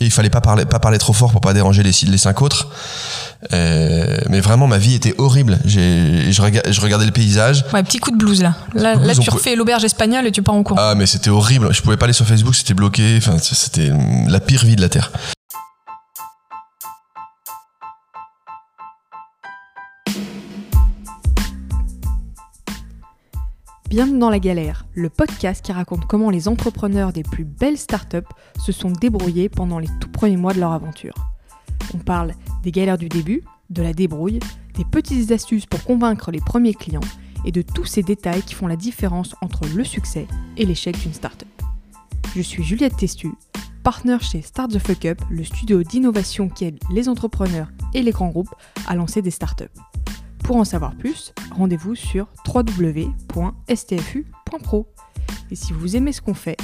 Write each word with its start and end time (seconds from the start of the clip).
Et 0.00 0.04
il 0.04 0.12
fallait 0.12 0.30
pas 0.30 0.40
parler, 0.40 0.64
pas 0.64 0.78
parler 0.78 0.98
trop 0.98 1.12
fort 1.12 1.32
pour 1.32 1.40
pas 1.40 1.52
déranger 1.54 1.82
les, 1.82 1.90
les 2.06 2.18
cinq 2.18 2.40
autres. 2.40 2.68
Euh, 3.52 4.18
mais 4.28 4.40
vraiment, 4.40 4.66
ma 4.68 4.78
vie 4.78 4.94
était 4.94 5.14
horrible. 5.18 5.58
J'ai, 5.64 6.30
je, 6.30 6.40
rega- 6.40 6.62
je 6.70 6.80
regardais 6.80 7.04
le 7.06 7.10
paysage. 7.10 7.64
Ouais, 7.72 7.82
petit 7.82 7.98
coup 7.98 8.10
de 8.12 8.16
blues 8.16 8.40
là. 8.42 8.54
Là, 8.74 8.94
là 8.94 9.14
tu 9.14 9.28
refais 9.30 9.56
l'auberge 9.56 9.84
espagnole 9.84 10.26
et 10.26 10.30
tu 10.32 10.42
pars 10.42 10.54
en 10.54 10.62
cours. 10.62 10.76
Ah, 10.78 10.94
mais 10.96 11.06
c'était 11.06 11.30
horrible. 11.30 11.72
Je 11.74 11.82
pouvais 11.82 11.96
pas 11.96 12.04
aller 12.04 12.12
sur 12.12 12.26
Facebook, 12.26 12.54
c'était 12.54 12.74
bloqué. 12.74 13.16
Enfin, 13.18 13.38
c'était 13.40 13.90
la 14.28 14.38
pire 14.40 14.64
vie 14.64 14.76
de 14.76 14.80
la 14.80 14.88
Terre. 14.88 15.10
Bienvenue 23.88 24.18
dans 24.18 24.28
la 24.28 24.38
galère, 24.38 24.84
le 24.92 25.08
podcast 25.08 25.64
qui 25.64 25.72
raconte 25.72 26.04
comment 26.04 26.28
les 26.28 26.46
entrepreneurs 26.46 27.14
des 27.14 27.22
plus 27.22 27.46
belles 27.46 27.78
startups 27.78 28.18
se 28.60 28.70
sont 28.70 28.90
débrouillés 28.90 29.48
pendant 29.48 29.78
les 29.78 29.88
tout 29.98 30.10
premiers 30.10 30.36
mois 30.36 30.52
de 30.52 30.60
leur 30.60 30.72
aventure. 30.72 31.14
On 31.94 31.98
parle 31.98 32.34
des 32.62 32.70
galères 32.70 32.98
du 32.98 33.08
début, 33.08 33.44
de 33.70 33.80
la 33.80 33.94
débrouille, 33.94 34.40
des 34.74 34.84
petites 34.84 35.30
astuces 35.30 35.64
pour 35.64 35.82
convaincre 35.84 36.30
les 36.30 36.40
premiers 36.40 36.74
clients 36.74 37.00
et 37.46 37.50
de 37.50 37.62
tous 37.62 37.86
ces 37.86 38.02
détails 38.02 38.42
qui 38.42 38.54
font 38.54 38.66
la 38.66 38.76
différence 38.76 39.34
entre 39.40 39.62
le 39.74 39.84
succès 39.84 40.26
et 40.58 40.66
l'échec 40.66 40.98
d'une 40.98 41.14
startup. 41.14 41.48
Je 42.36 42.42
suis 42.42 42.62
Juliette 42.62 42.98
Testu, 42.98 43.32
partenaire 43.84 44.20
chez 44.20 44.42
Start 44.42 44.70
the 44.70 44.78
Fuck 44.78 45.06
Up, 45.06 45.22
le 45.30 45.44
studio 45.44 45.82
d'innovation 45.82 46.50
qui 46.50 46.66
aide 46.66 46.78
les 46.92 47.08
entrepreneurs 47.08 47.72
et 47.94 48.02
les 48.02 48.12
grands 48.12 48.28
groupes 48.28 48.54
à 48.86 48.94
lancer 48.94 49.22
des 49.22 49.30
startups. 49.30 49.64
Pour 50.44 50.56
en 50.56 50.64
savoir 50.64 50.94
plus, 50.96 51.32
rendez-vous 51.52 51.94
sur 51.94 52.26
www.stfu.pro. 52.46 53.26
Et 55.50 55.54
si 55.54 55.72
vous 55.72 55.96
aimez 55.96 56.12
ce 56.12 56.20
qu'on 56.20 56.34
fait, 56.34 56.58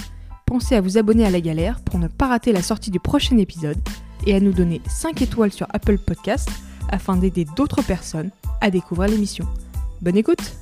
pensez 0.47 0.75
à 0.75 0.81
vous 0.81 0.99
abonner 0.99 1.25
à 1.27 1.31
la 1.31 1.41
galère 1.41 1.81
pour 1.81 1.99
ne 1.99 2.09
pas 2.09 2.29
rater 2.29 2.53
la 2.53 2.63
sortie 2.63 2.91
du 2.91 3.01
prochain 3.01 3.39
épisode 3.39 3.79
et 4.27 4.35
à 4.35 4.41
nous 4.41 4.53
donner 4.53 4.81
5 4.89 5.21
étoiles 5.23 5.53
sur 5.53 5.67
Apple 5.71 5.99
Podcast 5.99 6.49
afin 6.91 7.17
d'aider 7.17 7.47
d'autres 7.57 7.83
personnes 7.83 8.31
à 8.61 8.71
découvrir 8.71 9.11
l'émission. 9.11 9.47
Bonne 10.01 10.17
écoute 10.17 10.55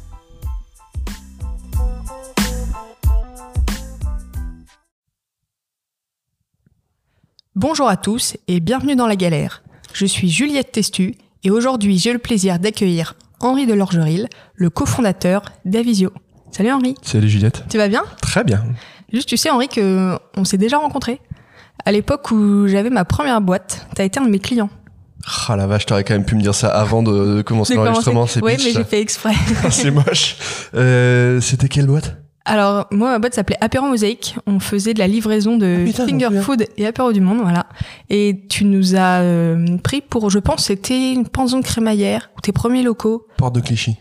Bonjour 7.55 7.87
à 7.87 7.99
tous 7.99 8.39
et 8.49 8.61
bienvenue 8.61 8.97
dans 8.97 9.07
la 9.07 9.15
galère. 9.15 9.63
Je 9.93 10.07
suis 10.07 10.31
Juliette 10.31 10.73
Testu 10.73 11.17
et 11.45 11.51
aujourd'hui 11.51 11.99
j'ai 11.99 12.13
le 12.13 12.19
plaisir 12.19 12.59
d'accueillir 12.59 13.15
Henri 13.41 13.67
de 13.67 13.75
Lorgeril, 13.75 14.29
le 14.55 14.71
cofondateur 14.71 15.43
d'Avisio. 15.65 16.13
Salut 16.51 16.71
Henri, 16.71 16.95
Salut 17.03 17.29
Juliette. 17.29 17.65
tu 17.69 17.79
vas 17.79 17.89
bien? 17.89 18.05
Très 18.21 18.45
bien. 18.45 18.63
Juste 19.13 19.29
tu 19.29 19.37
sais 19.37 19.51
Henri 19.51 19.69
que 19.69 20.17
on 20.37 20.45
s'est 20.45 20.59
déjà 20.59 20.79
rencontrés. 20.79 21.21
À 21.85 21.91
l'époque 21.93 22.31
où 22.31 22.69
j'avais 22.69 22.91
ma 22.91 23.05
première 23.05 23.41
boîte, 23.41 23.87
t'as 23.95 24.05
été 24.05 24.21
un 24.21 24.25
de 24.25 24.31
mes 24.31 24.39
clients. 24.39 24.71
Ah 25.49 25.57
la 25.57 25.67
vache, 25.67 25.87
t'aurais 25.87 26.05
quand 26.05 26.15
même 26.15 26.25
pu 26.25 26.35
me 26.35 26.41
dire 26.41 26.55
ça 26.55 26.69
avant 26.69 27.03
de, 27.03 27.37
de 27.37 27.43
commencer 27.43 27.75
l'enregistrement. 27.75 28.27
C'est 28.27 28.41
bitch, 28.41 28.65
mais 28.65 28.73
j'ai 28.73 28.85
fait 28.85 29.01
exprès. 29.01 29.35
c'est 29.71 29.91
moche. 29.91 30.37
Euh, 30.75 31.41
C'était 31.41 31.69
quelle 31.69 31.87
boîte? 31.87 32.22
Alors, 32.45 32.87
moi, 32.91 33.11
ma 33.11 33.19
boîte 33.21 33.35
s'appelait 33.35 33.57
Apéro 33.61 33.87
Mosaïque. 33.87 34.35
On 34.47 34.59
faisait 34.59 34.95
de 34.95 34.99
la 34.99 35.07
livraison 35.07 35.57
de 35.57 35.79
Ah, 35.83 35.85
putain, 35.85 36.07
finger 36.09 36.41
food 36.43 36.67
et 36.77 36.87
apéro 36.87 37.13
du 37.13 37.21
monde, 37.21 37.39
voilà. 37.43 37.67
Et 38.11 38.45
tu 38.49 38.65
nous 38.65 38.97
as 38.97 39.21
euh, 39.21 39.77
pris 39.79 40.01
pour, 40.01 40.29
je 40.31 40.39
pense, 40.41 40.65
c'était 40.65 41.13
une 41.13 41.27
pension 41.29 41.61
de 41.61 41.65
crémaillère 41.65 42.31
ou 42.37 42.41
tes 42.41 42.51
premiers 42.53 42.83
locaux. 42.83 43.27
Porte 43.37 43.55
de 43.55 43.61
Clichy. 43.61 43.97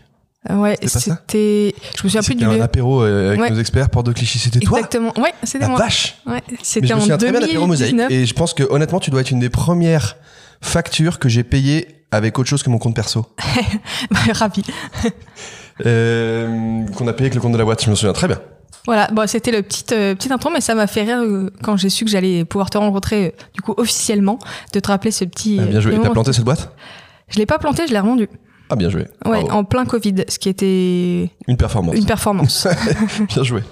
Euh, 0.50 0.56
ouais, 0.56 0.76
C'était 0.82 0.98
c'était. 0.98 1.74
Je 1.96 2.02
me 2.02 2.08
souviens 2.08 2.20
plus 2.20 2.32
C'était 2.32 2.44
du 2.46 2.50
un 2.50 2.54
lieu. 2.56 2.62
apéro 2.62 3.02
euh, 3.04 3.28
avec 3.28 3.40
Ouais. 3.40 3.50
nos 3.50 3.60
experts, 3.60 3.90
Porte 3.90 4.06
de 4.06 4.12
Clichy. 4.12 4.40
C'était 4.40 4.58
toi 4.58 4.78
Exactement. 4.78 5.12
Ouais, 5.20 5.32
c'était 5.44 5.68
moi. 5.68 5.78
vache 5.78 6.16
Ouais, 6.26 6.42
c'était 6.64 6.88
me 6.88 6.94
en 6.94 7.66
mosaïque 7.68 7.94
2019. 7.96 8.10
et 8.10 8.26
je 8.26 8.34
pense 8.34 8.52
que 8.54 8.64
honnêtement 8.68 8.98
tu 8.98 9.10
dois 9.12 9.20
être 9.20 9.30
une 9.30 9.38
des 9.38 9.50
premières 9.50 10.16
factures 10.60 11.20
que 11.20 11.28
j'ai 11.28 11.44
payées 11.44 11.86
avec 12.10 12.40
autre 12.40 12.48
chose 12.48 12.64
que 12.64 12.70
mon 12.70 12.78
compte 12.78 12.96
perso. 12.96 13.24
Ravi. 14.32 14.62
Euh, 15.86 16.84
qu'on 16.96 17.06
a 17.08 17.12
payé 17.12 17.26
avec 17.26 17.34
le 17.34 17.40
compte 17.40 17.52
de 17.52 17.58
la 17.58 17.64
boîte, 17.64 17.84
je 17.84 17.90
me 17.90 17.94
souviens 17.94 18.12
très 18.12 18.28
bien. 18.28 18.38
Voilà, 18.86 19.08
bon, 19.12 19.26
c'était 19.28 19.52
le 19.52 19.62
petit, 19.62 19.84
euh, 19.92 20.14
petit 20.16 20.32
intro, 20.32 20.50
mais 20.52 20.60
ça 20.60 20.74
m'a 20.74 20.86
fait 20.88 21.02
rire 21.02 21.20
euh, 21.22 21.50
quand 21.62 21.76
j'ai 21.76 21.88
su 21.88 22.04
que 22.04 22.10
j'allais 22.10 22.44
pouvoir 22.44 22.68
te 22.68 22.78
rencontrer, 22.78 23.26
euh, 23.26 23.30
du 23.54 23.60
coup, 23.60 23.74
officiellement, 23.76 24.38
de 24.72 24.80
te 24.80 24.88
rappeler 24.88 25.12
ce 25.12 25.24
petit. 25.24 25.58
Ah, 25.62 25.66
bien 25.66 25.80
joué. 25.80 25.92
euh, 25.94 25.98
Et 25.98 26.02
T'as 26.02 26.10
planté 26.10 26.32
cette 26.32 26.44
boîte? 26.44 26.74
Je 27.28 27.38
l'ai 27.38 27.46
pas 27.46 27.58
planté, 27.58 27.86
je 27.86 27.92
l'ai 27.92 28.00
revendu. 28.00 28.28
Ah 28.70 28.74
bien 28.76 28.88
joué. 28.88 29.02
Ouais, 29.26 29.42
Bravo. 29.42 29.50
en 29.50 29.64
plein 29.64 29.84
Covid, 29.84 30.24
ce 30.28 30.38
qui 30.38 30.48
était 30.48 31.30
Une 31.46 31.56
performance. 31.58 31.94
une 31.94 32.06
performance. 32.06 32.66
bien 33.28 33.42
joué. 33.42 33.62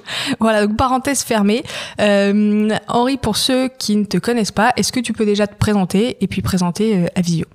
Voilà, 0.40 0.66
donc 0.66 0.76
parenthèse 0.76 1.22
fermée. 1.22 1.62
Euh, 2.00 2.68
Henri, 2.86 3.16
pour 3.16 3.36
ceux 3.38 3.68
qui 3.78 3.96
ne 3.96 4.04
te 4.04 4.18
connaissent 4.18 4.50
pas, 4.52 4.72
est-ce 4.76 4.92
que 4.92 5.00
tu 5.00 5.12
peux 5.14 5.24
déjà 5.24 5.46
te 5.46 5.54
présenter 5.56 6.18
et 6.20 6.26
puis 6.26 6.42
présenter 6.42 6.96
euh, 6.98 7.06
Avisio 7.16 7.46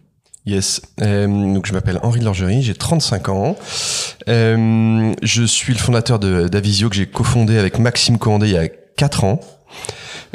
Yes. 0.46 0.82
Euh, 1.02 1.26
donc 1.28 1.66
je 1.66 1.74
m'appelle 1.74 2.00
Henri 2.04 2.20
de 2.20 2.26
Lorgerie, 2.26 2.62
j'ai 2.62 2.76
35 2.76 3.30
ans. 3.30 3.56
Euh, 4.30 5.14
je 5.24 5.44
suis 5.44 5.74
le 5.74 5.80
fondateur 5.80 6.20
d'Avisio 6.20 6.90
que 6.90 6.96
j'ai 6.96 7.08
cofondé 7.08 7.58
avec 7.58 7.80
Maxime 7.80 8.18
Coandé 8.20 8.48
il 8.48 8.54
y 8.54 8.58
a 8.58 8.68
4 8.68 9.24
ans. 9.24 9.40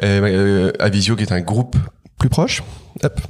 Euh, 0.03 0.21
euh, 0.23 0.73
Avisio 0.81 1.15
qui 1.15 1.23
est 1.23 1.33
un 1.33 1.41
groupe 1.41 1.77
plus 2.19 2.29
proche. 2.29 2.63
Hop. 3.05 3.21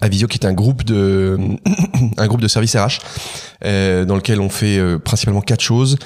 Avisio 0.00 0.26
qui 0.28 0.38
est 0.38 0.46
un 0.46 0.52
groupe 0.54 0.84
de 0.84 1.36
un 2.16 2.26
groupe 2.28 2.40
de 2.40 2.48
services 2.48 2.76
RH 2.76 3.00
dans 3.62 4.16
lequel 4.16 4.40
on 4.40 4.48
fait 4.48 4.80
principalement 5.00 5.42
quatre 5.42 5.60
choses 5.60 5.98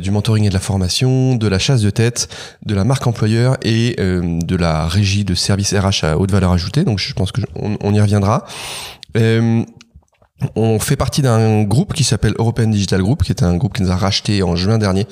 du 0.00 0.12
mentoring 0.12 0.44
et 0.44 0.48
de 0.50 0.54
la 0.54 0.60
formation, 0.60 1.34
de 1.34 1.48
la 1.48 1.58
chasse 1.58 1.80
de 1.80 1.90
tête, 1.90 2.28
de 2.64 2.74
la 2.76 2.84
marque 2.84 3.06
employeur 3.08 3.56
et 3.62 3.96
de 3.98 4.56
la 4.56 4.86
régie 4.86 5.24
de 5.24 5.34
services 5.34 5.74
RH 5.74 6.04
à 6.04 6.16
haute 6.18 6.30
valeur 6.30 6.52
ajoutée. 6.52 6.84
Donc 6.84 7.00
je 7.00 7.12
pense 7.14 7.32
que 7.32 7.40
je- 7.40 7.46
on, 7.56 7.76
on 7.80 7.92
y 7.94 8.00
reviendra. 8.00 8.44
Euh, 9.16 9.64
on 10.56 10.78
fait 10.80 10.96
partie 10.96 11.22
d'un 11.22 11.62
groupe 11.62 11.92
qui 11.94 12.02
s'appelle 12.04 12.34
European 12.38 12.66
Digital 12.66 13.00
Group, 13.02 13.22
qui 13.22 13.30
est 13.30 13.42
un 13.44 13.56
groupe 13.56 13.74
qui 13.74 13.82
nous 13.82 13.90
a 13.92 13.96
racheté 13.96 14.42
en 14.42 14.56
juin 14.56 14.78
dernier 14.78 15.06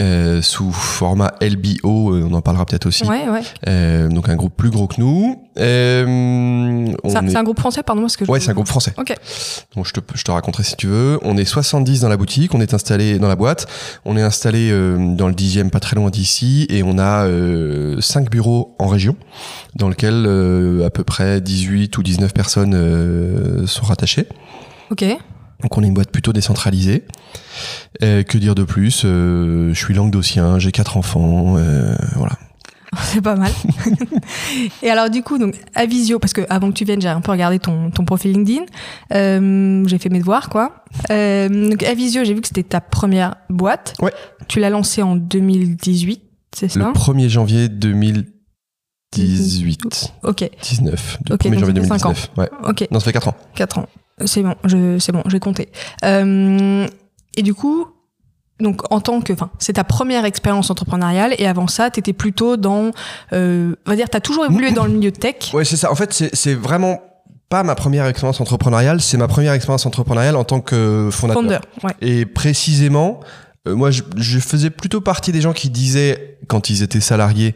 euh, 0.00 0.40
sous 0.40 0.72
format 0.72 1.34
LBO. 1.42 2.14
euh, 2.14 2.26
On 2.30 2.32
en 2.32 2.40
parlera 2.40 2.64
peut-être 2.64 2.86
aussi. 2.86 3.04
Ouais, 3.04 3.28
ouais. 3.28 3.42
Euh, 3.68 4.08
donc 4.08 4.28
un 4.28 4.36
groupe 4.36 4.56
plus 4.56 4.70
gros 4.70 4.86
que 4.86 5.00
nous. 5.00 5.43
Euh, 5.58 6.86
C'est 7.06 7.16
un, 7.16 7.26
est- 7.26 7.30
c'est 7.30 7.36
un 7.36 7.42
groupe 7.42 7.58
français, 7.60 7.82
pardon, 7.82 8.02
parce 8.02 8.16
que 8.16 8.24
je- 8.24 8.30
Ouais, 8.30 8.40
c'est 8.40 8.50
un 8.50 8.54
groupe 8.54 8.66
français. 8.68 8.92
Ok. 8.98 9.14
Donc 9.76 9.86
je 9.86 9.92
te, 9.92 10.00
je 10.14 10.22
te 10.24 10.30
raconterai 10.30 10.62
si 10.64 10.76
tu 10.76 10.86
veux. 10.86 11.18
On 11.22 11.36
est 11.36 11.44
70 11.44 12.00
dans 12.00 12.08
la 12.08 12.16
boutique, 12.16 12.54
on 12.54 12.60
est 12.60 12.74
installé 12.74 13.18
dans 13.18 13.28
la 13.28 13.36
boîte, 13.36 13.66
on 14.04 14.16
est 14.16 14.22
installé 14.22 14.70
euh, 14.70 15.14
dans 15.14 15.28
le 15.28 15.34
dixième, 15.34 15.70
pas 15.70 15.80
très 15.80 15.96
loin 15.96 16.10
d'ici, 16.10 16.66
et 16.70 16.82
on 16.82 16.98
a 16.98 17.24
euh, 17.26 18.00
5 18.00 18.30
bureaux 18.30 18.74
en 18.78 18.88
région, 18.88 19.16
dans 19.76 19.88
lesquels 19.88 20.24
euh, 20.26 20.84
à 20.86 20.90
peu 20.90 21.04
près 21.04 21.40
18 21.40 21.96
ou 21.98 22.02
19 22.02 22.32
personnes 22.34 22.74
euh, 22.74 23.66
sont 23.66 23.84
rattachées. 23.84 24.26
Ok. 24.90 25.04
Donc 25.62 25.78
on 25.78 25.82
est 25.82 25.86
une 25.86 25.94
boîte 25.94 26.10
plutôt 26.10 26.32
décentralisée. 26.32 27.04
Euh, 28.02 28.22
que 28.22 28.36
dire 28.38 28.54
de 28.54 28.64
plus? 28.64 29.02
Euh, 29.04 29.72
Je 29.72 29.78
suis 29.78 29.94
languedocien, 29.94 30.58
j'ai 30.58 30.72
quatre 30.72 30.96
enfants, 30.96 31.54
euh, 31.56 31.94
voilà. 32.16 32.32
C'est 33.02 33.20
pas 33.20 33.36
mal. 33.36 33.50
et 34.82 34.90
alors 34.90 35.10
du 35.10 35.22
coup, 35.22 35.38
donc 35.38 35.54
Avisio, 35.74 36.18
parce 36.18 36.32
que 36.32 36.42
avant 36.48 36.68
que 36.68 36.74
tu 36.74 36.84
viennes, 36.84 37.00
j'ai 37.00 37.08
un 37.08 37.20
peu 37.20 37.32
regardé 37.32 37.58
ton, 37.58 37.90
ton 37.90 38.04
profil 38.04 38.32
LinkedIn. 38.32 38.64
Euh, 39.12 39.82
j'ai 39.86 39.98
fait 39.98 40.08
mes 40.08 40.20
devoirs, 40.20 40.48
quoi. 40.48 40.84
Euh, 41.10 41.70
donc 41.70 41.82
Avisio, 41.82 42.24
j'ai 42.24 42.34
vu 42.34 42.40
que 42.40 42.48
c'était 42.48 42.62
ta 42.62 42.80
première 42.80 43.34
boîte. 43.50 43.94
Ouais. 44.00 44.12
Tu 44.48 44.60
l'as 44.60 44.70
lancée 44.70 45.02
en 45.02 45.16
2018, 45.16 46.22
c'est 46.54 46.68
ça? 46.68 46.78
Le 46.78 46.84
1er 46.86 47.28
janvier 47.28 47.68
2018. 47.68 50.14
Ok, 50.22 50.48
19. 50.62 51.18
Le 51.28 51.34
Ok, 51.34 51.42
1er 51.42 51.50
donc 51.50 51.58
janvier 51.60 51.74
ça 51.74 51.82
fait 51.82 51.88
cinq 51.98 52.14
2019. 52.14 52.30
Ouais. 52.36 52.48
ok. 52.68 52.86
Non, 52.90 53.00
ça 53.00 53.04
fait 53.06 53.12
4 53.12 53.28
ans. 53.28 53.36
4 53.54 53.78
ans. 53.78 53.86
C'est 54.26 54.42
bon, 54.42 54.54
je, 54.64 54.98
c'est 54.98 55.12
bon, 55.12 55.22
j'ai 55.26 55.40
compté. 55.40 55.68
Euh, 56.04 56.86
et 57.36 57.42
du 57.42 57.54
coup, 57.54 57.86
donc 58.60 58.82
en 58.92 59.00
tant 59.00 59.20
que, 59.20 59.32
enfin, 59.32 59.50
c'est 59.58 59.74
ta 59.74 59.84
première 59.84 60.24
expérience 60.24 60.70
entrepreneuriale 60.70 61.34
et 61.38 61.46
avant 61.46 61.66
ça, 61.66 61.90
t'étais 61.90 62.12
plutôt 62.12 62.56
dans, 62.56 62.90
euh, 63.32 63.74
on 63.86 63.90
va 63.90 63.96
dire, 63.96 64.08
t'as 64.08 64.20
toujours 64.20 64.44
évolué 64.44 64.72
dans 64.72 64.84
le 64.84 64.92
milieu 64.92 65.10
tech. 65.10 65.52
Ouais, 65.52 65.64
c'est 65.64 65.76
ça. 65.76 65.90
En 65.90 65.94
fait, 65.94 66.12
c'est 66.32 66.54
vraiment 66.54 67.00
pas 67.48 67.62
ma 67.62 67.74
première 67.74 68.06
expérience 68.06 68.40
entrepreneuriale, 68.40 69.00
c'est 69.00 69.16
ma 69.16 69.28
première 69.28 69.52
expérience 69.52 69.86
entrepreneuriale 69.86 70.36
en 70.36 70.44
tant 70.44 70.60
que 70.60 71.08
fondateur. 71.12 71.42
Founder, 71.42 71.58
ouais. 71.82 71.92
Et 72.00 72.26
précisément, 72.26 73.20
euh, 73.66 73.74
moi, 73.74 73.90
je, 73.90 74.02
je 74.16 74.38
faisais 74.38 74.70
plutôt 74.70 75.00
partie 75.00 75.32
des 75.32 75.40
gens 75.40 75.52
qui 75.52 75.70
disaient, 75.70 76.38
quand 76.46 76.70
ils 76.70 76.82
étaient 76.82 77.00
salariés, 77.00 77.54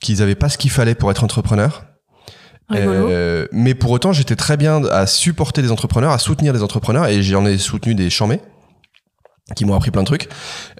qu'ils 0.00 0.22
avaient 0.22 0.34
pas 0.34 0.48
ce 0.48 0.58
qu'il 0.58 0.70
fallait 0.70 0.94
pour 0.94 1.10
être 1.10 1.24
entrepreneur. 1.24 1.84
Euh, 2.72 3.46
mais 3.52 3.74
pour 3.74 3.92
autant, 3.92 4.12
j'étais 4.12 4.34
très 4.34 4.56
bien 4.56 4.84
à 4.86 5.06
supporter 5.06 5.62
des 5.62 5.70
entrepreneurs, 5.70 6.10
à 6.10 6.18
soutenir 6.18 6.52
des 6.52 6.62
entrepreneurs, 6.62 7.06
et 7.06 7.22
j'en 7.22 7.46
ai 7.46 7.58
soutenu 7.58 7.94
des 7.94 8.10
chamés 8.10 8.40
qui 9.54 9.64
m'ont 9.64 9.74
appris 9.74 9.92
plein 9.92 10.02
de 10.02 10.06
trucs. 10.06 10.28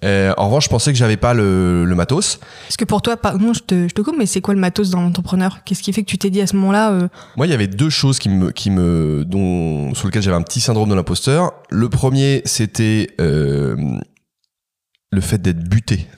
Euh, 0.02 0.34
en 0.36 0.46
revanche, 0.46 0.64
je 0.64 0.68
pensais 0.68 0.92
que 0.92 0.98
j'avais 0.98 1.16
pas 1.16 1.34
le, 1.34 1.84
le 1.84 1.94
matos. 1.94 2.40
Parce 2.66 2.76
que 2.76 2.84
pour 2.84 3.00
toi, 3.00 3.16
pardon, 3.16 3.52
je 3.52 3.60
te, 3.60 3.86
je 3.88 3.94
te 3.94 4.02
coupe, 4.02 4.16
mais 4.18 4.26
c'est 4.26 4.40
quoi 4.40 4.54
le 4.54 4.60
matos 4.60 4.90
dans 4.90 5.00
l'entrepreneur? 5.02 5.62
Qu'est-ce 5.64 5.82
qui 5.82 5.92
fait 5.92 6.02
que 6.02 6.10
tu 6.10 6.18
t'es 6.18 6.30
dit 6.30 6.40
à 6.40 6.48
ce 6.48 6.56
moment-là 6.56 6.90
euh, 6.90 7.08
Moi, 7.36 7.46
il 7.46 7.50
y 7.50 7.54
avait 7.54 7.68
deux 7.68 7.90
choses 7.90 8.18
qui 8.18 8.28
me, 8.28 8.50
qui 8.50 8.70
me, 8.70 9.24
dont, 9.24 9.94
sur 9.94 10.08
lesquelles 10.08 10.22
j'avais 10.22 10.36
un 10.36 10.42
petit 10.42 10.60
syndrome 10.60 10.88
de 10.88 10.94
l'imposteur. 10.94 11.52
Le 11.70 11.88
premier, 11.88 12.42
c'était 12.44 13.10
euh, 13.20 13.76
le 15.12 15.20
fait 15.20 15.38
d'être 15.38 15.62
buté. 15.62 16.08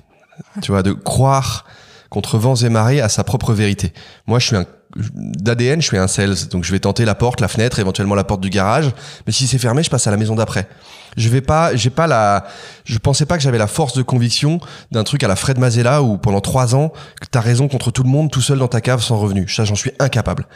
Tu 0.63 0.71
vois, 0.71 0.83
de 0.83 0.93
croire 0.93 1.67
contre 2.09 2.39
vents 2.39 2.55
et 2.55 2.71
marées 2.71 3.03
à 3.03 3.11
sa 3.11 3.25
propre 3.25 3.53
vérité. 3.53 3.93
Moi, 4.27 4.39
je 4.39 4.47
suis 4.47 4.57
un 4.57 4.65
d'ADN, 4.97 5.81
je 5.81 5.87
suis 5.87 5.99
un 5.99 6.09
sales, 6.09 6.49
donc 6.51 6.65
je 6.65 6.73
vais 6.73 6.81
tenter 6.81 7.05
la 7.05 7.15
porte, 7.15 7.41
la 7.41 7.49
fenêtre, 7.49 7.79
éventuellement 7.79 8.15
la 8.15 8.25
porte 8.25 8.41
du 8.41 8.51
garage. 8.51 8.91
Mais 9.27 9.33
si 9.33 9.47
c'est 9.47 9.59
fermé, 9.59 9.83
je 9.83 9.91
passe 9.91 10.07
à 10.07 10.11
la 10.11 10.17
maison 10.17 10.35
d'après. 10.35 10.69
Je 11.17 11.29
vais 11.29 11.41
pas, 11.41 11.75
j'ai 11.75 11.91
pas 11.91 12.07
la, 12.07 12.47
je 12.85 12.99
pensais 12.99 13.27
pas 13.27 13.37
que 13.37 13.43
j'avais 13.43 13.59
la 13.59 13.67
force 13.67 13.95
de 13.95 14.03
conviction 14.03 14.61
d'un 14.91 15.05
truc 15.05 15.25
à 15.25 15.29
la 15.29 15.37
Fred 15.37 15.59
Mazella 15.59 16.03
où 16.03 16.17
pendant 16.17 16.41
trois 16.41 16.75
ans, 16.75 16.93
t'as 17.31 17.41
raison 17.41 17.69
contre 17.69 17.91
tout 17.91 18.03
le 18.03 18.09
monde, 18.09 18.31
tout 18.31 18.41
seul 18.41 18.59
dans 18.59 18.69
ta 18.69 18.81
cave 18.81 19.03
sans 19.03 19.19
revenu. 19.19 19.49
Ça, 19.49 19.65
j'en 19.65 19.75
suis 19.75 19.93
incapable. 19.99 20.47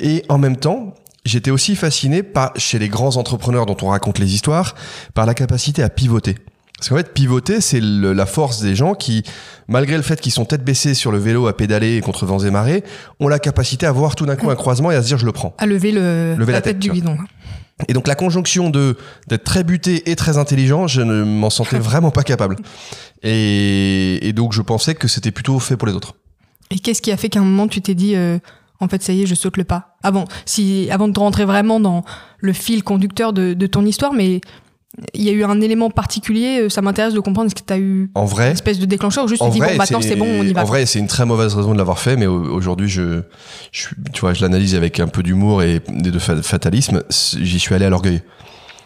Et 0.00 0.24
en 0.28 0.38
même 0.38 0.56
temps, 0.56 0.94
j'étais 1.24 1.50
aussi 1.50 1.76
fasciné 1.76 2.22
par, 2.22 2.52
chez 2.56 2.78
les 2.78 2.88
grands 2.88 3.16
entrepreneurs 3.16 3.66
dont 3.66 3.76
on 3.82 3.88
raconte 3.88 4.18
les 4.18 4.34
histoires, 4.34 4.74
par 5.14 5.26
la 5.26 5.34
capacité 5.34 5.82
à 5.82 5.88
pivoter. 5.88 6.36
Parce 6.82 6.88
qu'en 6.88 6.96
fait, 6.96 7.14
pivoter, 7.14 7.60
c'est 7.60 7.78
la 7.80 8.26
force 8.26 8.60
des 8.60 8.74
gens 8.74 8.94
qui, 8.94 9.22
malgré 9.68 9.96
le 9.96 10.02
fait 10.02 10.20
qu'ils 10.20 10.32
sont 10.32 10.44
tête 10.44 10.64
baissée 10.64 10.94
sur 10.94 11.12
le 11.12 11.18
vélo 11.18 11.46
à 11.46 11.56
pédaler 11.56 12.00
contre 12.00 12.26
vents 12.26 12.40
et 12.40 12.50
marées, 12.50 12.82
ont 13.20 13.28
la 13.28 13.38
capacité 13.38 13.86
à 13.86 13.92
voir 13.92 14.16
tout 14.16 14.26
d'un 14.26 14.34
coup 14.34 14.50
un 14.50 14.56
croisement 14.56 14.90
et 14.90 14.96
à 14.96 15.02
se 15.02 15.06
dire 15.06 15.16
je 15.16 15.24
le 15.24 15.30
prends. 15.30 15.54
À 15.58 15.66
lever, 15.66 15.92
le, 15.92 16.34
la, 16.44 16.60
tête, 16.60 16.80
du 16.80 16.90
guidon. 16.90 17.18
Et 17.86 17.92
donc 17.92 18.08
la 18.08 18.16
conjonction 18.16 18.68
de 18.68 18.96
d'être 19.28 19.44
très 19.44 19.62
buté 19.62 20.10
et 20.10 20.16
très 20.16 20.38
intelligent, 20.38 20.88
je 20.88 21.02
ne 21.02 21.22
m'en 21.22 21.50
sentais 21.50 21.78
vraiment 21.78 22.10
pas 22.10 22.24
capable. 22.24 22.56
Et, 23.22 24.26
et, 24.26 24.32
donc 24.32 24.52
je 24.52 24.60
pensais 24.60 24.96
que 24.96 25.06
c'était 25.06 25.30
plutôt 25.30 25.60
fait 25.60 25.76
pour 25.76 25.86
les 25.86 25.94
autres. 25.94 26.16
Et 26.72 26.80
qu'est-ce 26.80 27.00
qui 27.00 27.12
a 27.12 27.16
fait 27.16 27.28
qu'à 27.28 27.38
un 27.38 27.44
moment 27.44 27.68
tu 27.68 27.80
t'es 27.80 27.94
dit 27.94 28.16
euh, 28.16 28.40
en 28.80 28.88
fait 28.88 29.04
ça 29.04 29.12
y 29.12 29.22
est 29.22 29.26
je 29.26 29.36
saute 29.36 29.56
le 29.56 29.62
pas? 29.62 29.98
Avant 30.02 30.24
si 30.46 30.88
avant 30.90 31.06
de 31.06 31.16
rentrer 31.16 31.44
vraiment 31.44 31.78
dans 31.78 32.04
le 32.40 32.52
fil 32.52 32.82
conducteur 32.82 33.32
de, 33.32 33.54
de 33.54 33.66
ton 33.68 33.86
histoire, 33.86 34.12
mais 34.12 34.40
il 35.14 35.22
y 35.22 35.28
a 35.30 35.32
eu 35.32 35.44
un 35.44 35.60
élément 35.60 35.90
particulier, 35.90 36.60
euh, 36.60 36.68
ça 36.68 36.82
m'intéresse 36.82 37.14
de 37.14 37.20
comprendre 37.20 37.46
est-ce 37.46 37.54
que 37.54 37.66
tu 37.66 37.72
as 37.72 37.78
eu 37.78 38.10
en 38.14 38.24
vrai, 38.24 38.48
une 38.48 38.52
espèce 38.52 38.78
de 38.78 38.84
déclencheur 38.84 39.24
ou 39.24 39.28
juste 39.28 39.42
tu 39.42 39.50
dis 39.50 39.60
bon 39.60 39.76
maintenant 39.76 40.00
c'est 40.02 40.16
bon, 40.16 40.26
on 40.26 40.42
y 40.42 40.52
va. 40.52 40.62
En 40.62 40.66
vrai, 40.66 40.84
c'est 40.86 40.98
une 40.98 41.06
très 41.06 41.24
mauvaise 41.24 41.54
raison 41.54 41.72
de 41.72 41.78
l'avoir 41.78 41.98
fait 41.98 42.16
mais 42.16 42.26
aujourd'hui 42.26 42.88
je, 42.88 43.22
je 43.70 43.88
tu 44.12 44.20
vois, 44.20 44.34
je 44.34 44.42
l'analyse 44.42 44.74
avec 44.74 45.00
un 45.00 45.08
peu 45.08 45.22
d'humour 45.22 45.62
et 45.62 45.80
de 45.88 46.18
fatalisme, 46.18 47.02
j'y 47.10 47.58
suis 47.58 47.74
allé 47.74 47.84
à 47.84 47.90
l'orgueil. 47.90 48.22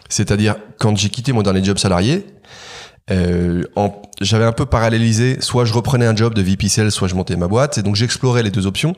C'est-à-dire 0.09 0.55
quand 0.79 0.95
j'ai 0.97 1.09
quitté 1.09 1.33
mon 1.33 1.41
dernier 1.41 1.63
job 1.63 1.77
salarié, 1.77 2.25
euh, 3.09 3.63
j'avais 4.21 4.43
un 4.43 4.51
peu 4.51 4.65
parallélisé, 4.65 5.37
soit 5.39 5.65
je 5.65 5.73
reprenais 5.73 6.05
un 6.05 6.15
job 6.15 6.33
de 6.33 6.41
VP 6.41 6.67
Sales, 6.67 6.91
soit 6.91 7.07
je 7.07 7.15
montais 7.15 7.35
ma 7.35 7.47
boîte, 7.47 7.77
et 7.77 7.81
donc 7.81 7.95
j'explorais 7.95 8.43
les 8.43 8.51
deux 8.51 8.67
options. 8.67 8.95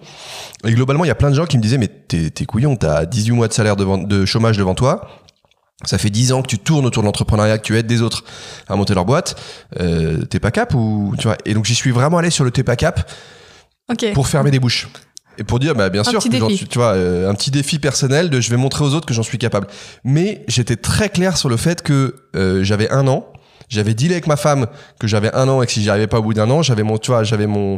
Et 0.65 0.71
globalement, 0.73 1.05
il 1.05 1.09
y 1.09 1.11
a 1.11 1.15
plein 1.15 1.29
de 1.29 1.35
gens 1.35 1.45
qui 1.45 1.57
me 1.57 1.61
disaient, 1.61 1.77
mais 1.77 1.87
t'es, 1.87 2.45
couillon, 2.45 2.75
t'as 2.75 3.05
18 3.05 3.31
mois 3.31 3.47
de 3.47 3.53
salaire 3.53 3.75
de 3.75 4.25
chômage 4.25 4.57
devant 4.57 4.73
toi, 4.73 5.07
ça 5.85 5.97
fait 5.97 6.09
10 6.09 6.33
ans 6.33 6.41
que 6.41 6.47
tu 6.47 6.59
tournes 6.59 6.85
autour 6.85 7.03
de 7.03 7.05
l'entrepreneuriat, 7.05 7.57
que 7.57 7.63
tu 7.63 7.77
aides 7.77 7.87
des 7.87 8.01
autres 8.01 8.23
à 8.67 8.75
monter 8.75 8.93
leur 8.93 9.05
boîte. 9.05 9.39
Euh, 9.79 10.23
t'es 10.25 10.39
pas 10.39 10.51
cap 10.51 10.73
ou 10.73 11.15
tu 11.17 11.27
vois? 11.27 11.37
Et 11.45 11.53
donc 11.53 11.65
j'y 11.65 11.75
suis 11.75 11.91
vraiment 11.91 12.17
allé 12.17 12.29
sur 12.29 12.43
le 12.43 12.51
t'es 12.51 12.63
pas 12.63 12.75
cap 12.75 13.09
pour 14.13 14.27
fermer 14.27 14.51
des 14.51 14.59
bouches 14.59 14.87
et 15.39 15.43
pour 15.43 15.57
dire 15.59 15.73
bah 15.73 15.89
bien 15.89 16.03
sûr 16.03 16.21
que 16.21 16.65
tu 16.65 16.77
vois 16.77 16.93
euh, 16.93 17.29
un 17.29 17.33
petit 17.33 17.49
défi 17.49 17.79
personnel 17.79 18.29
de 18.29 18.41
je 18.41 18.49
vais 18.49 18.57
montrer 18.57 18.83
aux 18.83 18.93
autres 18.93 19.07
que 19.07 19.13
j'en 19.13 19.23
suis 19.23 19.37
capable. 19.37 19.67
Mais 20.03 20.43
j'étais 20.47 20.75
très 20.75 21.09
clair 21.09 21.37
sur 21.37 21.49
le 21.49 21.57
fait 21.57 21.81
que 21.81 22.15
euh, 22.35 22.63
j'avais 22.63 22.91
un 22.91 23.07
an. 23.07 23.25
J'avais 23.69 23.93
dealé 23.93 24.15
avec 24.15 24.25
ma 24.25 24.35
femme 24.35 24.65
que 24.99 25.05
j'avais 25.07 25.33
un 25.33 25.47
an 25.47 25.61
et 25.61 25.67
que 25.67 25.71
si 25.71 25.83
j'y 25.83 25.91
arrivais 25.91 26.07
pas 26.07 26.17
au 26.19 26.23
bout 26.23 26.33
d'un 26.33 26.49
an, 26.49 26.63
j'avais 26.63 26.81
mon, 26.81 26.97
tu 26.97 27.11
vois, 27.11 27.23
j'avais 27.23 27.45
mon, 27.45 27.77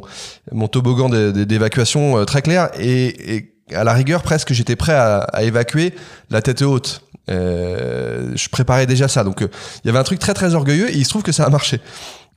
mon 0.54 0.70
toboggan 0.70 1.10
d'évacuation 1.10 2.18
euh, 2.18 2.24
très 2.24 2.42
clair 2.42 2.70
et, 2.80 3.36
et, 3.36 3.54
à 3.74 3.84
la 3.84 3.94
rigueur 3.94 4.24
presque 4.24 4.54
j'étais 4.54 4.76
prêt 4.76 4.94
à, 4.94 5.28
évacuer 5.42 5.94
la 6.30 6.42
tête 6.42 6.62
haute. 6.62 7.04
Euh, 7.30 8.32
je 8.36 8.50
préparais 8.50 8.88
déjà 8.88 9.08
ça. 9.08 9.24
Donc, 9.24 9.42
euh, 9.42 9.48
il 9.84 9.88
y 9.88 9.90
avait 9.90 10.00
un 10.00 10.04
truc 10.04 10.20
très 10.20 10.34
très 10.34 10.56
orgueilleux 10.56 10.90
et 10.90 10.98
il 10.98 11.04
se 11.04 11.10
trouve 11.10 11.24
que 11.24 11.32
ça 11.32 11.46
a 11.46 11.50
marché. 11.50 11.80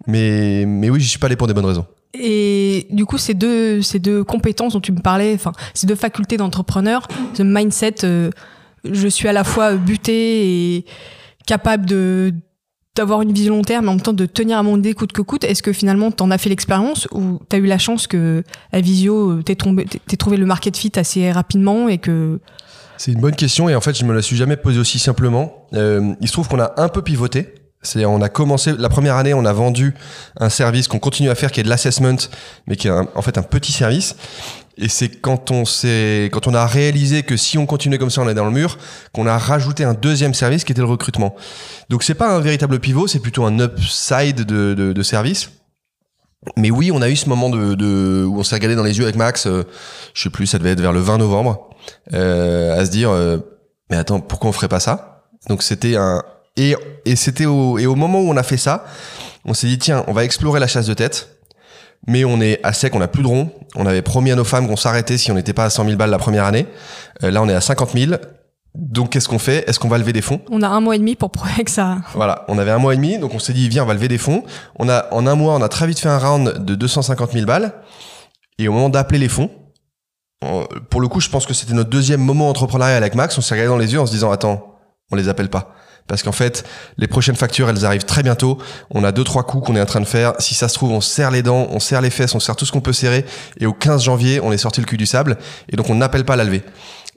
Mais, 0.07 0.65
mais 0.67 0.91
oui, 0.91 1.01
j'y 1.01 1.09
suis 1.09 1.19
pas 1.19 1.27
allé 1.27 1.37
pour 1.37 1.47
des 1.47 1.55
bonnes 1.55 1.65
raisons. 1.65 1.87
Et 2.15 2.87
du 2.91 3.07
coup, 3.07 3.19
ces 3.19 3.35
deux, 3.35 3.83
ces 3.83 3.99
deux 3.99 4.23
compétences 4.23 4.75
dont 4.75 4.81
tu 4.81 4.93
me 4.93 5.01
parlais, 5.01 5.35
enfin, 5.35 5.53
ces 5.73 5.87
deux 5.87 5.97
facultés 5.97 6.37
d'entrepreneur, 6.37 7.09
ce 7.33 7.43
mindset, 7.43 8.05
euh, 8.05 8.31
je 8.85 9.09
suis 9.09 9.27
à 9.27 9.33
la 9.33 9.43
fois 9.43 9.75
buté 9.75 10.77
et 10.77 10.85
capable 11.47 11.87
de 11.87 12.33
d'avoir 12.97 13.23
une 13.23 13.33
vision 13.33 13.57
long 13.57 13.63
terme, 13.63 13.87
mais 13.87 13.91
en 13.91 13.95
même 13.95 14.03
temps 14.03 14.13
de 14.13 14.27
tenir 14.27 14.59
à 14.59 14.63
mon 14.63 14.79
idée 14.79 14.95
coûte 14.95 15.13
que 15.13 15.23
coûte. 15.23 15.45
Est-ce 15.45 15.63
que 15.63 15.73
finalement, 15.73 16.11
tu 16.11 16.23
en 16.23 16.31
as 16.31 16.39
fait 16.39 16.49
l'expérience 16.49 17.09
ou 17.13 17.41
tu 17.49 17.57
as 17.57 17.59
eu 17.59 17.67
la 17.67 17.79
chance 17.79 18.07
que 18.07 18.45
à 18.73 18.81
Visio, 18.81 19.43
t'aies 19.43 19.57
trouvé 19.57 20.37
le 20.37 20.47
market 20.47 20.77
fit 20.77 20.93
assez 20.97 21.31
rapidement 21.33 21.89
et 21.89 21.99
que 21.99 22.39
c'est 22.97 23.13
une 23.13 23.21
bonne 23.21 23.35
question 23.35 23.69
et 23.69 23.75
en 23.75 23.81
fait 23.81 23.99
je 23.99 24.05
me 24.05 24.15
la 24.15 24.23
suis 24.23 24.37
jamais 24.37 24.57
posée 24.57 24.79
aussi 24.79 24.99
simplement. 24.99 25.67
Euh, 25.75 26.15
il 26.21 26.29
se 26.29 26.33
trouve 26.33 26.49
qu'on 26.49 26.61
a 26.61 26.73
un 26.77 26.89
peu 26.89 27.03
pivoté. 27.03 27.55
C'est 27.83 28.05
on 28.07 28.23
a 28.23 28.31
commencé 28.31 28.73
la 28.79 28.89
première 28.89 29.17
année, 29.17 29.35
on 29.35 29.45
a 29.45 29.53
vendu 29.53 29.95
un 30.39 30.49
service 30.49 30.89
qu'on 30.89 30.99
continue 30.99 31.29
à 31.29 31.35
faire 31.35 31.53
qui 31.53 31.61
est 31.61 31.65
de 31.65 31.69
l'assessment, 31.69 32.17
mais 32.67 32.77
qui 32.77 32.89
est 32.89 32.91
en 32.91 33.23
fait 33.23 33.37
un 33.37 33.43
petit 33.43 33.73
service. 33.73 34.17
Et 34.77 34.89
c'est 34.89 35.09
quand 35.09 35.51
on 35.51 35.65
s'est, 35.65 36.29
quand 36.33 36.47
on 36.47 36.55
a 36.55 36.67
réalisé 36.67 37.23
que 37.23 37.37
si 37.37 37.59
on 37.59 37.67
continuait 37.67 37.99
comme 37.99 38.11
ça, 38.11 38.23
on 38.23 38.29
est 38.29 38.35
dans 38.35 38.45
le 38.45 38.51
mur, 38.51 38.77
qu'on 39.13 39.27
a 39.27 39.39
rajouté 39.39 39.85
un 39.85 39.95
deuxième 39.95 40.35
service 40.35 40.65
qui 40.65 40.73
était 40.73 40.81
le 40.81 40.89
recrutement. 40.89 41.37
Donc 41.91 42.03
c'est 42.03 42.15
pas 42.15 42.35
un 42.35 42.41
véritable 42.41 42.81
pivot, 42.81 43.07
c'est 43.07 43.21
plutôt 43.21 43.45
un 43.45 43.59
upside 43.59 44.45
de, 44.45 44.75
de, 44.75 44.93
de 44.93 45.03
service. 45.03 45.51
Mais 46.57 46.71
oui, 46.71 46.91
on 46.93 47.01
a 47.03 47.09
eu 47.09 47.17
ce 47.17 47.29
moment 47.29 47.49
de, 47.49 47.75
de 47.75 48.25
où 48.29 48.39
on 48.39 48.43
s'est 48.43 48.55
regardé 48.55 48.77
dans 48.77 48.83
les 48.83 48.99
yeux 48.99 49.05
avec 49.05 49.17
Max. 49.17 49.47
Euh, 49.47 49.65
je 50.13 50.25
sais 50.25 50.31
plus, 50.31 50.47
ça 50.47 50.59
devait 50.59 50.71
être 50.71 50.81
vers 50.81 50.93
le 50.93 51.01
20 51.01 51.19
novembre 51.19 51.71
euh, 52.13 52.79
à 52.79 52.85
se 52.85 52.91
dire 52.91 53.11
euh, 53.11 53.39
mais 53.91 53.97
attends 53.97 54.21
pourquoi 54.21 54.51
on 54.51 54.53
ferait 54.53 54.69
pas 54.69 54.81
ça? 54.81 55.25
Donc 55.49 55.63
c'était 55.63 55.97
un 55.97 56.23
et, 56.57 56.77
et 57.05 57.17
c'était 57.17 57.47
au 57.47 57.79
et 57.79 57.87
au 57.87 57.95
moment 57.95 58.21
où 58.21 58.31
on 58.31 58.37
a 58.37 58.43
fait 58.43 58.57
ça 58.57 58.85
on 59.45 59.55
s'est 59.55 59.67
dit 59.67 59.79
tiens 59.79 60.05
on 60.07 60.13
va 60.13 60.25
explorer 60.25 60.61
la 60.61 60.67
chasse 60.67 60.87
de 60.87 60.95
tête 60.95 61.34
mais 62.07 62.25
on 62.25 62.41
est 62.41 62.61
à 62.63 62.73
sec 62.73 62.95
on 62.95 63.01
a 63.01 63.09
plus 63.09 63.23
de 63.23 63.29
rond 63.29 63.51
on 63.77 63.87
avait 63.87 64.03
promis 64.03 64.31
à 64.31 64.37
nos 64.37 64.45
femmes 64.45 64.67
qu'on 64.67 64.77
s'arrêtait 64.77 65.19
si 65.19 65.31
on 65.31 65.35
n'était 65.35 65.53
pas 65.53 65.65
à 65.65 65.71
100 65.71 65.85
000 65.85 65.97
balles 65.97 66.11
la 66.11 66.19
première 66.19 66.45
année 66.45 66.67
euh, 67.23 67.31
là 67.31 67.43
on 67.43 67.49
est 67.49 67.55
à 67.55 67.61
50 67.61 67.93
000 67.93 68.13
donc 68.77 69.11
qu'est-ce 69.11 69.29
qu'on 69.29 69.39
fait? 69.39 69.69
Est-ce 69.69 69.79
qu'on 69.79 69.89
va 69.89 69.99
lever 69.99 70.13
des 70.13 70.21
fonds? 70.21 70.41
On 70.51 70.61
a 70.61 70.67
un 70.67 70.81
mois 70.81 70.97
et 70.97 70.99
demi 70.99 71.15
pour 71.15 71.31
prouver 71.31 71.63
que 71.63 71.71
ça. 71.71 71.99
Voilà, 72.13 72.45
on 72.49 72.59
avait 72.59 72.73
un 72.73 72.79
mois 72.79 72.93
et 72.93 72.97
demi, 72.97 73.19
donc 73.19 73.33
on 73.33 73.39
s'est 73.39 73.53
dit 73.53 73.69
viens 73.69 73.85
on 73.85 73.87
va 73.87 73.95
lever 73.95 74.09
des 74.09 74.19
fonds. 74.19 74.43
On 74.81 74.89
a 74.89 75.07
en 75.13 75.29
un 75.29 75.37
mois 75.37 75.55
on 75.55 75.63
a 75.63 75.69
très 75.69 75.87
vite 75.87 76.01
fait 76.01 76.09
un 76.09 76.19
round 76.19 76.65
de 76.65 76.75
250 76.75 77.31
000 77.31 77.47
balles 77.47 77.73
et 78.59 78.67
au 78.67 78.73
moment 78.73 78.89
d'appeler 78.89 79.21
les 79.21 79.29
fonds, 79.29 79.49
pour 80.91 81.01
le 81.01 81.09
coup, 81.09 81.21
je 81.21 81.29
pense 81.29 81.47
que 81.47 81.55
c'était 81.55 81.75
notre 81.75 81.91
deuxième 81.91 82.21
moment 82.21 82.49
entrepreneurial 82.49 82.97
avec 82.97 83.15
Max. 83.15 83.37
On 83.39 83.41
s'est 83.41 83.55
regardé 83.55 83.69
dans 83.69 83.79
les 83.79 83.93
yeux 83.93 84.01
en 84.01 84.07
se 84.07 84.13
disant, 84.13 84.31
attends, 84.31 84.77
on 85.11 85.17
les 85.17 85.29
appelle 85.29 85.49
pas. 85.49 85.75
Parce 86.07 86.23
qu'en 86.23 86.33
fait, 86.33 86.65
les 86.99 87.07
prochaines 87.07 87.37
factures, 87.37 87.69
elles 87.71 87.87
arrivent 87.87 88.05
très 88.05 88.23
bientôt. 88.23 88.59
On 88.91 89.05
a 89.05 89.13
deux, 89.13 89.25
trois 89.25 89.43
coups 89.45 89.67
qu'on 89.67 89.77
est 89.77 89.81
en 89.81 89.87
train 89.87 90.01
de 90.01 90.07
faire. 90.07 90.35
Si 90.39 90.55
ça 90.55 90.69
se 90.69 90.75
trouve, 90.75 90.93
on 90.93 91.01
serre 91.01 91.31
les 91.31 91.43
dents, 91.43 91.67
on 91.71 91.81
serre 91.81 92.03
les 92.03 92.11
fesses, 92.11 92.35
on 92.35 92.41
serre 92.41 92.57
tout 92.57 92.67
ce 92.67 92.73
qu'on 92.73 92.83
peut 92.83 92.93
serrer. 92.93 93.25
Et 93.59 93.67
au 93.67 93.73
15 93.73 94.03
janvier, 94.03 94.41
on 94.41 94.53
est 94.53 94.59
sorti 94.59 94.81
le 94.81 94.87
cul 94.87 94.99
du 94.99 95.07
sable. 95.07 95.39
Et 95.71 95.77
donc, 95.77 95.89
on 95.89 95.95
n'appelle 95.95 96.25
pas 96.25 96.37
la 96.37 96.45
levée. 96.45 96.63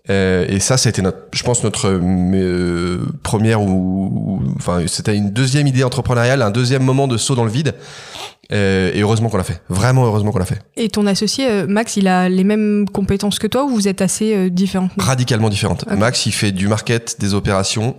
Euh, 0.09 0.45
et 0.48 0.59
ça, 0.59 0.77
c'était 0.77 1.02
notre, 1.02 1.18
je 1.33 1.44
pense, 1.44 1.64
notre 1.64 1.90
euh, 1.90 2.99
première 3.23 3.61
ou, 3.61 4.42
enfin, 4.56 4.83
c'était 4.87 5.16
une 5.16 5.31
deuxième 5.31 5.68
idée 5.68 5.83
entrepreneuriale, 5.83 6.42
un 6.42 6.52
deuxième 6.52 6.83
moment 6.83 7.07
de 7.07 7.18
saut 7.18 7.35
dans 7.35 7.44
le 7.44 7.52
vide. 7.52 7.73
Euh, 8.54 8.92
et 8.94 9.02
heureusement 9.02 9.28
qu'on 9.28 9.35
l'a 9.35 9.44
fait. 9.44 9.61
Vraiment 9.68 10.06
heureusement 10.06 10.31
qu'on 10.31 10.40
l'a 10.40 10.45
fait. 10.45 10.61
Et 10.78 10.87
ton 10.87 11.06
associé, 11.06 11.68
Max, 11.68 11.97
il 11.97 12.07
a 12.07 12.30
les 12.30 12.45
mêmes 12.45 12.85
compétences 12.87 13.40
que 13.40 13.47
toi 13.47 13.66
ou 13.66 13.69
vous 13.69 13.90
êtes 13.90 14.02
assez 14.02 14.49
différentes? 14.49 14.92
Radicalement 14.97 15.49
différentes. 15.49 15.85
Max, 15.92 16.26
il 16.28 16.31
fait 16.31 16.54
du 16.54 16.69
market, 16.69 17.18
des 17.19 17.33
opérations. 17.33 17.97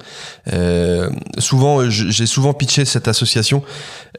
souvent, 1.36 1.90
j'ai 1.90 2.24
souvent 2.24 2.54
pitché 2.54 2.86
cette 2.86 3.08
association 3.08 3.62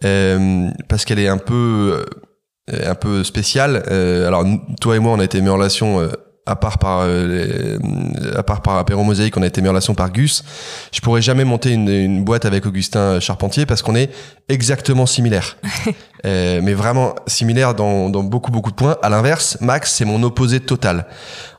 parce 0.01 1.03
qu'elle 1.03 1.19
est 1.19 1.29
un 1.29 1.39
peu 1.39 2.05
un 2.71 2.93
peu 2.93 3.23
spéciale. 3.23 3.77
alors, 3.87 4.45
toi 4.79 4.97
et 4.97 4.99
moi, 4.99 5.13
on 5.13 5.19
a 5.19 5.23
été 5.23 5.41
mis 5.41 5.49
en 5.49 5.55
relation 5.55 6.11
à 6.45 6.55
part 6.55 6.79
par 6.79 7.01
euh, 7.03 7.77
à 8.35 8.43
part 8.43 8.61
par 8.61 8.77
Apéro 8.77 9.03
Mosaïque, 9.03 9.37
on 9.37 9.41
a 9.43 9.47
été 9.47 9.61
mis 9.61 9.67
en 9.67 9.71
relation 9.71 9.93
par 9.93 10.11
Gus. 10.11 10.43
Je 10.91 10.99
pourrais 11.01 11.21
jamais 11.21 11.43
monter 11.43 11.71
une, 11.71 11.89
une 11.89 12.23
boîte 12.23 12.45
avec 12.45 12.65
Augustin 12.65 13.19
Charpentier 13.19 13.65
parce 13.65 13.81
qu'on 13.81 13.95
est 13.95 14.09
exactement 14.47 15.05
similaires. 15.05 15.57
euh, 16.25 16.59
mais 16.63 16.73
vraiment 16.73 17.15
similaires 17.27 17.75
dans, 17.75 18.09
dans 18.09 18.23
beaucoup 18.23 18.51
beaucoup 18.51 18.71
de 18.71 18.75
points. 18.75 18.97
À 19.01 19.09
l'inverse, 19.09 19.57
Max, 19.61 19.93
c'est 19.93 20.05
mon 20.05 20.23
opposé 20.23 20.59
total. 20.59 21.05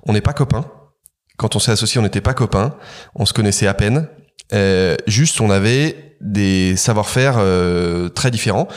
On 0.06 0.12
n'est 0.12 0.20
pas 0.20 0.32
copains. 0.32 0.64
Quand 1.36 1.56
on 1.56 1.58
s'est 1.58 1.72
associé, 1.72 1.98
on 1.98 2.02
n'était 2.02 2.20
pas 2.20 2.34
copains. 2.34 2.74
On 3.14 3.24
se 3.24 3.32
connaissait 3.32 3.66
à 3.66 3.74
peine. 3.74 4.08
Euh, 4.52 4.96
juste, 5.06 5.40
on 5.40 5.50
avait 5.50 6.16
des 6.20 6.76
savoir-faire 6.76 7.36
euh, 7.38 8.08
très 8.08 8.30
différents. 8.30 8.68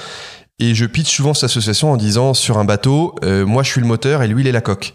Et 0.60 0.76
je 0.76 0.86
pitch 0.86 1.14
souvent 1.14 1.34
cette 1.34 1.46
association 1.46 1.92
en 1.92 1.98
disant 1.98 2.34
sur 2.34 2.58
un 2.58 2.66
bateau, 2.66 3.16
euh, 3.24 3.46
moi 3.46 3.64
je 3.64 3.70
suis 3.70 3.82
le 3.82 3.88
moteur 3.88 4.22
et 4.22 4.28
lui 4.28 4.44
il 4.44 4.48
est 4.48 4.52
la 4.52 4.62
coque. 4.62 4.94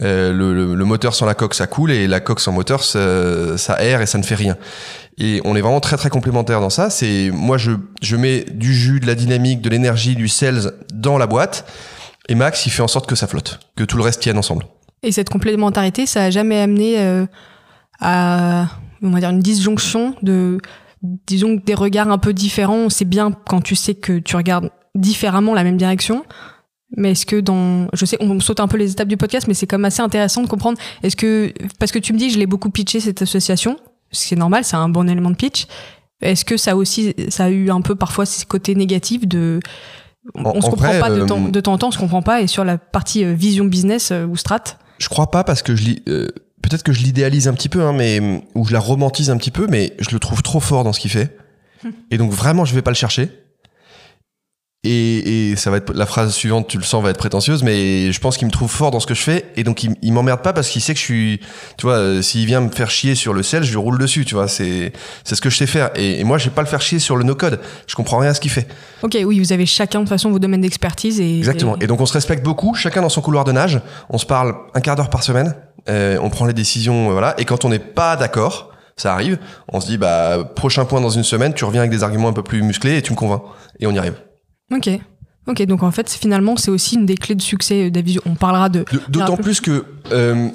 Euh, 0.00 0.32
le, 0.32 0.76
le, 0.76 0.84
moteur 0.84 1.12
sans 1.12 1.26
la 1.26 1.34
coque 1.34 1.54
ça 1.54 1.66
coule 1.66 1.90
et 1.90 2.06
la 2.06 2.20
coque 2.20 2.38
sans 2.38 2.52
moteur 2.52 2.84
ça, 2.84 3.58
ça 3.58 3.72
aère 3.72 4.00
et 4.00 4.06
ça 4.06 4.16
ne 4.18 4.22
fait 4.22 4.36
rien. 4.36 4.56
Et 5.18 5.40
on 5.44 5.56
est 5.56 5.60
vraiment 5.60 5.80
très 5.80 5.96
très 5.96 6.08
complémentaires 6.08 6.60
dans 6.60 6.70
ça. 6.70 6.88
C'est 6.88 7.30
moi 7.32 7.58
je 7.58 7.72
je 8.00 8.14
mets 8.14 8.44
du 8.44 8.72
jus, 8.72 9.00
de 9.00 9.06
la 9.08 9.16
dynamique, 9.16 9.60
de 9.60 9.68
l'énergie, 9.68 10.14
du 10.14 10.28
sales 10.28 10.72
dans 10.94 11.18
la 11.18 11.26
boîte 11.26 11.68
et 12.28 12.36
Max 12.36 12.64
il 12.66 12.70
fait 12.70 12.82
en 12.82 12.88
sorte 12.88 13.08
que 13.08 13.16
ça 13.16 13.26
flotte, 13.26 13.58
que 13.74 13.82
tout 13.82 13.96
le 13.96 14.04
reste 14.04 14.20
tienne 14.20 14.38
ensemble. 14.38 14.66
Et 15.02 15.10
cette 15.10 15.30
complémentarité, 15.30 16.06
ça 16.06 16.24
a 16.24 16.30
jamais 16.30 16.60
amené 16.60 17.00
euh, 17.00 17.26
à 18.00 18.68
on 19.02 19.10
va 19.10 19.18
dire 19.18 19.30
une 19.30 19.40
disjonction 19.40 20.14
de 20.22 20.58
disons 21.02 21.60
des 21.64 21.74
regards 21.74 22.10
un 22.10 22.18
peu 22.18 22.32
différents. 22.32 22.88
C'est 22.88 23.04
bien 23.04 23.32
quand 23.48 23.62
tu 23.62 23.74
sais 23.74 23.94
que 23.94 24.20
tu 24.20 24.36
regardes 24.36 24.70
différemment 24.94 25.54
la 25.54 25.64
même 25.64 25.76
direction 25.76 26.24
Mais 26.96 27.10
est-ce 27.12 27.26
que 27.26 27.36
dans, 27.36 27.88
je 27.92 28.04
sais, 28.06 28.16
on 28.20 28.40
saute 28.40 28.60
un 28.60 28.68
peu 28.68 28.76
les 28.78 28.90
étapes 28.92 29.08
du 29.08 29.16
podcast, 29.16 29.46
mais 29.46 29.54
c'est 29.54 29.66
quand 29.66 29.76
même 29.78 29.84
assez 29.84 30.00
intéressant 30.00 30.42
de 30.42 30.48
comprendre. 30.48 30.78
Est-ce 31.02 31.16
que, 31.16 31.52
parce 31.78 31.92
que 31.92 31.98
tu 31.98 32.12
me 32.14 32.18
dis, 32.18 32.30
je 32.30 32.38
l'ai 32.38 32.46
beaucoup 32.46 32.70
pitché 32.70 32.98
cette 33.00 33.20
association, 33.22 33.78
ce 34.10 34.26
qui 34.26 34.34
est 34.34 34.38
normal, 34.38 34.64
c'est 34.64 34.76
un 34.76 34.88
bon 34.88 35.08
élément 35.08 35.30
de 35.30 35.36
pitch. 35.36 35.66
Est-ce 36.22 36.44
que 36.44 36.56
ça 36.56 36.76
aussi, 36.76 37.14
ça 37.28 37.44
a 37.44 37.50
eu 37.50 37.70
un 37.70 37.80
peu 37.82 37.94
parfois 37.94 38.24
ces 38.26 38.44
côtés 38.46 38.74
négatifs 38.74 39.28
de, 39.28 39.60
on, 40.34 40.44
En- 40.46 40.52
se 40.60 40.66
en 40.66 40.70
comprend 40.70 40.88
vrai, 40.88 41.00
pas 41.00 41.10
de 41.10 41.20
euh, 41.20 41.26
temps, 41.26 41.40
de 41.40 41.60
temps 41.60 41.72
en 41.74 41.78
temps, 41.78 41.88
on 41.88 41.92
se 41.92 41.98
comprend 41.98 42.22
pas, 42.22 42.40
et 42.40 42.46
sur 42.46 42.64
la 42.64 42.78
partie 42.78 43.22
euh, 43.24 43.34
vision 43.34 43.66
business 43.66 44.10
euh, 44.10 44.24
ou 44.26 44.36
strat. 44.36 44.64
Je 44.98 45.08
crois 45.08 45.30
pas 45.30 45.44
parce 45.44 45.62
que 45.62 45.76
je 45.76 45.84
lis. 45.84 46.02
euh, 46.08 46.28
Peut-être 46.62 46.82
que 46.82 46.92
je 46.92 47.02
l'idéalise 47.02 47.46
un 47.48 47.54
petit 47.54 47.68
peu, 47.68 47.82
hein, 47.82 47.92
mais 47.92 48.42
ou 48.54 48.66
je 48.66 48.72
la 48.72 48.80
romantise 48.80 49.30
un 49.30 49.36
petit 49.36 49.52
peu, 49.52 49.66
mais 49.68 49.94
je 50.00 50.10
le 50.10 50.18
trouve 50.18 50.42
trop 50.42 50.58
fort 50.60 50.82
dans 50.84 50.92
ce 50.92 51.00
qu'il 51.00 51.10
fait. 51.10 51.36
Et 52.10 52.18
donc 52.18 52.32
vraiment, 52.32 52.64
je 52.64 52.74
vais 52.74 52.82
pas 52.82 52.90
le 52.90 52.96
chercher. 52.96 53.30
Et, 54.84 55.50
et 55.50 55.56
ça 55.56 55.72
va 55.72 55.78
être 55.78 55.92
la 55.92 56.06
phrase 56.06 56.32
suivante, 56.32 56.68
tu 56.68 56.78
le 56.78 56.84
sens, 56.84 57.02
va 57.02 57.10
être 57.10 57.18
prétentieuse, 57.18 57.64
mais 57.64 58.12
je 58.12 58.20
pense 58.20 58.36
qu'il 58.36 58.46
me 58.46 58.52
trouve 58.52 58.70
fort 58.70 58.92
dans 58.92 59.00
ce 59.00 59.08
que 59.08 59.14
je 59.14 59.22
fais, 59.22 59.46
et 59.56 59.64
donc 59.64 59.82
il, 59.82 59.96
il 60.02 60.12
m'emmerde 60.12 60.40
pas 60.40 60.52
parce 60.52 60.68
qu'il 60.68 60.80
sait 60.80 60.94
que 60.94 61.00
je 61.00 61.04
suis, 61.04 61.40
tu 61.76 61.86
vois, 61.86 61.96
euh, 61.96 62.22
s'il 62.22 62.46
vient 62.46 62.60
me 62.60 62.70
faire 62.70 62.88
chier 62.88 63.16
sur 63.16 63.34
le 63.34 63.42
sel, 63.42 63.64
je 63.64 63.70
lui 63.70 63.76
roule 63.76 63.98
dessus, 63.98 64.24
tu 64.24 64.36
vois, 64.36 64.46
c'est 64.46 64.92
c'est 65.24 65.34
ce 65.34 65.40
que 65.40 65.50
je 65.50 65.56
sais 65.56 65.66
faire. 65.66 65.90
Et, 65.96 66.20
et 66.20 66.24
moi, 66.24 66.38
je 66.38 66.44
vais 66.44 66.54
pas 66.54 66.62
le 66.62 66.68
faire 66.68 66.80
chier 66.80 67.00
sur 67.00 67.16
le 67.16 67.24
no 67.24 67.34
code. 67.34 67.58
Je 67.88 67.96
comprends 67.96 68.18
rien 68.18 68.30
à 68.30 68.34
ce 68.34 68.40
qu'il 68.40 68.52
fait. 68.52 68.68
Ok, 69.02 69.18
oui, 69.24 69.40
vous 69.40 69.52
avez 69.52 69.66
chacun 69.66 69.98
de 69.98 70.04
toute 70.04 70.10
façon 70.10 70.30
vos 70.30 70.38
domaines 70.38 70.60
d'expertise 70.60 71.20
et. 71.20 71.38
Exactement. 71.38 71.76
Et 71.80 71.88
donc 71.88 72.00
on 72.00 72.06
se 72.06 72.12
respecte 72.12 72.44
beaucoup, 72.44 72.74
chacun 72.74 73.02
dans 73.02 73.08
son 73.08 73.20
couloir 73.20 73.42
de 73.42 73.50
nage. 73.50 73.80
On 74.10 74.18
se 74.18 74.26
parle 74.26 74.54
un 74.74 74.80
quart 74.80 74.94
d'heure 74.94 75.10
par 75.10 75.24
semaine. 75.24 75.56
Euh, 75.88 76.18
on 76.22 76.30
prend 76.30 76.46
les 76.46 76.52
décisions, 76.52 77.08
euh, 77.08 77.12
voilà. 77.12 77.34
Et 77.40 77.44
quand 77.44 77.64
on 77.64 77.70
n'est 77.70 77.80
pas 77.80 78.14
d'accord, 78.14 78.70
ça 78.96 79.12
arrive. 79.12 79.38
On 79.72 79.80
se 79.80 79.88
dit 79.88 79.98
bah 79.98 80.48
prochain 80.54 80.84
point 80.84 81.00
dans 81.00 81.10
une 81.10 81.24
semaine, 81.24 81.52
tu 81.52 81.64
reviens 81.64 81.80
avec 81.80 81.90
des 81.90 82.04
arguments 82.04 82.28
un 82.28 82.32
peu 82.32 82.44
plus 82.44 82.62
musclés 82.62 82.96
et 82.96 83.02
tu 83.02 83.10
me 83.10 83.16
convaincs. 83.16 83.42
Et 83.80 83.88
on 83.88 83.92
y 83.92 83.98
arrive. 83.98 84.14
Ok. 84.72 84.88
Ok, 85.46 85.62
donc 85.62 85.82
en 85.82 85.90
fait, 85.90 86.10
finalement, 86.10 86.56
c'est 86.56 86.70
aussi 86.70 86.96
une 86.96 87.06
des 87.06 87.14
clés 87.16 87.34
de 87.34 87.40
succès 87.42 87.86
euh, 87.86 87.90
d'Avisio. 87.90 88.20
On 88.26 88.34
parlera 88.34 88.68
de. 88.68 88.84
D'autant 89.08 89.36
plus 89.38 89.60
que 89.62 89.84
euh, 90.12 90.48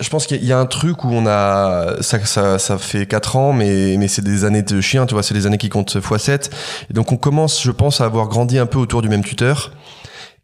je 0.00 0.08
pense 0.08 0.26
qu'il 0.26 0.42
y 0.44 0.52
a- 0.52 0.58
un 0.58 0.66
truc 0.66 1.04
où 1.04 1.08
on 1.12 1.26
a 1.26 2.02
ça 2.02 2.18
ça, 2.24 2.58
ça 2.58 2.78
fait 2.78 3.06
4 3.06 3.36
ans 3.36 3.52
mais 3.52 3.96
mais 3.98 4.08
c'est 4.08 4.22
des 4.24 4.44
années 4.44 4.62
de 4.62 4.80
chien 4.80 5.04
tu 5.06 5.12
vois 5.14 5.22
c'est 5.22 5.34
des 5.34 5.46
années 5.46 5.58
qui 5.58 5.68
comptent 5.68 5.94
x7 5.94 6.50
et 6.88 6.94
donc 6.94 7.12
on 7.12 7.16
commence 7.18 7.62
je 7.62 7.70
pense 7.70 8.00
à 8.00 8.06
avoir 8.06 8.26
grandi 8.28 8.58
un 8.58 8.64
peu 8.64 8.78
autour 8.78 9.02
du 9.02 9.10
même 9.10 9.22
tuteur 9.22 9.72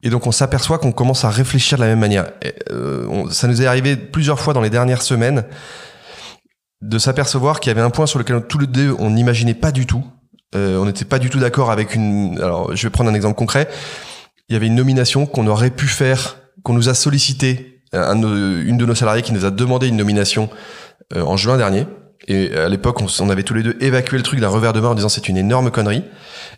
et 0.03 0.11
donc 0.11 0.27
on 0.27 0.31
s'aperçoit 0.33 0.77
qu'on 0.79 0.93
commence 0.93 1.25
à 1.25 1.31
réfléchir 1.31 1.79
de 1.79 1.85
la 1.85 1.89
même 1.89 1.99
manière 2.01 2.27
Et, 2.43 2.55
euh, 2.71 3.07
on- 3.09 3.31
ça 3.31 3.49
nous 3.49 3.63
est 3.63 3.67
arrivé 3.67 3.97
plusieurs 3.97 4.39
fois 4.41 4.53
dans 4.53 4.61
les 4.61 4.69
dernières 4.71 5.01
semaines 5.01 5.45
de 6.83 6.99
s'apercevoir 6.99 7.59
qu'il 7.61 7.71
y 7.71 7.73
avait 7.73 7.81
un 7.81 7.91
point 7.91 8.07
sur 8.07 8.19
lequel 8.19 8.43
tous 8.47 8.59
les 8.59 8.67
deux 8.67 8.95
on 8.99 9.09
n'imaginait 9.11 9.55
pas 9.55 9.73
du 9.73 9.87
tout 9.87 10.05
on 10.55 10.85
n'était 10.85 11.05
pas 11.05 11.19
du 11.19 11.29
tout 11.31 11.39
d'accord 11.39 11.71
avec 11.71 11.95
une 11.95 12.39
alors 12.41 12.75
je 12.75 12.83
vais 12.87 12.91
prendre 12.91 13.11
un 13.11 13.15
exemple 13.15 13.37
concret 13.37 13.69
il 14.49 14.53
y 14.53 14.57
avait 14.57 14.67
une 14.67 14.77
nomination 14.77 15.27
qu'on 15.27 15.47
aurait 15.49 15.71
pu 15.71 15.87
faire, 15.89 16.39
qu'on 16.63 16.73
nous 16.73 16.89
a 16.89 16.95
sollicité, 16.95 17.83
nos- 17.93 18.61
une 18.61 18.77
de 18.77 18.87
nos 18.87 18.95
salariés 18.95 19.23
qui 19.23 19.33
nous 19.33 19.45
a 19.45 19.51
demandé 19.51 19.89
une 19.89 19.97
nomination 19.97 20.49
euh, 21.17 21.23
en 21.23 21.37
juin 21.37 21.57
dernier. 21.57 21.87
Et 22.29 22.55
à 22.57 22.69
l'époque, 22.69 23.01
on, 23.01 23.07
on 23.25 23.29
avait 23.31 23.43
tous 23.43 23.55
les 23.55 23.63
deux 23.65 23.77
évacué 23.81 24.17
le 24.17 24.23
truc 24.23 24.39
d'un 24.41 24.49
revers 24.49 24.73
de 24.73 24.81
main 24.81 24.91
en 24.91 24.95
disant 24.95 25.09
c'est 25.09 25.29
une 25.29 25.37
énorme 25.37 25.71
connerie. 25.73 26.05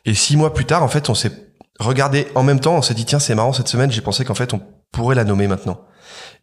Et 0.05 0.13
six 0.15 0.37
mois 0.37 0.53
plus 0.53 0.67
tard, 0.67 0.83
en 0.83 0.89
fait, 0.89 1.09
on 1.09 1.15
s'est 1.15 1.33
regardé 1.81 2.27
en 2.35 2.43
même 2.43 2.61
temps, 2.61 2.75
on 2.77 2.83
s'est 2.83 2.93
dit 2.95 3.07
tiens 3.07 3.21
c'est 3.21 3.35
marrant 3.35 3.53
cette 3.55 3.69
semaine, 3.69 3.91
j'ai 3.91 4.01
pensé 4.03 4.25
qu'en 4.25 4.35
fait 4.35 4.53
on 4.53 4.61
pourrait 4.93 5.15
la 5.15 5.25
nommer 5.25 5.47
maintenant. 5.47 5.81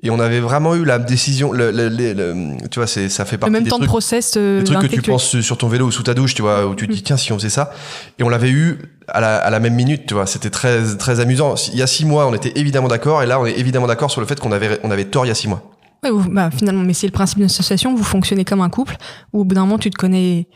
Et 0.05 0.09
on 0.11 0.19
avait 0.19 0.39
vraiment 0.39 0.75
eu 0.75 0.85
la 0.85 0.99
décision, 0.99 1.51
le, 1.51 1.71
le- 1.71 1.89
le- 1.89 2.13
le- 2.13 2.55
tu 2.69 2.79
vois, 2.79 2.85
c'est 2.87 3.09
ça 3.09 3.25
fait 3.25 3.35
Le 3.35 3.39
partie 3.39 3.51
même 3.53 3.63
des 3.63 3.69
temps 3.69 3.77
de 3.77 3.81
trucs 3.83 3.89
process. 3.89 4.35
euh, 4.37 4.59
des 4.59 4.65
trucs 4.65 4.81
que 4.91 4.95
tu 4.95 5.01
penses 5.01 5.39
sur 5.41 5.57
ton 5.57 5.67
vélo 5.67 5.87
ou 5.87 5.91
sous 5.91 6.03
ta 6.03 6.13
douche, 6.13 6.35
tu 6.35 6.43
vois, 6.43 6.67
où 6.67 6.75
tu 6.75 6.87
te 6.87 6.93
dis 6.93 7.01
tiens 7.03 7.17
si 7.17 7.31
on 7.33 7.37
faisait 7.37 7.49
ça. 7.49 7.71
Et 8.19 8.23
on 8.23 8.29
l'avait 8.29 8.51
eu 8.51 8.77
à 9.07 9.19
la, 9.19 9.37
à 9.37 9.49
la 9.49 9.59
même 9.59 9.73
minute, 9.73 10.05
tu 10.05 10.13
vois. 10.13 10.27
C'était 10.27 10.49
très 10.51 10.95
très 10.97 11.19
amusant. 11.19 11.55
Il 11.73 11.79
y 11.79 11.81
a 11.81 11.87
six 11.87 12.05
mois, 12.05 12.27
on 12.27 12.33
était 12.35 12.53
évidemment 12.59 12.87
d'accord, 12.87 13.23
et 13.23 13.25
là 13.25 13.39
on 13.39 13.45
est 13.47 13.57
évidemment 13.59 13.87
d'accord 13.87 14.11
sur 14.11 14.21
le 14.21 14.27
fait 14.27 14.39
qu'on 14.39 14.51
avait 14.51 14.79
on 14.83 14.91
avait 14.91 15.05
tort 15.05 15.25
il 15.25 15.29
y 15.29 15.31
a 15.31 15.35
six 15.35 15.47
mois. 15.47 15.71
Ouais, 16.03 16.11
vous- 16.11 16.29
bah, 16.29 16.51
finalement, 16.51 16.83
mais 16.83 16.93
c'est 16.93 17.07
le 17.07 17.11
principe 17.13 17.37
d'une 17.39 17.45
association. 17.47 17.95
Vous 17.95 18.03
fonctionnez 18.03 18.45
comme 18.45 18.61
un 18.61 18.69
couple 18.69 18.97
où 19.33 19.39
au 19.41 19.43
bout 19.43 19.55
d'un 19.55 19.61
moment, 19.61 19.79
tu 19.79 19.89
te 19.89 19.97
connais 19.97 20.47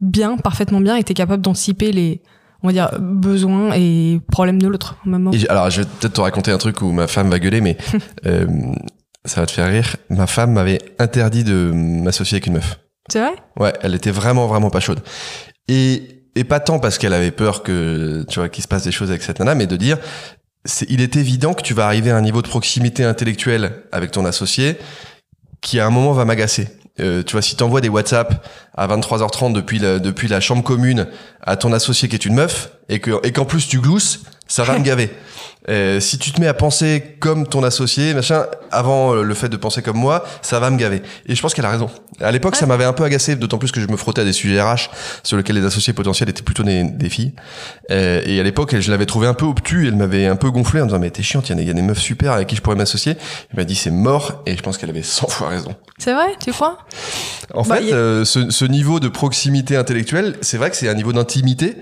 bien, 0.00 0.36
parfaitement 0.38 0.80
bien, 0.80 0.96
et 0.96 1.04
t'es 1.04 1.14
capable 1.14 1.42
d'anticiper 1.42 1.92
les, 1.92 2.22
on 2.62 2.68
va 2.68 2.72
dire, 2.72 2.90
besoins 3.00 3.72
et 3.74 4.20
problèmes 4.30 4.60
de 4.60 4.68
l'autre 4.68 4.96
alors 5.48 5.70
je 5.70 5.82
vais 5.82 5.86
peut-être 5.86 6.14
te 6.14 6.20
raconter 6.20 6.50
un 6.50 6.58
truc 6.58 6.80
où 6.82 6.92
ma 6.92 7.06
femme 7.06 7.30
va 7.30 7.38
gueuler, 7.38 7.60
mais 7.60 7.76
euh, 8.26 8.46
ça 9.24 9.40
va 9.40 9.46
te 9.46 9.52
faire 9.52 9.68
rire. 9.68 9.96
Ma 10.10 10.26
femme 10.26 10.52
m'avait 10.52 10.80
interdit 10.98 11.44
de 11.44 11.70
m'associer 11.74 12.36
avec 12.36 12.46
une 12.46 12.54
meuf. 12.54 12.78
C'est 13.10 13.20
vrai? 13.20 13.34
Ouais, 13.58 13.72
elle 13.82 13.94
était 13.94 14.10
vraiment 14.10 14.46
vraiment 14.46 14.70
pas 14.70 14.80
chaude. 14.80 15.00
Et 15.68 16.22
et 16.34 16.44
pas 16.44 16.60
tant 16.60 16.78
parce 16.78 16.96
qu'elle 16.98 17.12
avait 17.12 17.30
peur 17.30 17.62
que 17.62 18.24
tu 18.28 18.38
vois 18.38 18.48
qu'il 18.48 18.62
se 18.62 18.68
passe 18.68 18.84
des 18.84 18.92
choses 18.92 19.10
avec 19.10 19.22
cette 19.22 19.38
nana, 19.38 19.54
mais 19.54 19.66
de 19.66 19.76
dire 19.76 19.98
c'est 20.64 20.88
il 20.88 21.00
est 21.00 21.16
évident 21.16 21.54
que 21.54 21.62
tu 21.62 21.74
vas 21.74 21.86
arriver 21.86 22.10
à 22.10 22.16
un 22.16 22.22
niveau 22.22 22.42
de 22.42 22.48
proximité 22.48 23.04
intellectuelle 23.04 23.82
avec 23.92 24.12
ton 24.12 24.24
associé 24.24 24.78
qui 25.60 25.78
à 25.80 25.86
un 25.86 25.90
moment 25.90 26.12
va 26.12 26.24
m'agacer. 26.24 26.68
Euh, 27.00 27.22
tu 27.22 27.32
vois, 27.32 27.42
si 27.42 27.56
t'envoies 27.56 27.80
des 27.80 27.88
WhatsApp 27.88 28.46
à 28.74 28.86
23h30 28.86 29.52
depuis 29.52 29.78
la, 29.78 29.98
depuis 29.98 30.28
la 30.28 30.40
chambre 30.40 30.62
commune 30.62 31.06
à 31.40 31.56
ton 31.56 31.72
associé 31.72 32.08
qui 32.08 32.14
est 32.14 32.26
une 32.26 32.34
meuf 32.34 32.70
et 32.88 33.00
que 33.00 33.26
et 33.26 33.32
qu'en 33.32 33.46
plus 33.46 33.66
tu 33.66 33.80
glousses, 33.80 34.24
ça 34.52 34.64
va 34.64 34.78
me 34.78 34.84
gaver. 34.84 35.10
Euh, 35.68 36.00
si 36.00 36.18
tu 36.18 36.32
te 36.32 36.40
mets 36.40 36.48
à 36.48 36.54
penser 36.54 37.16
comme 37.20 37.46
ton 37.46 37.62
associé, 37.62 38.14
machin, 38.14 38.46
avant 38.72 39.14
euh, 39.14 39.22
le 39.22 39.32
fait 39.34 39.48
de 39.48 39.56
penser 39.56 39.80
comme 39.80 39.96
moi, 39.96 40.24
ça 40.42 40.58
va 40.58 40.70
me 40.70 40.76
gaver. 40.76 41.02
Et 41.26 41.36
je 41.36 41.40
pense 41.40 41.54
qu'elle 41.54 41.64
a 41.64 41.70
raison. 41.70 41.88
À 42.20 42.32
l'époque, 42.32 42.56
ça 42.56 42.66
m'avait 42.66 42.82
un 42.84 42.92
peu 42.92 43.04
agacé, 43.04 43.36
d'autant 43.36 43.58
plus 43.58 43.70
que 43.70 43.80
je 43.80 43.86
me 43.86 43.96
frottais 43.96 44.22
à 44.22 44.24
des 44.24 44.32
sujets 44.32 44.60
RH 44.60 44.90
sur 45.22 45.36
lesquels 45.36 45.54
les 45.56 45.64
associés 45.64 45.92
potentiels 45.92 46.28
étaient 46.28 46.42
plutôt 46.42 46.64
des, 46.64 46.82
des 46.82 47.08
filles. 47.08 47.32
Euh, 47.92 48.20
et 48.26 48.40
à 48.40 48.42
l'époque, 48.42 48.76
je 48.78 48.90
l'avais 48.90 49.06
trouvé 49.06 49.28
un 49.28 49.34
peu 49.34 49.44
obtus, 49.46 49.86
elle 49.86 49.94
m'avait 49.94 50.26
un 50.26 50.34
peu 50.36 50.50
gonflé 50.50 50.80
en 50.80 50.86
disant 50.86 50.98
mais 50.98 51.10
t'es 51.10 51.22
chiante, 51.22 51.48
il 51.48 51.50
y, 51.50 51.52
a 51.52 51.56
des- 51.56 51.62
il 51.62 51.68
y 51.68 51.70
a 51.70 51.74
des 51.74 51.82
meufs 51.82 51.98
super 52.00 52.32
avec 52.32 52.48
qui 52.48 52.56
je 52.56 52.60
pourrais 52.60 52.76
m'associer. 52.76 53.12
Elle 53.52 53.56
m'a 53.58 53.64
dit 53.64 53.76
c'est 53.76 53.90
mort, 53.92 54.42
et 54.46 54.56
je 54.56 54.62
pense 54.62 54.78
qu'elle 54.78 54.90
avait 54.90 55.02
100 55.04 55.28
fois 55.28 55.48
raison. 55.48 55.74
C'est 55.98 56.12
vrai 56.12 56.26
Tu 56.44 56.50
crois? 56.52 56.76
En 57.54 57.62
Bah, 57.62 57.76
fait, 57.76 57.92
a- 57.92 57.94
euh, 57.94 58.24
ce, 58.24 58.50
ce 58.50 58.64
niveau 58.64 58.98
de 58.98 59.06
proximité 59.08 59.76
intellectuelle, 59.76 60.36
c'est 60.40 60.56
vrai 60.58 60.70
que 60.70 60.76
c'est 60.76 60.88
un 60.88 60.94
niveau 60.94 61.12
d'intimité 61.12 61.76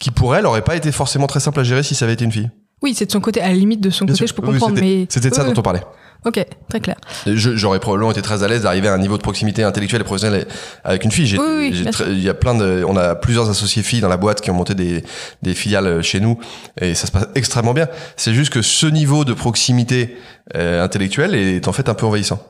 qui 0.00 0.10
pour 0.10 0.34
elle 0.36 0.46
aurait 0.46 0.62
pas 0.62 0.76
été 0.76 0.90
forcément 0.92 1.26
très 1.26 1.40
simple 1.40 1.60
à 1.60 1.64
gérer 1.64 1.82
si 1.82 1.94
ça 1.94 2.04
avait 2.04 2.14
été 2.14 2.24
une 2.24 2.32
fille. 2.32 2.50
Oui, 2.82 2.94
c'est 2.94 3.06
de 3.06 3.12
son 3.12 3.20
côté, 3.20 3.40
à 3.40 3.48
la 3.48 3.54
limite 3.54 3.80
de 3.80 3.88
son 3.90 4.04
Bien 4.04 4.12
côté, 4.14 4.26
sûr. 4.26 4.34
je 4.36 4.40
peux 4.40 4.46
Oui, 4.46 4.54
comprendre, 4.54 4.76
c'était- 4.76 4.86
mais. 4.86 5.06
C'était 5.08 5.30
de 5.30 5.34
ça 5.34 5.44
dont 5.44 5.54
on 5.56 5.62
parlait. 5.62 5.82
Ok, 6.26 6.42
très 6.70 6.80
clair. 6.80 6.96
J'aurais 7.26 7.80
probablement 7.80 8.10
été 8.10 8.22
très 8.22 8.42
à 8.42 8.48
l'aise 8.48 8.62
d'arriver 8.62 8.88
à 8.88 8.94
un 8.94 8.98
niveau 8.98 9.16
de 9.18 9.22
proximité 9.22 9.62
intellectuelle 9.62 10.00
et 10.00 10.04
professionnelle 10.04 10.46
avec 10.82 11.04
une 11.04 11.10
fille. 11.10 11.26
J'ai- 11.26 11.38
Oui, 11.38 11.70
oui, 11.70 11.84
Il 12.08 12.22
y 12.22 12.28
a 12.30 12.34
plein 12.34 12.54
de, 12.54 12.82
on 12.88 12.96
a 12.96 13.14
plusieurs 13.14 13.50
associés 13.50 13.82
filles 13.82 14.00
dans 14.00 14.08
la 14.08 14.16
boîte 14.16 14.40
qui 14.40 14.50
ont 14.50 14.54
monté 14.54 14.74
des, 14.74 15.04
des 15.42 15.54
filiales 15.54 16.02
chez 16.02 16.20
nous 16.20 16.38
et 16.80 16.94
ça 16.94 17.06
se 17.06 17.12
passe 17.12 17.26
extrêmement 17.34 17.74
bien. 17.74 17.88
C'est 18.16 18.32
juste 18.32 18.50
que 18.52 18.62
ce 18.62 18.86
niveau 18.86 19.24
de 19.26 19.34
proximité 19.34 20.16
euh, 20.56 20.82
intellectuelle 20.82 21.34
est 21.34 21.68
en 21.68 21.72
fait 21.72 21.88
un 21.90 21.94
peu 21.94 22.06
envahissant. 22.06 22.40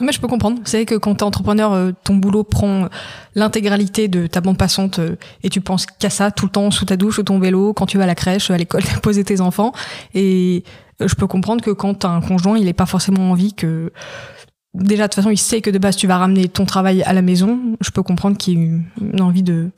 Mais 0.00 0.12
je 0.12 0.20
peux 0.20 0.28
comprendre. 0.28 0.60
C'est 0.64 0.86
que 0.86 0.94
quand 0.94 1.16
t'es 1.16 1.22
entrepreneur, 1.22 1.72
euh, 1.72 1.92
ton 2.04 2.16
boulot 2.16 2.42
prend 2.42 2.88
l'intégralité 3.34 4.08
de 4.08 4.26
ta 4.26 4.40
bande 4.40 4.56
passante 4.56 4.98
euh, 4.98 5.16
et 5.42 5.50
tu 5.50 5.60
penses 5.60 5.86
qu'à 5.86 6.10
ça 6.10 6.30
tout 6.30 6.46
le 6.46 6.50
temps, 6.50 6.70
sous 6.70 6.86
ta 6.86 6.96
douche, 6.96 7.18
ou 7.18 7.22
ton 7.22 7.38
vélo, 7.38 7.74
quand 7.74 7.86
tu 7.86 7.98
vas 7.98 8.04
à 8.04 8.06
la 8.06 8.14
crèche, 8.14 8.50
à 8.50 8.56
l'école, 8.56 8.82
poser 9.02 9.24
tes 9.24 9.40
enfants. 9.40 9.72
Et 10.14 10.64
euh, 11.00 11.08
je 11.08 11.14
peux 11.14 11.26
comprendre 11.26 11.62
que 11.62 11.70
quand 11.70 11.94
t'as 11.94 12.08
un 12.08 12.20
conjoint, 12.20 12.58
il 12.58 12.64
n'est 12.64 12.72
pas 12.72 12.86
forcément 12.86 13.30
envie 13.30 13.54
que... 13.54 13.92
Déjà, 14.72 15.04
de 15.04 15.08
toute 15.08 15.16
façon, 15.16 15.30
il 15.30 15.38
sait 15.38 15.60
que 15.60 15.70
de 15.70 15.78
base, 15.78 15.96
tu 15.96 16.06
vas 16.06 16.16
ramener 16.18 16.46
ton 16.46 16.64
travail 16.64 17.02
à 17.02 17.12
la 17.12 17.22
maison. 17.22 17.58
Je 17.80 17.90
peux 17.90 18.04
comprendre 18.04 18.36
qu'il 18.36 18.58
y 18.58 18.62
ait 18.62 18.70
une 19.00 19.20
envie 19.20 19.42
de, 19.42 19.70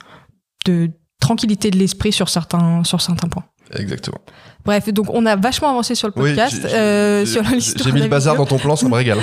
de 0.67 0.91
tranquillité 1.19 1.71
de 1.71 1.79
l'esprit 1.79 2.13
sur 2.13 2.29
certains, 2.29 2.85
sur 2.85 3.01
certains 3.01 3.29
points. 3.29 3.45
Exactement. 3.77 4.19
Bref, 4.65 4.89
donc 4.93 5.07
on 5.11 5.27
a 5.27 5.35
vachement 5.37 5.71
avancé 5.71 5.95
sur 5.95 6.07
le 6.09 6.13
podcast. 6.13 6.57
j'ai- 6.63 6.75
euh, 6.77 7.25
j'ai- 7.25 7.93
mis 7.93 8.01
le 8.03 8.09
bazar 8.09 8.35
vidéo. 8.35 8.45
dans 8.45 8.49
ton 8.57 8.59
plan, 8.63 8.77
ça 8.77 8.89
me 8.89 8.95
régale. 8.95 9.19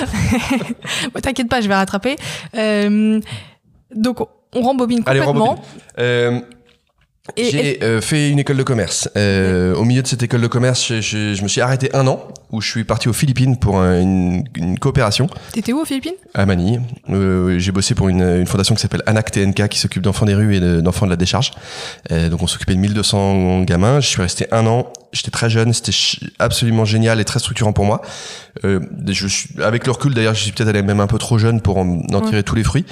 T'inquiète 1.22 1.48
pas, 1.50 1.62
je 1.62 1.68
vais 1.68 1.75
rattraper. 1.75 2.15
Euh, 2.56 3.20
donc, 3.96 4.20
on 4.53 4.62
rembobine 4.62 5.01
Allez, 5.06 5.20
complètement. 5.22 5.62
rembobine. 5.98 6.44
J'ai 7.38 7.84
euh, 7.84 8.02
fait 8.02 8.30
une 8.30 8.40
école 8.40 8.58
de 8.58 8.64
commerce. 8.64 9.10
Euh, 9.18 9.74
Au 9.76 9.84
milieu 9.86 10.02
de 10.02 10.08
cette 10.08 10.24
école 10.24 10.42
de 10.42 10.48
commerce, 10.48 10.86
je, 10.88 11.02
je- 11.02 11.34
je 11.34 11.44
me 11.44 11.48
suis 11.48 11.62
arrêté 11.62 11.90
un 11.96 12.08
an 12.08 12.28
où 12.52 12.62
je 12.62 12.70
suis 12.70 12.84
parti 12.84 13.08
aux 13.10 13.14
Philippines 13.14 13.58
pour 13.58 13.80
un- 13.80 14.00
une, 14.02 14.44
une 14.56 14.80
coopération 14.80 15.28
T'étais 15.54 15.72
où 15.74 15.80
aux 15.80 15.86
Philippines? 15.86 16.14
À 16.34 16.46
Manille. 16.46 16.82
Euh, 17.10 17.58
J'ai 17.60 17.72
bossé 17.72 17.96
pour 17.96 18.10
une, 18.10 18.22
une 18.22 18.48
fondation 18.48 18.76
qui 18.76 18.82
s'appelle 18.82 19.04
ANAC 19.06 19.32
TNK 19.32 19.68
qui 19.70 19.80
s'occupe 19.80 20.02
d'enfants 20.04 20.26
des 20.26 20.34
rues 20.36 20.56
et 20.56 20.60
de- 20.60 20.82
d'enfants 20.82 21.06
de 21.06 21.12
la 21.12 21.16
décharge. 21.16 21.52
Euh, 22.12 22.30
donc 22.30 22.42
on 22.42 22.48
s'occupait 22.48 22.74
de 22.76 22.80
1200 22.80 23.62
gamins. 23.64 24.00
Je 24.00 24.08
suis 24.08 24.22
resté 24.22 24.48
un 24.52 24.66
an. 24.66 24.92
J'étais 25.12 25.32
très 25.32 25.50
jeune. 25.50 25.74
C'était 25.74 25.92
absolument 26.40 26.86
génial 26.86 27.20
et 27.20 27.26
très 27.26 27.40
structurant 27.40 27.74
pour 27.74 27.86
moi. 27.86 28.02
Euh, 28.66 28.80
je 29.08 29.28
suis, 29.28 29.50
avec 29.62 29.86
le 29.86 29.92
recul 29.92 30.14
d'ailleurs, 30.14 30.34
je 30.36 30.44
suis 30.44 30.52
peut-être 30.52 30.70
allé 30.70 30.82
même 30.84 31.00
un 31.00 31.08
peu 31.08 31.18
trop 31.18 31.38
jeune 31.38 31.62
pour 31.62 31.78
en, 31.78 32.02
en 32.14 32.22
tirer 32.22 32.44
tous 32.44 32.56
les 32.56 32.64
fruits. 32.64 32.86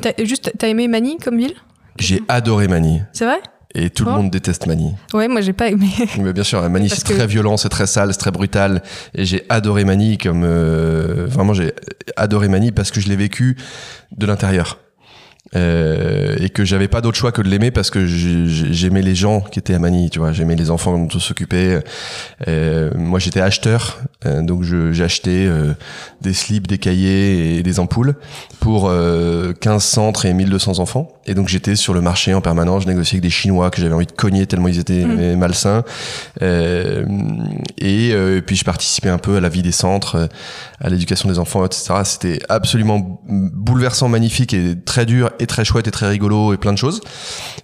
T'as- 0.00 0.12
Juste, 0.24 0.52
t'as 0.58 0.68
aimé 0.68 0.88
Manille 0.88 1.16
comme 1.22 1.38
ville? 1.38 1.54
J'ai 1.98 2.20
adoré 2.28 2.68
Manille. 2.68 3.06
C'est 3.12 3.24
vrai? 3.24 3.38
Et 3.80 3.90
tout 3.90 4.04
le 4.04 4.10
Oh. 4.10 4.14
monde 4.16 4.30
déteste 4.30 4.66
Manille. 4.66 4.94
Ouais, 5.14 5.28
moi 5.28 5.40
j'ai 5.40 5.52
pas 5.52 5.68
aimé. 5.68 5.88
Mais 6.20 6.32
bien 6.32 6.42
sûr, 6.42 6.60
Parce 6.60 7.00
c'est 7.00 7.08
que- 7.08 7.14
très 7.18 7.26
violent, 7.28 7.56
c'est 7.56 7.68
très 7.68 7.86
sale, 7.86 8.12
c'est 8.12 8.18
très 8.18 8.32
brutal. 8.32 8.82
Et 9.14 9.24
j'ai 9.24 9.44
adoré 9.48 9.84
Manille 9.84 10.18
comme 10.18 10.42
euh, 10.44 11.26
vraiment 11.28 11.54
j'ai 11.54 11.72
adoré 12.16 12.48
Manille 12.48 12.72
parce 12.72 12.90
que 12.90 13.00
je 13.00 13.08
l'ai 13.08 13.16
vécu 13.16 13.56
de 14.16 14.26
l'intérieur. 14.26 14.78
Euh, 15.56 16.36
et 16.40 16.50
que 16.50 16.64
j'avais 16.64 16.88
pas 16.88 17.00
d'autre 17.00 17.16
choix 17.16 17.32
que 17.32 17.40
de 17.42 17.48
l'aimer 17.48 17.70
parce 17.70 17.90
que 17.90 18.06
j'ai- 18.06 18.46
j'aimais 18.72 19.02
les 19.02 19.14
gens 19.14 19.40
qui 19.40 19.58
étaient 19.58 19.74
à 19.74 19.78
Manille, 19.78 20.10
tu 20.10 20.18
vois, 20.18 20.32
j'aimais 20.32 20.56
les 20.56 20.70
enfants 20.70 20.96
dont 20.96 21.08
on 21.14 21.18
s'occupait. 21.18 21.82
Euh, 22.46 22.90
moi, 22.96 23.18
j'étais 23.18 23.40
acheteur, 23.40 24.00
euh, 24.26 24.42
donc 24.42 24.64
acheté 25.02 25.46
euh, 25.46 25.72
des 26.20 26.32
slips, 26.34 26.66
des 26.66 26.78
cahiers 26.78 27.56
et 27.56 27.62
des 27.62 27.80
ampoules 27.80 28.14
pour 28.60 28.88
euh, 28.88 29.52
15 29.52 29.82
centres 29.82 30.26
et 30.26 30.34
1200 30.34 30.80
enfants. 30.80 31.12
Et 31.26 31.34
donc 31.34 31.48
j'étais 31.48 31.76
sur 31.76 31.94
le 31.94 32.00
marché 32.00 32.34
en 32.34 32.40
permanence, 32.40 32.82
je 32.84 32.88
négociais 32.88 33.16
avec 33.16 33.22
des 33.22 33.30
Chinois 33.30 33.70
que 33.70 33.80
j'avais 33.80 33.94
envie 33.94 34.06
de 34.06 34.12
cogner 34.12 34.46
tellement 34.46 34.68
ils 34.68 34.78
étaient 34.78 35.04
euh, 35.06 35.36
malsains. 35.36 35.84
Et, 37.78 38.42
puis 38.46 38.56
je 38.56 38.64
participais 38.64 39.08
un 39.08 39.18
peu 39.18 39.36
à 39.36 39.40
la 39.40 39.48
vie 39.48 39.62
des 39.62 39.72
centres, 39.72 40.28
à 40.80 40.88
l'éducation 40.88 41.28
des 41.28 41.38
enfants, 41.38 41.64
etc. 41.64 41.94
C'était 42.04 42.38
absolument 42.48 43.20
bouleversant, 43.26 44.08
magnifique 44.08 44.54
et 44.54 44.74
très 44.84 45.06
dur 45.06 45.30
et 45.38 45.46
très 45.46 45.64
chouette 45.64 45.88
et 45.88 45.90
très 45.90 46.08
rigolo 46.08 46.52
et 46.54 46.56
plein 46.56 46.72
de 46.72 46.78
choses. 46.78 47.00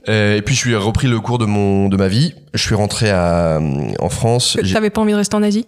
Euh, 0.09 0.37
et 0.37 0.43
puis 0.43 0.55
je 0.55 0.61
suis 0.61 0.77
repris 0.77 1.07
le 1.07 1.21
cours 1.21 1.39
de 1.39 1.47
mon 1.47 1.89
de 1.89 1.97
ma 1.97 2.09
vie. 2.09 2.35
Je 2.55 2.63
suis 2.63 2.75
rentré 2.75 3.11
à, 3.11 3.61
en 3.99 4.09
France. 4.09 4.59
T'avais 4.73 4.91
pas 4.91 5.01
envie 5.01 5.13
de 5.13 5.17
rester 5.17 5.37
en 5.37 5.43
Asie? 5.43 5.67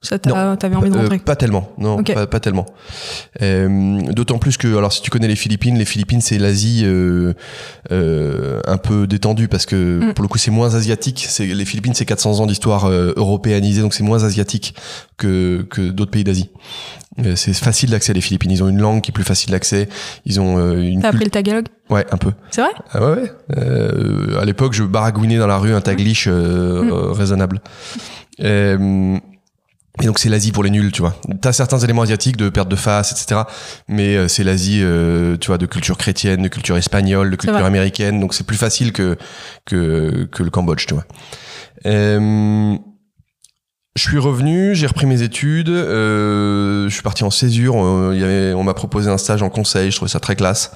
Ça 0.00 0.16
t'a- 0.16 0.56
T'avais 0.56 0.76
envie 0.76 0.90
de 0.90 0.94
euh, 0.96 1.00
rentrer 1.00 1.18
pas 1.18 1.34
tellement, 1.34 1.70
non, 1.76 2.04
pas, 2.04 2.28
pas 2.28 2.38
tellement. 2.38 2.66
Euh, 3.42 4.00
D'autant 4.12 4.38
plus 4.38 4.56
que, 4.56 4.76
alors 4.76 4.92
si 4.92 5.02
tu 5.02 5.10
connais 5.10 5.26
les 5.26 5.34
Philippines, 5.34 5.76
les 5.76 5.84
Philippines 5.84 6.20
c'est 6.20 6.38
l'Asie 6.38 6.82
euh, 6.84 7.32
euh, 7.90 8.60
un 8.66 8.76
peu 8.76 9.08
détendue 9.08 9.48
parce 9.48 9.66
que 9.66 9.98
Mm. 10.10 10.14
pour 10.14 10.22
le 10.22 10.28
coup 10.28 10.38
c'est 10.38 10.52
moins 10.52 10.74
asiatique. 10.76 11.26
C'est 11.28 11.46
les 11.46 11.64
Philippines 11.64 11.94
c'est 11.94 12.04
400 12.04 12.38
ans 12.38 12.46
d'histoire 12.46 12.84
euh, 12.84 13.12
européanisée 13.16 13.80
donc 13.82 13.92
c'est 13.92 14.04
moins 14.04 14.22
asiatique 14.22 14.74
que 15.16 15.66
que 15.68 15.90
d'autres 15.90 16.12
pays 16.12 16.22
d'Asie. 16.24 16.50
Euh, 17.24 17.34
C'est 17.34 17.52
facile 17.52 17.90
d'accès 17.90 18.12
les 18.12 18.20
Philippines. 18.20 18.52
Ils 18.52 18.62
ont 18.62 18.68
une 18.68 18.80
langue 18.80 19.00
qui 19.00 19.10
est 19.10 19.12
plus 19.12 19.24
facile 19.24 19.50
d'accès. 19.50 19.88
Ils 20.24 20.40
ont 20.40 20.58
euh, 20.58 20.80
une 20.80 21.02
T'as 21.02 21.08
appris 21.08 21.24
le 21.24 21.30
tagalog? 21.32 21.66
Ouais 21.90 22.06
un 22.12 22.16
peu. 22.18 22.30
C'est 22.52 22.60
vrai? 22.60 22.70
Ah 22.92 23.00
ouais, 23.04 23.16
ouais. 23.22 23.32
Euh, 23.56 24.38
à 24.40 24.44
l'époque, 24.44 24.74
je 24.74 24.84
baragouinais 24.84 25.38
dans 25.38 25.48
la 25.48 25.58
rue 25.58 25.74
un 25.74 25.80
taglish 25.80 26.26
euh, 26.28 26.82
Mm. 26.84 26.90
euh, 26.92 27.10
raisonnable. 27.12 27.60
Et 30.00 30.06
donc 30.06 30.18
c'est 30.18 30.28
l'Asie 30.28 30.52
pour 30.52 30.62
les 30.62 30.70
nuls, 30.70 30.92
tu 30.92 31.02
vois. 31.02 31.14
T'as 31.40 31.52
certains 31.52 31.78
éléments 31.78 32.02
asiatiques 32.02 32.36
de 32.36 32.48
perte 32.48 32.68
de 32.68 32.76
face, 32.76 33.12
etc. 33.12 33.42
Mais 33.88 34.16
euh, 34.16 34.28
c'est 34.28 34.44
l'Asie, 34.44 34.80
euh, 34.82 35.36
tu 35.36 35.48
vois, 35.48 35.58
de 35.58 35.66
culture 35.66 35.96
chrétienne, 35.96 36.42
de 36.42 36.48
culture 36.48 36.76
espagnole, 36.76 37.30
de 37.30 37.36
culture 37.36 37.64
américaine. 37.64 38.20
Donc 38.20 38.34
c'est 38.34 38.44
plus 38.46 38.56
facile 38.56 38.92
que 38.92 39.16
que 39.64 40.28
que 40.30 40.42
le 40.42 40.50
Cambodge, 40.50 40.86
tu 40.86 40.94
vois. 40.94 41.04
Euh, 41.86 42.76
je 43.96 44.02
suis 44.02 44.18
revenu, 44.18 44.76
j'ai 44.76 44.86
repris 44.86 45.06
mes 45.06 45.22
études, 45.22 45.70
euh, 45.70 46.88
je 46.88 46.94
suis 46.94 47.02
parti 47.02 47.24
en 47.24 47.30
césure. 47.30 47.74
avait, 47.76 48.54
on 48.54 48.62
m'a 48.62 48.74
proposé 48.74 49.10
un 49.10 49.18
stage 49.18 49.42
en 49.42 49.50
conseil, 49.50 49.90
je 49.90 49.96
trouvais 49.96 50.10
ça 50.10 50.20
très 50.20 50.36
classe. 50.36 50.70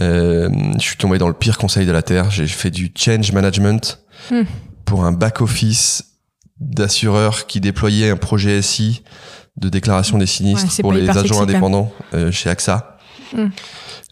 Euh, 0.00 0.48
je 0.78 0.82
suis 0.82 0.96
tombé 0.96 1.18
dans 1.18 1.28
le 1.28 1.34
pire 1.34 1.58
conseil 1.58 1.84
de 1.84 1.92
la 1.92 2.00
terre. 2.02 2.30
J'ai 2.30 2.46
fait 2.46 2.70
du 2.70 2.90
change 2.96 3.32
management 3.32 3.98
Hmm. 4.30 4.42
pour 4.84 5.04
un 5.04 5.12
back 5.12 5.40
office 6.60 6.76
d'assureur 6.76 7.46
qui 7.46 7.60
déployait 7.60 8.10
un 8.10 8.16
projet 8.16 8.62
SI 8.62 9.02
de 9.56 9.68
déclaration 9.68 10.18
des 10.18 10.26
sinistres 10.26 10.66
Ouais, 10.78 10.82
pour 10.82 10.92
les 10.92 11.08
agents 11.08 11.40
même. 11.40 11.50
indépendants 11.50 11.92
euh, 12.14 12.30
chez 12.30 12.50
AXA. 12.50 12.98
Hmm. 13.34 13.48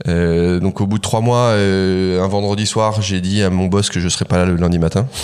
Euh, 0.09 0.59
donc 0.61 0.81
au 0.81 0.87
bout 0.87 0.99
de 0.99 1.03
trois 1.03 1.21
mois, 1.21 1.51
euh, 1.51 2.23
un 2.23 2.29
vendredi 2.29 2.67
soir, 2.67 3.01
j'ai 3.03 3.21
dit 3.21 3.43
à 3.43 3.51
mon 3.51 3.67
boss 3.67 3.91
que 3.91 4.01
je 4.01 4.09
serais 4.09 4.25
pas 4.25 4.39
là 4.39 4.45
le 4.47 4.57
lundi 4.57 4.79
matin. 4.79 5.07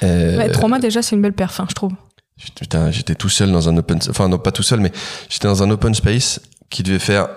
Ouais, 0.00 0.50
Trois 0.50 0.68
mois 0.68 0.80
déjà, 0.80 1.02
c'est 1.02 1.14
une 1.14 1.22
belle 1.22 1.34
perf, 1.34 1.60
hein, 1.60 1.66
je 1.68 1.74
trouve. 1.74 1.92
Putain, 2.56 2.90
j'étais 2.90 3.14
tout 3.14 3.28
seul 3.28 3.52
dans 3.52 3.68
un 3.68 3.76
open, 3.76 4.00
enfin 4.08 4.26
non 4.28 4.38
pas 4.38 4.50
tout 4.50 4.62
seul, 4.64 4.80
mais 4.80 4.90
j'étais 5.28 5.46
dans 5.46 5.62
un 5.62 5.70
open 5.70 5.94
space 5.94 6.40
qui 6.70 6.82
devait 6.82 6.98
faire 6.98 7.28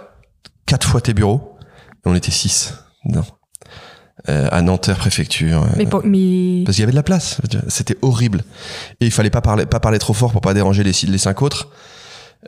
quatre 0.66 0.88
fois 0.88 1.02
tes 1.02 1.14
bureaux. 1.14 1.58
Et 2.06 2.10
on 2.10 2.16
était 2.16 2.32
six. 2.32 2.74
Non. 3.04 3.24
Euh, 4.28 4.48
à 4.52 4.62
Nanterre 4.64 4.98
préfecture. 4.98 5.64
euh, 5.64 5.68
Mais, 5.78 5.86
pour- 5.86 6.02
mais... 6.04 6.64
parce 6.66 6.76
qu'il 6.76 6.82
y 6.82 6.84
avait 6.84 6.92
de 6.92 6.96
la 6.98 7.04
place. 7.04 7.38
C'était 7.68 7.96
horrible. 8.02 8.44
Et 9.00 9.06
il 9.06 9.12
fallait 9.12 9.30
pas 9.30 9.42
parler, 9.42 9.68
pas 9.68 9.80
parler 9.80 10.00
trop 10.00 10.14
fort 10.14 10.32
pour 10.32 10.42
pas 10.42 10.56
déranger 10.56 10.84
les, 10.84 10.94
les 11.08 11.18
cinq 11.20 11.44
autres. 11.44 11.70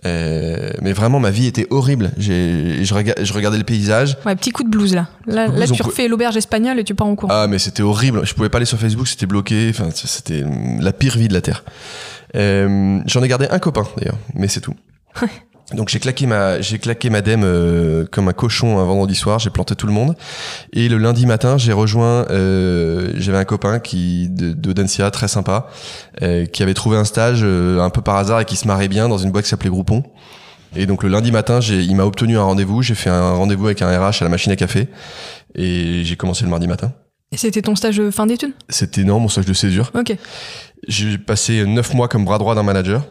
Euh, 0.06 0.72
mais 0.82 0.94
vraiment, 0.94 1.20
ma 1.20 1.30
vie 1.32 1.46
était 1.48 1.68
horrible. 1.70 2.12
J'ai, 2.18 2.84
je, 2.84 2.94
rega- 2.94 3.16
je 3.24 3.32
regardais 3.34 3.58
le 3.58 3.64
paysage. 3.64 4.18
Ouais, 4.26 4.36
petit 4.36 4.52
coup 4.52 4.64
de 4.64 4.70
blues 4.70 4.94
là. 4.94 5.08
Là, 5.26 5.48
Blues, 5.50 5.60
là 5.60 5.68
tu 5.68 5.82
refais 5.84 6.08
l'auberge 6.08 6.38
espagnole 6.38 6.80
et 6.80 6.84
tu 6.84 6.94
pars 6.96 7.08
en 7.08 7.16
cours. 7.16 7.30
Ah, 7.32 7.48
mais 7.48 7.60
c'était 7.60 7.84
horrible. 7.84 8.26
Je 8.26 8.34
pouvais 8.34 8.50
pas 8.50 8.58
aller 8.58 8.66
sur 8.66 8.80
Facebook, 8.80 9.08
c'était 9.08 9.26
bloqué. 9.26 9.68
Enfin, 9.70 9.90
c'était 9.94 10.44
la 10.80 10.94
pire 10.94 11.18
vie 11.18 11.28
de 11.28 11.34
la 11.34 11.42
terre. 11.42 11.64
Euh, 12.36 13.00
J'en 13.06 13.24
ai 13.24 13.28
gardé 13.28 13.48
un 13.50 13.60
copain 13.60 13.88
d'ailleurs, 13.98 14.18
mais 14.36 14.48
c'est 14.48 14.62
tout. 14.62 14.76
Donc 15.74 15.90
j'ai 15.90 16.00
claqué 16.00 16.28
ma 16.28 16.62
j'ai 16.62 16.80
claqué 16.80 17.10
ma 17.10 17.22
dème 17.22 17.44
euh, 17.44 18.06
comme 18.10 18.30
un 18.30 18.34
cochon 18.34 18.80
un 18.80 18.86
vendredi 18.86 19.16
soir, 19.16 19.38
j'ai 19.40 19.50
planté 19.50 19.76
tout 19.76 19.86
le 19.86 19.92
monde. 19.92 20.16
Et 20.72 20.88
le 20.88 20.98
lundi 20.98 21.26
matin 21.26 21.58
j'ai 21.58 21.74
rejoint 21.74 22.26
euh, 22.30 23.12
j'avais 23.18 23.38
un 23.38 23.44
copain 23.44 23.80
qui 23.80 24.30
de, 24.30 24.54
de 24.54 24.74
Dancia 24.74 25.12
très 25.12 25.28
sympa 25.28 25.68
euh, 26.22 26.46
qui 26.46 26.64
avait 26.64 26.74
trouvé 26.74 26.96
un 26.96 27.04
stage 27.04 27.42
euh, 27.44 27.82
un 27.82 27.90
peu 27.90 28.02
par 28.02 28.16
hasard 28.16 28.40
et 28.40 28.46
qui 28.46 28.56
se 28.56 28.66
marrait 28.66 28.88
bien 28.88 29.10
dans 29.10 29.18
une 29.18 29.32
boîte 29.32 29.44
qui 29.44 29.50
s'appelait 29.50 29.70
Groupon. 29.70 30.04
Et 30.78 30.86
donc 30.86 31.04
le 31.04 31.10
lundi 31.10 31.34
matin 31.34 31.60
j'ai 31.60 31.82
il 31.82 31.96
m'a 31.98 32.06
obtenu 32.06 32.38
un 32.38 32.44
rendez-vous 32.44 32.82
j'ai 32.82 32.96
fait 32.96 33.10
un 33.10 33.34
rendez-vous 33.34 33.66
avec 33.66 33.82
un 33.82 33.90
RH 33.90 34.22
à 34.22 34.24
la 34.24 34.30
machine 34.30 34.54
à 34.54 34.56
café 34.56 34.88
et 35.54 36.04
j'ai 36.06 36.16
commencé 36.16 36.46
le 36.46 36.50
mardi 36.50 36.68
matin. 36.68 36.94
Et 37.34 37.38
C'était 37.38 37.62
ton 37.62 37.76
stage 37.76 37.98
de 37.98 38.10
fin 38.10 38.26
d'études? 38.26 38.54
C'était 38.70 39.02
énorme 39.02 39.24
mon 39.24 39.28
stage 39.28 39.46
de 39.46 39.54
césure. 39.54 39.92
Ok. 39.96 40.16
j'ai 40.88 41.18
passé 41.18 41.66
neuf 41.66 41.94
mois 41.94 42.08
comme 42.08 42.24
bras 42.24 42.38
droit 42.38 42.56
d'un 42.56 42.64
manager 42.64 43.04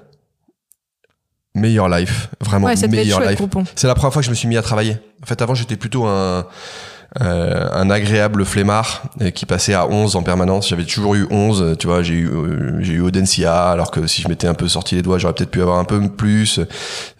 meilleur 1.57 1.89
life 1.89 2.29
vraiment 2.41 2.67
Ouais, 2.67 2.75
meilleur 2.89 3.21
life 3.21 3.41
c'est 3.75 3.87
la 3.87 3.95
première 3.95 4.13
fois 4.13 4.23
que 4.23 4.27
je 4.27 4.31
me 4.31 4.37
suis 4.37 4.49
mis 4.49 4.57
à 4.57 4.63
travailler. 4.63 4.97
En 5.23 5.27
fait, 5.27 5.41
avant, 5.43 5.55
j'étais 5.55 5.77
plutôt 5.77 6.07
un, 6.07 6.47
euh, 7.23 7.67
un 7.73 7.89
agréable 7.91 8.45
flemmard 8.45 9.03
euh, 9.23 9.31
qui 9.31 9.47
passait 9.47 9.75
à 9.75 9.87
11 9.89 10.17
en 10.17 10.23
permanence. 10.23 10.69
J'avais 10.69 10.85
toujours 10.85 11.15
eu 11.15 11.27
11, 11.31 11.63
euh, 11.63 11.75
tu 11.77 11.87
vois, 11.87 12.03
j'ai 12.03 12.15
eu, 12.15 12.29
euh, 12.29 12.79
j'ai 12.81 12.95
eu 12.95 13.01
Audencia, 13.01 13.69
alors 13.71 13.91
que 13.91 14.07
si 14.07 14.23
je 14.23 14.29
m'étais 14.29 14.47
un 14.49 14.55
peu 14.55 14.69
sorti 14.69 14.95
les 14.97 15.03
doigts, 15.03 15.19
j'aurais 15.19 15.35
peut-être 15.35 15.51
pu 15.51 15.63
avoir 15.63 15.79
un 15.79 15.85
peu 15.85 16.01
plus. 16.09 16.61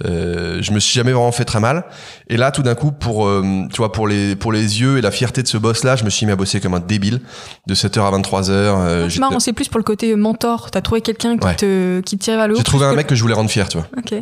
Euh, 0.05 0.59
je 0.61 0.73
me 0.73 0.81
suis 0.81 0.95
jamais 0.95 1.13
vraiment 1.13 1.33
fait 1.33 1.45
très 1.45 1.61
mal. 1.61 1.85
Et 2.29 2.37
là, 2.37 2.51
tout 2.51 2.63
d'un 2.63 2.75
coup, 2.75 2.93
pour, 2.93 3.29
tu 3.73 3.77
vois, 3.79 3.93
pour 3.93 4.09
les, 4.09 4.37
pour 4.37 4.53
les 4.53 4.81
yeux 4.81 4.99
et 4.99 5.01
la 5.01 5.11
fierté 5.11 5.43
de 5.43 5.49
ce 5.49 5.57
boss-là, 5.59 5.97
je 5.97 6.05
me 6.05 6.11
suis 6.11 6.27
mis 6.27 6.33
à 6.33 6.37
bosser 6.37 6.61
comme 6.61 6.75
un 6.75 6.81
débile 6.81 7.21
de 7.67 7.75
7h 7.75 8.01
à 8.01 8.11
23h. 8.11 8.51
Euh, 8.51 9.05
C'est 9.05 9.11
j'ai- 9.15 9.21
marrant, 9.21 9.41
c'est 9.41 9.53
plus 9.53 9.69
pour 9.69 9.79
le 9.79 9.85
côté 9.85 10.15
mentor. 10.17 10.71
T'as 10.71 10.81
trouvé 10.81 11.01
quelqu'un 11.01 11.37
qui 11.39 11.47
Ouais. 11.47 11.55
te, 11.55 12.01
qui 12.01 12.19
te 12.19 12.25
tirait 12.25 12.37
vers 12.37 12.49
le 12.49 12.55
haut. 12.55 12.59
j'ai 12.59 12.65
trouvé 12.65 12.85
un 12.87 12.91
que- 12.91 12.97
mec 12.97 13.07
que 13.07 13.15
je 13.15 13.23
voulais 13.23 13.35
rendre 13.35 13.51
fier, 13.51 13.69
tu 13.69 13.79
vois. 13.79 13.87
Ok. 13.97 14.15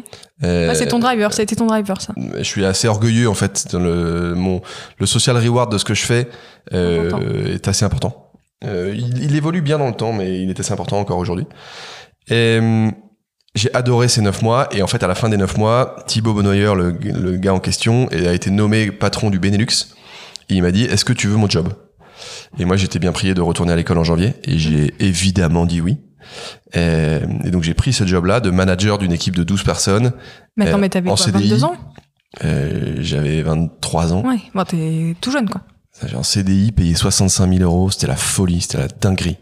Euh, 0.42 0.68
Ah, 0.70 0.74
c'est 0.74 0.86
ton 0.88 0.98
driver, 0.98 1.32
ça 1.32 1.40
a 1.40 1.44
été 1.44 1.54
ton 1.56 1.66
driver, 1.66 2.00
ça. 2.00 2.12
je 2.38 2.42
suis 2.42 2.64
assez 2.64 2.88
orgueilleux 2.88 3.28
en 3.28 3.34
fait 3.34 3.68
dans 3.72 3.78
le 3.78 4.34
mon 4.34 4.60
le 4.98 5.06
social 5.06 5.36
reward 5.38 5.63
de 5.72 5.78
ce 5.78 5.84
que 5.84 5.94
je 5.94 6.04
fais 6.04 6.28
euh, 6.72 7.54
est 7.54 7.68
assez 7.68 7.84
important. 7.84 8.32
Euh, 8.64 8.94
il, 8.96 9.22
il 9.22 9.36
évolue 9.36 9.60
bien 9.60 9.78
dans 9.78 9.88
le 9.88 9.94
temps 9.94 10.12
mais 10.12 10.40
il 10.42 10.50
est 10.50 10.58
assez 10.60 10.72
important 10.72 10.98
encore 10.98 11.18
aujourd'hui. 11.18 11.46
Et 12.28 12.58
hum, 12.58 12.92
j'ai 13.54 13.72
adoré 13.74 14.08
ces 14.08 14.20
neuf 14.20 14.42
mois 14.42 14.68
et 14.72 14.82
en 14.82 14.86
fait 14.86 15.02
à 15.02 15.06
la 15.06 15.14
fin 15.14 15.28
des 15.28 15.36
neuf 15.36 15.56
mois 15.56 15.96
Thibaut 16.06 16.34
Benoyer 16.34 16.74
le, 16.74 16.90
le 16.92 17.36
gars 17.36 17.54
en 17.54 17.60
question 17.60 18.08
a 18.08 18.32
été 18.32 18.50
nommé 18.50 18.90
patron 18.90 19.30
du 19.30 19.38
Benelux. 19.38 19.94
Et 20.48 20.54
il 20.54 20.62
m'a 20.62 20.72
dit 20.72 20.84
est-ce 20.84 21.04
que 21.04 21.12
tu 21.12 21.28
veux 21.28 21.36
mon 21.36 21.48
job? 21.48 21.68
Et 22.58 22.64
moi 22.64 22.76
j'étais 22.76 22.98
bien 22.98 23.12
prié 23.12 23.34
de 23.34 23.40
retourner 23.40 23.72
à 23.72 23.76
l'école 23.76 23.98
en 23.98 24.04
janvier 24.04 24.34
et 24.44 24.58
j'ai 24.58 24.94
évidemment 25.00 25.66
dit 25.66 25.80
oui. 25.80 25.98
Et 26.72 27.50
donc 27.50 27.62
j'ai 27.62 27.74
pris 27.74 27.92
ce 27.92 28.06
job 28.06 28.24
là 28.24 28.40
de 28.40 28.50
manager 28.50 28.98
d'une 28.98 29.12
équipe 29.12 29.36
de 29.36 29.44
12 29.44 29.62
personnes. 29.62 30.12
Mais 30.56 30.68
attends, 30.68 30.78
mais 30.78 30.88
t'avais 30.88 31.10
en 31.10 31.14
quoi, 31.16 31.24
CDI? 31.26 31.48
22 31.50 31.64
ans? 31.64 31.76
Euh, 32.42 32.96
j'avais 33.00 33.42
23 33.42 34.12
ans 34.12 34.26
Ouais, 34.26 34.38
bon, 34.54 34.64
t'es 34.64 35.14
tout 35.20 35.30
jeune, 35.30 35.48
quoi. 35.48 35.60
J'ai 36.06 36.16
un 36.16 36.22
CDI 36.24 36.72
payé 36.72 36.94
65 36.94 37.48
000 37.58 37.62
euros, 37.62 37.90
c'était 37.90 38.08
la 38.08 38.16
folie, 38.16 38.60
c'était 38.60 38.78
la 38.78 38.88
dinguerie. 38.88 39.36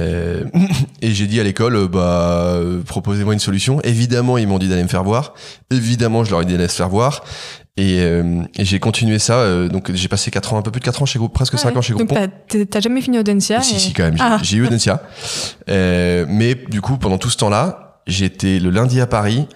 Euh, 0.00 0.44
et 1.02 1.12
j'ai 1.12 1.26
dit 1.26 1.38
à 1.38 1.44
l'école, 1.44 1.76
euh, 1.76 1.88
bah, 1.88 2.54
euh, 2.54 2.82
proposez-moi 2.82 3.32
une 3.34 3.38
solution. 3.38 3.80
Évidemment, 3.82 4.36
ils 4.38 4.48
m'ont 4.48 4.58
dit 4.58 4.68
d'aller 4.68 4.82
me 4.82 4.88
faire 4.88 5.04
voir. 5.04 5.34
Évidemment, 5.70 6.24
je 6.24 6.30
leur 6.32 6.42
ai 6.42 6.44
dit 6.44 6.52
d'aller 6.54 6.68
se 6.68 6.74
faire 6.76 6.88
voir. 6.88 7.22
Et, 7.76 8.00
euh, 8.00 8.42
et 8.56 8.64
j'ai 8.64 8.80
continué 8.80 9.20
ça. 9.20 9.34
euh, 9.34 9.68
donc, 9.68 9.92
j'ai 9.94 10.08
passé 10.08 10.32
4 10.32 10.52
ans, 10.52 10.58
un 10.58 10.62
peu 10.62 10.72
plus 10.72 10.80
de 10.80 10.84
4 10.84 11.00
ans 11.00 11.06
chez 11.06 11.20
Groupe, 11.20 11.32
presque 11.32 11.56
5 11.56 11.76
ans 11.76 11.80
chez 11.80 11.94
Donc 11.94 12.08
Groupon. 12.08 12.26
t'as- 12.68 12.80
jamais 12.80 13.00
fini 13.00 13.20
Audencia 13.20 13.62
Si, 13.62 13.76
et- 13.76 13.78
si, 13.78 13.92
quand 13.92 14.02
même. 14.02 14.16
J'ai 14.16 14.22
Ah. 14.24 14.38
j'ai 14.42 14.56
eu 14.56 14.66
Audencia. 14.66 15.00
Euh, 15.70 16.26
mais 16.28 16.56
du 16.56 16.80
coup, 16.80 16.96
pendant 16.98 17.18
tout 17.18 17.30
ce 17.30 17.36
temps-là, 17.36 18.00
j'étais 18.08 18.58
le 18.58 18.70
lundi 18.70 19.00
à 19.00 19.06
Paris, 19.06 19.46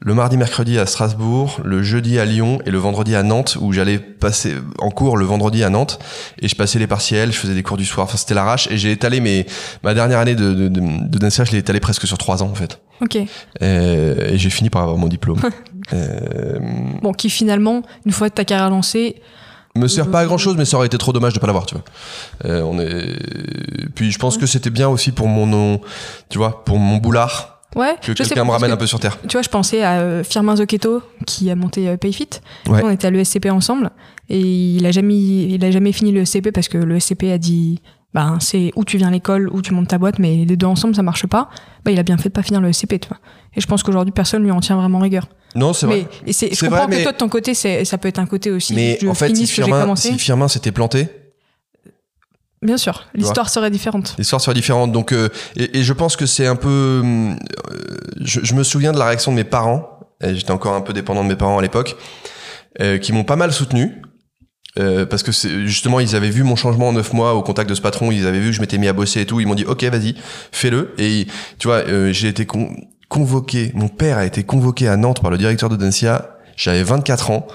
le 0.00 0.14
mardi, 0.14 0.36
mercredi 0.36 0.78
à 0.78 0.86
Strasbourg, 0.86 1.60
le 1.64 1.82
jeudi 1.82 2.18
à 2.18 2.24
Lyon 2.24 2.60
et 2.64 2.70
le 2.70 2.78
vendredi 2.78 3.16
à 3.16 3.22
Nantes, 3.24 3.58
où 3.60 3.72
j'allais 3.72 3.98
passer 3.98 4.54
en 4.78 4.90
cours 4.90 5.16
le 5.16 5.24
vendredi 5.24 5.64
à 5.64 5.70
Nantes. 5.70 5.98
Et 6.40 6.46
je 6.46 6.54
passais 6.54 6.78
les 6.78 6.86
partiels, 6.86 7.32
je 7.32 7.38
faisais 7.38 7.54
des 7.54 7.64
cours 7.64 7.76
du 7.76 7.84
soir. 7.84 8.06
Enfin, 8.06 8.16
c'était 8.16 8.34
l'arrache. 8.34 8.68
Et 8.70 8.78
j'ai 8.78 8.92
étalé 8.92 9.20
mes, 9.20 9.46
ma 9.82 9.94
dernière 9.94 10.20
année 10.20 10.36
de, 10.36 10.54
de, 10.54 10.68
de, 10.68 10.80
de 10.80 11.30
je 11.30 11.52
l'ai 11.52 11.58
étalé 11.58 11.80
presque 11.80 12.06
sur 12.06 12.16
3 12.16 12.44
ans, 12.44 12.50
en 12.50 12.54
fait. 12.54 12.80
Ok. 13.00 13.18
Euh, 13.62 14.32
et 14.32 14.38
j'ai 14.38 14.50
fini 14.50 14.70
par 14.70 14.82
avoir 14.82 14.98
mon 14.98 15.08
diplôme. 15.08 15.40
euh, 15.92 16.58
Bon, 17.02 17.12
qui 17.12 17.28
finalement, 17.28 17.82
une 18.06 18.12
fois 18.12 18.30
ta 18.30 18.44
carrière 18.44 18.70
lancée, 18.70 19.16
me 19.74 19.88
sert 19.88 20.10
pas 20.10 20.20
à 20.20 20.26
grand 20.26 20.38
chose, 20.38 20.56
mais 20.56 20.64
ça 20.64 20.76
aurait 20.76 20.86
été 20.86 20.98
trop 20.98 21.12
dommage 21.12 21.34
de 21.34 21.38
pas 21.38 21.46
l'avoir, 21.46 21.66
tu 21.66 21.74
vois. 21.74 21.84
Euh, 22.44 22.62
on 22.62 22.78
est. 22.80 23.16
Puis 23.94 24.10
je 24.10 24.18
pense 24.18 24.36
que 24.38 24.46
c'était 24.46 24.70
bien 24.70 24.88
aussi 24.88 25.12
pour 25.12 25.28
mon 25.28 25.46
nom, 25.46 25.80
tu 26.28 26.38
vois, 26.38 26.64
pour 26.64 26.78
mon 26.78 26.96
boulard. 26.96 27.57
Ouais. 27.76 27.96
que 28.02 28.12
quelqu'un 28.12 28.44
me 28.44 28.50
ramène 28.50 28.70
que, 28.70 28.74
un 28.74 28.78
peu 28.78 28.86
sur 28.86 28.98
terre. 28.98 29.18
Tu 29.28 29.32
vois, 29.32 29.42
je 29.42 29.48
pensais 29.48 29.82
à 29.82 30.00
euh, 30.00 30.24
Firmin 30.24 30.56
Zocchetto 30.56 31.02
qui 31.26 31.50
a 31.50 31.54
monté 31.56 31.88
euh, 31.88 31.96
Payfit. 31.96 32.28
Ouais. 32.68 32.80
On 32.82 32.90
était 32.90 33.06
à 33.06 33.10
l'ESCP 33.10 33.46
ensemble 33.50 33.90
et 34.28 34.40
il 34.40 34.86
a 34.86 34.90
jamais, 34.90 35.14
il 35.16 35.64
a 35.64 35.70
jamais 35.70 35.92
fini 35.92 36.12
le 36.12 36.24
SCP 36.24 36.50
parce 36.52 36.68
que 36.68 36.78
le 36.78 36.98
SCP 36.98 37.24
a 37.32 37.38
dit, 37.38 37.80
bah, 38.14 38.36
c'est 38.40 38.72
où 38.74 38.84
tu 38.84 38.96
viens 38.96 39.08
à 39.08 39.10
l'école, 39.10 39.50
où 39.52 39.60
tu 39.62 39.74
montes 39.74 39.88
ta 39.88 39.98
boîte, 39.98 40.18
mais 40.18 40.44
les 40.46 40.56
deux 40.56 40.66
ensemble 40.66 40.94
ça 40.94 41.02
marche 41.02 41.26
pas. 41.26 41.50
Bah, 41.84 41.90
il 41.90 41.98
a 41.98 42.02
bien 42.02 42.16
fait 42.16 42.30
de 42.30 42.34
pas 42.34 42.42
finir 42.42 42.60
le 42.60 42.72
SCP, 42.72 43.00
tu 43.00 43.08
vois. 43.08 43.18
Et 43.54 43.60
je 43.60 43.66
pense 43.66 43.82
qu'aujourd'hui 43.82 44.12
personne 44.12 44.42
lui 44.42 44.50
en 44.50 44.60
tient 44.60 44.76
vraiment 44.76 44.98
rigueur. 44.98 45.28
Non, 45.54 45.72
c'est 45.72 45.86
vrai. 45.86 46.06
Mais 46.26 46.30
et 46.30 46.54
je 46.54 46.60
comprends 46.60 46.76
vrai, 46.84 46.86
mais- 46.88 46.98
que 46.98 47.02
toi 47.02 47.12
de 47.12 47.16
ton 47.16 47.28
côté, 47.28 47.54
ça 47.54 47.98
peut 47.98 48.08
être 48.08 48.18
un 48.18 48.26
côté 48.26 48.50
aussi. 48.50 48.74
Mais 48.74 48.98
je 49.00 49.08
en 49.08 49.14
fait, 49.14 49.34
si 49.34 49.46
Firmin, 49.46 49.94
si 49.96 50.18
Firmin 50.18 50.48
s'était 50.48 50.72
planté, 50.72 51.08
Bien 52.62 52.76
sûr, 52.76 53.06
l'histoire 53.14 53.48
serait 53.50 53.70
différente. 53.70 54.14
l'histoire 54.18 54.40
serait 54.40 54.54
différente. 54.54 54.90
Donc, 54.92 55.12
euh, 55.12 55.28
et, 55.56 55.78
et 55.78 55.82
je 55.84 55.92
pense 55.92 56.16
que 56.16 56.26
c'est 56.26 56.46
un 56.46 56.56
peu. 56.56 57.00
hum, 57.02 57.38
euh, 57.70 57.76
je, 58.20 58.40
je 58.42 58.54
me 58.54 58.62
souviens 58.64 58.92
de 58.92 58.98
la 58.98 59.06
réaction 59.06 59.30
de 59.32 59.36
mes 59.36 59.44
parents. 59.44 59.88
J'étais 60.20 60.50
encore 60.50 60.74
un 60.74 60.80
peu 60.80 60.92
dépendant 60.92 61.22
de 61.22 61.28
mes 61.28 61.36
parents 61.36 61.58
à 61.58 61.62
l'époque, 61.62 61.96
euh, 62.80 62.98
qui 62.98 63.12
m'ont 63.12 63.22
pas 63.24 63.36
mal 63.36 63.52
soutenu. 63.52 64.02
euh, 64.78 65.06
parce 65.06 65.22
que 65.22 65.30
c'est 65.32 65.66
justement 65.66 66.00
ils 66.00 66.14
avaient 66.16 66.30
vu 66.30 66.42
mon 66.42 66.56
changement 66.56 66.88
en 66.88 66.92
neuf 66.92 67.12
mois 67.12 67.34
au 67.34 67.42
contact 67.42 67.70
de 67.70 67.74
ce 67.76 67.80
patron, 67.80 68.10
ils 68.12 68.26
avaient 68.26 68.40
vu 68.40 68.46
que 68.46 68.52
je 68.52 68.60
m'étais 68.60 68.78
mis 68.78 68.88
à 68.88 68.92
bosser 68.92 69.20
et 69.22 69.26
tout, 69.26 69.40
ils 69.40 69.46
m'ont 69.46 69.54
dit 69.54 69.64
ok 69.64 69.84
vas-y 69.84 70.14
fais-le 70.52 70.92
et 70.98 71.26
tu 71.58 71.68
vois 71.68 71.86
euh, 71.88 72.12
j'ai 72.12 72.28
été 72.28 72.46
con- 72.46 72.74
convoqué, 73.08 73.72
mon 73.74 73.88
père 73.88 74.18
a 74.18 74.24
été 74.26 74.44
convoqué 74.44 74.86
à 74.88 74.96
Nantes 74.96 75.20
par 75.22 75.30
le 75.30 75.38
directeur 75.38 75.68
d'Audencia, 75.68 76.36
j'avais 76.56 76.82
24 76.82 77.30
ans, 77.30 77.46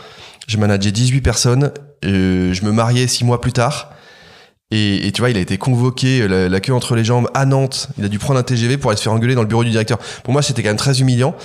je 0.48 0.58
manageais 0.58 0.92
18 0.92 1.22
personnes, 1.22 1.72
euh, 2.04 2.52
je 2.54 2.66
me 2.66 2.72
mariais 2.72 3.08
six 3.08 3.24
mois 3.24 3.40
plus 3.40 3.54
tard 3.54 3.93
et, 4.76 5.12
tu 5.12 5.22
vois, 5.22 5.30
il 5.30 5.38
a 5.38 5.40
été 5.40 5.60
convoqué, 5.60 6.24
euh, 6.24 6.50
la, 6.50 6.60
queue 6.60 6.74
entre 6.74 6.96
les 6.96 7.04
jambes, 7.04 7.30
à 7.36 7.46
Nantes. 7.46 7.90
Il 8.00 8.06
a 8.06 8.08
dû 8.08 8.18
prendre 8.18 8.40
un 8.40 8.44
TGV 8.44 8.78
pour 8.78 8.90
aller 8.90 8.98
se 8.98 9.04
faire 9.04 9.14
engueuler 9.14 9.36
dans 9.36 9.44
le 9.44 9.48
bureau 9.48 9.64
du 9.64 9.70
directeur. 9.70 10.00
Pour 10.24 10.34
moi, 10.34 10.42
c'était 10.42 10.64
quand 10.64 10.70
même 10.70 10.78
très 10.78 11.00
humiliant, 11.00 11.36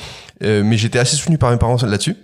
euh, 0.42 0.62
mais 0.64 0.78
j'étais 0.78 0.98
assez 0.98 1.14
soutenu 1.14 1.36
par 1.36 1.50
mes 1.50 1.58
parents 1.58 1.76
là-dessus. 1.82 2.16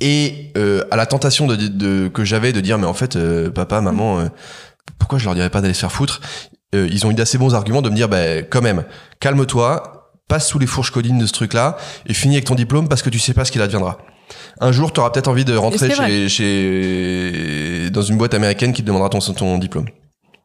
Et 0.00 0.50
euh, 0.56 0.82
à 0.90 0.96
la 0.96 1.06
tentation 1.06 1.46
de, 1.46 2.08
que 2.08 2.24
j'avais 2.24 2.52
de 2.52 2.60
dire, 2.60 2.78
mais 2.78 2.86
en 2.86 2.94
fait, 2.94 3.16
papa, 3.50 3.80
maman, 3.80 4.28
pourquoi 4.98 5.20
je 5.20 5.24
leur 5.26 5.36
dirais 5.36 5.50
pas 5.50 5.60
d'aller 5.60 5.74
se 5.74 5.80
faire 5.80 5.92
foutre? 5.92 6.20
Ils 6.72 7.06
ont 7.06 7.12
eu 7.12 7.14
d'assez 7.14 7.38
bons 7.38 7.54
arguments 7.54 7.82
de 7.82 7.90
me 7.90 7.94
dire, 7.94 8.08
bah, 8.08 8.42
quand 8.42 8.62
même, 8.62 8.84
calme-toi, 9.20 10.12
passe 10.26 10.48
sous 10.48 10.58
les 10.58 10.66
fourches 10.66 10.90
codines 10.90 11.18
de 11.18 11.26
ce 11.26 11.32
truc-là 11.32 11.76
et 12.06 12.14
finis 12.14 12.34
avec 12.34 12.46
ton 12.46 12.56
diplôme 12.56 12.88
parce 12.88 13.02
que 13.02 13.10
tu 13.10 13.20
sais 13.20 13.34
pas 13.34 13.44
ce 13.44 13.52
qu'il 13.52 13.62
adviendra. 13.62 13.98
Un 14.60 14.72
jour, 14.72 14.92
tu 14.92 15.00
auras 15.00 15.10
peut-être 15.10 15.28
envie 15.28 15.44
de 15.44 15.54
rentrer 15.54 15.90
chez, 15.90 16.28
chez, 16.28 17.90
dans 17.90 18.02
une 18.02 18.16
boîte 18.16 18.34
américaine 18.34 18.72
qui 18.72 18.82
te 18.82 18.86
demandera 18.86 19.08
ton, 19.08 19.18
ton 19.20 19.58
diplôme. 19.58 19.86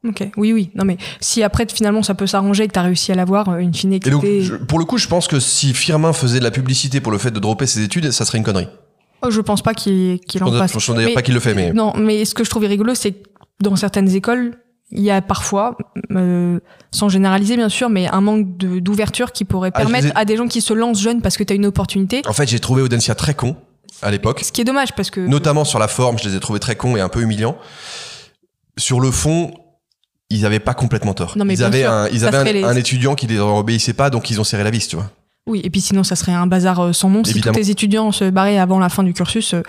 Ok, 0.07 0.23
oui, 0.37 0.53
oui. 0.53 0.69
Non, 0.75 0.85
mais 0.85 0.97
si 1.19 1.41
après, 1.41 1.65
finalement, 1.73 2.03
ça 2.03 2.13
peut 2.13 2.27
s'arranger 2.27 2.63
et 2.63 2.67
que 2.67 2.73
t'as 2.73 2.83
réussi 2.83 3.11
à 3.11 3.15
l'avoir, 3.15 3.49
euh, 3.49 3.57
une 3.57 3.73
fine 3.73 3.93
Et 3.93 3.99
donc, 3.99 4.23
je- 4.23 4.53
pour 4.55 4.77
le 4.77 4.85
coup, 4.85 4.97
je 4.99 5.07
pense 5.07 5.27
que 5.27 5.39
si 5.39 5.73
Firmin 5.73 6.13
faisait 6.13 6.37
de 6.39 6.43
la 6.43 6.51
publicité 6.51 7.01
pour 7.01 7.11
le 7.11 7.17
fait 7.17 7.31
de 7.31 7.39
dropper 7.39 7.65
ses 7.65 7.81
études, 7.83 8.11
ça 8.11 8.23
serait 8.25 8.37
une 8.37 8.43
connerie. 8.43 8.67
Oh, 9.23 9.31
je 9.31 9.41
pense 9.41 9.63
pas 9.63 9.73
qu'il 9.73 10.19
en 10.41 10.45
pense, 10.45 10.57
fasse. 10.59 10.69
je 10.71 10.75
pense 10.75 10.95
d'ailleurs 10.95 11.13
pas 11.13 11.23
qu'il 11.23 11.33
le 11.33 11.39
fait, 11.39 11.55
mais. 11.55 11.73
Non, 11.73 11.93
mais 11.97 12.23
ce 12.25 12.35
que 12.35 12.43
je 12.43 12.49
trouvais 12.51 12.67
rigolo, 12.67 12.93
c'est 12.93 13.13
que 13.13 13.27
dans 13.61 13.75
certaines 13.75 14.13
écoles, 14.13 14.57
il 14.91 15.01
y 15.01 15.09
a 15.09 15.23
parfois, 15.23 15.75
euh, 16.11 16.59
sans 16.91 17.09
généraliser 17.09 17.55
bien 17.55 17.69
sûr, 17.69 17.89
mais 17.89 18.07
un 18.07 18.21
manque 18.21 18.55
d'ouverture 18.57 19.31
qui 19.31 19.43
pourrait 19.43 19.71
Ah, 19.73 19.79
permettre 19.79 20.07
ai- 20.09 20.11
à 20.15 20.25
des 20.25 20.37
gens 20.37 20.47
qui 20.47 20.61
se 20.61 20.73
lancent 20.73 21.01
jeunes 21.01 21.23
parce 21.23 21.37
que 21.37 21.43
tu 21.43 21.53
as 21.53 21.55
une 21.55 21.65
opportunité. 21.65 22.21
En 22.27 22.33
fait, 22.33 22.47
j'ai 22.47 22.59
trouvé 22.59 22.83
Audencia 22.83 23.15
très 23.15 23.33
con 23.33 23.55
à 24.01 24.11
l'époque. 24.11 24.41
Ce 24.43 24.51
qui 24.51 24.61
est 24.61 24.65
dommage 24.65 24.93
parce 24.95 25.09
que. 25.09 25.19
Notamment 25.21 25.63
sur 25.65 25.79
la 25.79 25.87
forme, 25.87 26.17
je 26.19 26.27
les 26.29 26.35
ai 26.35 26.39
trouvés 26.39 26.59
très 26.59 26.75
cons 26.75 26.95
et 26.97 27.01
un 27.01 27.09
peu 27.09 27.21
humiliants. 27.21 27.57
Sur 28.77 28.99
le 28.99 29.11
fond, 29.11 29.53
ils 30.29 30.45
avaient 30.45 30.59
pas 30.59 30.73
complètement 30.73 31.13
tort. 31.13 31.37
Non, 31.37 31.45
mais 31.45 31.53
ils 31.53 31.63
avaient, 31.63 31.83
un, 31.85 32.07
ils 32.09 32.25
avaient 32.25 32.37
un, 32.37 32.43
les- 32.43 32.63
un 32.63 32.75
étudiant 32.75 33.15
qui 33.15 33.27
les 33.27 33.39
obéissait 33.39 33.93
pas, 33.93 34.09
donc 34.09 34.29
ils 34.29 34.39
ont 34.41 34.43
serré 34.43 34.63
la 34.63 34.71
vis, 34.71 34.87
tu 34.87 34.95
vois. 34.95 35.09
Oui, 35.47 35.61
et 35.63 35.69
puis 35.69 35.79
sinon, 35.79 36.03
ça 36.03 36.15
serait 36.15 36.31
un 36.31 36.47
bazar 36.47 36.79
euh, 36.79 36.91
sans 36.91 37.07
nom. 37.07 37.23
Si 37.23 37.39
tous 37.39 37.53
les 37.53 37.69
étudiants 37.69 38.11
se 38.11 38.31
barraient 38.31 38.57
avant 38.57 38.79
la 38.79 38.89
fin 38.89 39.03
du 39.03 39.13
cursus, 39.13 39.53
euh, 39.53 39.61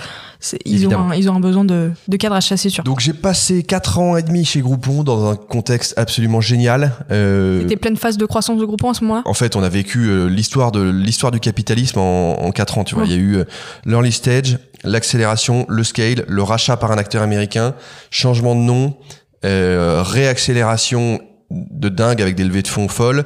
ils, 0.64 0.86
ont 0.88 1.10
un, 1.10 1.14
ils 1.14 1.28
ont 1.28 1.34
un 1.34 1.40
besoin 1.40 1.66
de, 1.66 1.90
de 2.08 2.16
cadre 2.16 2.34
à 2.34 2.40
chasser 2.40 2.70
sur. 2.70 2.82
Donc 2.82 3.00
j'ai 3.00 3.12
passé 3.12 3.62
4 3.62 3.98
ans 3.98 4.16
et 4.16 4.22
demi 4.22 4.46
chez 4.46 4.60
Groupon 4.62 5.04
dans 5.04 5.30
un 5.30 5.36
contexte 5.36 5.92
absolument 5.98 6.40
génial. 6.40 6.92
Euh, 7.10 7.60
C'était 7.60 7.76
pleine 7.76 7.98
phase 7.98 8.16
de 8.16 8.24
croissance 8.24 8.58
de 8.58 8.64
groupement 8.64 8.88
à 8.90 8.94
ce 8.94 9.04
moment-là? 9.04 9.22
En 9.26 9.34
fait, 9.34 9.54
on 9.54 9.62
a 9.62 9.68
vécu 9.68 10.06
euh, 10.08 10.28
l'histoire 10.30 10.72
de 10.72 10.80
l'histoire 10.80 11.30
du 11.30 11.40
capitalisme 11.40 11.98
en, 11.98 12.42
en 12.42 12.50
quatre 12.52 12.78
ans. 12.78 12.84
Tu 12.84 12.94
vois, 12.94 13.04
Ouais. 13.04 13.10
il 13.10 13.14
y 13.14 13.18
a 13.18 13.20
eu 13.22 13.36
euh, 13.36 13.44
l'early 13.84 14.12
stage, 14.12 14.58
l'accélération, 14.82 15.66
le 15.68 15.84
scale, 15.84 16.24
le 16.26 16.42
rachat 16.42 16.78
par 16.78 16.90
un 16.90 16.96
acteur 16.96 17.20
américain, 17.22 17.74
changement 18.10 18.54
de 18.54 18.60
nom, 18.60 18.96
réaccélération 19.42 21.20
de 21.50 21.88
dingue 21.88 22.22
avec 22.22 22.34
des 22.34 22.44
levées 22.44 22.62
de 22.62 22.68
fonds 22.68 22.88
folles, 22.88 23.24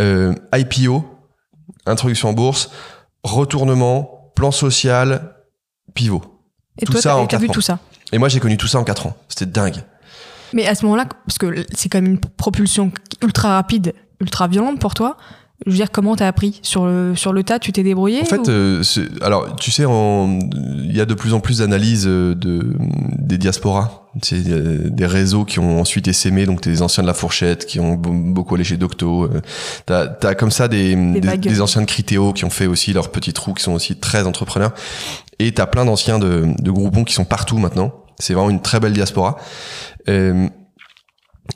IPO, 0.00 1.04
introduction 1.86 2.30
en 2.30 2.32
bourse, 2.32 2.70
retournement, 3.22 4.32
plan 4.34 4.50
social, 4.50 5.34
pivot. 5.94 6.22
Et 6.80 6.86
tout 6.86 6.92
toi, 6.92 7.00
ça 7.00 7.16
en 7.16 7.26
t'as 7.26 7.38
vu 7.38 7.46
quatre 7.46 7.50
ans. 7.50 7.54
tout 7.54 7.60
ça 7.60 7.78
Et 8.12 8.18
moi, 8.18 8.28
j'ai 8.28 8.40
connu 8.40 8.56
tout 8.56 8.66
ça 8.66 8.78
en 8.78 8.84
quatre 8.84 9.06
ans. 9.06 9.16
C'était 9.28 9.46
dingue. 9.46 9.76
Mais 10.52 10.66
à 10.66 10.74
ce 10.74 10.84
moment-là, 10.84 11.06
parce 11.26 11.38
que 11.38 11.64
c'est 11.74 11.88
quand 11.88 12.00
même 12.00 12.12
une 12.12 12.18
propulsion 12.20 12.92
ultra 13.22 13.50
rapide, 13.56 13.92
ultra 14.20 14.46
violente 14.48 14.78
pour 14.80 14.94
toi, 14.94 15.16
je 15.66 15.70
veux 15.70 15.76
dire, 15.76 15.90
comment 15.90 16.14
t'as 16.16 16.26
appris 16.28 16.58
sur 16.62 16.84
le, 16.86 17.14
sur 17.16 17.32
le 17.32 17.42
tas 17.44 17.58
Tu 17.58 17.72
t'es 17.72 17.82
débrouillé 17.82 18.20
En 18.22 18.24
fait, 18.24 18.38
ou- 18.38 18.50
euh, 18.50 18.82
alors 19.22 19.56
tu 19.56 19.70
sais, 19.70 19.84
il 19.84 20.94
y 20.94 21.00
a 21.00 21.06
de 21.06 21.14
plus 21.14 21.32
en 21.32 21.40
plus 21.40 21.58
d'analyses 21.58 22.06
euh, 22.06 22.34
de 22.34 22.74
des 23.18 23.38
diasporas. 23.38 24.03
C'est 24.22 24.46
euh, 24.48 24.90
des 24.90 25.06
réseaux 25.06 25.44
qui 25.44 25.58
ont 25.58 25.80
ensuite 25.80 26.06
essaimé, 26.08 26.46
donc 26.46 26.62
des 26.62 26.82
anciens 26.82 27.02
de 27.02 27.08
la 27.08 27.14
fourchette 27.14 27.66
qui 27.66 27.80
ont 27.80 27.94
beaucoup 27.94 28.54
allé 28.54 28.64
chez 28.64 28.76
Docto. 28.76 29.24
euh, 29.24 29.40
T'as 29.86 30.14
as 30.22 30.34
comme 30.34 30.50
ça 30.50 30.68
des, 30.68 30.94
des, 30.94 31.60
anciens 31.60 31.80
de 31.80 31.86
Critéo 31.86 32.32
qui 32.32 32.44
ont 32.44 32.50
fait 32.50 32.66
aussi 32.66 32.92
leur 32.92 33.10
petit 33.10 33.32
trou, 33.32 33.54
qui 33.54 33.62
sont 33.62 33.72
aussi 33.72 33.96
très 33.96 34.24
entrepreneurs. 34.26 34.72
Et 35.38 35.52
t'as 35.52 35.66
plein 35.66 35.84
d'anciens 35.84 36.18
de, 36.18 36.46
de 36.58 36.70
groupons 36.70 37.04
qui 37.04 37.14
sont 37.14 37.24
partout 37.24 37.58
maintenant. 37.58 37.92
C'est 38.18 38.34
vraiment 38.34 38.50
une 38.50 38.62
très 38.62 38.78
belle 38.78 38.92
diaspora. 38.92 39.36
Euh, 40.08 40.48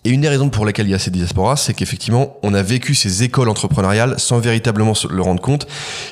et 0.05 0.11
une 0.11 0.21
des 0.21 0.29
raisons 0.29 0.51
pour 0.51 0.67
lesquelles 0.67 0.87
il 0.87 0.91
y 0.91 0.95
a 0.95 0.99
ces 0.99 1.11
diasporas, 1.11 1.57
c'est 1.57 1.75
qu'effectivement, 1.75 2.37
on 2.43 2.53
a 2.55 2.63
vécu 2.63 2.95
ces 2.95 3.23
écoles 3.23 3.49
entrepreneuriales 3.49 4.19
sans 4.19 4.39
véritablement 4.39 4.95
se 4.95 5.09
le 5.09 5.23
rendre 5.23 5.41
compte. 5.41 5.67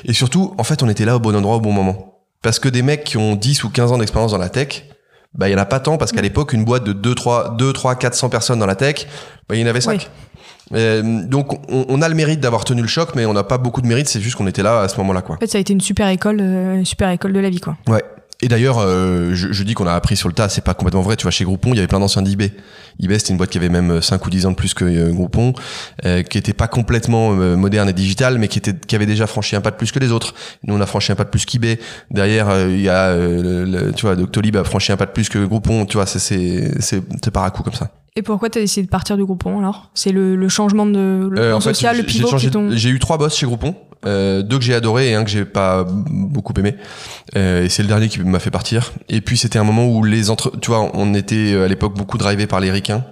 Et 0.05 0.13
surtout, 0.13 0.55
en 0.57 0.63
fait, 0.63 0.81
on 0.81 0.89
était 0.89 1.05
là 1.05 1.15
au 1.15 1.19
bon 1.19 1.35
endroit 1.35 1.57
au 1.57 1.61
bon 1.61 1.71
moment. 1.71 2.21
Parce 2.41 2.59
que 2.59 2.69
des 2.69 2.81
mecs 2.81 3.03
qui 3.03 3.17
ont 3.17 3.35
10 3.35 3.63
ou 3.65 3.69
15 3.69 3.91
ans 3.91 3.97
d'expérience 3.97 4.31
dans 4.31 4.37
la 4.37 4.49
tech, 4.49 4.85
bah, 5.33 5.49
il 5.49 5.51
y 5.51 5.55
en 5.55 5.59
a 5.59 5.65
pas 5.65 5.79
tant, 5.79 5.97
parce 5.97 6.11
qu'à 6.11 6.21
l'époque, 6.21 6.53
une 6.53 6.65
boîte 6.65 6.83
de 6.83 6.93
2, 6.93 7.15
3, 7.15 7.55
2, 7.57 7.73
3, 7.73 7.95
400 7.95 8.29
personnes 8.29 8.59
dans 8.59 8.65
la 8.65 8.75
tech, 8.75 9.07
bah, 9.47 9.55
il 9.55 9.61
y 9.61 9.63
en 9.63 9.67
avait 9.67 9.81
5. 9.81 10.09
donc, 10.71 11.53
on, 11.71 11.85
on 11.89 12.01
a 12.01 12.09
le 12.09 12.15
mérite 12.15 12.39
d'avoir 12.39 12.65
tenu 12.65 12.81
le 12.81 12.87
choc, 12.87 13.09
mais 13.15 13.25
on 13.25 13.33
n'a 13.33 13.43
pas 13.43 13.57
beaucoup 13.57 13.81
de 13.81 13.87
mérite, 13.87 14.07
c'est 14.07 14.21
juste 14.21 14.35
qu'on 14.35 14.47
était 14.47 14.63
là 14.63 14.81
à 14.81 14.87
ce 14.87 14.97
moment-là, 14.97 15.21
quoi. 15.21 15.35
En 15.35 15.39
fait, 15.39 15.47
ça 15.47 15.57
a 15.57 15.61
été 15.61 15.73
une 15.73 15.81
super 15.81 16.07
école, 16.09 16.39
euh, 16.41 16.75
une 16.75 16.85
super 16.85 17.09
école 17.09 17.33
de 17.33 17.39
la 17.39 17.49
vie, 17.49 17.59
quoi. 17.59 17.77
Ouais. 17.87 18.03
Et 18.41 18.49
d'ailleurs, 18.49 18.77
euh, 18.79 19.31
je, 19.33 19.51
je 19.51 19.63
dis 19.63 19.73
qu'on 19.73 19.87
a 19.87 19.93
appris 19.93 20.15
sur 20.15 20.27
le 20.27 20.33
tas, 20.35 20.47
c'est 20.47 20.63
pas 20.63 20.75
complètement 20.75 21.01
vrai. 21.01 21.15
Tu 21.15 21.23
vois, 21.23 21.31
chez 21.31 21.43
Groupon, 21.43 21.71
il 21.71 21.77
y 21.77 21.79
avait 21.79 21.87
plein 21.87 21.99
d'anciens 21.99 22.21
d'eBay. 22.21 22.53
eBay, 23.01 23.17
c'était 23.17 23.31
une 23.31 23.37
boîte 23.37 23.49
qui 23.49 23.57
avait 23.57 23.69
même 23.69 23.99
5 23.99 24.23
ou 24.25 24.29
10 24.29 24.45
ans 24.45 24.51
de 24.51 24.55
plus 24.55 24.75
que 24.75 24.85
euh, 24.85 25.11
Groupon, 25.11 25.53
euh, 26.05 26.21
qui 26.21 26.37
était 26.37 26.53
pas 26.53 26.67
complètement 26.67 27.31
euh, 27.33 27.55
moderne 27.55 27.89
et 27.89 27.93
digital, 27.93 28.37
mais 28.37 28.47
qui 28.47 28.59
était, 28.59 28.75
qui 28.75 28.95
avait 28.95 29.07
déjà 29.07 29.25
franchi 29.25 29.55
un 29.55 29.61
pas 29.61 29.71
de 29.71 29.75
plus 29.75 29.91
que 29.91 29.97
les 29.97 30.11
autres. 30.11 30.35
Nous, 30.63 30.75
on 30.75 30.81
a 30.81 30.85
franchi 30.85 31.11
un 31.11 31.15
pas 31.15 31.23
de 31.23 31.29
plus 31.29 31.45
qu'eBay. 31.45 31.79
Derrière, 32.11 32.49
euh, 32.49 32.67
il 32.69 32.81
y 32.81 32.89
a, 32.89 33.05
euh, 33.07 33.41
le, 33.65 33.85
le- 33.85 33.91
tu 33.93 34.05
vois, 34.05 34.15
Doctolib 34.15 34.55
a 34.57 34.63
franchi 34.63 34.91
un 34.91 34.97
pas 34.97 35.07
de 35.07 35.11
plus 35.11 35.29
que 35.29 35.39
Groupon. 35.43 35.87
Tu 35.87 35.97
vois, 35.97 36.05
c'est, 36.05 36.19
c'est, 36.19 36.79
c'est, 36.79 37.01
c'est 37.23 37.31
par 37.31 37.43
à 37.43 37.49
coup 37.49 37.63
comme 37.63 37.73
ça. 37.73 37.89
Et 38.15 38.21
pourquoi 38.21 38.49
t'as 38.51 38.59
décidé 38.59 38.83
de 38.85 38.89
partir 38.91 39.15
du 39.15 39.23
groupon 39.25 39.59
alors? 39.59 39.91
C'est 39.93 40.11
le, 40.11 40.35
le 40.35 40.49
changement 40.49 40.87
de 40.87 41.27
le 41.31 41.39
Euh, 41.39 41.55
en 41.55 41.59
fait, 41.59 41.73
social, 41.75 41.97
le 41.97 42.03
pivot 42.03 42.29
J'ai 42.71 42.89
eu 42.89 42.97
trois 42.97 43.19
boss 43.19 43.35
chez 43.35 43.45
Groupon, 43.45 43.75
euh, 44.07 44.41
deux 44.41 44.57
que 44.57 44.63
j'ai 44.63 44.73
adoré 44.73 45.09
et 45.11 45.15
un 45.15 45.23
que 45.23 45.29
j'ai 45.29 45.45
pas 45.45 45.85
beaucoup 45.87 46.53
aimé. 46.57 46.75
Euh, 47.35 47.65
et 47.65 47.69
c'est 47.69 47.83
le 47.83 47.87
dernier 47.89 48.07
qui 48.09 48.19
m'a 48.21 48.39
fait 48.39 48.51
partir. 48.51 48.93
Et 49.09 49.21
puis 49.21 49.37
c'était 49.37 49.59
un 49.59 49.63
moment 49.63 49.85
où 49.87 50.03
les 50.03 50.29
entre, 50.29 50.57
tu 50.59 50.71
vois, 50.71 50.89
on 50.93 51.13
était 51.13 51.51
euh, 51.53 51.65
à 51.65 51.67
l'époque 51.67 51.95
beaucoup 51.95 52.17
drivé 52.17 52.47
par 52.47 52.59
les 52.59 52.71
ricains. 52.71 53.03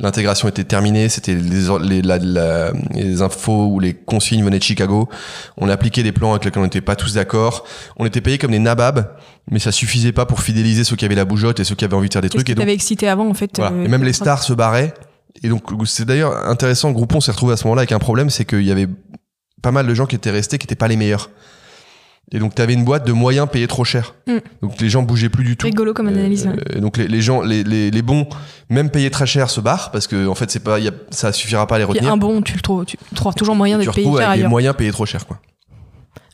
L'intégration 0.00 0.48
était 0.48 0.64
terminée, 0.64 1.08
c'était 1.08 1.34
les, 1.34 1.60
les, 1.82 2.02
la- 2.02 2.18
la- 2.18 2.72
les 2.94 3.22
infos 3.22 3.66
ou 3.68 3.78
les 3.78 3.94
consignes 3.94 4.42
venaient 4.44 4.58
de 4.58 4.62
Chicago. 4.64 5.08
On 5.56 5.68
appliquait 5.68 6.02
des 6.02 6.12
plans 6.12 6.32
avec 6.32 6.44
lesquels 6.44 6.60
on 6.60 6.64
n'était 6.64 6.80
pas 6.80 6.96
tous 6.96 7.14
d'accord. 7.14 7.64
On 7.96 8.04
était 8.04 8.20
payés 8.20 8.38
comme 8.38 8.50
des 8.50 8.58
nababs, 8.58 9.14
mais 9.50 9.58
ça 9.60 9.70
suffisait 9.70 10.12
pas 10.12 10.26
pour 10.26 10.40
fidéliser 10.40 10.82
ceux 10.84 10.96
qui 10.96 11.04
avaient 11.04 11.14
la 11.14 11.24
bougeotte 11.24 11.60
et 11.60 11.64
ceux 11.64 11.74
qui 11.76 11.84
avaient 11.84 11.94
envie 11.94 12.08
de 12.08 12.12
faire 12.12 12.22
des 12.22 12.28
trucs. 12.30 12.48
Et 12.50 12.54
donc, 12.54 12.66
excité 12.68 13.06
avant 13.08 13.28
en 13.28 13.34
fait 13.34 13.50
voilà. 13.56 13.72
euh, 13.76 13.84
Et 13.84 13.88
même 13.88 14.02
les 14.02 14.12
stars 14.12 14.42
se 14.42 14.52
barraient. 14.52 14.92
Et 15.42 15.48
donc, 15.48 15.62
c'est 15.86 16.04
d'ailleurs 16.04 16.36
intéressant. 16.48 16.90
Groupon 16.90 17.20
s'est 17.20 17.30
retrouvé 17.32 17.52
à 17.54 17.56
ce 17.56 17.64
moment-là 17.64 17.80
avec 17.82 17.92
un 17.92 17.98
problème, 17.98 18.28
c'est 18.28 18.44
qu'il 18.44 18.64
y 18.64 18.70
avait 18.72 18.88
pas 19.62 19.70
mal 19.72 19.86
de 19.86 19.94
gens 19.94 20.06
qui 20.06 20.16
étaient 20.16 20.30
restés, 20.30 20.58
qui 20.58 20.64
n'étaient 20.66 20.74
pas 20.74 20.88
les 20.88 20.96
meilleurs. 20.96 21.30
Et 22.34 22.38
donc, 22.38 22.54
tu 22.54 22.62
avais 22.62 22.72
une 22.72 22.84
boîte 22.84 23.06
de 23.06 23.12
moyens 23.12 23.46
payés 23.50 23.66
trop 23.66 23.84
cher. 23.84 24.14
Mm. 24.26 24.38
Donc, 24.62 24.80
les 24.80 24.88
gens 24.88 25.02
bougeaient 25.02 25.28
plus 25.28 25.44
du 25.44 25.56
tout. 25.56 25.66
Rigolo 25.66 25.92
comme 25.92 26.08
analyse. 26.08 26.46
ouais. 26.46 26.54
Euh, 26.76 26.80
donc, 26.80 26.96
les, 26.96 27.06
les 27.06 27.20
gens, 27.20 27.42
les, 27.42 27.62
les, 27.62 27.90
les 27.90 28.02
bons, 28.02 28.26
même 28.70 28.90
payés 28.90 29.10
très 29.10 29.26
cher, 29.26 29.50
se 29.50 29.60
barrent 29.60 29.90
parce 29.90 30.06
que, 30.06 30.26
en 30.26 30.34
fait, 30.34 30.50
c'est 30.50 30.60
pas, 30.64 30.78
y 30.78 30.88
a, 30.88 30.92
ça 31.10 31.32
suffira 31.32 31.66
pas 31.66 31.74
à 31.74 31.78
les 31.78 31.84
retenir. 31.84 32.10
un 32.12 32.16
bon, 32.16 32.40
tu 32.40 32.54
le 32.54 32.60
trouves, 32.60 32.86
tu 32.86 32.96
trouves 33.14 33.34
toujours 33.34 33.54
moyen 33.54 33.76
payer 33.78 33.88
retrouves 33.90 34.18
cher 34.18 34.30
ailleurs. 34.30 34.48
moyens 34.48 34.74
payés 34.76 34.92
trop 34.92 35.04
cher, 35.04 35.26
quoi. 35.26 35.40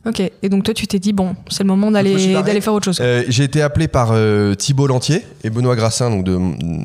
Ok. 0.07 0.21
Et 0.21 0.49
donc 0.49 0.63
toi, 0.65 0.73
tu 0.75 0.87
t'es 0.87 0.99
dit 0.99 1.13
bon, 1.13 1.35
c'est 1.51 1.65
le 1.65 1.69
moment 1.69 1.91
d'aller 1.91 2.33
d'aller 2.43 2.61
faire 2.61 2.73
autre 2.73 2.85
chose. 2.85 2.99
Euh, 3.01 3.25
j'ai 3.29 3.45
été 3.45 3.63
appelé 3.63 3.89
par 3.89 4.11
euh, 4.13 4.55
Thibault 4.55 4.87
Lantier 4.87 5.25
et 5.45 5.51
Benoît 5.51 5.75
Grassin, 5.77 6.09
donc 6.11 6.25
de, 6.25 6.39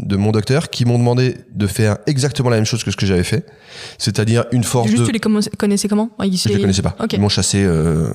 de 0.06 0.16
mon 0.16 0.32
docteur, 0.32 0.70
qui 0.70 0.84
m'ont 0.86 0.98
demandé 0.98 1.36
de 1.54 1.68
faire 1.68 1.98
exactement 2.08 2.50
la 2.50 2.56
même 2.58 2.66
chose 2.66 2.84
que 2.84 2.92
ce 2.92 2.98
que 2.98 3.06
j'avais 3.06 3.24
fait, 3.24 3.46
c'est-à-dire 4.00 4.46
une 4.52 4.64
force 4.64 4.88
Juste, 4.90 5.02
de. 5.02 5.06
tu 5.08 5.12
les 5.12 5.20
connaissais 5.20 5.88
comment? 5.88 6.10
Ils- 6.24 6.38
Je 6.38 6.50
les 6.50 6.60
connaissais 6.60 6.82
pas. 6.82 6.96
Ok. 7.02 7.14
Ils 7.14 7.20
m'ont 7.22 7.30
chassé. 7.30 7.64
euh, 7.64 8.10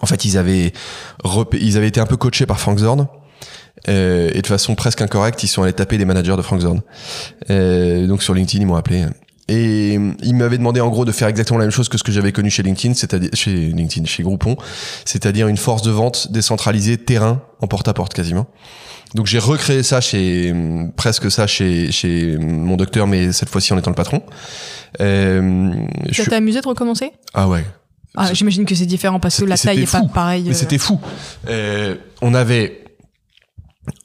En 0.00 0.06
fait, 0.06 0.24
ils 0.24 0.38
avaient 0.38 0.72
ils 1.60 1.76
avaient 1.76 1.88
été 1.88 2.00
un 2.00 2.06
peu 2.06 2.16
coachés 2.16 2.46
par 2.46 2.58
Frank 2.58 2.78
Zorn. 2.78 3.06
Euh, 3.88 4.30
et 4.32 4.42
de 4.42 4.46
façon 4.46 4.74
presque 4.76 5.02
incorrecte, 5.02 5.42
ils 5.42 5.48
sont 5.48 5.62
allés 5.62 5.72
taper 5.72 5.98
des 5.98 6.04
managers 6.04 6.36
de 6.36 6.42
Frank 6.42 6.60
Zorn. 6.60 6.80
Euh, 7.50 8.06
donc 8.06 8.22
sur 8.22 8.32
LinkedIn, 8.32 8.62
ils 8.62 8.66
m'ont 8.66 8.76
appelé. 8.76 9.06
Et 9.52 9.98
euh, 9.98 10.12
ils 10.22 10.34
m'avaient 10.34 10.56
demandé 10.58 10.80
en 10.80 10.88
gros 10.88 11.04
de 11.04 11.12
faire 11.12 11.28
exactement 11.28 11.58
la 11.58 11.64
même 11.66 11.72
chose 11.72 11.88
que 11.88 11.98
ce 11.98 12.02
que 12.04 12.12
j'avais 12.12 12.32
connu 12.32 12.48
chez 12.50 12.62
LinkedIn, 12.62 12.94
c'est-à-dire 12.94 13.30
chez 13.34 13.52
LinkedIn, 13.68 14.06
chez 14.06 14.22
Groupon, 14.22 14.56
c'est-à-dire 15.04 15.46
une 15.48 15.56
force 15.58 15.82
de 15.82 15.90
vente 15.90 16.32
décentralisée, 16.32 16.96
terrain, 16.96 17.42
en 17.60 17.66
porte-à-porte 17.66 18.14
quasiment. 18.14 18.46
Donc 19.14 19.26
j'ai 19.26 19.38
recréé 19.38 19.82
ça 19.82 20.00
chez 20.00 20.54
presque 20.96 21.30
ça 21.30 21.46
chez 21.46 21.92
chez 21.92 22.38
mon 22.38 22.76
docteur, 22.78 23.06
mais 23.06 23.32
cette 23.32 23.50
fois-ci 23.50 23.72
en 23.74 23.78
étant 23.78 23.90
le 23.90 23.94
patron. 23.96 24.22
Euh, 25.00 25.72
je 26.08 26.14
Ça 26.14 26.22
suis- 26.22 26.30
t'a 26.30 26.36
amusé 26.36 26.60
de 26.60 26.68
recommencer? 26.68 27.12
Ah 27.34 27.48
ouais, 27.48 27.64
Ah, 28.16 28.32
j'imagine 28.34 28.64
que 28.64 28.74
c'est 28.74 28.86
différent 28.86 29.20
parce 29.20 29.38
que 29.40 29.44
la 29.44 29.56
taille 29.58 29.78
est 29.82 29.86
c'était 29.86 29.92
pas 29.98 30.04
fou. 30.04 30.08
pareille. 30.08 30.44
Mais 30.44 30.50
euh. 30.50 30.58
c'était 30.58 30.78
fou. 30.78 30.98
Euh, 31.48 31.96
on 32.20 32.34
avait, 32.34 32.81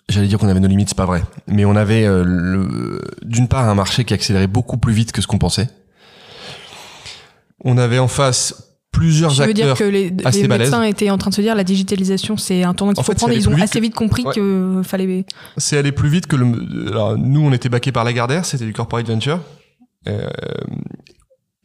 j'allais 0.09 0.27
dire 0.27 0.37
qu'on 0.39 0.47
avait 0.47 0.59
nos 0.59 0.67
limites, 0.67 0.89
c'est 0.89 0.97
pas 0.97 1.05
vrai. 1.05 1.23
Mais 1.47 1.65
on 1.65 1.75
avait 1.75 2.05
euh, 2.05 2.23
le- 2.25 3.01
d'une 3.23 3.47
part 3.47 3.67
un 3.67 3.75
marché 3.75 4.05
qui 4.05 4.13
accélérait 4.13 4.47
beaucoup 4.47 4.77
plus 4.77 4.93
vite 4.93 5.11
que 5.11 5.21
ce 5.21 5.27
qu'on 5.27 5.37
pensait. 5.37 5.69
On 7.63 7.77
avait 7.77 7.99
en 7.99 8.07
face 8.07 8.63
plusieurs 8.91 9.29
Je 9.31 9.43
veux 9.43 9.53
dire 9.53 9.73
que 9.75 9.83
les, 9.83 10.13
assez 10.25 10.41
les 10.43 10.47
balèzes. 10.47 10.71
médecins 10.71 10.83
étaient 10.83 11.09
en 11.09 11.17
train 11.17 11.29
de 11.29 11.35
se 11.35 11.41
dire 11.41 11.55
la 11.55 11.63
digitalisation 11.63 12.37
c'est 12.37 12.63
un 12.63 12.73
tournant 12.73 12.93
qu'il 12.93 13.03
faut 13.03 13.11
fait, 13.11 13.17
prendre. 13.17 13.33
Ils 13.33 13.47
ont 13.49 13.61
assez 13.61 13.79
vite 13.79 13.93
compris 13.95 14.23
Ouais. 14.23 14.33
que 14.33 14.81
fallait. 14.83 15.25
C'est 15.57 15.77
allé 15.77 15.91
plus 15.91 16.09
vite 16.09 16.27
que 16.27 16.35
le. 16.35 16.87
Alors, 16.91 17.17
nous, 17.17 17.41
on 17.41 17.51
était 17.51 17.69
baqués 17.69 17.91
par 17.91 18.03
Lagardère, 18.03 18.45
c'était 18.45 18.65
du 18.65 18.73
corporate 18.73 19.07
venture. 19.07 19.39
Euh, 20.07 20.27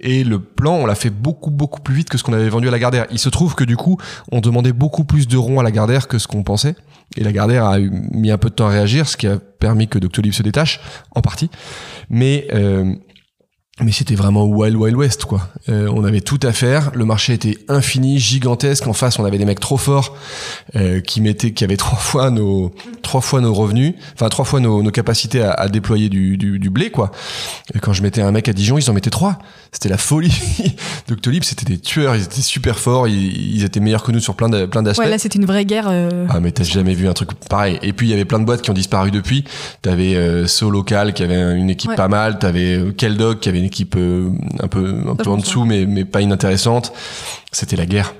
et 0.03 0.25
le 0.25 0.41
plan, 0.41 0.75
on 0.75 0.87
l'a 0.87 0.95
fait 0.95 1.11
beaucoup 1.11 1.51
beaucoup 1.51 1.81
plus 1.81 1.95
vite 1.95 2.09
que 2.09 2.19
ce 2.19 2.25
qu'on 2.25 2.33
avait 2.33 2.49
vendu 2.49 2.69
à 2.69 2.71
Lagardère. 2.71 3.07
Il 3.11 3.19
se 3.19 3.29
trouve 3.29 3.55
que 3.55 3.65
du 3.65 3.77
coup, 3.77 3.99
on 4.31 4.41
demandait 4.41 4.73
beaucoup 4.73 5.05
plus 5.05 5.29
de 5.29 5.37
ronds 5.37 5.61
à 5.61 5.63
Lagardère 5.63 6.09
que 6.09 6.19
ce 6.19 6.27
qu'on 6.27 6.43
pensait. 6.43 6.75
Et 7.17 7.25
Lagardère 7.25 7.65
a 7.65 7.79
mis 7.79 8.31
un 8.31 8.39
peu 8.39 8.49
de 8.49 8.55
temps 8.55 8.67
à 8.67 8.71
réagir, 8.71 9.09
ce 9.09 9.17
qui 9.17 9.27
a 9.27 9.39
permis 9.39 9.87
que 9.87 9.99
Doctolib 9.99 10.33
se 10.33 10.43
détache 10.43 10.81
en 11.15 11.21
partie. 11.21 11.51
Mais 12.11 12.49
euh, 12.53 12.95
mais 13.85 13.93
c'était 13.93 14.15
vraiment 14.15 14.45
Wild 14.45 14.77
Wild 14.77 14.97
West 14.97 15.25
quoi. 15.25 15.49
Euh, 15.69 15.89
on 15.95 16.05
avait 16.05 16.21
tout 16.21 16.41
à 16.43 16.53
faire. 16.53 16.91
Le 16.95 17.05
marché 17.05 17.33
était 17.35 17.59
infini, 17.69 18.19
gigantesque. 18.19 18.87
En 18.87 18.93
face, 18.93 19.19
on 19.19 19.25
avait 19.25 19.39
des 19.39 19.45
mecs 19.45 19.61
trop 19.61 19.77
forts 19.77 20.17
euh, 20.77 21.01
qui 21.01 21.21
mettaient, 21.21 21.53
qui 21.53 21.65
avaient 21.65 21.77
trois 21.79 21.99
fois 21.99 22.31
nos 22.31 22.73
trois 23.03 23.21
fois 23.21 23.41
nos 23.41 23.53
revenus, 23.55 23.95
enfin 24.15 24.29
trois 24.29 24.45
fois 24.45 24.61
nos, 24.61 24.83
nos 24.83 24.91
capacités 24.91 25.43
à, 25.43 25.53
à 25.53 25.69
déployer 25.69 26.09
du, 26.09 26.37
du, 26.37 26.59
du 26.59 26.71
blé 26.71 26.91
quoi. 26.91 27.11
Et 27.75 27.79
quand 27.79 27.93
je 27.93 28.03
mettais 28.03 28.23
un 28.23 28.33
mec 28.33 28.49
à 28.49 28.53
Dijon, 28.53 28.79
ils 28.79 28.91
en 28.91 28.93
mettaient 28.95 29.11
trois. 29.11 29.39
C'était 29.73 29.89
la 29.89 29.97
folie. 29.99 30.33
Doctolib, 31.09 31.43
c'était 31.45 31.65
des 31.65 31.79
tueurs. 31.79 32.15
Ils 32.17 32.23
étaient 32.25 32.43
super 32.43 32.79
forts. 32.79 33.09
Ils, 33.09 33.55
ils 33.57 33.65
étaient 33.65 33.81
meilleurs 33.81 34.03
que 34.03 34.13
nous 34.13 34.21
sur 34.21 34.35
plein 34.35 34.49
de, 34.51 34.67
plein 34.67 34.83
d'aspects. 34.83 35.03
Ouais, 35.03 35.09
là 35.11 35.19
c'était 35.19 35.39
une 35.39 35.47
vraie 35.47 35.65
guerre. 35.65 35.87
euh, 35.89 36.27
Ah 36.29 36.41
mais 36.41 36.53
t'as 36.53 36.65
jamais 36.65 36.95
vu 36.95 37.09
un 37.09 37.13
truc 37.15 37.33
pareil. 37.49 37.79
Et 37.83 37.93
puis 37.93 38.07
il 38.09 38.11
y 38.11 38.13
avait 38.13 38.25
plein 38.27 38.39
de 38.39 38.45
boîtes 38.45 38.63
qui 38.63 38.71
ont 38.71 38.75
disparu 38.75 39.11
depuis. 39.11 39.45
T'avais 39.81 40.15
euh, 40.15 40.47
So 40.47 40.71
Local 40.71 41.15
qui 41.15 41.23
avait 41.23 41.57
une 41.57 41.71
équipe 41.71 41.91
Ouais. 41.91 41.97
pas 41.97 42.09
mal. 42.09 42.39
T'avais 42.39 42.77
euh, 42.77 42.93
Keldog 42.93 43.39
qui 43.41 43.49
avait 43.49 43.59
une 43.59 43.65
équipe 43.73 43.97
un 43.97 44.69
peu 44.69 44.95
un 45.09 45.17
peu 45.17 45.31
en 45.31 45.37
dessous 45.37 45.65
mais 45.65 45.87
mais 45.87 46.05
pas 46.05 46.21
inintéressante. 46.21 46.93
C'était 47.51 47.77
la 47.77 47.87
guerre. 47.87 48.15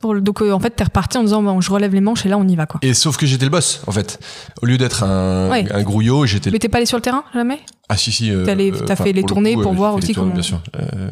Donc 0.00 0.42
euh, 0.42 0.52
en 0.52 0.60
fait 0.60 0.70
t'es 0.70 0.84
reparti 0.84 1.18
en 1.18 1.24
disant 1.24 1.42
bon 1.42 1.60
je 1.60 1.72
relève 1.72 1.92
les 1.92 2.00
manches 2.00 2.24
et 2.24 2.28
là 2.28 2.38
on 2.38 2.46
y 2.46 2.54
va 2.54 2.66
quoi. 2.66 2.78
Et 2.82 2.94
sauf 2.94 3.16
que 3.16 3.26
j'étais 3.26 3.44
le 3.44 3.50
boss 3.50 3.82
en 3.88 3.90
fait. 3.90 4.20
Au 4.62 4.66
lieu 4.66 4.78
d'être 4.78 5.02
un, 5.02 5.50
Ouais. 5.50 5.66
un 5.72 5.82
grouillot, 5.82 6.24
j'étais. 6.24 6.52
Mais 6.52 6.60
t'es 6.60 6.68
pas 6.68 6.76
allé 6.78 6.86
sur 6.86 6.96
le 6.98 7.02
terrain 7.02 7.24
jamais? 7.34 7.58
Ah 7.88 7.96
si 7.96 8.12
si. 8.12 8.30
euh, 8.30 8.44
T'as 8.86 8.94
fait 8.96 9.12
les 9.12 9.22
pour 9.22 9.30
le 9.30 9.34
tournées 9.34 9.54
coup, 9.54 9.62
pour 9.62 9.72
euh, 9.72 9.74
voir 9.74 9.94
aussi 9.96 10.12
tournées, 10.14 10.30
comment- 10.30 10.34
Bien 10.34 10.42
sûr. 10.42 10.60
Euh, 10.78 11.10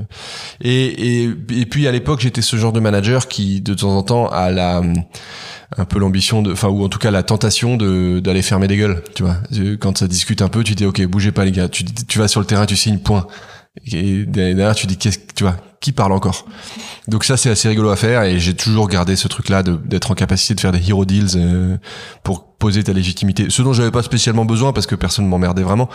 et, 0.61 1.23
et 1.25 1.31
et 1.51 1.67
puis 1.67 1.89
à 1.89 1.93
l'époque 1.93 2.21
j'étais 2.21 2.43
ce 2.43 2.55
genre 2.57 2.73
de 2.73 2.79
manager 2.81 3.27
qui 3.27 3.61
de 3.61 3.75
temps 3.75 3.97
en 3.97 4.03
temps 4.05 4.29
a 4.29 4.53
la 4.53 4.83
un 5.77 5.85
peu 5.85 5.99
l'ambition 5.99 6.43
de 6.43 6.53
enfin 6.53 6.69
ou 6.69 6.85
en 6.85 6.89
tout 6.89 6.99
cas 7.01 7.11
la 7.11 7.25
tentation 7.25 7.77
de 7.77 8.21
d'aller 8.21 8.43
fermer 8.43 8.69
des 8.69 8.77
gueules 8.77 9.03
tu 9.17 9.25
vois 9.25 9.39
quand 9.81 9.99
ça 9.99 10.07
discute 10.07 10.43
un 10.43 10.49
peu 10.49 10.63
tu 10.63 10.77
dis 10.77 10.87
ok 10.87 11.05
bougez 11.07 11.33
pas 11.33 11.45
les 11.45 11.51
gars 11.51 11.69
tu 11.69 11.85
tu 11.85 12.19
vas 12.21 12.29
sur 12.29 12.39
le 12.39 12.47
terrain 12.47 12.67
tu 12.67 12.77
signes 12.77 12.99
point 13.01 13.27
et 13.93 14.25
derrière 14.27 14.75
tu 14.75 14.87
dis 14.87 14.97
qu'est-ce 14.97 15.19
tu 15.35 15.45
vois 15.45 15.57
qui 15.81 15.93
parle 15.93 16.13
encore? 16.13 16.47
Donc 17.09 17.25
ça 17.25 17.37
c'est 17.37 17.51
assez 17.51 17.69
rigolo 17.69 17.91
à 17.91 17.97
faire 17.97 18.23
et 18.25 18.39
j'ai 18.39 18.55
toujours 18.55 18.89
gardé 18.89 19.15
ce 19.17 19.29
truc 19.29 19.49
là 19.49 19.63
d'être 19.63 20.11
en 20.11 20.15
capacité 20.15 20.55
de 20.55 20.61
faire 20.61 20.73
des 20.73 20.89
hero 20.89 21.05
deals 21.05 21.37
euh, 21.37 21.77
pour 22.25 22.55
poser 22.57 22.83
ta 22.83 22.93
légitimité. 22.93 23.47
Ce 23.51 23.63
dont 23.63 23.73
j'avais 23.73 23.91
pas 23.91 24.03
spécialement 24.03 24.45
besoin 24.45 24.73
parce 24.73 24.87
que 24.87 24.95
personne 24.95 25.27
m'emmerdait 25.29 25.63
vraiment. 25.63 25.89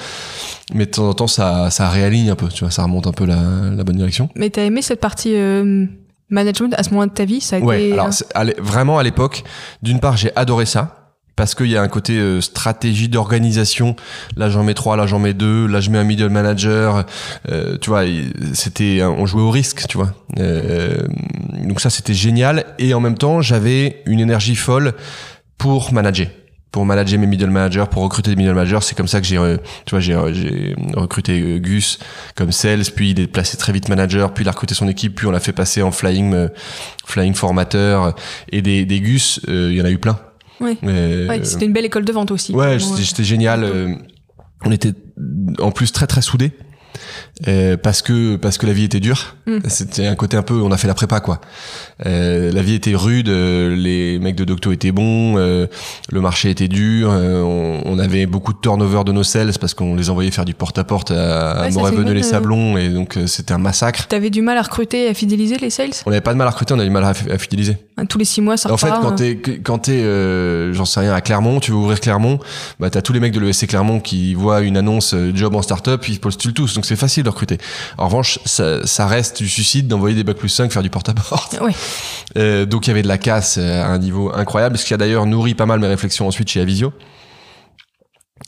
Mais 0.73 0.85
de 0.85 0.91
temps 0.91 1.09
en 1.09 1.13
temps 1.13 1.27
ça 1.27 1.69
ça 1.71 1.89
réaligne 1.89 2.29
un 2.29 2.35
peu 2.35 2.47
tu 2.47 2.63
vois 2.63 2.71
ça 2.71 2.83
remonte 2.83 3.07
un 3.07 3.11
peu 3.11 3.25
la, 3.25 3.35
la 3.75 3.83
bonne 3.83 3.97
direction. 3.97 4.29
Mais 4.35 4.49
t'as 4.49 4.63
aimé 4.63 4.81
cette 4.81 5.01
partie 5.01 5.35
euh, 5.35 5.85
management 6.29 6.73
à 6.77 6.83
ce 6.83 6.91
moment 6.91 7.07
de 7.07 7.11
ta 7.11 7.25
vie? 7.25 7.41
Ça 7.41 7.57
a 7.57 7.59
Ouais, 7.59 7.85
été. 7.87 7.93
alors 7.93 8.09
à 8.35 8.45
vraiment 8.61 8.99
à 8.99 9.03
l'époque, 9.03 9.43
d'une 9.81 9.99
part 9.99 10.15
j'ai 10.15 10.31
adoré 10.37 10.65
ça 10.65 11.00
parce 11.35 11.55
qu'il 11.55 11.67
y 11.67 11.77
a 11.77 11.81
un 11.81 11.87
côté 11.87 12.17
euh, 12.17 12.41
stratégie 12.41 13.09
d'organisation. 13.09 13.95
Là 14.37 14.49
j'en 14.49 14.63
mets 14.63 14.73
trois, 14.73 14.97
là 14.97 15.07
j'en 15.07 15.19
mets 15.19 15.33
deux, 15.33 15.67
là 15.67 15.79
je 15.79 15.89
mets 15.89 15.97
un 15.97 16.03
middle 16.03 16.29
manager. 16.29 17.05
euh, 17.49 17.77
tu 17.79 17.89
vois, 17.89 18.03
c'était, 18.53 19.01
on 19.03 19.25
jouait 19.25 19.41
au 19.41 19.51
risque, 19.51 19.87
tu 19.87 19.97
vois. 19.97 20.13
Euh, 20.39 20.97
donc 21.63 21.79
ça 21.79 21.89
c'était 21.89 22.13
génial 22.13 22.65
et 22.79 22.93
en 22.93 22.99
même 22.99 23.17
temps 23.17 23.41
j'avais 23.41 24.01
une 24.05 24.19
énergie 24.19 24.55
folle 24.55 24.93
pour 25.57 25.93
manager. 25.93 26.27
Pour 26.71 26.85
manager 26.85 27.19
mes 27.19 27.27
middle 27.27 27.49
managers, 27.49 27.83
pour 27.91 28.01
recruter 28.01 28.29
des 28.29 28.37
middle 28.37 28.53
managers, 28.53 28.79
c'est 28.81 28.95
comme 28.95 29.07
ça 29.07 29.19
que 29.19 29.27
j'ai, 29.27 29.37
euh, 29.37 29.57
tu 29.85 29.91
vois, 29.91 29.99
j'ai, 29.99 30.13
euh, 30.13 30.73
recruté 30.95 31.39
euh, 31.41 31.59
Gus 31.59 31.99
comme 32.33 32.53
sales, 32.53 32.85
puis 32.95 33.11
il 33.11 33.19
est 33.19 33.27
placé 33.27 33.57
très 33.57 33.73
vite 33.73 33.89
manager, 33.89 34.33
puis 34.33 34.45
il 34.45 34.47
a 34.47 34.51
recruté 34.51 34.73
son 34.73 34.87
équipe, 34.87 35.15
puis 35.15 35.27
on 35.27 35.31
l'a 35.31 35.41
fait 35.41 35.51
passer 35.51 35.81
en 35.81 35.91
flying, 35.91 36.47
flying 37.05 37.33
formateur 37.33 38.15
et 38.51 38.61
des, 38.61 38.85
des 38.85 39.01
Gus, 39.01 39.41
il 39.49 39.73
y 39.73 39.81
en 39.81 39.85
a 39.85 39.91
eu 39.91 39.97
plein. 39.97 40.17
Ouais. 40.61 40.77
Euh, 40.83 41.27
Ouais, 41.27 41.43
c'était 41.43 41.65
une 41.65 41.73
belle 41.73 41.85
école 41.85 42.05
de 42.05 42.11
vente 42.11 42.31
aussi. 42.31 42.53
Ouais, 42.53 42.77
c'était 42.79 43.23
génial. 43.23 43.63
euh, 43.63 43.93
on 44.63 44.71
était 44.71 44.93
en 45.59 45.71
plus 45.71 45.91
très 45.91 46.07
très 46.07 46.21
soudés. 46.21 46.51
Euh, 47.47 47.75
parce 47.75 48.01
que 48.01 48.35
parce 48.35 48.57
que 48.57 48.67
la 48.67 48.73
vie 48.73 48.83
était 48.83 48.99
dure. 48.99 49.35
Mm. 49.47 49.57
c'était 49.67 50.05
un 50.05 50.15
côté 50.15 50.37
un 50.37 50.43
peu 50.43 50.53
on 50.53 50.71
a 50.71 50.77
fait 50.77 50.87
la 50.87 50.93
prépa 50.93 51.19
quoi. 51.19 51.41
Euh, 52.05 52.51
la 52.51 52.61
vie 52.61 52.75
était 52.75 52.93
rude 52.93 53.29
euh, 53.29 53.75
les 53.75 54.19
mecs 54.19 54.35
de 54.35 54.43
Docto 54.43 54.71
étaient 54.71 54.91
bons 54.91 55.37
le 55.37 56.21
marché 56.21 56.51
était 56.51 56.67
dur 56.67 57.09
on, 57.09 57.81
on 57.85 57.99
avait 57.99 58.25
beaucoup 58.27 58.53
de 58.53 58.59
turnover 58.59 59.03
de 59.03 59.11
nos 59.11 59.23
sales 59.23 59.53
parce 59.59 59.73
qu'on 59.73 59.95
les 59.95 60.09
envoyait 60.09 60.29
faire 60.31 60.45
du 60.45 60.53
porte 60.53 60.77
à 60.77 60.83
porte 60.83 61.11
à, 61.11 61.67
Ouais, 61.71 61.97
à 61.97 62.13
les 62.13 62.23
Sablons 62.23 62.77
et 62.77 62.89
donc 62.89 63.17
c'était 63.25 63.53
un 63.53 63.57
massacre. 63.57 64.07
T'avais 64.07 64.29
du 64.29 64.41
mal 64.41 64.57
à 64.57 64.61
recruter 64.61 65.05
et 65.05 65.09
à 65.09 65.13
fidéliser 65.13 65.57
les 65.57 65.69
sales? 65.69 65.91
On 66.05 66.09
n'avait 66.09 66.21
pas 66.21 66.33
de 66.33 66.37
mal 66.37 66.47
à 66.47 66.51
recruter 66.51 66.73
on 66.73 66.77
avait 66.77 66.87
du 66.87 66.93
mal 66.93 67.03
à, 67.03 67.09
à 67.09 67.37
fidéliser. 67.37 67.77
Tous 68.09 68.17
les 68.17 68.25
six 68.25 68.41
mois, 68.41 68.57
ça 68.57 68.71
en 68.71 68.77
fait, 68.77 68.87
repart. 68.87 69.03
quand 69.03 69.15
t'es, 69.15 69.37
quand 69.63 69.77
t'es, 69.79 70.03
j'en 70.73 70.85
sais 70.85 70.99
rien, 71.01 71.13
à 71.13 71.21
Clermont, 71.21 71.59
tu 71.59 71.71
veux 71.71 71.77
ouvrir 71.77 71.99
Clermont, 71.99 72.39
bah 72.79 72.89
t'as 72.89 73.01
tous 73.01 73.13
les 73.13 73.19
mecs 73.19 73.33
de 73.33 73.39
l'ESC 73.39 73.67
Clermont 73.67 73.99
qui 73.99 74.33
voient 74.33 74.61
une 74.61 74.77
annonce 74.77 75.15
job 75.33 75.55
en 75.55 75.61
start-up, 75.61 76.07
ils 76.07 76.19
postulent 76.19 76.53
tous, 76.53 76.73
donc 76.73 76.85
c'est 76.85 76.95
facile 76.95 77.23
recruter. 77.31 77.57
En 77.97 78.05
revanche, 78.05 78.39
ça, 78.45 78.85
ça 78.85 79.07
reste 79.07 79.41
du 79.41 79.49
suicide 79.49 79.87
d'envoyer 79.87 80.15
des 80.15 80.23
bac 80.23 80.37
plus 80.37 80.49
5 80.49 80.71
faire 80.71 80.83
du 80.83 80.89
porte-à-porte. 80.89 81.59
Euh, 82.37 82.65
donc 82.65 82.87
il 82.87 82.91
y 82.91 82.91
avait 82.91 83.01
de 83.01 83.09
la 83.09 83.17
casse 83.17 83.57
euh, 83.57 83.83
à 83.83 83.87
un 83.87 83.97
niveau 83.97 84.31
incroyable, 84.33 84.77
ce 84.77 84.85
qui 84.85 84.93
a 84.93 84.97
d'ailleurs 84.97 85.25
nourri 85.25 85.53
pas 85.53 85.65
mal 85.65 85.81
mes 85.81 85.87
réflexions 85.87 86.27
ensuite 86.27 86.49
chez 86.49 86.61
Avisio. 86.61 86.93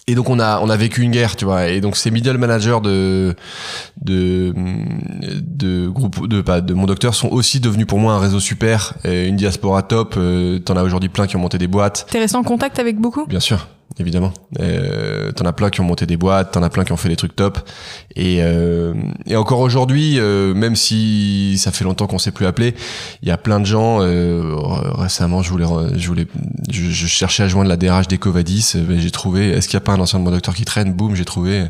Et 0.07 0.15
donc 0.15 0.29
on 0.29 0.39
a 0.39 0.59
on 0.59 0.69
a 0.69 0.75
vécu 0.75 1.01
une 1.01 1.11
guerre, 1.11 1.35
tu 1.35 1.45
vois. 1.45 1.67
Et 1.67 1.79
donc 1.79 1.95
ces 1.95 2.11
middle 2.11 2.37
managers 2.37 2.79
de 2.83 3.35
de 4.01 4.53
de 5.41 5.87
groupe 5.87 6.27
de 6.27 6.41
pas 6.41 6.59
de 6.59 6.73
mon 6.73 6.85
docteur 6.85 7.15
sont 7.15 7.29
aussi 7.29 7.59
devenus 7.59 7.87
pour 7.87 7.99
moi 7.99 8.13
un 8.13 8.19
réseau 8.19 8.39
super, 8.39 8.95
et 9.05 9.27
une 9.27 9.37
diaspora 9.37 9.81
top. 9.81 10.15
Euh, 10.17 10.59
T'en 10.59 10.75
as 10.75 10.83
aujourd'hui 10.83 11.09
plein 11.09 11.25
qui 11.25 11.35
ont 11.37 11.39
monté 11.39 11.57
des 11.57 11.67
boîtes. 11.67 12.07
T'es 12.09 12.19
resté 12.19 12.37
en 12.37 12.43
contact 12.43 12.79
avec 12.79 12.99
beaucoup? 12.99 13.25
Bien 13.27 13.39
sûr, 13.39 13.67
évidemment. 13.99 14.33
Euh, 14.59 15.31
t'en 15.31 15.45
as 15.45 15.53
plein 15.53 15.69
qui 15.69 15.81
ont 15.81 15.83
monté 15.83 16.05
des 16.05 16.17
boîtes, 16.17 16.51
t'en 16.51 16.63
as 16.63 16.69
plein 16.69 16.83
qui 16.83 16.91
ont 16.91 16.97
fait 16.97 17.09
des 17.09 17.15
trucs 17.15 17.35
top. 17.35 17.59
Et, 18.15 18.37
euh, 18.41 18.93
et 19.25 19.35
encore 19.35 19.59
aujourd'hui, 19.59 20.19
euh, 20.19 20.53
même 20.53 20.75
si 20.75 21.57
ça 21.57 21.71
fait 21.71 21.83
longtemps 21.83 22.07
qu'on 22.07 22.17
s'est 22.17 22.31
plus 22.31 22.45
appelé, 22.45 22.73
il 23.21 23.27
y 23.27 23.31
a 23.31 23.37
plein 23.37 23.59
de 23.59 23.65
gens. 23.65 23.99
Euh, 24.01 24.55
récemment, 24.55 25.41
je 25.41 25.49
voulais, 25.49 25.65
je 25.95 26.07
voulais, 26.07 26.27
je, 26.71 26.89
je 26.89 27.07
cherchais 27.07 27.43
à 27.43 27.47
joindre 27.47 27.69
la 27.69 27.77
DRH 27.77 28.07
d'Ecovadis. 28.07 28.73
euh, 28.75 28.83
ben, 28.83 28.99
j'ai 28.99 29.11
trouvé. 29.11 29.49
Est-ce 29.49 29.67
qu'il 29.67 29.77
n'y 29.77 29.83
a 29.83 29.85
pas 29.85 29.93
un 29.93 29.99
ancien 29.99 30.19
de 30.19 30.23
mon 30.23 30.31
docteur 30.31 30.55
qui 30.55 30.65
traîne? 30.65 30.93
Boum, 30.93 31.15
j'ai 31.15 31.25
trouvé. 31.25 31.65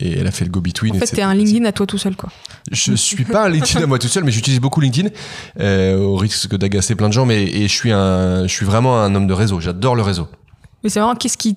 Et 0.00 0.18
elle 0.18 0.26
a 0.26 0.30
fait 0.30 0.44
le 0.44 0.50
go 0.50 0.60
between. 0.60 0.94
En 0.96 0.98
fait, 0.98 1.06
t'es 1.06 1.22
un 1.22 1.34
LinkedIn 1.34 1.64
à 1.64 1.72
toi 1.72 1.86
tout 1.86 1.98
seul, 1.98 2.16
quoi. 2.16 2.30
je 2.70 2.94
suis 2.94 3.24
pas 3.24 3.46
un 3.46 3.48
LinkedIn 3.48 3.82
à 3.82 3.86
moi 3.86 3.98
tout 3.98 4.08
seul, 4.08 4.24
mais 4.24 4.32
j'utilise 4.32 4.60
beaucoup 4.60 4.80
LinkedIn 4.80 5.08
euh, 5.60 5.98
au 5.98 6.16
risque 6.16 6.56
d'agacer 6.56 6.94
plein 6.94 7.08
de 7.08 7.12
gens. 7.14 7.26
Mais 7.26 7.42
et 7.44 7.62
je 7.68 7.74
suis 7.74 7.92
un, 7.92 8.42
je 8.46 8.52
suis 8.52 8.66
vraiment 8.66 9.00
un 9.00 9.14
homme 9.14 9.26
de 9.26 9.32
réseau. 9.34 9.60
J'adore 9.60 9.94
le 9.94 10.02
réseau. 10.02 10.28
Mais 10.84 10.90
c'est 10.90 11.00
vraiment, 11.00 11.14
qu'est-ce 11.14 11.36
qui, 11.38 11.56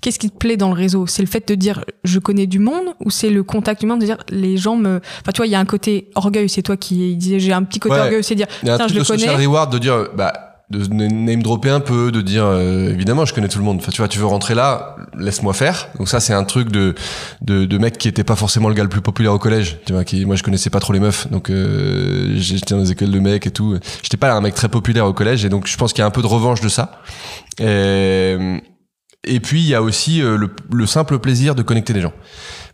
qu'est-ce 0.00 0.18
qui 0.18 0.30
te 0.30 0.36
plaît 0.36 0.56
dans 0.56 0.68
le 0.68 0.74
réseau? 0.74 1.06
C'est 1.06 1.22
le 1.22 1.28
fait 1.28 1.46
de 1.48 1.54
dire 1.54 1.84
je 2.04 2.18
connais 2.18 2.46
du 2.46 2.58
monde 2.58 2.94
ou 3.04 3.10
c'est 3.10 3.30
le 3.30 3.42
contact 3.42 3.82
humain 3.82 3.96
de 3.96 4.04
dire 4.04 4.18
les 4.30 4.56
gens 4.56 4.76
me. 4.76 5.00
Enfin, 5.20 5.32
tu 5.32 5.38
vois, 5.38 5.46
il 5.46 5.50
y 5.50 5.54
a 5.54 5.60
un 5.60 5.64
côté 5.64 6.10
orgueil, 6.14 6.48
c'est 6.48 6.62
toi 6.62 6.76
qui 6.76 7.16
disais 7.16 7.40
j'ai 7.40 7.52
un 7.52 7.62
petit 7.64 7.80
côté 7.80 7.94
Ouais. 7.94 8.00
orgueil, 8.02 8.24
c'est 8.24 8.34
dire 8.34 8.46
Il 8.62 8.68
y 8.68 8.70
a 8.70 8.74
un 8.74 8.78
truc 8.78 8.90
je 8.90 8.94
de 8.94 8.98
le 9.00 9.04
connais. 9.04 9.18
social 9.20 9.40
reward 9.40 9.72
de 9.72 9.78
dire, 9.78 10.08
bah, 10.16 10.53
de 10.78 10.92
name 10.92 11.42
dropper 11.42 11.70
un 11.70 11.80
peu, 11.80 12.10
de 12.12 12.20
dire, 12.20 12.44
euh, 12.44 12.90
évidemment, 12.90 13.24
je 13.24 13.34
connais 13.34 13.48
tout 13.48 13.58
le 13.58 13.64
monde. 13.64 13.78
Enfin, 13.80 13.92
tu 13.92 13.98
vois, 13.98 14.08
tu 14.08 14.18
veux 14.18 14.26
rentrer 14.26 14.54
là, 14.54 14.96
laisse-moi 15.18 15.52
faire. 15.52 15.88
Donc 15.98 16.08
ça, 16.08 16.20
c'est 16.20 16.32
un 16.32 16.44
truc 16.44 16.70
de, 16.70 16.94
de, 17.40 17.78
mec 17.78 17.98
qui 17.98 18.08
était 18.08 18.24
pas 18.24 18.36
forcément 18.36 18.68
le 18.68 18.74
gars 18.74 18.82
le 18.82 18.88
plus 18.88 19.00
populaire 19.00 19.32
au 19.32 19.38
collège. 19.38 19.78
Tu 19.86 19.92
vois, 19.92 20.04
moi, 20.26 20.36
je 20.36 20.42
connaissais 20.42 20.70
pas 20.70 20.80
trop 20.80 20.92
les 20.92 21.00
meufs. 21.00 21.30
Donc, 21.30 21.50
euh, 21.50 22.34
j'étais 22.36 22.74
dans 22.74 22.82
des 22.82 22.92
écoles 22.92 23.10
de 23.10 23.20
mecs 23.20 23.46
et 23.46 23.50
tout. 23.50 23.78
J'étais 24.02 24.16
pas 24.16 24.32
un 24.32 24.40
mec 24.40 24.54
très 24.54 24.68
populaire 24.68 25.06
au 25.06 25.12
collège. 25.12 25.44
Et 25.44 25.48
donc, 25.48 25.66
je 25.66 25.76
pense 25.76 25.92
qu'il 25.92 26.00
y 26.00 26.04
a 26.04 26.06
un 26.06 26.10
peu 26.10 26.22
de 26.22 26.26
revanche 26.26 26.60
de 26.60 26.68
ça. 26.68 27.02
Et, 27.58 28.36
et 29.24 29.40
puis, 29.40 29.62
il 29.62 29.68
y 29.68 29.74
a 29.74 29.82
aussi 29.82 30.22
euh, 30.22 30.36
le, 30.36 30.50
le 30.72 30.86
simple 30.86 31.18
plaisir 31.18 31.54
de 31.54 31.62
connecter 31.62 31.92
des 31.92 32.00
gens. 32.00 32.12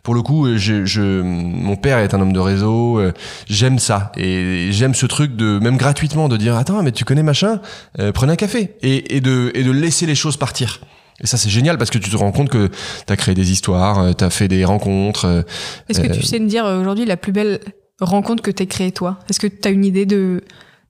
Pour 0.03 0.15
le 0.15 0.21
coup, 0.21 0.47
je, 0.57 0.85
je, 0.85 1.21
mon 1.21 1.75
père 1.75 1.99
est 1.99 2.13
un 2.13 2.21
homme 2.21 2.33
de 2.33 2.39
réseau. 2.39 2.99
euh, 2.99 3.11
J'aime 3.47 3.77
ça 3.79 4.11
et 4.17 4.69
j'aime 4.71 4.95
ce 4.95 5.05
truc 5.05 5.35
de 5.35 5.59
même 5.59 5.77
gratuitement 5.77 6.27
de 6.29 6.37
dire 6.37 6.55
attends 6.55 6.81
mais 6.81 6.91
tu 6.91 7.05
connais 7.05 7.23
machin, 7.23 7.61
euh, 7.99 8.11
prenez 8.11 8.33
un 8.33 8.35
café 8.35 8.75
et, 8.81 9.15
et 9.15 9.21
de 9.21 9.51
et 9.53 9.63
de 9.63 9.71
laisser 9.71 10.05
les 10.07 10.15
choses 10.15 10.37
partir. 10.37 10.81
Et 11.23 11.27
ça 11.27 11.37
c'est 11.37 11.49
génial 11.51 11.77
parce 11.77 11.91
que 11.91 11.99
tu 11.99 12.09
te 12.09 12.17
rends 12.17 12.31
compte 12.31 12.49
que 12.49 12.69
t'as 13.05 13.15
créé 13.15 13.35
des 13.35 13.51
histoires, 13.51 13.99
euh, 13.99 14.13
t'as 14.13 14.31
fait 14.31 14.47
des 14.47 14.65
rencontres. 14.65 15.25
euh, 15.25 15.41
Est-ce 15.89 16.01
que 16.01 16.07
tu 16.13 16.23
sais 16.23 16.39
me 16.39 16.47
dire 16.47 16.65
aujourd'hui 16.65 17.05
la 17.05 17.17
plus 17.17 17.31
belle 17.31 17.59
rencontre 17.99 18.41
que 18.41 18.49
t'aies 18.49 18.65
créée 18.65 18.91
toi? 18.91 19.19
Est-ce 19.29 19.39
que 19.39 19.45
tu 19.45 19.67
as 19.67 19.71
une 19.71 19.85
idée 19.85 20.07
de 20.07 20.41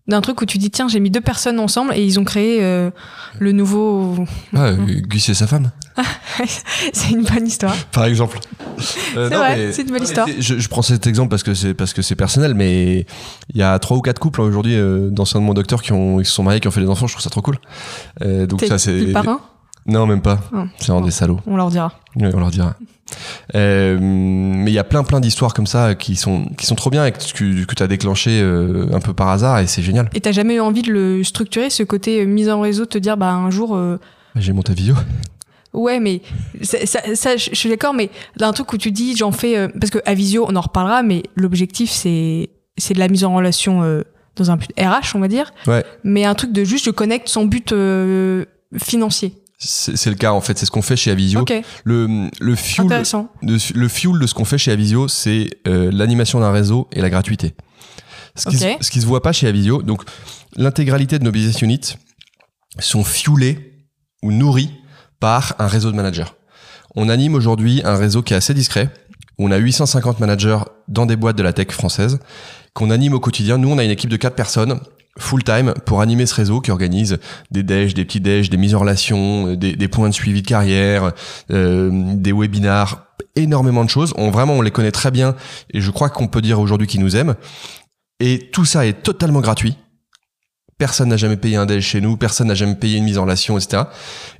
d'un 0.07 0.21
truc 0.21 0.41
où 0.41 0.45
tu 0.45 0.57
dis 0.57 0.71
tiens 0.71 0.87
j'ai 0.87 0.99
mis 1.01 1.11
deux 1.11 1.21
personnes 1.21 1.59
ensemble 1.59 1.93
et 1.95 2.03
ils 2.03 2.19
ont 2.19 2.23
créé 2.23 2.59
euh, 2.63 2.89
le 3.39 3.51
nouveau 3.51 4.25
Ah, 4.55 4.71
Gus 4.73 5.29
et 5.29 5.33
sa 5.33 5.47
femme, 5.47 5.71
c'est 6.93 7.11
une 7.11 7.23
bonne 7.23 7.47
histoire 7.47 7.75
par 7.91 8.05
exemple. 8.05 8.39
Euh, 9.15 9.71
C'est 9.73 9.83
une 9.83 9.91
mais 9.91 9.99
histoire. 9.99 10.27
Je, 10.39 10.59
je 10.59 10.67
prends 10.69 10.81
cet 10.81 11.07
exemple 11.07 11.29
parce 11.29 11.43
que 11.43 11.53
c'est 11.53 11.73
parce 11.73 11.93
que 11.93 12.01
c'est 12.01 12.15
personnel, 12.15 12.53
mais 12.53 13.05
il 13.53 13.57
y 13.57 13.63
a 13.63 13.77
trois 13.79 13.97
ou 13.97 14.01
quatre 14.01 14.19
couples 14.19 14.41
hein, 14.41 14.45
aujourd'hui 14.45 14.75
euh, 14.75 15.09
d'anciens 15.09 15.39
de 15.39 15.45
mon 15.45 15.53
docteur 15.53 15.81
qui 15.81 15.93
ont 15.93 16.17
qui 16.19 16.25
se 16.25 16.31
sont 16.31 16.43
mariés, 16.43 16.59
qui 16.59 16.67
ont 16.67 16.71
fait 16.71 16.81
des 16.81 16.89
enfants. 16.89 17.07
Je 17.07 17.13
trouve 17.13 17.23
ça 17.23 17.29
trop 17.29 17.41
cool. 17.41 17.57
Euh, 18.21 18.47
donc 18.47 18.63
ça 18.63 18.77
c'est 18.77 19.13
non 19.87 20.05
même 20.05 20.21
pas. 20.21 20.39
Ah. 20.53 20.65
C'est 20.77 20.87
vraiment 20.87 21.05
des 21.05 21.11
salauds. 21.11 21.39
on 21.47 21.55
leur 21.55 21.69
dira 21.69 21.93
Ouais, 22.15 22.29
on 22.33 22.39
leur 22.39 22.51
dira. 22.51 22.75
Euh, 23.55 23.97
mais 23.99 24.71
il 24.71 24.73
y 24.73 24.79
a 24.79 24.83
plein 24.83 25.03
plein 25.03 25.19
d'histoires 25.19 25.53
comme 25.53 25.67
ça 25.67 25.95
qui 25.95 26.15
sont 26.15 26.45
qui 26.57 26.65
sont 26.65 26.75
trop 26.75 26.89
bien 26.89 27.05
et 27.05 27.11
que 27.11 27.17
tu 27.19 27.65
que 27.65 27.83
as 27.83 27.87
déclenché 27.87 28.39
euh, 28.41 28.87
un 28.93 28.99
peu 28.99 29.13
par 29.13 29.27
hasard 29.29 29.59
et 29.59 29.67
c'est 29.67 29.81
génial. 29.81 30.09
et 30.13 30.21
t'as 30.21 30.31
jamais 30.31 30.55
eu 30.55 30.59
envie 30.61 30.81
de 30.81 30.91
le 30.91 31.23
structurer 31.23 31.69
ce 31.69 31.83
côté 31.83 32.25
mise 32.25 32.49
en 32.49 32.61
réseau 32.61 32.85
de 32.85 32.89
te 32.89 32.97
dire 32.97 33.17
bah 33.17 33.31
un 33.31 33.49
jour 33.49 33.75
euh, 33.75 33.97
J'ai 34.35 34.53
monté 34.53 34.73
vidéo. 34.73 34.95
Ouais, 35.73 35.99
mais 35.99 36.21
ça, 36.61 36.85
ça, 36.85 36.99
ça, 37.15 37.37
je 37.37 37.55
suis 37.55 37.69
d'accord, 37.69 37.93
mais 37.93 38.09
d'un 38.37 38.51
truc 38.51 38.73
où 38.73 38.77
tu 38.77 38.91
dis, 38.91 39.15
j'en 39.15 39.31
fais, 39.31 39.57
euh, 39.57 39.67
parce 39.79 39.89
que 39.89 39.99
à 40.05 40.13
Visio, 40.13 40.45
on 40.49 40.55
en 40.55 40.61
reparlera, 40.61 41.01
mais 41.03 41.23
l'objectif 41.35 41.89
c'est 41.89 42.49
c'est 42.77 42.93
de 42.93 42.99
la 42.99 43.07
mise 43.07 43.23
en 43.23 43.33
relation 43.35 43.83
euh, 43.83 44.01
dans 44.35 44.51
un 44.51 44.57
but 44.57 44.69
RH, 44.77 45.15
on 45.15 45.19
va 45.19 45.27
dire, 45.27 45.53
Ouais. 45.67 45.83
mais 46.03 46.25
un 46.25 46.35
truc 46.35 46.51
de 46.51 46.63
juste 46.63 46.85
je 46.85 46.89
connecte 46.91 47.27
sans 47.29 47.45
but 47.45 47.71
euh, 47.71 48.45
financier. 48.77 49.33
C'est 49.63 50.09
le 50.09 50.15
cas 50.15 50.31
en 50.31 50.41
fait, 50.41 50.57
c'est 50.57 50.65
ce 50.65 50.71
qu'on 50.71 50.81
fait 50.81 50.95
chez 50.95 51.11
Avisio. 51.11 51.41
Ok, 51.41 51.53
Le 51.83 52.29
le 52.39 52.55
fuel 52.55 52.87
intéressant. 52.87 53.29
de, 53.43 53.57
le 53.75 53.87
fuel 53.87 54.17
de 54.19 54.25
ce 54.25 54.33
qu'on 54.33 54.43
fait 54.45 54.57
chez 54.57 54.71
Avisio, 54.71 55.07
c'est 55.07 55.49
euh, 55.67 55.91
l'animation 55.93 56.39
d'un 56.39 56.51
réseau 56.51 56.87
et 56.91 56.99
la 56.99 57.09
gratuité. 57.11 57.53
Ce 58.35 58.49
qui, 58.49 58.55
Ok. 58.55 58.61
se, 58.79 58.85
ce 58.85 58.89
qui 58.91 59.01
se 59.01 59.05
voit 59.05 59.21
pas 59.21 59.33
chez 59.33 59.47
Avisio. 59.47 59.83
Donc, 59.83 60.01
l'intégralité 60.55 61.19
de 61.19 61.23
nos 61.25 61.31
business 61.31 61.61
units 61.61 61.95
sont 62.79 63.03
fuelés 63.03 63.73
ou 64.23 64.31
nourris 64.31 64.71
par 65.21 65.55
un 65.59 65.67
réseau 65.67 65.91
de 65.91 65.95
managers. 65.95 66.25
On 66.95 67.07
anime 67.07 67.35
aujourd'hui 67.35 67.81
un 67.85 67.95
réseau 67.95 68.21
qui 68.21 68.33
est 68.33 68.37
assez 68.37 68.53
discret. 68.53 68.89
où 69.37 69.47
On 69.47 69.51
a 69.51 69.57
850 69.57 70.19
managers 70.19 70.59
dans 70.89 71.05
des 71.05 71.15
boîtes 71.15 71.37
de 71.37 71.43
la 71.43 71.53
tech 71.53 71.69
française 71.69 72.19
qu'on 72.73 72.89
anime 72.89 73.13
au 73.13 73.21
quotidien. 73.21 73.57
Nous, 73.57 73.69
on 73.69 73.77
a 73.77 73.83
une 73.85 73.91
équipe 73.91 74.09
de 74.09 74.17
quatre 74.17 74.35
personnes 74.35 74.81
full 75.19 75.43
time 75.43 75.73
pour 75.85 76.01
animer 76.01 76.25
ce 76.25 76.33
réseau 76.35 76.61
qui 76.61 76.71
organise 76.71 77.19
des 77.51 77.63
déj, 77.63 77.93
des 77.93 78.05
petits 78.05 78.21
déj, 78.21 78.49
des 78.49 78.57
mises 78.57 78.75
en 78.75 78.79
relation, 78.79 79.47
euh, 79.47 79.57
des, 79.57 79.75
des 79.75 79.87
points 79.87 80.09
de 80.09 80.13
suivi 80.13 80.41
de 80.41 80.47
carrière, 80.47 81.11
euh, 81.51 81.89
des 82.15 82.31
webinars, 82.31 83.05
énormément 83.35 83.83
de 83.83 83.89
choses. 83.89 84.13
On 84.17 84.31
vraiment 84.31 84.53
on 84.53 84.61
les 84.61 84.71
connaît 84.71 84.91
très 84.91 85.11
bien 85.11 85.35
et 85.73 85.81
je 85.81 85.91
crois 85.91 86.09
qu'on 86.09 86.27
peut 86.27 86.41
dire 86.41 86.59
aujourd'hui 86.59 86.87
qu'ils 86.87 87.01
nous 87.01 87.15
aiment. 87.15 87.35
Et 88.19 88.49
tout 88.51 88.65
ça 88.65 88.85
est 88.85 89.03
totalement 89.03 89.41
gratuit. 89.41 89.77
Personne 90.81 91.09
n'a 91.09 91.17
jamais 91.17 91.37
payé 91.37 91.57
un 91.57 91.67
déj 91.67 91.85
chez 91.85 92.01
nous, 92.01 92.17
personne 92.17 92.47
n'a 92.47 92.55
jamais 92.55 92.73
payé 92.73 92.97
une 92.97 93.03
mise 93.03 93.19
en 93.19 93.21
relation, 93.21 93.55
etc. 93.55 93.83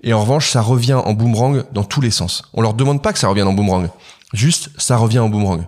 Et 0.02 0.12
en 0.12 0.22
revanche, 0.22 0.50
ça 0.50 0.60
revient 0.62 0.96
en 0.96 1.14
boomerang 1.14 1.66
dans 1.72 1.84
tous 1.84 2.02
les 2.02 2.10
sens. 2.10 2.42
On 2.56 2.64
leur 2.64 2.74
demande 2.74 3.04
pas 3.04 3.14
que 3.14 3.20
ça 3.20 3.28
revienne 3.28 3.46
en 3.48 3.54
boomerang. 3.54 3.90
Juste, 4.34 4.72
ça 4.76 4.98
revient 4.98 5.20
en 5.20 5.30
boomerang. 5.30 5.68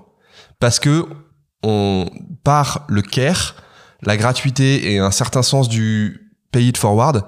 Parce 0.59 0.79
que 0.79 1.05
on 1.61 2.07
par 2.43 2.85
le 2.87 3.03
care, 3.03 3.53
la 4.01 4.17
gratuité 4.17 4.91
et 4.93 4.97
un 4.97 5.11
certain 5.11 5.43
sens 5.43 5.69
du 5.69 6.31
pay 6.51 6.69
it 6.69 6.77
forward, 6.77 7.23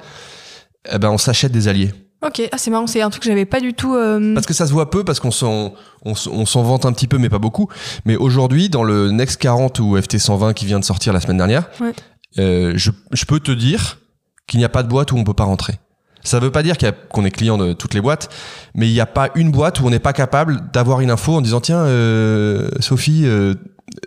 eh 0.92 0.98
ben 0.98 1.12
on 1.12 1.20
s'achète 1.20 1.52
des 1.52 1.68
alliés. 1.68 1.94
Ok, 2.26 2.42
ah, 2.52 2.58
c'est 2.58 2.72
marrant, 2.72 2.88
c'est 2.88 3.02
un 3.04 3.12
truc 3.12 3.22
que 3.22 3.30
j'avais 3.30 3.46
pas 3.46 3.60
du 3.60 3.76
tout. 3.76 3.94
euh, 3.94 4.34
Parce 4.34 4.48
que 4.48 4.54
ça 4.56 4.66
se 4.66 4.72
voit 4.72 4.90
peu, 4.90 5.04
parce 5.04 5.20
qu'on 5.20 5.30
s'en, 5.30 5.74
on, 6.04 6.16
s'en 6.16 6.64
vante 6.64 6.88
un 6.88 6.92
petit 6.94 7.06
peu, 7.06 7.20
mais 7.20 7.30
pas 7.30 7.38
beaucoup. 7.38 7.68
Mais 8.06 8.16
aujourd'hui, 8.16 8.70
dans 8.70 8.82
le 8.84 9.12
Next 9.12 9.38
40 9.40 9.80
ou 9.82 10.02
FT 10.02 10.18
120 10.18 10.54
qui 10.54 10.66
vient 10.66 10.80
de 10.80 10.86
sortir 10.86 11.14
la 11.14 11.20
semaine 11.22 11.38
dernière, 11.38 11.70
Ouais. 11.80 11.94
Euh, 12.40 12.74
je, 12.76 12.92
je 13.12 13.26
peux 13.26 13.40
te 13.40 13.52
dire 13.52 14.00
qu'il 14.48 14.60
n'y 14.60 14.66
a 14.66 14.70
pas 14.70 14.84
de 14.84 14.88
boîte 14.88 15.12
où 15.12 15.18
on 15.18 15.24
peut 15.24 15.34
pas 15.34 15.46
rentrer. 15.46 15.80
Ça 16.24 16.40
veut 16.40 16.52
pas 16.52 16.64
dire 16.64 16.76
qu'on 17.10 17.24
est 17.24 17.32
client 17.32 17.58
de 17.58 17.74
toutes 17.74 17.94
les 17.94 18.02
boîtes, 18.02 18.30
mais 18.74 18.90
il 18.90 18.94
n'y 18.94 19.00
a 19.00 19.06
pas 19.06 19.30
une 19.36 19.52
boîte 19.52 19.80
où 19.80 19.86
on 19.86 19.92
n'est 19.92 20.00
pas 20.00 20.14
capable 20.14 20.72
d'avoir 20.74 21.02
une 21.02 21.12
info 21.12 21.34
en 21.36 21.42
disant 21.42 21.62
tiens, 21.62 21.86
euh, 21.86 22.70
Sophie, 22.80 23.24
euh, 23.26 23.54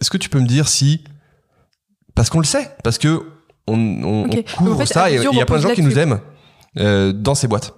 est-ce 0.00 0.10
que 0.10 0.16
tu 0.16 0.28
peux 0.28 0.40
me 0.40 0.46
dire 0.46 0.68
si 0.68 1.04
parce 2.16 2.30
qu'on 2.30 2.40
le 2.40 2.44
sait, 2.44 2.72
parce 2.82 2.98
que 2.98 3.22
on, 3.68 3.74
on, 3.78 4.24
on 4.24 4.42
couvre 4.56 4.74
En 4.74 4.78
fait, 4.78 4.86
ça 4.86 5.10
et 5.10 5.14
il 5.14 5.36
y 5.36 5.40
a 5.40 5.46
plein 5.46 5.58
de 5.58 5.62
gens 5.62 5.74
qui 5.74 5.82
nous 5.82 5.96
aiment 5.96 6.18
euh, 6.78 7.12
dans 7.12 7.36
ces 7.36 7.46
boîtes. 7.46 7.74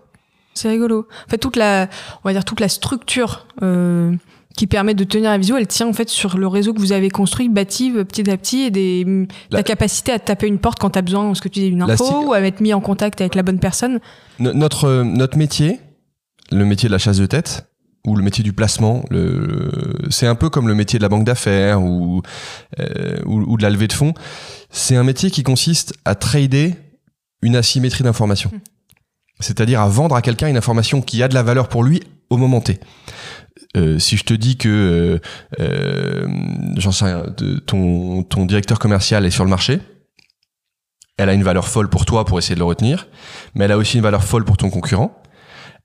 C'est 0.54 0.70
rigolo. 0.70 1.06
En 1.26 1.30
fait, 1.30 1.38
toute 1.38 1.56
la, 1.56 1.88
on 2.24 2.28
va 2.28 2.32
dire 2.32 2.44
toute 2.44 2.60
la 2.60 2.70
structure 2.70 3.46
euh, 3.62 4.14
qui 4.56 4.66
permet 4.66 4.94
de 4.94 5.04
tenir 5.04 5.30
la 5.30 5.38
visio, 5.38 5.56
elle 5.56 5.66
tient 5.66 5.86
en 5.86 5.92
fait 5.92 6.08
sur 6.08 6.36
le 6.36 6.46
réseau 6.46 6.74
que 6.74 6.80
vous 6.80 6.92
avez 6.92 7.08
construit, 7.08 7.48
bâti 7.48 7.92
euh, 7.96 8.04
petit 8.04 8.28
à 8.30 8.36
petit, 8.36 8.62
et 8.62 8.70
des, 8.70 9.04
La- 9.50 9.58
la 9.58 9.62
capacité 9.62 10.12
à 10.12 10.18
taper 10.18 10.46
une 10.48 10.58
porte 10.58 10.78
quand 10.78 10.90
t'as 10.90 11.02
besoin, 11.02 11.34
ce 11.34 11.40
que 11.40 11.48
tu 11.48 11.60
dis, 11.60 11.70
d'une 11.70 11.78
La 11.86 11.94
info, 11.94 12.04
ou 12.26 12.32
à 12.32 12.40
être 12.40 12.60
mis 12.60 12.74
en 12.74 12.80
contact 12.80 13.20
avec 13.20 13.34
la 13.34 13.42
bonne 13.42 13.58
personne. 13.60 14.00
No- 14.38 14.52
notre, 14.52 14.84
euh, 14.86 15.04
notre 15.04 15.38
métier, 15.38 15.80
le 16.50 16.64
métier 16.64 16.88
de 16.88 16.92
la 16.92 16.98
chasse 16.98 17.18
de 17.18 17.26
tête, 17.26 17.66
ou 18.06 18.16
le 18.16 18.22
métier 18.22 18.42
du 18.42 18.52
placement, 18.52 19.04
le, 19.10 19.70
c'est 20.10 20.26
un 20.26 20.34
peu 20.34 20.48
comme 20.50 20.66
le 20.68 20.74
métier 20.74 20.98
de 20.98 21.02
la 21.04 21.08
banque 21.10 21.24
d'affaires 21.24 21.82
ou, 21.82 22.22
euh, 22.80 23.18
ou, 23.26 23.42
ou 23.52 23.56
de 23.58 23.62
la 23.62 23.70
levée 23.70 23.88
de 23.88 23.92
fonds. 23.92 24.14
C'est 24.70 24.96
un 24.96 25.04
métier 25.04 25.30
qui 25.30 25.42
consiste 25.42 25.92
à 26.04 26.14
trader 26.14 26.74
une 27.42 27.56
asymétrie 27.56 28.02
d'information. 28.02 28.50
C'est-à-dire 29.38 29.80
à 29.80 29.88
vendre 29.88 30.14
à 30.16 30.22
quelqu'un 30.22 30.48
une 30.48 30.56
information 30.56 31.00
qui 31.02 31.22
a 31.22 31.28
de 31.28 31.34
la 31.34 31.42
valeur 31.42 31.68
pour 31.68 31.82
lui 31.82 32.02
au 32.30 32.36
moment 32.36 32.60
T. 32.60 32.78
Euh, 33.76 33.98
si 33.98 34.16
je 34.16 34.24
te 34.24 34.34
dis 34.34 34.56
que 34.56 34.68
euh, 34.68 35.18
euh, 35.60 36.26
j'en 36.76 36.90
sais 36.92 37.04
rien, 37.04 37.24
de- 37.36 37.58
ton, 37.58 38.22
ton 38.24 38.44
directeur 38.46 38.78
commercial 38.78 39.24
est 39.26 39.30
sur 39.30 39.44
le 39.44 39.50
marché, 39.50 39.78
elle 41.16 41.28
a 41.28 41.34
une 41.34 41.42
valeur 41.44 41.68
folle 41.68 41.88
pour 41.88 42.04
toi 42.04 42.24
pour 42.24 42.38
essayer 42.38 42.54
de 42.54 42.60
le 42.60 42.64
retenir, 42.64 43.06
mais 43.54 43.64
elle 43.66 43.72
a 43.72 43.78
aussi 43.78 43.96
une 43.98 44.02
valeur 44.02 44.24
folle 44.24 44.44
pour 44.44 44.56
ton 44.56 44.70
concurrent. 44.70 45.16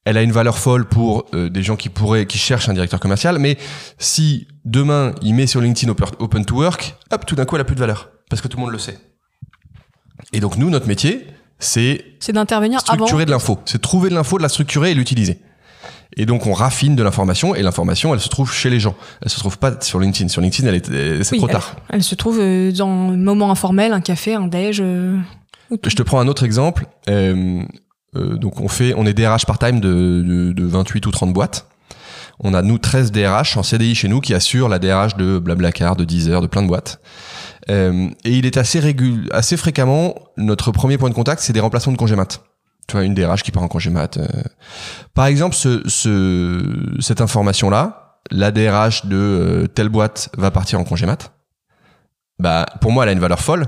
Elle 0.06 0.18
a 0.18 0.22
une 0.22 0.32
valeur 0.32 0.58
folle 0.60 0.86
pour 0.86 1.26
euh, 1.34 1.50
des 1.50 1.64
gens 1.64 1.76
qui 1.76 1.90
pourraient, 1.90 2.26
qui 2.28 2.38
cherchent 2.38 2.70
un 2.70 2.74
directeur 2.74 3.00
commercial, 3.00 3.40
mais 3.40 3.58
si 3.98 4.48
demain 4.64 5.14
il 5.22 5.34
met 5.34 5.48
sur 5.48 5.62
LinkedIn 5.62 5.92
Open- 6.20 6.46
to 6.46 6.56
Work, 6.56 6.96
hop, 7.12 7.26
tout 7.26 7.36
d'un 7.36 7.46
coup 7.46 7.56
elle 7.56 7.62
a 7.62 7.66
plus 7.66 7.76
de 7.76 7.80
valeur 7.80 8.10
parce 8.30 8.42
que 8.42 8.48
tout 8.48 8.58
le 8.58 8.64
monde 8.64 8.72
le 8.72 8.80
sait. 8.80 8.98
Et 10.34 10.40
donc 10.40 10.58
nous, 10.58 10.70
notre 10.70 10.88
métier, 10.88 11.28
c'est 11.60 12.04
C'est 12.20 12.34
d'intervenir 12.34 12.80
avant. 12.88 12.96
structurer 13.06 13.26
de 13.26 13.32
l'info, 13.32 13.60
c'est 13.66 13.82
trouver 13.82 14.10
de 14.10 14.16
l'info, 14.16 14.38
de 14.38 14.44
la 14.44 14.50
structurer 14.50 14.92
et 14.92 14.94
l'utiliser. 14.94 15.40
Et 16.18 16.26
donc 16.26 16.48
on 16.48 16.54
raffine 16.54 16.96
de 16.96 17.04
l'information 17.04 17.56
et 17.56 17.62
l'information, 17.62 18.14
elle 18.14 18.20
se 18.22 18.30
trouve 18.30 18.54
chez 18.54 18.70
les 18.70 18.80
gens. 18.80 18.96
Elle 19.22 19.30
se 19.30 19.40
trouve 19.40 19.58
pas 19.58 19.74
sur 19.82 20.00
LinkedIn. 20.00 20.30
Sur 20.30 20.42
LinkedIn, 20.42 20.68
elle 20.70 20.76
est, 20.76 21.24
c'est 21.24 21.34
Oui, 21.34 21.38
trop 21.40 21.48
elle- 21.48 21.54
tard. 21.54 21.76
Elle 21.90 22.04
se 22.04 22.16
trouve 22.16 22.40
euh, 22.40 22.72
dans 22.72 22.88
un 22.90 23.18
moment 23.18 23.52
informel, 23.52 23.92
un 23.94 24.02
café, 24.02 24.34
un 24.36 24.48
déj. 24.48 24.80
euh. 24.82 25.18
Je 25.84 25.96
te 25.96 26.04
prends 26.04 26.20
un 26.20 26.28
autre 26.28 26.44
exemple. 26.44 26.86
Euh, 27.10 27.62
euh, 28.16 28.38
donc 28.38 28.62
on 28.62 28.68
fait, 28.68 28.94
on 28.96 29.06
est 29.06 29.14
DRH 29.14 29.46
part-time 29.46 29.80
de, 29.80 30.24
de, 30.26 30.52
de 30.54 30.64
28 30.66 31.06
ou 31.06 31.12
30 31.12 31.34
boîtes. 31.34 31.68
On 32.40 32.54
a 32.54 32.62
nous 32.62 32.78
13 32.78 33.12
DRH 33.12 33.56
en 33.58 33.64
CDI 33.64 33.96
chez 33.96 34.08
nous 34.10 34.20
qui 34.20 34.34
assurent 34.34 34.68
la 34.70 34.78
DRH 34.80 35.16
de 35.16 35.40
Blablacar, 35.40 35.96
de 35.96 36.04
Deezer, 36.04 36.42
de 36.42 36.48
plein 36.48 36.62
de 36.64 36.68
boîtes. 36.68 37.00
Euh, 37.70 38.10
et 38.26 38.32
il 38.38 38.46
est 38.46 38.58
assez 38.58 38.80
régul, 38.80 39.28
assez 39.32 39.56
fréquemment 39.58 40.16
notre 40.38 40.72
premier 40.72 40.98
point 40.98 41.10
de 41.10 41.16
contact, 41.16 41.42
c'est 41.42 41.54
des 41.54 41.62
remplacements 41.62 41.94
de 41.94 41.98
congé 41.98 42.16
mat. 42.16 42.42
Tu 42.88 42.94
vois, 42.96 43.04
une 43.04 43.14
DRH 43.16 43.42
qui 43.44 43.52
part 43.52 43.64
en 43.64 43.68
congé 43.68 43.90
mat. 43.90 44.18
euh. 44.18 44.28
Par 45.14 45.26
exemple, 45.26 45.56
ce, 45.56 45.82
ce, 45.88 46.96
cette 47.00 47.20
information-là, 47.22 48.20
la 48.32 48.52
DRH 48.52 49.06
de 49.08 49.16
euh, 49.18 49.68
telle 49.68 49.90
boîte 49.90 50.30
va 50.38 50.52
partir 50.52 50.80
en 50.80 50.84
congé 50.84 51.06
mat. 51.06 51.32
Bah, 52.40 52.66
pour 52.82 52.92
moi, 52.92 53.04
elle 53.04 53.10
a 53.10 53.14
une 53.14 53.20
valeur 53.20 53.40
folle. 53.40 53.66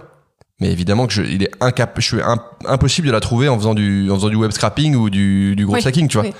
Mais 0.59 0.71
évidemment 0.71 1.05
que 1.05 1.13
je, 1.13 1.21
il 1.21 1.43
est 1.43 1.51
incap, 1.61 1.93
je 1.97 2.01
suis 2.05 2.21
im- 2.21 2.41
impossible 2.65 3.05
de 3.07 3.11
la 3.11 3.19
trouver 3.19 3.47
en 3.47 3.57
faisant 3.57 3.75
du, 3.75 4.09
en 4.09 4.15
faisant 4.15 4.29
du 4.29 4.35
web 4.35 4.49
scrapping 4.51 4.95
ou 4.95 5.09
du, 5.11 5.55
du 5.55 5.65
gros 5.67 5.75
Oui, 5.75 5.81
hacking, 5.87 6.07
tu 6.07 6.17
vois. 6.17 6.25
oui. 6.25 6.33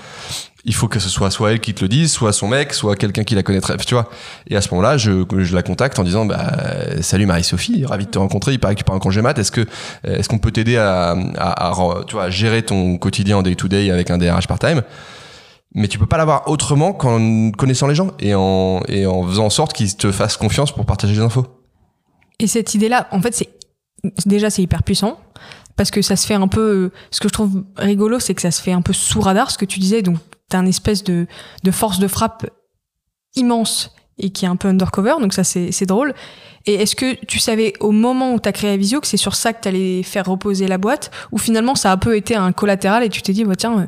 Il 0.68 0.76
faut 0.76 0.88
que 0.88 1.00
ce 1.00 1.10
soit 1.10 1.32
soit 1.32 1.54
elle 1.54 1.60
qui 1.60 1.74
te 1.74 1.82
le 1.82 1.88
dise, 1.88 2.12
soit 2.12 2.34
son 2.34 2.48
mec, 2.48 2.74
soit 2.74 2.96
quelqu'un 2.96 3.24
qui 3.24 3.34
la 3.34 3.42
connaîtrait, 3.42 3.78
tu 3.78 3.96
vois. 3.96 4.10
Et 4.48 4.56
à 4.56 4.62
ce 4.62 4.70
moment-là, 4.72 4.98
je, 4.98 5.24
je 5.40 5.56
la 5.56 5.64
contacte 5.64 5.98
en 5.98 6.04
disant, 6.04 6.26
bah, 6.26 6.52
salut 7.02 7.26
Marie-Sophie, 7.26 7.86
ravi 7.86 8.06
de 8.06 8.12
te 8.12 8.20
rencontrer, 8.20 8.52
il 8.52 8.60
paraît 8.60 8.76
que 8.76 8.80
tu 8.80 8.84
pars 8.84 8.96
en 8.96 9.00
congé 9.00 9.22
mat, 9.22 9.40
est-ce 9.40 9.52
que, 9.52 9.66
est-ce 10.04 10.28
qu'on 10.28 10.40
peut 10.40 10.52
t'aider 10.52 10.78
à, 10.78 11.16
tu 12.06 12.16
vois, 12.16 12.30
gérer 12.30 12.64
ton 12.64 12.98
quotidien 12.98 13.38
en 13.38 13.42
day-to-day 13.42 13.90
avec 13.90 14.12
un 14.12 14.18
DRH 14.18 14.48
part-time? 14.48 14.84
mais 15.76 15.88
tu 15.88 16.00
peux 16.00 16.06
pas 16.06 16.18
l'avoir 16.18 16.50
autrement 16.50 16.94
qu'en 16.94 17.52
connaissant 17.52 17.88
les 17.88 17.94
gens 17.94 18.12
et 18.20 18.34
en, 18.34 18.82
et 18.88 19.06
en 19.06 19.24
faisant 19.28 19.46
en 19.46 19.50
sorte 19.50 19.74
qu'ils 19.74 19.96
te 19.96 20.12
fassent 20.12 20.38
confiance 20.38 20.72
pour 20.72 20.86
partager 20.86 21.14
les 21.14 21.20
infos. 21.20 21.46
Et 22.40 22.48
cette 22.48 22.74
idée-là, 22.74 23.08
en 23.12 23.22
fait, 23.22 23.36
c'est 23.36 23.50
déjà 24.26 24.50
c'est 24.50 24.64
hyper 24.64 24.82
puissant 24.84 25.20
parce 25.76 25.92
que 25.92 26.02
ça 26.02 26.16
se 26.16 26.26
fait 26.26 26.34
un 26.34 26.48
peu. 26.48 26.92
Ce 27.12 27.20
que 27.20 27.28
je 27.28 27.34
trouve 27.34 27.64
rigolo, 27.76 28.20
c'est 28.20 28.34
que 28.34 28.42
ça 28.42 28.52
se 28.52 28.62
fait 28.62 28.72
un 28.72 28.82
peu 28.82 28.94
sous 28.94 29.22
radar, 29.22 29.52
ce 29.52 29.58
que 29.58 29.66
tu 29.66 29.80
disais. 29.80 30.02
Donc, 30.02 30.18
t'as 30.50 30.60
une 30.60 30.68
espèce 30.68 31.04
de, 31.04 31.28
de 31.64 31.72
force 31.72 32.00
de 32.00 32.08
frappe 32.08 32.46
immense 33.36 33.94
et 34.20 34.32
qui 34.32 34.46
est 34.46 34.48
un 34.48 34.56
peu 34.56 34.68
undercover. 34.68 35.16
Donc 35.22 35.34
ça, 35.34 35.44
c'est 35.44 35.86
drôle. 35.86 36.14
Et 36.66 36.76
est-ce 36.76 36.96
que 36.96 37.14
tu 37.26 37.40
savais 37.40 37.74
au 37.80 37.92
moment 37.92 38.34
où 38.34 38.40
tu 38.40 38.50
as 38.50 38.52
créé 38.52 38.76
Visio 38.78 39.00
que 39.00 39.08
c'est 39.08 39.18
sur 39.18 39.36
ça 39.36 39.54
que 39.54 39.62
tu 39.62 39.68
allais 39.68 40.04
faire 40.04 40.26
reposer 40.26 40.68
la 40.68 40.78
boîte 40.78 41.12
ou 41.32 41.38
finalement 41.38 41.76
ça 41.76 41.92
a 41.92 41.94
un 41.94 41.98
peu 41.98 42.18
été 42.18 42.36
un 42.36 42.52
collatéral 42.52 43.04
et 43.04 43.10
tu 43.10 43.22
t'es 43.22 43.32
dit 43.32 43.46
bah 43.46 43.56
tiens 43.56 43.88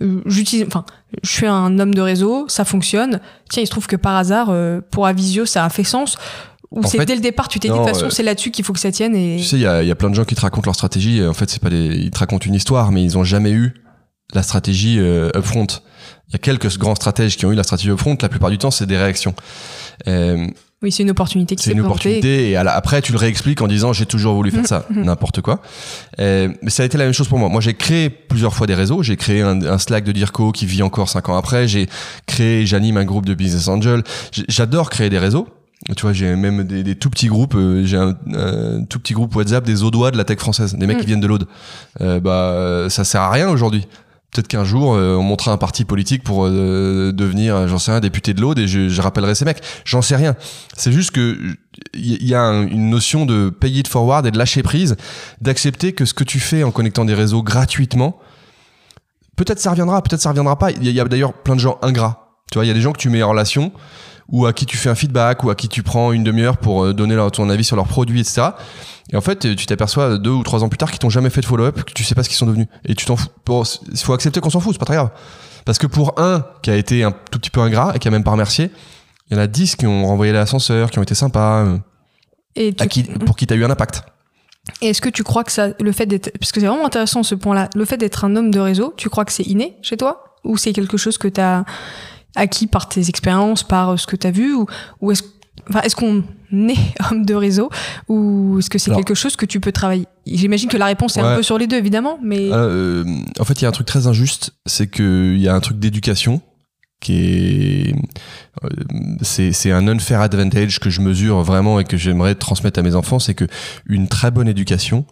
euh, 0.00 0.22
j'utilise 0.24 0.64
enfin 0.66 0.86
je 1.22 1.30
suis 1.30 1.46
un 1.46 1.78
homme 1.78 1.94
de 1.94 2.00
réseau, 2.00 2.46
ça 2.48 2.64
fonctionne. 2.64 3.20
Tiens, 3.50 3.62
il 3.62 3.66
se 3.66 3.70
trouve 3.70 3.86
que 3.86 3.96
par 3.96 4.16
hasard 4.16 4.48
euh, 4.50 4.80
pour 4.90 5.06
Avisio 5.06 5.44
ça 5.44 5.64
a 5.64 5.68
fait 5.68 5.84
sens 5.84 6.16
ou 6.70 6.82
c'est 6.84 7.04
dès 7.04 7.14
le 7.14 7.20
départ, 7.20 7.48
tu 7.48 7.60
t'es 7.60 7.68
dit 7.68 7.74
de 7.74 7.78
toute 7.78 7.88
façon, 7.88 8.10
c'est 8.10 8.22
là-dessus 8.22 8.50
qu'il 8.50 8.64
faut 8.64 8.72
que 8.72 8.80
ça 8.80 8.90
tienne. 8.90 9.14
Et... 9.14 9.36
Tu 9.38 9.44
sais, 9.44 9.56
il 9.56 9.62
y 9.62 9.66
a, 9.66 9.82
y 9.84 9.90
a, 9.90 9.94
plein 9.94 10.10
de 10.10 10.14
gens 10.14 10.24
qui 10.24 10.34
te 10.34 10.40
racontent 10.40 10.66
leur 10.66 10.74
stratégie. 10.74 11.24
En 11.24 11.32
fait, 11.32 11.48
c'est 11.48 11.62
pas 11.62 11.70
des, 11.70 11.86
ils 11.86 12.10
te 12.10 12.18
racontent 12.18 12.44
une 12.44 12.54
histoire, 12.54 12.90
mais 12.90 13.04
ils 13.04 13.16
ont 13.16 13.22
jamais 13.22 13.52
eu 13.52 13.74
la 14.34 14.42
stratégie 14.42 14.98
euh, 14.98 15.30
upfront. 15.36 15.66
Il 16.28 16.32
y 16.32 16.36
a 16.36 16.38
quelques 16.38 16.76
grands 16.78 16.94
stratèges 16.96 17.36
qui 17.36 17.46
ont 17.46 17.52
eu 17.52 17.54
la 17.54 17.62
stratégie 17.62 17.90
upfront. 17.90 18.16
La 18.20 18.28
plupart 18.28 18.50
du 18.50 18.58
temps, 18.58 18.70
c'est 18.72 18.86
des 18.86 18.96
réactions. 18.96 19.34
Euh, 20.08 20.46
oui, 20.82 20.92
c'est 20.92 21.02
une 21.04 21.10
opportunité 21.10 21.56
qui 21.56 21.62
C'est 21.62 21.72
une 21.72 21.80
opportunité 21.80 22.50
et 22.50 22.56
après 22.56 23.00
tu 23.00 23.10
le 23.12 23.16
réexpliques 23.18 23.62
en 23.62 23.66
disant 23.66 23.94
j'ai 23.94 24.04
toujours 24.04 24.34
voulu 24.34 24.50
faire 24.50 24.66
ça, 24.66 24.84
Mhm. 24.90 25.04
n'importe 25.04 25.40
quoi. 25.40 25.62
Euh, 26.20 26.50
mais 26.60 26.68
ça 26.68 26.82
a 26.82 26.86
été 26.86 26.98
la 26.98 27.04
même 27.04 27.14
chose 27.14 27.28
pour 27.28 27.38
moi. 27.38 27.48
Moi 27.48 27.62
j'ai 27.62 27.72
créé 27.72 28.10
plusieurs 28.10 28.52
fois 28.52 28.66
des 28.66 28.74
réseaux. 28.74 29.02
J'ai 29.02 29.16
créé 29.16 29.40
un, 29.40 29.62
un, 29.62 29.78
Slack 29.78 30.04
de 30.04 30.12
Dirco 30.12 30.52
qui 30.52 30.66
vit 30.66 30.82
encore 30.82 31.08
cinq 31.08 31.30
ans 31.30 31.36
après. 31.36 31.66
J'ai 31.66 31.88
créé, 32.26 32.66
j'anime 32.66 32.98
un 32.98 33.04
groupe 33.06 33.24
de 33.24 33.32
business 33.32 33.68
angel. 33.68 34.02
J'adore 34.48 34.90
créer 34.90 35.08
des 35.08 35.18
réseaux. 35.18 35.48
Tu 35.96 36.02
vois, 36.02 36.12
j'ai 36.12 36.36
même 36.36 36.64
des, 36.64 36.82
des, 36.82 36.94
tout 36.94 37.08
petits 37.10 37.28
groupes. 37.28 37.54
Euh, 37.54 37.84
j'ai 37.86 37.96
un, 37.96 38.14
un, 38.34 38.84
tout 38.84 38.98
petit 38.98 39.14
groupe 39.14 39.34
WhatsApp 39.34 39.64
des 39.64 39.82
Audois 39.82 40.10
de 40.10 40.18
la 40.18 40.24
tech 40.24 40.38
française, 40.38 40.74
des 40.74 40.86
mecs 40.86 40.96
Mhm. 40.96 41.00
qui 41.00 41.06
viennent 41.06 41.20
de 41.20 41.26
l'Aude. 41.26 41.46
Euh, 42.02 42.20
bah 42.20 42.90
ça 42.90 43.04
sert 43.04 43.22
à 43.22 43.30
rien 43.30 43.48
aujourd'hui. 43.48 43.86
Peut-être 44.36 44.48
qu'un 44.48 44.64
jour, 44.64 44.92
euh, 44.92 45.16
on 45.16 45.22
montera 45.22 45.50
un 45.52 45.56
parti 45.56 45.86
politique 45.86 46.22
pour 46.22 46.44
euh, 46.44 47.10
devenir, 47.10 47.68
j'en 47.68 47.78
sais 47.78 47.90
rien, 47.90 48.00
député 48.00 48.34
de 48.34 48.42
l'Aude 48.42 48.58
et 48.58 48.68
je, 48.68 49.00
rappellerai 49.00 49.34
ces 49.34 49.46
mecs. 49.46 49.62
J'en 49.86 50.02
sais 50.02 50.14
rien. 50.14 50.36
C'est 50.76 50.92
juste 50.92 51.12
que 51.12 51.38
il 51.94 52.22
y 52.22 52.34
a 52.34 52.42
un, 52.42 52.66
une 52.66 52.90
notion 52.90 53.24
de 53.24 53.48
pay 53.48 53.70
it 53.70 53.88
forward 53.88 54.26
et 54.26 54.30
de 54.30 54.36
lâcher 54.36 54.62
prise, 54.62 54.96
d'accepter 55.40 55.94
que 55.94 56.04
ce 56.04 56.12
que 56.12 56.22
tu 56.22 56.38
fais 56.38 56.64
en 56.64 56.70
connectant 56.70 57.06
des 57.06 57.14
réseaux 57.14 57.42
gratuitement, 57.42 58.18
peut-être 59.36 59.58
ça 59.58 59.70
reviendra, 59.70 60.02
peut-être 60.02 60.20
ça 60.20 60.28
reviendra 60.28 60.58
pas. 60.58 60.70
Il 60.70 60.86
y 60.86 61.00
a, 61.00 61.02
a 61.02 61.08
d'ailleurs 61.08 61.32
plein 61.32 61.54
de 61.54 61.60
gens 61.60 61.78
ingrats. 61.80 62.36
Tu 62.52 62.58
vois, 62.58 62.66
il 62.66 62.68
y 62.68 62.70
a 62.70 62.74
des 62.74 62.82
gens 62.82 62.92
que 62.92 62.98
tu 62.98 63.08
mets 63.08 63.22
en 63.22 63.30
relation 63.30 63.72
ou 64.28 64.46
à 64.46 64.52
qui 64.52 64.66
tu 64.66 64.76
fais 64.76 64.88
un 64.88 64.94
feedback 64.94 65.44
ou 65.44 65.50
à 65.50 65.54
qui 65.54 65.68
tu 65.68 65.82
prends 65.82 66.12
une 66.12 66.24
demiheure 66.24 66.56
pour 66.58 66.84
euh, 66.84 66.92
donner 66.92 67.14
leur, 67.14 67.30
ton 67.30 67.48
avis 67.48 67.64
sur 67.64 67.76
leurs 67.76 67.86
produits, 67.86 68.20
etc. 68.20 68.48
Et 69.12 69.16
en 69.16 69.20
fait, 69.20 69.54
tu 69.56 69.66
t'aperçois 69.66 70.18
deux 70.18 70.30
ou 70.30 70.42
trois 70.42 70.64
ans 70.64 70.68
plus 70.68 70.78
tard 70.78 70.90
qu'ils 70.90 70.98
t'ont 70.98 71.10
jamais 71.10 71.30
fait 71.30 71.40
de 71.40 71.46
follow-up, 71.46 71.84
que 71.84 71.92
tu 71.92 72.02
sais 72.02 72.14
pas 72.14 72.24
ce 72.24 72.28
qu'ils 72.28 72.38
sont 72.38 72.46
devenus. 72.46 72.66
Et 72.84 72.94
tu 72.94 73.06
t'en 73.06 73.16
fous. 73.16 73.28
Il 73.92 73.98
faut 73.98 74.12
accepter 74.12 74.40
qu'on 74.40 74.50
s'en 74.50 74.60
fout, 74.60 74.72
c'est 74.72 74.78
pas 74.78 74.86
très 74.86 74.96
grave. 74.96 75.10
Parce 75.64 75.78
que 75.78 75.86
pour 75.86 76.18
un 76.18 76.44
qui 76.62 76.70
a 76.70 76.76
été 76.76 77.04
un 77.04 77.12
tout 77.12 77.38
petit 77.38 77.50
peu 77.50 77.60
ingrat 77.60 77.92
et 77.94 77.98
qui 77.98 78.08
a 78.08 78.10
même 78.10 78.24
pas 78.24 78.32
remercié, 78.32 78.70
il 79.30 79.36
y 79.36 79.40
en 79.40 79.42
a 79.42 79.46
dix 79.46 79.76
qui 79.76 79.86
ont 79.86 80.06
renvoyé 80.06 80.32
l'ascenseur, 80.32 80.90
qui 80.90 80.98
ont 80.98 81.02
été 81.02 81.14
sympas, 81.14 81.64
euh, 81.64 81.78
et 82.54 82.72
tu... 82.72 82.82
à 82.82 82.86
qui, 82.86 83.04
pour 83.04 83.36
qui 83.36 83.46
t'as 83.46 83.54
eu 83.54 83.64
un 83.64 83.70
impact. 83.70 84.02
Et 84.82 84.88
est-ce 84.88 85.00
que 85.00 85.08
tu 85.08 85.22
crois 85.22 85.44
que 85.44 85.52
ça, 85.52 85.68
le 85.80 85.92
fait 85.92 86.06
d'être, 86.06 86.30
parce 86.38 86.50
que 86.50 86.60
c'est 86.60 86.66
vraiment 86.66 86.86
intéressant 86.86 87.22
ce 87.22 87.34
point-là, 87.34 87.68
le 87.74 87.84
fait 87.84 87.96
d'être 87.96 88.24
un 88.24 88.34
homme 88.34 88.50
de 88.50 88.58
réseau, 88.58 88.94
tu 88.96 89.08
crois 89.08 89.24
que 89.24 89.32
c'est 89.32 89.44
inné 89.44 89.76
chez 89.82 89.96
toi? 89.96 90.36
Ou 90.44 90.56
c'est 90.56 90.72
quelque 90.72 90.96
chose 90.96 91.18
que 91.18 91.28
t'as 91.28 91.64
acquis 92.36 92.66
par 92.66 92.88
tes 92.88 93.08
expériences, 93.08 93.62
par 93.62 93.98
ce 93.98 94.06
que 94.06 94.16
t'as 94.16 94.30
vu 94.30 94.54
ou, 94.54 94.66
ou 95.00 95.10
est-ce 95.12 95.22
Enfin, 95.68 95.80
est-ce 95.82 95.96
qu'on 95.96 96.22
est 96.52 97.10
homme 97.10 97.24
de 97.24 97.34
réseau 97.34 97.70
ou 98.08 98.58
est-ce 98.58 98.70
que 98.70 98.78
c'est 98.78 98.92
quelque 98.92 99.14
chose 99.14 99.36
que 99.36 99.46
tu 99.46 99.60
peux 99.60 99.72
travailler? 99.72 100.06
J'imagine 100.26 100.68
que 100.68 100.76
la 100.76 100.86
réponse 100.86 101.16
est 101.16 101.22
ouais. 101.22 101.28
un 101.28 101.36
peu 101.36 101.42
sur 101.42 101.58
les 101.58 101.66
deux, 101.66 101.76
évidemment, 101.76 102.18
mais 102.22 102.48
euh, 102.52 103.04
en 103.38 103.44
fait, 103.44 103.60
il 103.60 103.62
y 103.62 103.64
a 103.66 103.68
un 103.68 103.72
truc 103.72 103.86
très 103.86 104.06
injuste, 104.06 104.52
c'est 104.66 104.90
qu'il 104.90 105.38
y 105.38 105.48
a 105.48 105.54
un 105.54 105.60
truc 105.60 105.78
d'éducation 105.78 106.40
qui 107.00 107.24
est 107.24 107.94
euh, 108.64 108.68
c'est 109.20 109.52
c'est 109.52 109.70
un 109.70 109.86
unfair 109.86 110.22
advantage 110.22 110.80
que 110.80 110.88
je 110.88 111.02
mesure 111.02 111.42
vraiment 111.42 111.78
et 111.78 111.84
que 111.84 111.96
j'aimerais 111.96 112.34
transmettre 112.34 112.80
à 112.80 112.82
mes 112.82 112.94
enfants, 112.94 113.18
c'est 113.18 113.34
que 113.34 113.44
une 113.86 114.08
très 114.08 114.30
bonne 114.30 114.48
éducation 114.48 115.04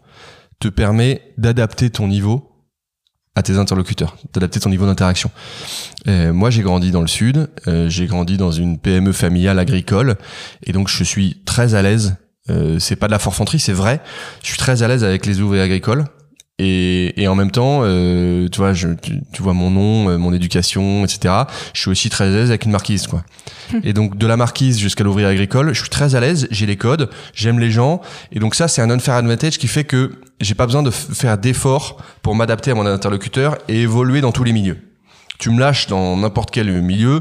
te 0.61 0.69
permet 0.69 1.21
d'adapter 1.37 1.91
ton 1.91 2.09
niveau 2.09 2.54
à 3.37 3.43
tes 3.43 3.59
interlocuteurs, 3.59 4.17
d'adapter 4.33 4.61
ton 4.61 4.71
niveau 4.71 4.87
d'interaction. 4.87 5.31
Euh, 6.07 6.33
moi, 6.33 6.51
j'ai 6.51 6.63
grandi 6.63 6.91
dans 6.91 7.01
le 7.01 7.09
sud, 7.09 7.49
euh, 7.67 7.89
j'ai 7.89 8.07
grandi 8.07 8.37
dans 8.37 8.53
une 8.53 8.79
PME 8.79 9.13
familiale 9.13 9.59
agricole, 9.59 10.17
et 10.63 10.73
donc 10.73 10.89
je 10.89 11.03
suis 11.03 11.41
très 11.45 11.75
à 11.75 11.83
l'aise. 11.83 12.17
Euh, 12.51 12.79
c'est 12.79 12.97
pas 12.97 13.07
de 13.07 13.13
la 13.13 13.19
forfanterie, 13.19 13.59
c'est 13.59 13.73
vrai. 13.73 14.01
Je 14.43 14.49
suis 14.49 14.59
très 14.59 14.83
à 14.83 14.89
l'aise 14.89 15.03
avec 15.03 15.27
les 15.27 15.41
ouvriers 15.41 15.63
agricoles. 15.63 16.05
Et, 16.61 17.21
et 17.21 17.27
en 17.27 17.35
même 17.35 17.51
temps, 17.51 17.81
euh, 17.83 18.49
tu 18.49 18.59
vois, 18.59 18.73
je, 18.75 18.89
tu, 18.91 19.21
tu, 19.33 19.43
vois 19.43 19.55
mon 19.55 19.71
nom, 19.71 20.09
euh, 20.09 20.19
mon 20.19 20.33
éducation, 20.33 21.05
etc. 21.05 21.35
Je 21.73 21.81
suis 21.81 21.91
aussi 21.91 22.11
très 22.11 22.27
à 22.27 22.31
l'aise 22.31 22.51
avec 22.51 22.65
une 22.65 22.71
marquise, 22.71 23.09
quoi. 23.09 23.25
et 23.83 23.93
donc 23.93 24.17
de 24.17 24.27
la 24.27 24.37
marquise 24.37 24.79
jusqu'à 24.79 25.03
l'ouvrier 25.03 25.27
agricole, 25.27 25.73
je 25.73 25.81
suis 25.81 25.89
très 25.89 26.15
à 26.15 26.21
l'aise. 26.21 26.47
J'ai 26.53 26.67
les 26.67 26.77
codes, 26.77 27.11
j'aime 27.35 27.59
les 27.59 27.73
gens, 27.73 28.01
et 28.31 28.39
donc 28.39 28.55
ça, 28.55 28.69
c'est 28.69 28.83
un 28.83 28.91
unfair 28.91 29.15
advantage 29.15 29.59
qui 29.59 29.67
fait 29.67 29.83
que 29.83 30.13
j'ai 30.41 30.55
pas 30.55 30.67
besoin 30.67 30.83
de 30.83 30.91
faire 30.91 31.39
d'efforts 31.39 32.03
pour 32.23 32.35
m'adapter 32.35 32.71
à 32.71 32.75
mon 32.75 32.87
interlocuteur 32.87 33.59
et 33.69 33.83
évoluer 33.83 34.21
dans 34.21 34.33
tous 34.33 34.45
les 34.45 34.53
milieux. 34.53 34.79
Tu 35.39 35.51
me 35.51 35.59
lâches 35.59 35.87
dans 35.87 36.17
n'importe 36.17 36.51
quel 36.51 36.83
milieu, 36.83 37.21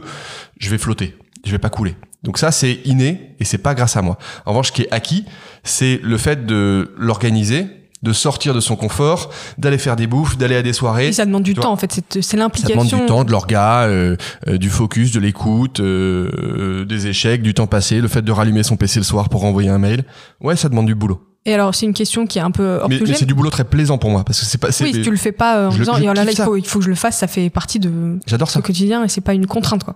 je 0.59 0.70
vais 0.70 0.78
flotter, 0.78 1.18
je 1.45 1.51
vais 1.51 1.59
pas 1.59 1.70
couler. 1.70 1.95
Donc 2.24 2.38
ça, 2.38 2.51
c'est 2.51 2.80
inné 2.86 3.36
et 3.39 3.45
c'est 3.45 3.57
pas 3.57 3.76
grâce 3.76 3.97
à 3.97 4.01
moi. 4.01 4.18
En 4.45 4.51
revanche, 4.51 4.68
ce 4.68 4.72
qui 4.72 4.84
est 4.84 4.91
acquis, 4.91 5.26
c'est 5.64 5.99
le 6.01 6.18
fait 6.18 6.45
de 6.45 6.93
l'organiser, 6.97 7.68
de 8.01 8.14
sortir 8.14 8.53
de 8.53 8.59
son 8.59 8.76
confort, 8.76 9.32
d'aller 9.57 9.78
faire 9.78 9.95
des 9.95 10.07
bouffes, 10.07 10.38
d'aller 10.38 10.55
à 10.55 10.61
des 10.61 10.74
soirées. 10.74 11.07
Et 11.07 11.14
ça 11.14 11.26
demande 11.26 11.43
du 11.43 11.53
temps, 11.53 11.72
en 11.72 11.78
fait. 11.78 12.01
C'est 12.22 12.38
l'implication. 12.38 12.82
Ça 12.82 12.86
demande 12.86 13.01
du 13.01 13.07
temps, 13.07 13.24
de 13.24 13.32
l'orga, 13.32 13.84
euh, 13.84 14.16
euh, 14.47 14.57
du 14.57 14.70
focus, 14.70 15.11
de 15.11 15.20
l'écoute, 15.20 15.80
euh, 15.80 16.86
des 16.86 17.07
échecs, 17.07 17.41
du 17.41 17.53
temps 17.53 17.68
passé, 17.68 17.99
le 17.99 18.07
fait 18.07 18.22
de 18.22 18.32
rallumer 18.32 18.64
son 18.64 18.78
PC 18.78 18.99
le 18.99 19.05
soir 19.05 19.30
pour 19.30 19.45
envoyer 19.45 19.70
un 19.70 19.80
mail. 19.80 20.03
Ouais, 20.41 20.55
ça 20.55 20.70
demande 20.70 20.86
du 20.86 20.95
boulot. 20.95 21.22
Et 21.45 21.53
alors, 21.53 21.75
c'est 21.75 21.85
une 21.85 21.93
question 21.93 22.25
qui 22.25 22.39
est 22.39 22.41
un 22.41 22.51
peu 22.51 22.77
hors 22.79 22.89
Mais, 22.89 22.99
mais 23.05 23.13
c'est 23.13 23.25
du 23.25 23.33
boulot 23.33 23.49
très 23.49 23.65
plaisant 23.65 23.97
pour 23.97 24.09
moi 24.09 24.23
parce 24.23 24.39
que 24.39 24.45
c'est 24.45 24.57
pas. 24.57 24.67
Oui, 24.67 24.93
si 24.93 25.01
tu 25.01 25.11
le 25.11 25.17
fais 25.17 25.33
pas 25.33 25.67
en 25.67 25.71
je, 25.71 25.79
disant, 25.79 25.95
je, 25.95 26.03
oh 26.03 26.13
là 26.13 26.23
là, 26.23 26.31
il 26.31 26.37
faut, 26.37 26.55
il 26.55 26.65
faut 26.65 26.79
que 26.79 26.85
je 26.85 26.89
le 26.89 26.95
fasse, 26.95 27.17
ça 27.17 27.27
fait 27.27 27.49
partie 27.49 27.79
de. 27.79 28.17
J'adore 28.25 28.49
ça. 28.49 28.59
Au 28.59 28.61
quotidien 28.61 29.03
et 29.03 29.09
c'est 29.09 29.21
pas 29.21 29.33
une 29.33 29.45
contrainte, 29.45 29.83
quoi. 29.83 29.95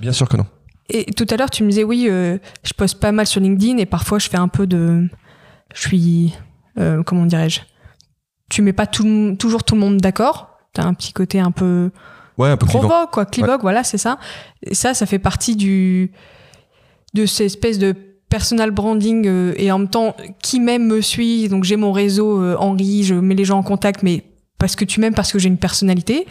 Bien 0.00 0.12
sûr 0.12 0.28
que 0.28 0.36
non. 0.36 0.46
Et 0.90 1.06
tout 1.12 1.26
à 1.30 1.36
l'heure, 1.36 1.48
tu 1.48 1.64
me 1.64 1.70
disais, 1.70 1.84
oui, 1.84 2.06
euh, 2.10 2.36
je 2.62 2.74
poste 2.74 3.00
pas 3.00 3.12
mal 3.12 3.26
sur 3.26 3.40
LinkedIn 3.40 3.78
et 3.78 3.86
parfois 3.86 4.18
je 4.18 4.28
fais 4.28 4.36
un 4.36 4.48
peu 4.48 4.66
de. 4.66 5.08
Je 5.74 5.80
suis. 5.80 6.34
Euh, 6.78 7.02
comment 7.02 7.24
dirais-je 7.24 7.60
Tu 8.50 8.60
mets 8.60 8.74
pas 8.74 8.86
tout, 8.86 9.36
toujours 9.38 9.64
tout 9.64 9.74
le 9.74 9.80
monde 9.80 9.98
d'accord. 9.98 10.58
T'as 10.74 10.84
un 10.84 10.92
petit 10.92 11.12
côté 11.12 11.40
un 11.40 11.50
peu. 11.50 11.90
Ouais, 12.36 12.50
un 12.50 12.56
peu 12.56 12.66
provoque, 12.66 12.90
clivant. 12.90 13.06
quoi. 13.06 13.24
Clivoque, 13.24 13.50
ouais. 13.52 13.62
voilà, 13.62 13.84
c'est 13.84 13.96
ça. 13.96 14.18
Et 14.62 14.74
ça, 14.74 14.92
ça 14.92 15.06
fait 15.06 15.18
partie 15.18 15.56
du. 15.56 16.12
de 17.14 17.24
cette 17.24 17.46
espèce 17.46 17.78
de 17.78 17.94
personal 18.34 18.72
branding 18.72 19.28
euh, 19.28 19.54
et 19.58 19.70
en 19.70 19.78
même 19.78 19.88
temps 19.88 20.16
qui 20.42 20.58
m'aime 20.58 20.88
me 20.88 21.00
suit 21.00 21.48
donc 21.48 21.62
j'ai 21.62 21.76
mon 21.76 21.92
réseau 21.92 22.42
euh, 22.42 22.56
Henri 22.58 23.04
je 23.04 23.14
mets 23.14 23.36
les 23.36 23.44
gens 23.44 23.58
en 23.58 23.62
contact 23.62 24.02
mais 24.02 24.24
parce 24.58 24.74
que 24.74 24.84
tu 24.84 24.98
m'aimes 24.98 25.14
parce 25.14 25.30
que 25.30 25.38
j'ai 25.38 25.48
une 25.48 25.56
personnalité 25.56 26.26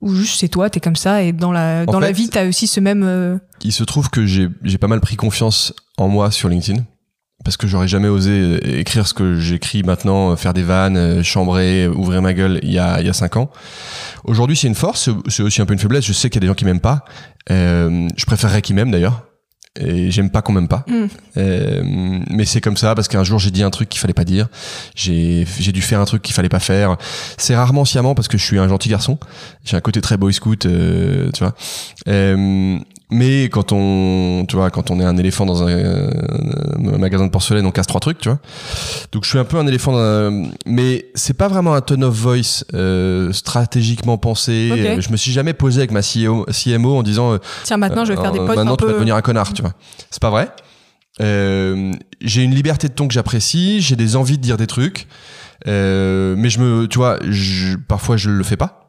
ou 0.00 0.14
juste 0.14 0.38
c'est 0.38 0.46
toi 0.46 0.70
t'es 0.70 0.78
comme 0.78 0.94
ça 0.94 1.24
et 1.24 1.32
dans 1.32 1.50
la 1.50 1.86
dans 1.86 1.94
fait, 1.94 2.00
la 2.06 2.12
vie 2.12 2.28
t'as 2.28 2.46
aussi 2.46 2.68
ce 2.68 2.78
même 2.78 3.02
euh... 3.02 3.36
il 3.64 3.72
se 3.72 3.82
trouve 3.82 4.10
que 4.10 4.26
j'ai 4.26 4.48
j'ai 4.62 4.78
pas 4.78 4.86
mal 4.86 5.00
pris 5.00 5.16
confiance 5.16 5.74
en 5.98 6.06
moi 6.06 6.30
sur 6.30 6.48
LinkedIn 6.48 6.84
parce 7.44 7.56
que 7.56 7.66
j'aurais 7.66 7.88
jamais 7.88 8.06
osé 8.06 8.78
écrire 8.78 9.06
ce 9.06 9.14
que 9.14 9.40
j'écris 9.40 9.82
maintenant, 9.82 10.36
faire 10.36 10.52
des 10.52 10.62
vannes, 10.62 11.22
chambrer, 11.22 11.88
ouvrir 11.88 12.20
ma 12.20 12.34
gueule 12.34 12.60
il 12.62 12.70
y 12.70 12.78
a, 12.78 13.00
il 13.00 13.06
y 13.06 13.08
a 13.08 13.14
cinq 13.14 13.38
ans. 13.38 13.50
Aujourd'hui, 14.24 14.56
c'est 14.56 14.66
une 14.66 14.74
force, 14.74 15.08
c'est 15.28 15.42
aussi 15.42 15.62
un 15.62 15.64
peu 15.64 15.72
une 15.72 15.78
faiblesse. 15.78 16.04
Je 16.04 16.12
sais 16.12 16.28
qu'il 16.28 16.36
y 16.36 16.40
a 16.40 16.42
des 16.42 16.48
gens 16.48 16.54
qui 16.54 16.66
m'aiment 16.66 16.80
pas. 16.80 17.06
Euh, 17.50 18.06
je 18.14 18.26
préférerais 18.26 18.60
qu'ils 18.60 18.76
m'aiment 18.76 18.90
d'ailleurs. 18.90 19.29
Et 19.78 20.10
j'aime 20.10 20.30
pas 20.30 20.42
qu'on 20.42 20.52
m'aime 20.52 20.66
pas. 20.66 20.84
Mm. 20.88 21.06
Euh, 21.36 21.82
mais 22.28 22.44
c'est 22.44 22.60
comme 22.60 22.76
ça 22.76 22.96
parce 22.96 23.06
qu'un 23.06 23.22
jour 23.22 23.38
j'ai 23.38 23.52
dit 23.52 23.62
un 23.62 23.70
truc 23.70 23.88
qu'il 23.88 24.00
fallait 24.00 24.14
pas 24.14 24.24
dire. 24.24 24.48
J'ai 24.96 25.46
j'ai 25.60 25.70
dû 25.70 25.80
faire 25.80 26.00
un 26.00 26.04
truc 26.06 26.22
qu'il 26.22 26.34
fallait 26.34 26.48
pas 26.48 26.58
faire. 26.58 26.96
C'est 27.38 27.54
rarement 27.54 27.84
sciemment 27.84 28.16
parce 28.16 28.26
que 28.26 28.36
je 28.36 28.44
suis 28.44 28.58
un 28.58 28.68
gentil 28.68 28.88
garçon. 28.88 29.18
J'ai 29.64 29.76
un 29.76 29.80
côté 29.80 30.00
très 30.00 30.16
boy 30.16 30.32
scout, 30.32 30.66
euh, 30.66 31.30
tu 31.32 31.44
vois. 31.44 31.54
Euh, 32.08 32.78
Mais 33.12 33.44
quand 33.48 33.72
on, 33.72 34.44
tu 34.48 34.56
vois, 34.56 34.70
quand 34.70 34.90
on 34.90 35.00
est 35.00 35.04
un 35.04 35.16
éléphant 35.16 35.44
dans 35.46 35.64
un, 35.64 35.68
un 35.68 36.98
magasin 36.98 37.26
de 37.26 37.30
porcelaine, 37.30 37.66
on 37.66 37.70
casse 37.72 37.86
trois 37.88 38.00
trucs, 38.00 38.18
tu 38.18 38.28
vois. 38.28 38.38
Donc 39.12 39.24
je 39.24 39.28
suis 39.30 39.38
un 39.38 39.44
peu 39.44 39.56
un 39.58 39.66
éléphant, 39.66 39.92
dans 39.92 39.98
un- 39.98 40.44
mais 40.66 41.06
c'est 41.14 41.34
pas 41.34 41.48
vraiment 41.48 41.74
un 41.74 41.80
tone 41.80 42.04
of 42.04 42.14
voice 42.14 42.64
euh, 42.74 43.32
stratégiquement 43.32 44.16
pensé. 44.18 44.70
Ok. 44.72 44.78
Euh, 44.78 45.00
Je 45.00 45.10
me 45.10 45.16
suis 45.16 45.32
jamais 45.32 45.54
posé 45.54 45.78
avec 45.80 45.90
ma 45.90 46.00
CEO 46.02 46.46
CMO 46.52 46.96
en 46.96 47.02
disant, 47.02 47.32
euh, 47.32 47.38
Tiens, 47.64 47.76
maintenant, 47.78 48.04
je 48.04 48.12
vais 48.12 48.20
faire 48.20 48.32
des 48.32 48.38
euh, 48.38 48.46
posts 48.46 48.56
Maintenant, 48.58 48.74
un 48.74 48.76
tu 48.76 48.84
vas 48.84 48.90
peu. 48.90 48.94
devenir 48.98 49.16
un 49.16 49.22
connard, 49.22 49.52
tu 49.52 49.62
vois. 49.62 49.72
C'est 50.10 50.22
pas 50.22 50.30
vrai. 50.30 50.48
Euh, 51.20 51.92
j'ai 52.20 52.42
une 52.42 52.54
liberté 52.54 52.88
de 52.88 52.92
ton 52.94 53.08
que 53.08 53.12
j'apprécie. 53.14 53.80
J'ai 53.80 53.96
des 53.96 54.16
envies 54.16 54.38
de 54.38 54.42
dire 54.42 54.56
des 54.56 54.66
trucs. 54.66 55.06
Euh, 55.66 56.34
mais 56.38 56.48
je 56.48 56.60
me, 56.60 56.86
tu 56.86 56.96
vois, 56.98 57.18
je, 57.28 57.76
parfois 57.76 58.16
je 58.16 58.30
le 58.30 58.42
fais 58.44 58.56
pas. 58.56 58.79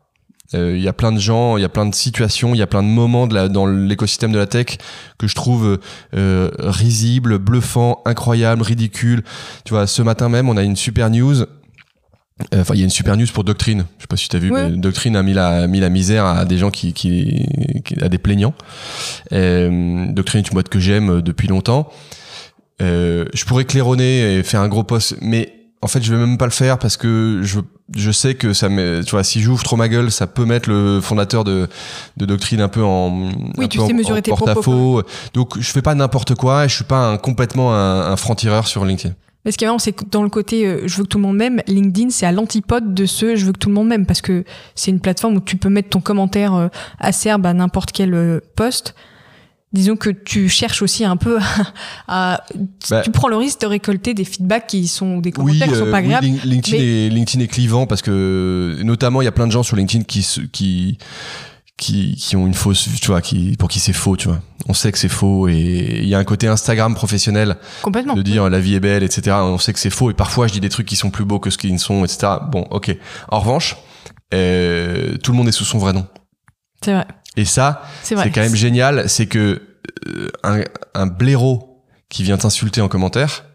Euh, 0.54 0.76
Il 0.76 0.82
y 0.84 0.88
a 0.88 0.94
plein 0.94 1.12
de 1.12 1.20
gens, 1.20 1.58
il 1.58 1.62
y 1.62 1.66
a 1.66 1.70
plein 1.70 1.86
de 1.86 1.96
situations, 1.96 2.54
il 2.54 2.58
y 2.58 2.62
a 2.62 2.68
plein 2.68 2.84
de 2.84 2.88
moments 2.88 3.28
de 3.28 3.34
la, 3.36 3.48
dans 3.48 3.66
l'écosystème 3.68 4.32
de 4.32 4.38
la 4.38 4.48
tech 4.48 4.78
que 5.18 5.28
je 5.28 5.36
trouve 5.36 5.80
euh, 6.16 6.50
risibles, 6.60 7.38
bluffants, 7.38 8.02
incroyables, 8.06 8.62
ridicules. 8.62 9.24
Tu 9.66 9.74
vois, 9.74 9.88
ce 9.88 10.02
matin 10.02 10.28
même, 10.30 10.50
on 10.50 10.58
a 10.58 10.64
une 10.64 10.76
super 10.76 11.10
news. 11.10 11.42
Euh, 11.42 11.46
Enfin, 12.56 12.74
il 12.74 12.80
y 12.80 12.82
a 12.82 12.86
une 12.86 12.90
super 12.90 13.16
news 13.18 13.28
pour 13.32 13.44
Doctrine. 13.44 13.86
Je 14.00 14.04
sais 14.04 14.08
pas 14.08 14.18
si 14.18 14.28
tu 14.28 14.36
as 14.36 14.40
vu, 14.40 14.52
Ouais. 14.52 14.70
mais 14.72 14.78
Doctrine 14.78 15.16
a 15.16 15.22
mis 15.22 15.34
la, 15.34 15.68
mis 15.68 15.80
la 15.80 15.90
misère 15.90 16.26
à 16.26 16.44
des 16.44 16.58
gens 16.58 16.72
qui, 16.72 16.92
qui, 16.94 17.46
qui 17.86 18.04
à 18.04 18.10
des 18.10 18.18
plaignants. 18.18 18.56
Euh, 19.32 20.08
Doctrine 20.12 20.40
est 20.42 20.48
une 20.48 20.54
boîte 20.56 20.70
que 20.70 20.80
j'aime 20.80 21.22
depuis 21.22 21.48
longtemps. 21.48 21.90
Euh, 22.82 23.26
je 23.36 23.46
pourrais 23.46 23.66
claironner 23.66 24.38
et 24.38 24.44
faire 24.44 24.62
un 24.62 24.70
gros 24.70 24.84
post, 24.84 25.18
mais 25.22 25.54
en 25.82 25.88
fait, 25.88 26.02
je 26.04 26.14
vais 26.14 26.20
même 26.20 26.38
pas 26.38 26.46
le 26.46 26.52
faire 26.52 26.78
parce 26.78 26.96
que 26.98 27.40
je, 27.44 27.60
je 27.96 28.12
sais 28.12 28.36
que 28.36 28.54
ça 28.54 28.70
me, 28.70 29.04
tu 29.04 29.12
vois, 29.12 29.24
si 29.24 29.42
j'ouvre 29.42 29.64
trop 29.64 29.76
ma 29.76 29.90
gueule, 29.90 30.12
ça 30.12 30.28
peut 30.28 30.46
mettre 30.46 30.70
le 30.70 31.02
fondateur 31.02 31.44
de, 31.44 31.68
de 32.18 32.26
Doctrine 32.26 32.62
un 32.62 32.68
peu 32.68 32.84
en, 32.84 33.10
Oui, 33.58 33.66
un 33.66 33.68
tu 33.68 33.80
peu 33.80 33.86
sais 33.88 33.94
en- 33.94 33.96
mesurer 33.96 34.20
en 34.20 34.22
tes 34.22 34.30
porte-à-faux. 34.32 35.02
Donc, 35.34 35.60
je 35.60 35.72
fais 35.72 35.82
pas 35.82 35.96
n'importe 35.96 36.36
quoi 36.36 36.66
et 36.66 36.70
je 36.70 36.76
suis 36.76 36.84
pas 36.84 37.08
un, 37.08 37.18
complètement 37.18 37.74
un, 37.74 38.12
un 38.12 38.16
franc-tireur 38.16 38.68
sur 38.68 38.86
LinkedIn. 38.86 39.16
Mais 39.44 39.52
ce 39.52 39.58
qui 39.58 39.64
est 39.64 39.68
marrant, 39.68 39.80
c'est 39.80 39.92
que 39.94 40.06
dans 40.06 40.22
le 40.22 40.30
côté 40.30 40.68
euh, 40.68 40.84
je 40.86 40.98
veux 40.98 41.04
que 41.04 41.08
tout 41.08 41.18
le 41.18 41.24
monde 41.24 41.38
m'aime, 41.38 41.62
LinkedIn, 41.66 42.12
c'est 42.12 42.28
à 42.28 42.32
l'antipode 42.32 42.94
de 42.94 43.08
ce 43.08 43.36
je 43.36 43.48
veux 43.48 43.54
que 43.54 43.58
tout 43.58 43.70
le 43.70 43.74
monde 43.74 43.88
m'aime 43.88 44.06
parce 44.06 44.22
que 44.22 44.44
c'est 44.76 44.92
une 44.92 45.00
plateforme 45.00 45.38
où 45.38 45.42
tu 45.42 45.58
peux 45.58 45.70
mettre 45.70 45.90
ton 45.90 46.00
commentaire 46.00 46.54
euh, 46.54 46.68
acerbe 47.00 47.48
à 47.48 47.54
n'importe 47.54 47.92
quel 47.92 48.14
euh, 48.14 48.40
post. 48.56 48.94
Disons 49.74 49.96
que 49.96 50.10
tu 50.10 50.50
cherches 50.50 50.82
aussi 50.82 51.06
un 51.06 51.16
peu 51.16 51.40
à, 52.08 52.44
Bah. 52.90 53.02
tu 53.04 53.12
prends 53.12 53.30
le 53.30 53.38
risque 53.38 53.62
de 53.62 53.68
récolter 53.68 54.14
des 54.14 54.26
feedbacks 54.26 54.68
qui 54.68 54.88
sont 54.88 55.20
des 55.20 55.30
Oui, 55.30 55.32
commentaires 55.34 55.68
qui 55.70 55.76
sont 55.76 55.86
euh, 55.88 55.92
pas 55.92 56.00
oui, 56.02 56.14
agréables. 56.14 56.26
Lin- 56.28 56.40
LinkedIn, 56.44 56.78
mais- 56.78 57.06
est, 57.06 57.10
LinkedIn 57.10 57.44
est 57.44 57.48
clivant 57.48 57.88
parce 57.88 58.02
que 58.02 58.80
notamment 58.84 59.22
il 59.22 59.26
y 59.26 59.28
a 59.30 59.32
plein 59.32 59.48
de 59.48 59.52
gens 59.52 59.64
sur 59.64 59.76
LinkedIn 59.78 60.04
qui 60.04 60.28
qui 60.52 60.98
qui, 61.78 62.16
qui 62.16 62.36
ont 62.36 62.46
une 62.46 62.54
fausse, 62.54 62.88
tu 63.02 63.08
vois, 63.08 63.22
qui 63.22 63.56
pour 63.58 63.68
qui 63.70 63.80
c'est 63.80 63.94
faux, 63.94 64.16
tu 64.16 64.28
vois. 64.28 64.40
On 64.68 64.74
sait 64.74 64.92
que 64.92 65.00
c'est 65.00 65.10
faux 65.10 65.48
et 65.48 66.00
il 66.04 66.08
y 66.08 66.14
a 66.14 66.20
un 66.20 66.24
côté 66.26 66.48
Instagram 66.48 66.94
professionnel 66.94 67.56
Complètement. 67.82 68.14
de 68.14 68.22
dire 68.22 68.50
la 68.52 68.60
vie 68.60 68.76
est 68.76 68.80
belle, 68.80 69.02
etc. 69.04 69.38
On 69.42 69.58
sait 69.58 69.74
que 69.74 69.80
c'est 69.80 69.90
faux 69.90 70.12
et 70.12 70.14
parfois 70.14 70.46
je 70.48 70.54
dis 70.54 70.60
des 70.60 70.70
trucs 70.70 70.86
qui 70.86 70.96
sont 70.96 71.10
plus 71.10 71.26
beaux 71.26 71.40
que 71.40 71.50
ce 71.50 71.58
qu'ils 71.58 71.74
ne 71.74 71.80
sont, 71.80 72.06
etc. 72.06 72.34
Bon, 72.52 72.68
ok. 72.70 72.96
En 73.30 73.40
revanche, 73.40 73.78
euh, 74.34 75.18
tout 75.24 75.32
le 75.32 75.38
monde 75.38 75.48
est 75.48 75.52
sous 75.54 75.66
son 75.66 75.80
vrai 75.80 75.94
nom. 75.94 76.06
C'est 76.84 76.94
vrai. 76.94 77.06
Et 77.38 77.46
ça, 77.46 77.84
C'est 78.04 78.16
quand 78.16 78.42
même 78.42 78.56
génial, 78.56 79.10
c'est 79.10 79.26
que 79.26 79.62
euh, 80.08 80.30
un, 80.44 80.62
un 80.94 81.08
blaireau 81.08 81.84
qui 82.10 82.24
vient 82.24 82.38
t'insulter 82.38 82.82
en 82.82 82.88
commentaire, 82.90 83.46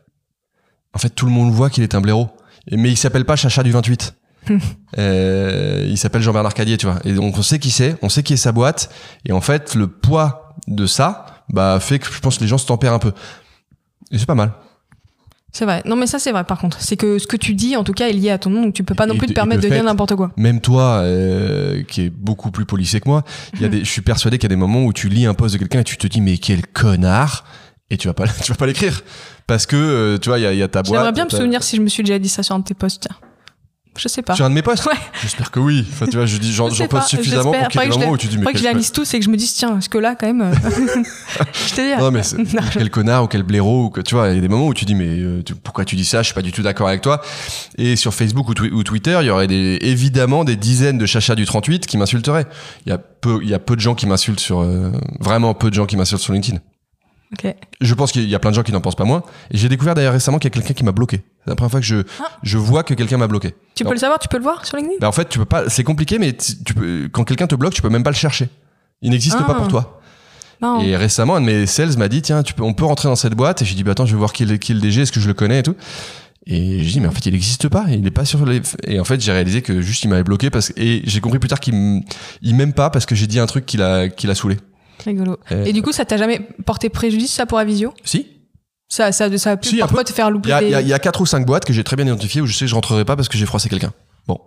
en 0.95 0.99
fait 0.99 1.11
tout 1.11 1.27
le 1.27 1.33
monde 1.33 1.53
voit 1.53 1.69
qu'il 1.71 1.83
est 1.83 1.95
un 1.95 2.01
blaireau. 2.01 2.31
Mais 2.73 2.91
il 2.91 2.97
s'appelle 2.97 3.25
pas 3.25 3.37
Chacha 3.37 3.63
du 3.63 3.73
28. 3.73 4.15
Euh, 4.99 5.85
il 5.87 5.99
s'appelle 5.99 6.23
Jean-Bernard 6.23 6.55
Cadier, 6.55 6.79
tu 6.79 6.87
vois. 6.87 6.99
Et 7.05 7.13
donc 7.13 7.37
on 7.37 7.43
sait 7.43 7.59
qui 7.59 7.71
c'est, 7.71 7.97
on 8.01 8.09
sait 8.09 8.23
qui 8.23 8.33
est 8.33 8.39
sa 8.39 8.53
boîte. 8.53 8.91
Et 9.27 9.33
en 9.33 9.43
fait, 9.43 9.75
le 9.75 9.89
poids 9.89 10.55
de 10.69 10.87
ça, 10.87 11.27
bah, 11.51 11.79
fait 11.81 11.99
que 11.99 12.11
je 12.11 12.19
pense 12.21 12.39
que 12.39 12.43
les 12.45 12.49
gens 12.49 12.57
se 12.57 12.65
tempèrent 12.65 12.95
un 12.95 12.99
peu. 12.99 13.13
Et 14.11 14.19
c'est 14.19 14.25
pas 14.25 14.35
mal. 14.35 14.53
C'est 15.53 15.65
vrai. 15.65 15.83
Non, 15.87 15.97
mais 15.97 16.07
ça, 16.07 16.19
c'est 16.19 16.33
vrai, 16.33 16.45
par 16.45 16.59
contre. 16.59 16.79
C'est 16.83 16.97
que 16.97 17.19
ce 17.19 17.27
que 17.27 17.37
tu 17.37 17.55
dis, 17.55 17.77
en 17.77 17.85
tout 17.85 17.95
cas, 17.95 18.09
est 18.09 18.13
lié 18.13 18.31
à 18.31 18.37
ton 18.39 18.51
nom, 18.51 18.63
donc 18.63 18.75
tu 18.75 18.85
peux 18.85 18.95
pas 18.95 19.07
non 19.07 19.15
Et 19.15 19.19
plus 19.19 19.29
te 19.29 19.33
permettre 19.33 19.61
et 19.61 19.63
de 19.63 19.69
de 19.69 19.75
dire 19.75 19.83
fait- 19.83 19.87
n'importe 19.89 20.15
quoi. 20.15 20.31
Même 20.37 20.61
toi, 20.61 20.99
euh, 21.03 21.83
qui 21.85 22.03
est 22.03 22.11
beaucoup 22.11 22.51
plus 22.51 22.67
policé 22.67 23.01
que 23.01 23.09
moi, 23.09 23.25
y 23.61 23.65
a 23.65 23.69
des, 23.69 23.79
je 23.79 23.91
suis 23.91 24.03
persuadé 24.03 24.37
qu'il 24.39 24.45
y 24.45 24.53
a 24.53 24.55
des 24.55 24.61
moments 24.61 24.85
où 24.85 24.93
tu 24.93 25.09
lis 25.09 25.25
un 25.25 25.33
post 25.35 25.55
de 25.55 25.59
quelqu'un 25.59 25.81
et 25.81 25.85
tu 25.85 25.97
te 25.97 26.07
dis 26.07 26.21
mais 26.21 26.37
quel 26.37 26.67
connard 26.67 27.45
et 27.91 27.97
tu 27.97 28.07
vas 28.09 28.15
pas, 28.15 28.27
tu 28.45 28.53
vas 28.53 28.57
pas 28.59 28.67
l'écrire 28.67 29.03
parce 29.47 29.65
que 29.65 29.77
euh, 29.77 30.19
tu 30.19 30.29
vois 30.29 30.39
il 30.39 30.53
y 30.55 30.57
y 30.59 30.63
a 30.63 30.69
ta 30.69 30.83
boîte. 30.83 30.93
J'aimerais 30.93 31.13
bien 31.13 31.25
me 31.25 31.31
souvenir 31.31 31.63
si 31.63 31.77
je 31.77 31.81
me 31.83 31.89
suis 31.89 32.03
déjà 32.03 32.19
dit 32.19 32.29
ça 32.29 32.43
sur 32.43 32.55
un 32.55 32.59
de 32.59 32.65
tes 32.65 32.75
posts. 32.75 33.03
tiens. 33.09 33.17
Je 33.97 34.09
sais 34.09 34.23
pas. 34.23 34.35
Sur 34.35 34.45
un 34.45 34.51
de 34.51 34.55
mes 34.55 34.63
posts 34.63 34.85
Ouais. 34.87 34.93
J'espère 35.23 35.51
que 35.51 35.59
oui. 35.61 35.87
Enfin, 35.93 36.07
tu 36.07 36.17
vois, 36.17 36.27
je 36.27 36.37
dis, 36.39 36.53
j'en 36.53 36.69
Je 36.71 36.85
poste 36.85 37.09
suffisamment 37.09 37.53
pour 37.53 37.69
qu'il 37.69 37.81
y 37.81 37.85
ait 37.85 37.91
je 37.93 37.99
moments 37.99 38.11
où 38.13 38.17
tu 38.17 38.27
dis, 38.27 38.39
mais 38.39 38.53
que 38.53 38.59
je 38.59 38.65
la 38.65 38.73
lise 38.73 38.93
tous 38.93 39.13
et 39.15 39.19
que 39.19 39.25
je 39.25 39.31
me 39.31 39.37
dise, 39.37 39.55
tiens, 39.55 39.79
est-ce 39.79 39.89
que 39.89 39.99
là, 39.99 40.15
quand 40.15 40.27
même. 40.27 40.41
euh, 40.43 40.53
je 41.69 41.75
te 41.75 41.81
dis. 41.97 42.01
non, 42.03 42.11
mais 42.11 42.23
quel 42.73 42.91
connard 42.91 43.25
ou 43.25 43.27
quel 43.27 43.43
blaireau 43.43 43.85
ou 43.87 43.91
que, 43.91 44.01
tu 44.01 44.15
vois, 44.15 44.29
il 44.29 44.35
y 44.37 44.39
a 44.39 44.41
des 44.41 44.49
moments 44.49 44.67
où 44.67 44.75
tu 44.75 44.85
dis, 44.85 44.95
mais 44.95 45.07
euh, 45.09 45.43
tu- 45.45 45.55
pourquoi 45.55 45.85
tu 45.85 45.97
dis 45.97 46.05
ça? 46.05 46.23
Je 46.23 46.27
suis 46.27 46.35
pas 46.35 46.43
du 46.43 46.53
tout 46.53 46.63
d'accord 46.63 46.89
avec 46.89 47.01
toi. 47.01 47.21
Et 47.79 47.97
sur 47.97 48.15
Facebook 48.15 48.49
ou, 48.49 48.55
Twi- 48.55 48.71
ou 48.73 48.83
Twitter, 48.83 49.19
il 49.23 49.27
y 49.27 49.31
aurait 49.31 49.47
des, 49.49 49.79
évidemment 49.81 50.45
des 50.45 50.57
dizaines 50.57 50.99
de 50.99 51.07
chachas 51.07 51.35
du 51.35 51.45
38 51.47 51.87
qui 51.87 51.97
m'insulteraient. 51.99 52.47
Il 52.87 52.91
y 52.91 52.93
a 52.93 52.99
peu, 52.99 53.41
il 53.43 53.49
y 53.49 53.55
a 53.55 53.59
peu 53.59 53.77
de 53.77 53.81
gens 53.81 53.95
qui 53.95 54.07
m'insultent 54.07 54.41
sur, 54.41 54.61
euh, 54.61 54.91
vraiment 55.21 55.55
peu 55.55 55.71
de 55.71 55.75
gens 55.75 55.87
qui 55.87 55.97
m'insultent 55.97 56.21
sur 56.23 56.33
LinkedIn. 56.33 56.59
Ok. 57.33 57.55
Je 57.81 57.95
pense 57.95 58.13
qu'il 58.13 58.29
y 58.29 58.35
a 58.35 58.39
plein 58.39 58.51
de 58.51 58.55
gens 58.57 58.63
qui 58.63 58.73
n'en 58.73 58.81
pensent 58.81 58.95
pas 58.95 59.05
moins. 59.05 59.23
Et 59.51 59.57
j'ai 59.57 59.69
découvert 59.69 59.95
d'ailleurs 59.95 60.13
récemment 60.13 60.39
qu'il 60.39 60.49
y 60.49 60.53
a 60.53 60.55
quelqu'un 60.55 60.75
qui 60.75 60.85
m'a 60.85 60.93
bloqué. 60.93 61.23
C'est 61.45 61.51
la 61.51 61.57
première 61.57 61.71
fois 61.73 61.81
que 61.81 61.87
je, 61.87 61.97
Ah. 62.21 62.29
je 62.43 62.57
vois 62.59 62.83
que 62.85 62.95
quelqu'un 62.95 63.17
m'a 63.19 63.27
bloqué. 63.27 63.55
Tu 63.75 63.85
peux 63.85 63.91
le 63.93 63.99
savoir, 63.99 64.19
tu 64.19 64.29
peux 64.29 64.37
le 64.37 64.43
voir 64.45 64.65
sur 64.65 64.77
LinkedIn? 64.77 64.99
Bah, 65.01 65.09
en 65.09 65.13
fait, 65.13 65.29
tu 65.29 65.39
peux 65.39 65.45
pas, 65.45 65.69
c'est 65.69 65.85
compliqué, 65.85 66.19
mais 66.19 66.33
tu 66.35 66.53
tu 66.65 66.75
peux, 66.75 67.09
quand 67.13 67.25
quelqu'un 67.25 67.47
te 67.49 67.55
bloque, 67.57 67.75
tu 67.75 67.83
peux 67.83 67.89
même 67.89 68.05
pas 68.05 68.11
le 68.11 68.17
chercher. 68.17 68.49
Il 69.03 69.11
n'existe 69.11 69.37
Ah. 69.41 69.45
pas 69.45 69.55
pour 69.55 69.69
toi. 69.69 70.01
Non. 70.63 70.81
Et 70.81 70.97
récemment, 70.97 71.37
un 71.37 71.41
de 71.41 71.47
mes 71.47 71.67
sales 71.67 71.97
m'a 71.99 72.09
dit, 72.09 72.23
tiens, 72.23 72.43
tu 72.43 72.55
peux, 72.55 72.63
on 72.63 72.73
peut 72.75 72.85
rentrer 72.87 73.09
dans 73.09 73.17
cette 73.17 73.35
boîte. 73.35 73.61
Et 73.61 73.65
j'ai 73.65 73.75
dit, 73.75 73.83
bah, 73.85 73.91
attends, 73.91 74.07
je 74.07 74.13
vais 74.13 74.19
voir 74.19 74.33
qui 74.33 74.45
est 74.45 74.47
le, 74.47 74.57
qui 74.57 74.73
est 74.73 74.75
le 74.75 74.81
DG, 74.81 75.03
est-ce 75.03 75.13
que 75.13 75.21
je 75.21 75.29
le 75.29 75.35
connais 75.35 75.59
et 75.59 75.63
tout. 75.63 75.75
Et 76.47 76.79
j'ai 76.85 76.93
dit, 76.93 77.01
mais 77.01 77.09
en 77.09 77.11
fait, 77.11 77.27
il 77.27 77.33
n'existe 77.33 77.69
pas. 77.69 77.87
Il 77.91 78.07
est 78.07 78.11
pas 78.13 78.25
sur 78.25 78.47
les, 78.47 78.63
et 78.85 79.01
en 79.01 79.05
fait, 79.05 79.21
j'ai 79.21 79.33
réalisé 79.33 79.63
que 79.63 79.83
juste, 79.83 80.05
il 80.05 80.09
m'avait 80.09 80.23
bloqué 80.23 80.49
parce 80.49 80.69
que, 80.69 80.81
et 80.81 81.03
j'ai 81.05 81.21
compris 81.21 81.41
plus 81.41 81.49
tard 81.49 81.59
qu'il 81.61 81.75
m'aime 82.43 82.73
pas 82.73 82.89
parce 82.89 83.05
que 83.05 83.15
j'ai 83.17 83.27
dit 83.27 83.41
un 83.41 83.47
truc 83.47 83.67
qui 83.67 83.77
l'a, 83.77 84.09
qui 84.09 84.27
l'a 84.29 84.35
saoulé. 84.37 84.57
Rigolo. 85.05 85.39
Euh, 85.53 85.65
Et 85.65 85.73
du 85.73 85.83
coup, 85.83 85.93
ça 85.93 86.05
t'a 86.05 86.17
jamais 86.17 86.41
porté 86.65 86.89
préjudice, 86.89 87.33
ça, 87.33 87.47
pour 87.47 87.59
Avisio? 87.59 87.93
Si. 88.05 88.27
ça, 88.89 89.13
ça, 89.13 89.37
ça 89.39 89.53
a 89.53 89.57
pu 89.57 89.69
Si, 89.69 89.77
parfois 89.79 90.05
te 90.05 90.13
faire 90.13 90.31
louper 90.31 90.51
des... 90.61 90.67
il 90.67 90.71
y 90.71 90.75
a- 90.75 90.81
y 90.81 90.93
a 90.93 90.99
quatre 90.99 91.21
ou 91.21 91.27
cinq 91.27 91.45
boîtes 91.47 91.65
que 91.65 91.73
j'ai 91.73 91.85
très 91.85 91.97
bien 91.97 92.07
identifiées 92.07 92.41
où 92.41 92.47
je 92.47 92.55
sais 92.55 92.65
que 92.65 92.71
je 92.71 92.75
rentrerai 92.75 93.05
pas 93.05 93.17
parce 93.17 93.29
que 93.29 93.37
j'ai 93.39 93.47
froissé 93.47 93.69
quelqu'un. 93.69 93.93
Bon. 94.27 94.41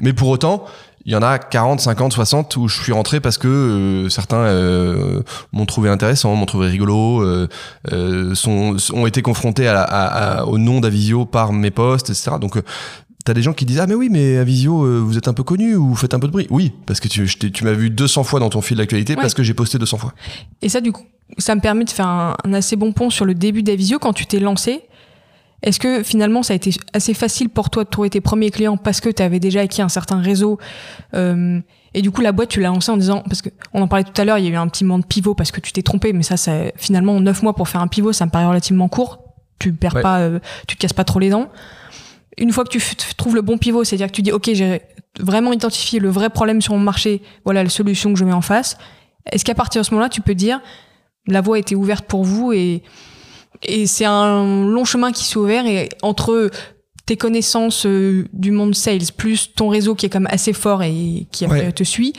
Mais 0.00 0.14
pour 0.14 0.28
autant, 0.28 0.64
il 1.04 1.12
y 1.12 1.16
en 1.16 1.22
a 1.22 1.38
40, 1.38 1.80
50, 1.80 2.12
60 2.14 2.56
où 2.56 2.66
je 2.68 2.82
suis 2.82 2.92
rentré 2.92 3.20
parce 3.20 3.36
que 3.36 3.46
euh, 3.48 4.08
certains 4.08 4.38
euh, 4.38 5.22
m'ont 5.52 5.66
trouvé 5.66 5.90
intéressant, 5.90 6.34
m'ont 6.34 6.46
trouvé 6.46 6.68
rigolo, 6.68 7.22
euh, 7.22 8.34
sont, 8.34 8.76
ont 8.94 9.06
été 9.06 9.20
confrontés 9.20 9.68
à, 9.68 9.74
la- 9.74 9.82
à- 9.82 10.38
à- 10.40 10.44
au 10.44 10.56
nom 10.58 10.80
d'Avisio 10.80 11.26
par 11.26 11.52
mes 11.52 11.70
posts, 11.70 12.08
etc. 12.10 12.32
Donc, 12.40 12.56
t'as 13.24 13.34
des 13.34 13.42
gens 13.42 13.52
qui 13.52 13.64
disent 13.64 13.80
Ah, 13.80 13.86
mais 13.86 13.94
oui, 13.94 14.08
mais 14.10 14.36
Avisio, 14.38 14.84
euh, 14.84 14.98
vous 15.00 15.18
êtes 15.18 15.28
un 15.28 15.34
peu 15.34 15.42
connu 15.42 15.74
ou 15.76 15.88
vous 15.88 15.96
faites 15.96 16.14
un 16.14 16.18
peu 16.20 16.26
de 16.26 16.32
bruit. 16.32 16.46
Oui, 16.50 16.72
parce 16.86 17.00
que 17.00 17.08
tu, 17.08 17.26
je 17.26 17.36
tu 17.38 17.64
m'as 17.64 17.72
vu 17.72 17.90
200 17.90 18.24
fois 18.24 18.40
dans 18.40 18.50
ton 18.50 18.60
fil 18.60 18.76
d'actualité 18.78 19.14
Ouais. 19.14 19.20
parce 19.22 19.34
que 19.34 19.42
j'ai 19.42 19.54
posté 19.54 19.78
200 19.78 19.98
fois. 19.98 20.14
Et 20.62 20.68
ça, 20.68 20.80
du 20.80 20.92
coup, 20.92 21.04
ça 21.38 21.54
me 21.54 21.60
permet 21.60 21.84
de 21.84 21.90
faire 21.90 22.06
un, 22.06 22.36
un 22.44 22.52
assez 22.54 22.76
bon 22.76 22.92
pont 22.92 23.10
sur 23.10 23.24
le 23.24 23.34
début 23.34 23.62
d'Avisio 23.62 23.98
quand 23.98 24.12
tu 24.12 24.26
t'es 24.26 24.40
lancé. 24.40 24.82
Est-ce 25.62 25.80
que 25.80 26.04
finalement 26.04 26.44
ça 26.44 26.52
a 26.52 26.56
été 26.56 26.70
assez 26.92 27.14
facile 27.14 27.48
pour 27.48 27.68
toi 27.68 27.82
de 27.82 27.88
trouver 27.88 28.10
tes 28.10 28.20
premiers 28.20 28.52
clients 28.52 28.76
parce 28.76 29.00
que 29.00 29.08
tu 29.08 29.20
avais 29.24 29.40
déjà 29.40 29.62
acquis 29.62 29.82
un 29.82 29.88
certain 29.88 30.20
réseau 30.20 30.56
euh, 31.14 31.60
et 31.94 32.02
du 32.02 32.12
coup 32.12 32.20
la 32.20 32.30
boîte 32.30 32.48
tu 32.50 32.60
l'as 32.60 32.68
lancée 32.68 32.92
en 32.92 32.96
disant 32.96 33.24
parce 33.26 33.42
que 33.42 33.48
on 33.74 33.82
en 33.82 33.88
parlait 33.88 34.04
tout 34.04 34.20
à 34.20 34.24
l'heure 34.24 34.38
il 34.38 34.44
y 34.44 34.48
a 34.48 34.50
eu 34.52 34.54
un 34.56 34.68
petit 34.68 34.84
moment 34.84 35.00
de 35.00 35.04
pivot 35.04 35.34
parce 35.34 35.50
que 35.50 35.60
tu 35.60 35.72
t'es 35.72 35.82
trompé 35.82 36.12
mais 36.12 36.22
ça 36.22 36.36
ça 36.36 36.52
finalement 36.76 37.18
neuf 37.20 37.42
mois 37.42 37.54
pour 37.56 37.68
faire 37.68 37.80
un 37.80 37.88
pivot 37.88 38.12
ça 38.12 38.24
me 38.26 38.30
paraît 38.30 38.46
relativement 38.46 38.86
court 38.88 39.18
tu 39.58 39.72
perds 39.72 39.96
Ouais. 39.96 40.02
pas 40.02 40.20
euh, 40.20 40.38
tu 40.68 40.76
te 40.76 40.80
casses 40.80 40.92
pas 40.92 41.02
trop 41.02 41.18
les 41.18 41.30
dents 41.30 41.48
une 42.38 42.52
fois 42.52 42.64
que 42.64 42.70
tu 42.70 42.80
trouves 43.16 43.34
le 43.34 43.42
bon 43.42 43.58
pivot 43.58 43.84
c'est-à-dire 43.84 44.06
que 44.08 44.12
tu 44.12 44.22
dis 44.22 44.32
ok 44.32 44.50
j'ai 44.52 44.80
vraiment 45.20 45.52
identifié 45.52 45.98
le 46.00 46.08
vrai 46.08 46.30
problème 46.30 46.62
sur 46.62 46.74
mon 46.74 46.80
marché 46.80 47.20
voilà 47.44 47.62
la 47.64 47.70
solution 47.70 48.12
que 48.12 48.18
je 48.18 48.24
mets 48.24 48.32
en 48.32 48.40
face 48.40 48.76
est-ce 49.30 49.44
qu'à 49.44 49.54
partir 49.54 49.82
de 49.82 49.86
ce 49.86 49.90
moment-là 49.92 50.08
tu 50.08 50.20
peux 50.20 50.34
dire 50.34 50.60
la 51.26 51.40
voie 51.40 51.58
était 51.58 51.74
ouverte 51.74 52.06
pour 52.06 52.24
vous 52.24 52.52
et 52.52 52.82
et 53.62 53.86
c'est 53.86 54.04
un 54.04 54.64
long 54.66 54.84
chemin 54.84 55.10
qui 55.12 55.24
s'est 55.24 55.36
ouvert 55.36 55.66
et 55.66 55.88
entre 56.02 56.50
tes 57.06 57.16
connaissances 57.16 57.86
euh, 57.86 58.26
du 58.32 58.50
monde 58.52 58.74
sales 58.74 59.10
plus 59.16 59.52
ton 59.54 59.68
réseau 59.68 59.94
qui 59.94 60.06
est 60.06 60.14
même 60.14 60.28
assez 60.30 60.52
fort 60.52 60.82
et 60.82 61.26
qui 61.32 61.46
Ouais. 61.46 61.72
te 61.72 61.82
suit 61.82 62.12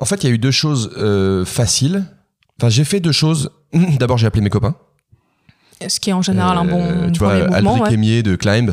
En 0.00 0.04
fait, 0.04 0.24
il 0.24 0.26
y 0.28 0.30
a 0.30 0.34
eu 0.34 0.38
deux 0.38 0.50
choses 0.50 0.90
euh, 0.96 1.44
faciles. 1.44 2.04
Enfin, 2.58 2.70
j'ai 2.70 2.84
fait 2.84 3.00
deux 3.00 3.12
choses. 3.12 3.50
D'abord, 4.00 4.18
j'ai 4.18 4.26
appelé 4.26 4.42
mes 4.42 4.50
copains. 4.50 4.74
Ce 5.88 6.00
qui 6.00 6.10
est 6.10 6.12
en 6.12 6.22
général 6.22 6.56
un 6.58 6.66
Euh, 6.68 7.06
bon 7.06 7.12
tu 7.12 7.18
vois, 7.18 7.34
Aldric 7.54 7.82
ouais. 7.82 7.92
Aimier 7.94 8.22
de 8.22 8.36
Climb 8.36 8.72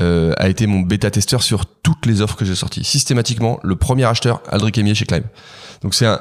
euh, 0.00 0.32
a 0.38 0.48
été 0.48 0.66
mon 0.66 0.80
bêta-testeur 0.80 1.42
sur 1.42 1.66
toutes 1.66 2.06
les 2.06 2.20
offres 2.20 2.36
que 2.36 2.44
j'ai 2.44 2.54
sorties. 2.54 2.84
Systématiquement, 2.84 3.58
le 3.62 3.76
premier 3.76 4.04
acheteur, 4.04 4.42
Aldric 4.48 4.78
Aimier 4.78 4.94
chez 4.94 5.04
Climb. 5.06 5.24
Donc 5.82 5.94
c'est 5.94 6.06
un, 6.06 6.20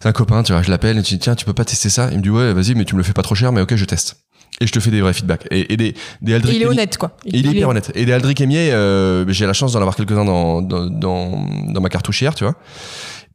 c'est 0.00 0.08
un 0.08 0.12
copain, 0.12 0.42
tu 0.42 0.52
vois, 0.52 0.62
je 0.62 0.70
l'appelle 0.70 0.96
et 0.98 1.00
je 1.00 1.06
dis 1.08 1.18
tiens, 1.18 1.34
tu 1.34 1.44
peux 1.44 1.52
pas 1.52 1.64
tester 1.64 1.88
ça? 1.90 2.08
Il 2.12 2.18
me 2.18 2.22
dit 2.22 2.30
ouais, 2.30 2.52
vas-y, 2.52 2.74
mais 2.74 2.84
tu 2.84 2.94
me 2.94 2.98
le 3.00 3.04
fais 3.04 3.12
pas 3.12 3.22
trop 3.22 3.34
cher, 3.34 3.52
mais 3.52 3.60
ok, 3.60 3.74
je 3.76 3.84
teste. 3.84 4.16
Et 4.60 4.66
je 4.66 4.72
te 4.72 4.80
fais 4.80 4.90
des 4.90 5.00
vrais 5.00 5.12
feedbacks. 5.12 5.46
Et, 5.50 5.72
et 5.72 5.76
des, 5.76 5.94
des 6.20 6.34
Aldric 6.34 6.56
il 6.56 6.62
est 6.62 6.66
honnête 6.66 6.96
quoi 6.96 7.16
il 7.24 7.46
est 7.46 7.50
hyper 7.50 7.68
honnête. 7.68 7.92
Et 7.94 8.04
des 8.06 8.12
Aldric 8.12 8.40
Aimier, 8.40 8.72
euh, 8.72 9.24
j'ai 9.28 9.46
la 9.46 9.52
chance 9.52 9.72
d'en 9.72 9.78
avoir 9.80 9.94
quelques-uns 9.94 10.24
dans, 10.24 10.62
dans, 10.62 10.86
dans, 10.86 11.46
dans 11.68 11.80
ma 11.80 11.88
cartouchière, 11.88 12.34
tu 12.34 12.42
vois. 12.44 12.54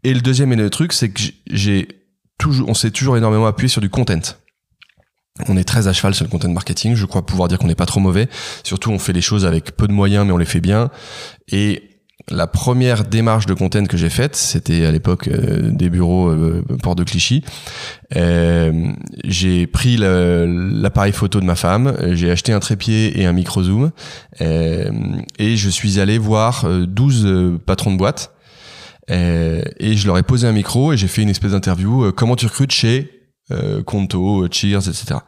Et 0.03 0.13
le 0.13 0.19
deuxième 0.19 0.51
et 0.51 0.57
le 0.57 0.69
truc, 0.69 0.91
c'est 0.91 1.09
que 1.09 1.21
j'ai- 1.21 1.35
j'ai 1.49 1.87
toujours, 2.37 2.67
on 2.67 2.73
s'est 2.73 2.91
toujours 2.91 3.15
énormément 3.15 3.45
appuyé 3.45 3.69
sur 3.69 3.79
du 3.79 3.89
content. 3.89 4.19
On 5.47 5.57
est 5.57 5.63
très 5.63 5.88
à 5.88 5.93
cheval 5.93 6.13
sur 6.13 6.25
le 6.25 6.29
content 6.29 6.49
marketing. 6.49 6.95
Je 6.95 7.05
crois 7.05 7.25
pouvoir 7.25 7.47
dire 7.47 7.57
qu'on 7.57 7.67
n'est 7.67 7.75
pas 7.75 7.88
trop 7.88 7.99
mauvais. 7.99 8.29
Surtout, 8.63 8.91
on 8.91 8.99
fait 8.99 9.13
les 9.13 9.21
choses 9.21 9.45
avec 9.45 9.75
peu 9.75 9.88
de 9.88 9.93
moyens, 9.93 10.25
mais 10.25 10.31
on 10.31 10.38
les 10.38 10.45
fait 10.45 10.61
bien. 10.61 10.91
Et 11.51 11.93
la 12.29 12.47
première 12.47 13.03
démarche 13.03 13.45
de 13.45 13.53
content 13.53 13.84
que 13.86 13.97
j'ai 13.97 14.09
faite, 14.09 14.36
c'était 14.36 14.86
à 14.86 14.91
l'époque 14.91 15.27
euh, 15.27 15.71
des 15.71 15.89
bureaux 15.89 16.29
euh, 16.29 16.63
Port 16.81 16.95
de 16.95 17.03
Clichy. 17.03 17.43
Euh, 18.15 18.91
j'ai 19.25 19.67
pris 19.67 19.97
l'appareil 19.97 21.11
photo 21.11 21.41
de 21.41 21.45
ma 21.45 21.55
femme, 21.55 21.97
j'ai 22.11 22.31
acheté 22.31 22.53
un 22.53 22.59
trépied 22.59 23.19
et 23.19 23.25
un 23.25 23.34
micro 23.34 23.63
zoom, 23.63 23.91
euh, 24.41 24.89
et 25.38 25.57
je 25.57 25.69
suis 25.69 25.99
allé 25.99 26.17
voir 26.17 26.65
euh, 26.65 26.86
12 26.86 27.25
euh, 27.25 27.57
patrons 27.65 27.91
de 27.91 27.97
boîte. 27.97 28.31
Et 29.09 29.97
je 29.97 30.07
leur 30.07 30.17
ai 30.17 30.23
posé 30.23 30.47
un 30.47 30.53
micro 30.53 30.93
et 30.93 30.97
j'ai 30.97 31.09
fait 31.09 31.23
une 31.23 31.29
espèce 31.29 31.51
d'interview. 31.51 32.13
comment 32.13 32.38
tu 32.38 32.45
recrutes 32.45 32.71
chez 32.71 33.22
euh, 33.51 33.83
Conto, 33.83 34.47
Cheers, 34.51 34.87
etc. 34.87 35.19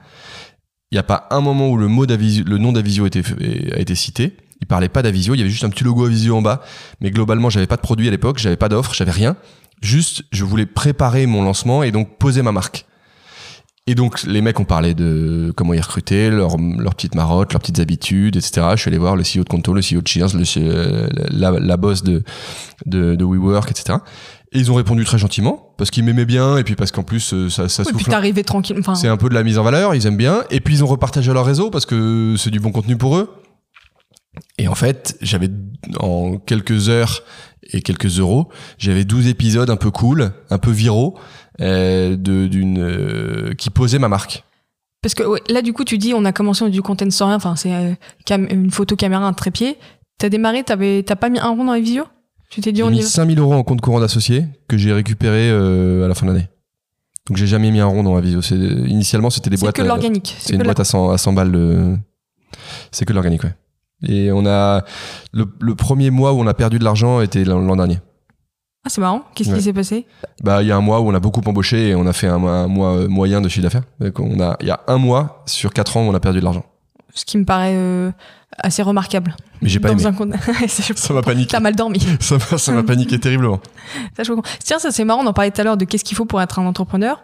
Il 0.91 0.95
n'y 0.95 0.99
a 0.99 1.03
pas 1.03 1.27
un 1.31 1.41
moment 1.41 1.69
où 1.69 1.77
le 1.77 1.87
mot 1.87 2.05
le 2.05 2.57
nom 2.57 2.71
d'Avisio 2.71 3.03
a 3.03 3.07
été, 3.07 3.95
cité. 3.95 4.37
Il 4.61 4.67
parlait 4.67 4.89
pas 4.89 5.01
d'Avisio, 5.01 5.33
il 5.33 5.39
y 5.39 5.41
avait 5.41 5.49
juste 5.49 5.63
un 5.63 5.69
petit 5.69 5.83
logo 5.83 6.05
Avisio 6.05 6.37
en 6.37 6.41
bas. 6.41 6.61
Mais 7.01 7.11
globalement, 7.11 7.49
j'avais 7.49 7.67
pas 7.67 7.75
de 7.75 7.81
produit 7.81 8.07
à 8.07 8.11
l'époque, 8.11 8.37
j'avais 8.37 8.55
pas 8.55 8.69
d'offre, 8.69 8.93
j'avais 8.93 9.11
rien. 9.11 9.35
Juste, 9.81 10.23
je 10.31 10.45
voulais 10.45 10.65
préparer 10.65 11.25
mon 11.25 11.43
lancement 11.43 11.83
et 11.83 11.91
donc 11.91 12.17
poser 12.17 12.41
ma 12.41 12.51
marque. 12.51 12.85
Et 13.87 13.93
donc, 13.93 14.23
les 14.23 14.41
mecs 14.41 14.59
ont 14.59 14.65
parlé 14.65 14.95
de 14.95 15.53
comment 15.55 15.73
ils 15.73 15.81
recrutaient, 15.81 16.31
leurs 16.31 16.55
petites 16.95 17.13
marottes, 17.13 17.53
leurs 17.53 17.61
petites 17.61 17.79
habitudes, 17.79 18.35
etc. 18.35 18.67
Je 18.71 18.77
suis 18.77 18.89
allé 18.89 18.97
voir 18.97 19.15
le 19.15 19.21
CEO 19.21 19.43
de 19.43 19.49
Conto, 19.49 19.73
le 19.73 19.81
CEO 19.81 20.01
de 20.01 20.07
Cheers, 20.07 20.29
euh, 20.57 21.07
la, 21.29 21.77
boss 21.77 22.01
de 22.03 22.23
WeWork, 22.87 23.69
etc. 23.69 23.99
Et 24.55 24.59
ils 24.59 24.71
ont 24.71 24.75
répondu 24.75 25.03
très 25.03 25.17
gentiment, 25.17 25.73
parce 25.77 25.91
qu'ils 25.91 26.03
m'aimaient 26.05 26.23
bien, 26.25 26.55
et 26.57 26.63
puis 26.63 26.75
parce 26.75 26.91
qu'en 26.91 27.03
plus, 27.03 27.33
euh, 27.33 27.49
ça, 27.49 27.67
ça 27.67 27.83
Oui, 27.83 27.89
puis 27.91 27.97
souffle. 27.99 28.09
t'es 28.11 28.15
arrivé 28.15 28.43
tranquille. 28.43 28.77
Enfin, 28.79 28.95
C'est 28.95 29.09
un 29.09 29.17
peu 29.17 29.27
de 29.27 29.33
la 29.33 29.43
mise 29.43 29.57
en 29.59 29.63
valeur, 29.63 29.93
ils 29.93 30.07
aiment 30.07 30.15
bien. 30.17 30.45
Et 30.49 30.61
puis 30.61 30.75
ils 30.75 30.83
ont 30.83 30.87
repartagé 30.87 31.33
leur 31.33 31.45
réseau 31.45 31.69
parce 31.69 31.85
que 31.85 32.35
c'est 32.37 32.51
du 32.51 32.59
bon 32.61 32.71
contenu 32.71 32.95
pour 32.97 33.17
eux. 33.17 33.29
Et 34.57 34.67
en 34.69 34.75
fait, 34.75 35.17
j'avais 35.21 35.49
en 35.99 36.37
quelques 36.37 36.87
heures 36.89 37.21
et 37.73 37.81
quelques 37.81 38.19
euros, 38.19 38.47
j'avais 38.77 39.03
12 39.03 39.27
épisodes 39.27 39.69
un 39.69 39.75
peu 39.75 39.91
cool, 39.91 40.31
un 40.49 40.57
peu 40.57 40.71
viraux, 40.71 41.17
euh, 41.61 42.15
de- 42.15 42.47
d'une 42.47 42.79
euh, 42.79 43.53
qui 43.55 43.69
posaient 43.69 43.99
ma 43.99 44.07
marque. 44.07 44.43
Parce 45.01 45.15
que 45.15 45.23
ouais, 45.23 45.41
là, 45.49 45.61
du 45.61 45.73
coup, 45.73 45.83
tu 45.83 45.97
dis, 45.97 46.13
on 46.13 46.23
a 46.25 46.31
commencé 46.31 46.69
du 46.69 46.81
content 46.81 47.09
sans 47.11 47.27
rien. 47.27 47.35
Enfin, 47.35 47.55
c'est 47.57 47.73
euh, 47.73 47.93
une 48.49 48.71
photo 48.71 48.95
caméra, 48.95 49.25
un 49.25 49.33
trépied. 49.33 49.77
T'as 50.17 50.29
démarré, 50.29 50.63
t'avais, 50.63 51.03
t'as 51.03 51.15
pas 51.17 51.29
mis 51.29 51.39
un 51.39 51.49
rond 51.49 51.65
dans 51.65 51.73
les 51.73 51.81
visios 51.81 52.05
Tu 52.55 52.61
t'es 52.61 52.71
dit, 52.71 52.81
y 52.81 52.89
mis 52.89 53.01
va 53.01 53.05
5000 53.07 53.37
euros 53.39 53.53
en 53.53 53.63
compte 53.63 53.81
courant 53.81 53.99
d'associé 53.99 54.45
que 54.67 54.77
j'ai 54.77 54.91
récupéré 54.93 55.49
euh, 55.49 56.05
à 56.05 56.07
la 56.07 56.15
fin 56.15 56.25
de 56.25 56.31
l'année. 56.31 56.47
Donc 57.27 57.37
j'ai 57.37 57.47
jamais 57.47 57.69
mis 57.71 57.79
un 57.79 57.85
rond 57.85 58.01
dans 58.03 58.15
la 58.15 58.21
visio. 58.21 58.41
C'est- 58.41 58.55
Initialement, 58.55 59.29
c'était 59.29 59.49
des 59.49 59.57
C'est 59.57 59.63
boîtes. 59.65 59.75
que 59.75 59.81
euh, 59.81 59.85
l'organique. 59.85 60.35
C'est 60.39 60.53
une 60.53 60.59
que 60.59 60.63
boîte 60.65 60.79
à 60.79 60.85
100, 60.85 61.09
à 61.11 61.17
100 61.17 61.33
balles. 61.33 61.99
C'est 62.91 63.05
que 63.05 63.13
l'organique, 63.13 63.43
ouais. 63.43 63.53
Et 64.07 64.31
on 64.31 64.45
a 64.45 64.83
le, 65.33 65.45
le 65.59 65.75
premier 65.75 66.09
mois 66.11 66.33
où 66.33 66.39
on 66.39 66.47
a 66.47 66.53
perdu 66.53 66.79
de 66.79 66.83
l'argent 66.83 67.21
était 67.21 67.43
l'an 67.43 67.75
dernier. 67.75 67.99
Ah, 68.85 68.89
c'est 68.89 69.01
marrant. 69.01 69.23
Qu'est-ce 69.33 69.49
Ouais. 69.49 69.57
qui 69.57 69.63
s'est 69.63 69.73
passé? 69.73 70.05
Bah, 70.43 70.61
il 70.61 70.67
y 70.67 70.71
a 70.71 70.77
un 70.77 70.81
mois 70.81 71.01
où 71.01 71.09
on 71.09 71.13
a 71.15 71.19
beaucoup 71.19 71.41
embauché 71.45 71.89
et 71.89 71.95
on 71.95 72.05
a 72.05 72.13
fait 72.13 72.27
un, 72.27 72.37
mois- 72.37 72.51
un 72.51 72.67
mois 72.67 72.95
euh, 72.97 73.07
moyen 73.07 73.41
de 73.41 73.49
chiffre 73.49 73.63
d'affaires. 73.63 73.83
Donc, 73.99 74.19
on 74.19 74.39
a, 74.39 74.57
il 74.61 74.67
y 74.67 74.71
a 74.71 74.81
un 74.87 74.97
mois 74.99 75.43
sur 75.47 75.73
quatre 75.73 75.97
ans 75.97 76.05
où 76.05 76.09
on 76.11 76.13
a 76.13 76.19
perdu 76.19 76.39
de 76.39 76.43
l'argent. 76.43 76.65
Ce 77.15 77.25
qui 77.25 77.37
me 77.39 77.45
paraît 77.45 77.73
euh, 77.75 78.11
assez 78.57 78.81
remarquable. 78.81 79.35
Mais 79.61 79.69
j'ai 79.69 79.79
pas 79.79 79.93
Dans 79.93 80.09
aimé. 80.09 80.35
un 80.53 80.67
Ça 80.67 81.13
m'a 81.13 81.21
paniqué. 81.21 81.47
T'as 81.51 81.59
mal 81.59 81.75
dormi. 81.75 81.99
Ça 82.19 82.37
m'a, 82.37 82.57
ça 82.57 82.71
m'a 82.71 82.83
paniqué 82.83 83.19
terriblement. 83.19 83.59
Ça, 84.15 84.23
je 84.23 84.31
comprends. 84.33 84.51
Tiens, 84.63 84.79
ça 84.79 84.91
c'est 84.91 85.03
marrant, 85.05 85.23
on 85.23 85.27
en 85.27 85.33
parlait 85.33 85.51
tout 85.51 85.61
à 85.61 85.63
l'heure 85.63 85.77
de 85.77 85.85
qu'est-ce 85.85 86.03
qu'il 86.03 86.17
faut 86.17 86.25
pour 86.25 86.41
être 86.41 86.59
un 86.59 86.65
entrepreneur. 86.65 87.21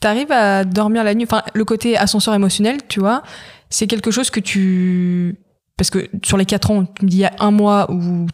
T'arrives 0.00 0.30
à 0.32 0.64
dormir 0.64 1.04
la 1.04 1.14
nuit, 1.14 1.24
enfin 1.24 1.42
le 1.54 1.64
côté 1.64 1.96
ascenseur 1.96 2.34
émotionnel, 2.34 2.78
tu 2.88 3.00
vois, 3.00 3.22
c'est 3.70 3.86
quelque 3.86 4.10
chose 4.10 4.30
que 4.30 4.40
tu... 4.40 5.36
Parce 5.78 5.90
que 5.90 6.08
sur 6.24 6.36
les 6.36 6.44
quatre 6.44 6.70
ans, 6.70 6.84
tu 6.84 7.04
me 7.04 7.10
dis 7.10 7.16
il 7.16 7.20
y 7.20 7.24
a 7.24 7.32
un 7.40 7.50
mois 7.50 7.90
où, 7.90 8.26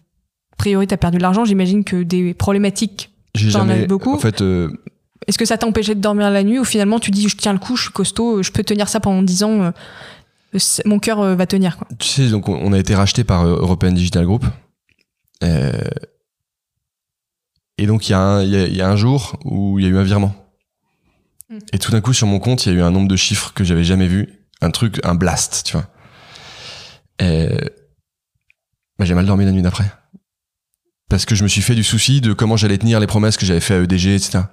a 0.53 0.57
priori, 0.57 0.87
t'as 0.87 0.97
perdu 0.97 1.19
de 1.19 1.23
l'argent, 1.23 1.45
j'imagine 1.45 1.85
que 1.85 2.03
des 2.03 2.35
problématiques... 2.35 3.11
Jamais. 3.35 3.85
eu 3.85 3.87
beaucoup 3.87 4.15
En 4.15 4.19
fait, 4.19 4.43
euh, 4.43 4.71
Est-ce 5.27 5.39
que 5.39 5.45
ça 5.45 5.57
t'a 5.57 5.67
empêché 5.67 5.95
de 5.95 6.01
dormir 6.01 6.31
la 6.31 6.43
nuit 6.43 6.59
ou 6.59 6.65
finalement 6.65 6.99
tu 6.99 7.11
dis 7.11 7.29
je 7.29 7.37
tiens 7.37 7.53
le 7.55 7.59
coup, 7.59 7.77
je 7.77 7.85
suis 7.85 7.93
costaud, 7.93 8.43
je 8.43 8.51
peux 8.53 8.63
tenir 8.65 8.89
ça 8.89 9.01
pendant 9.01 9.23
dix 9.23 9.43
ans, 9.43 9.63
euh, 9.63 9.71
mon 10.85 10.99
cœur 10.99 11.21
euh, 11.21 11.35
va 11.35 11.47
tenir 11.47 11.77
quoi. 11.79 11.87
tu 11.99 12.07
sais, 12.09 12.29
donc 12.29 12.49
on- 12.49 12.73
a 12.73 12.79
été 12.79 12.95
racheté 12.95 13.25
par 13.25 13.45
euh, 13.45 13.57
European 13.57 13.93
Digital 13.93 14.25
Group. 14.27 14.45
Euh, 15.43 15.73
et 17.79 17.87
donc 17.87 18.09
il 18.09 18.13
y, 18.13 18.15
a 18.15 18.21
un- 18.21 18.43
il 18.43 18.51
y 18.51 18.57
a- 18.57 18.67
il 18.67 18.77
y 18.77 18.83
a 18.83 18.89
un 18.89 18.97
jour 18.97 19.39
où 19.45 19.79
il 19.79 19.85
y 19.85 19.89
a 19.89 19.91
eu 19.91 19.97
un 19.97 20.03
virement. 20.03 20.35
Mm. 21.51 21.59
Et 21.73 21.79
tout 21.79 21.91
d'un 21.91 22.01
coup 22.01 22.13
sur 22.13 22.27
mon 22.27 22.39
compte, 22.39 22.67
il 22.67 22.73
y 22.73 22.77
a 22.77 22.79
eu 22.79 22.83
un 22.83 22.91
nombre 22.91 23.09
de 23.09 23.17
chiffres 23.17 23.53
que 23.55 23.65
j'avais 23.65 23.85
jamais 23.85 24.07
vu, 24.09 24.29
un 24.61 24.71
truc, 24.71 25.01
un 25.05 25.15
blast, 25.15 25.63
tu 25.65 25.73
vois. 25.73 25.87
Euh, 27.23 27.57
bah, 28.99 29.05
j'ai 29.05 29.15
mal 29.15 29.27
dormi 29.27 29.45
la 29.45 29.53
nuit 29.53 29.63
d'après. 29.63 29.91
Parce 31.09 31.25
que 31.25 31.35
je 31.35 31.43
me 31.43 31.49
suis 31.49 31.63
fait 31.63 31.75
du 31.75 31.85
souci 31.85 32.21
de 32.21 32.33
comment 32.33 32.57
j'allais 32.57 32.79
tenir 32.79 33.01
les 33.01 33.07
promesses 33.07 33.37
que 33.37 33.45
j'avais 33.47 33.61
fait 33.61 33.75
à 33.75 33.79
EDG, 33.83 34.15
etc. 34.15 34.45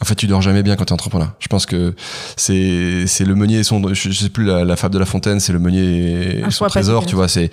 En 0.00 0.04
fait, 0.04 0.14
tu 0.14 0.28
dors 0.28 0.40
jamais 0.40 0.62
bien 0.62 0.76
quand 0.76 0.84
t'es 0.84 0.92
entrepreneur. 0.92 1.32
Je 1.40 1.48
pense 1.48 1.66
que 1.66 1.94
c'est 2.36 3.06
c'est 3.08 3.24
le 3.24 3.34
meunier 3.34 3.58
et 3.58 3.64
son 3.64 3.82
je, 3.92 4.12
sais 4.12 4.28
plus 4.28 4.44
la, 4.44 4.64
la 4.64 4.76
fable 4.76 4.94
de 4.94 4.98
La 5.00 5.04
Fontaine, 5.06 5.40
c'est 5.40 5.52
le 5.52 5.58
meunier 5.58 6.38
et 6.38 6.42
Ah, 6.44 6.50
son 6.52 6.66
trésor, 6.68 7.04
tu 7.04 7.16
vois. 7.16 7.26
C'est 7.26 7.50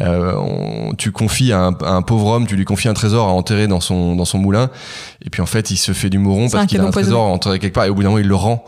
euh, 0.00 0.32
on- 0.36 0.94
tu 0.94 1.10
confies 1.10 1.52
à 1.52 1.60
un, 1.60 1.72
à 1.84 1.90
un 1.90 2.02
pauvre 2.02 2.26
homme, 2.26 2.46
tu 2.46 2.54
lui 2.54 2.64
confies 2.64 2.86
un 2.88 2.94
trésor 2.94 3.26
à 3.26 3.32
enterrer 3.32 3.66
dans 3.66 3.80
son 3.80 4.14
dans 4.14 4.24
son 4.24 4.38
moulin, 4.38 4.70
et 5.24 5.30
puis 5.30 5.42
en 5.42 5.46
fait 5.46 5.72
il 5.72 5.76
se 5.76 5.90
fait 5.92 6.08
du 6.08 6.18
mouron 6.18 6.48
parce 6.48 6.66
qu'il 6.66 6.80
a 6.80 6.84
un 6.84 6.90
trésor 6.92 7.22
enterré 7.22 7.58
quelque 7.58 7.74
part, 7.74 7.84
et 7.86 7.88
au 7.88 7.94
bout 7.96 8.02
d'un 8.04 8.10
moment 8.10 8.20
il 8.20 8.28
le 8.28 8.34
rend 8.36 8.64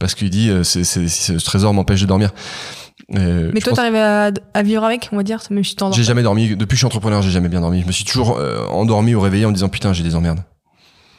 parce 0.00 0.14
qu'il 0.16 0.30
dit 0.30 0.50
euh, 0.50 0.64
c'est 0.64 0.82
c'est 0.82 1.06
ce 1.06 1.32
trésor 1.34 1.72
m'empêche 1.74 2.00
de 2.00 2.06
dormir. 2.06 2.30
Euh, 3.14 3.50
Mais 3.54 3.60
toi 3.60 3.74
t'arrives 3.74 3.94
à, 3.94 4.30
à 4.54 4.62
vivre 4.64 4.82
avec, 4.84 5.08
on 5.12 5.16
va 5.16 5.22
dire, 5.22 5.40
même 5.50 5.62
si 5.62 5.76
tu 5.76 5.84
j'ai 5.92 6.02
jamais 6.02 6.22
dormi. 6.22 6.48
Depuis 6.56 6.66
que 6.66 6.72
je 6.72 6.78
suis 6.78 6.86
entrepreneur, 6.86 7.22
j'ai 7.22 7.30
jamais 7.30 7.48
bien 7.48 7.60
dormi. 7.60 7.80
Je 7.82 7.86
me 7.86 7.92
suis 7.92 8.04
toujours 8.04 8.38
euh, 8.38 8.66
endormi 8.70 9.14
au 9.14 9.20
réveillé 9.20 9.44
en 9.44 9.50
me 9.50 9.54
disant 9.54 9.68
putain 9.68 9.92
j'ai 9.92 10.02
des 10.02 10.16
emmerdes. 10.16 10.40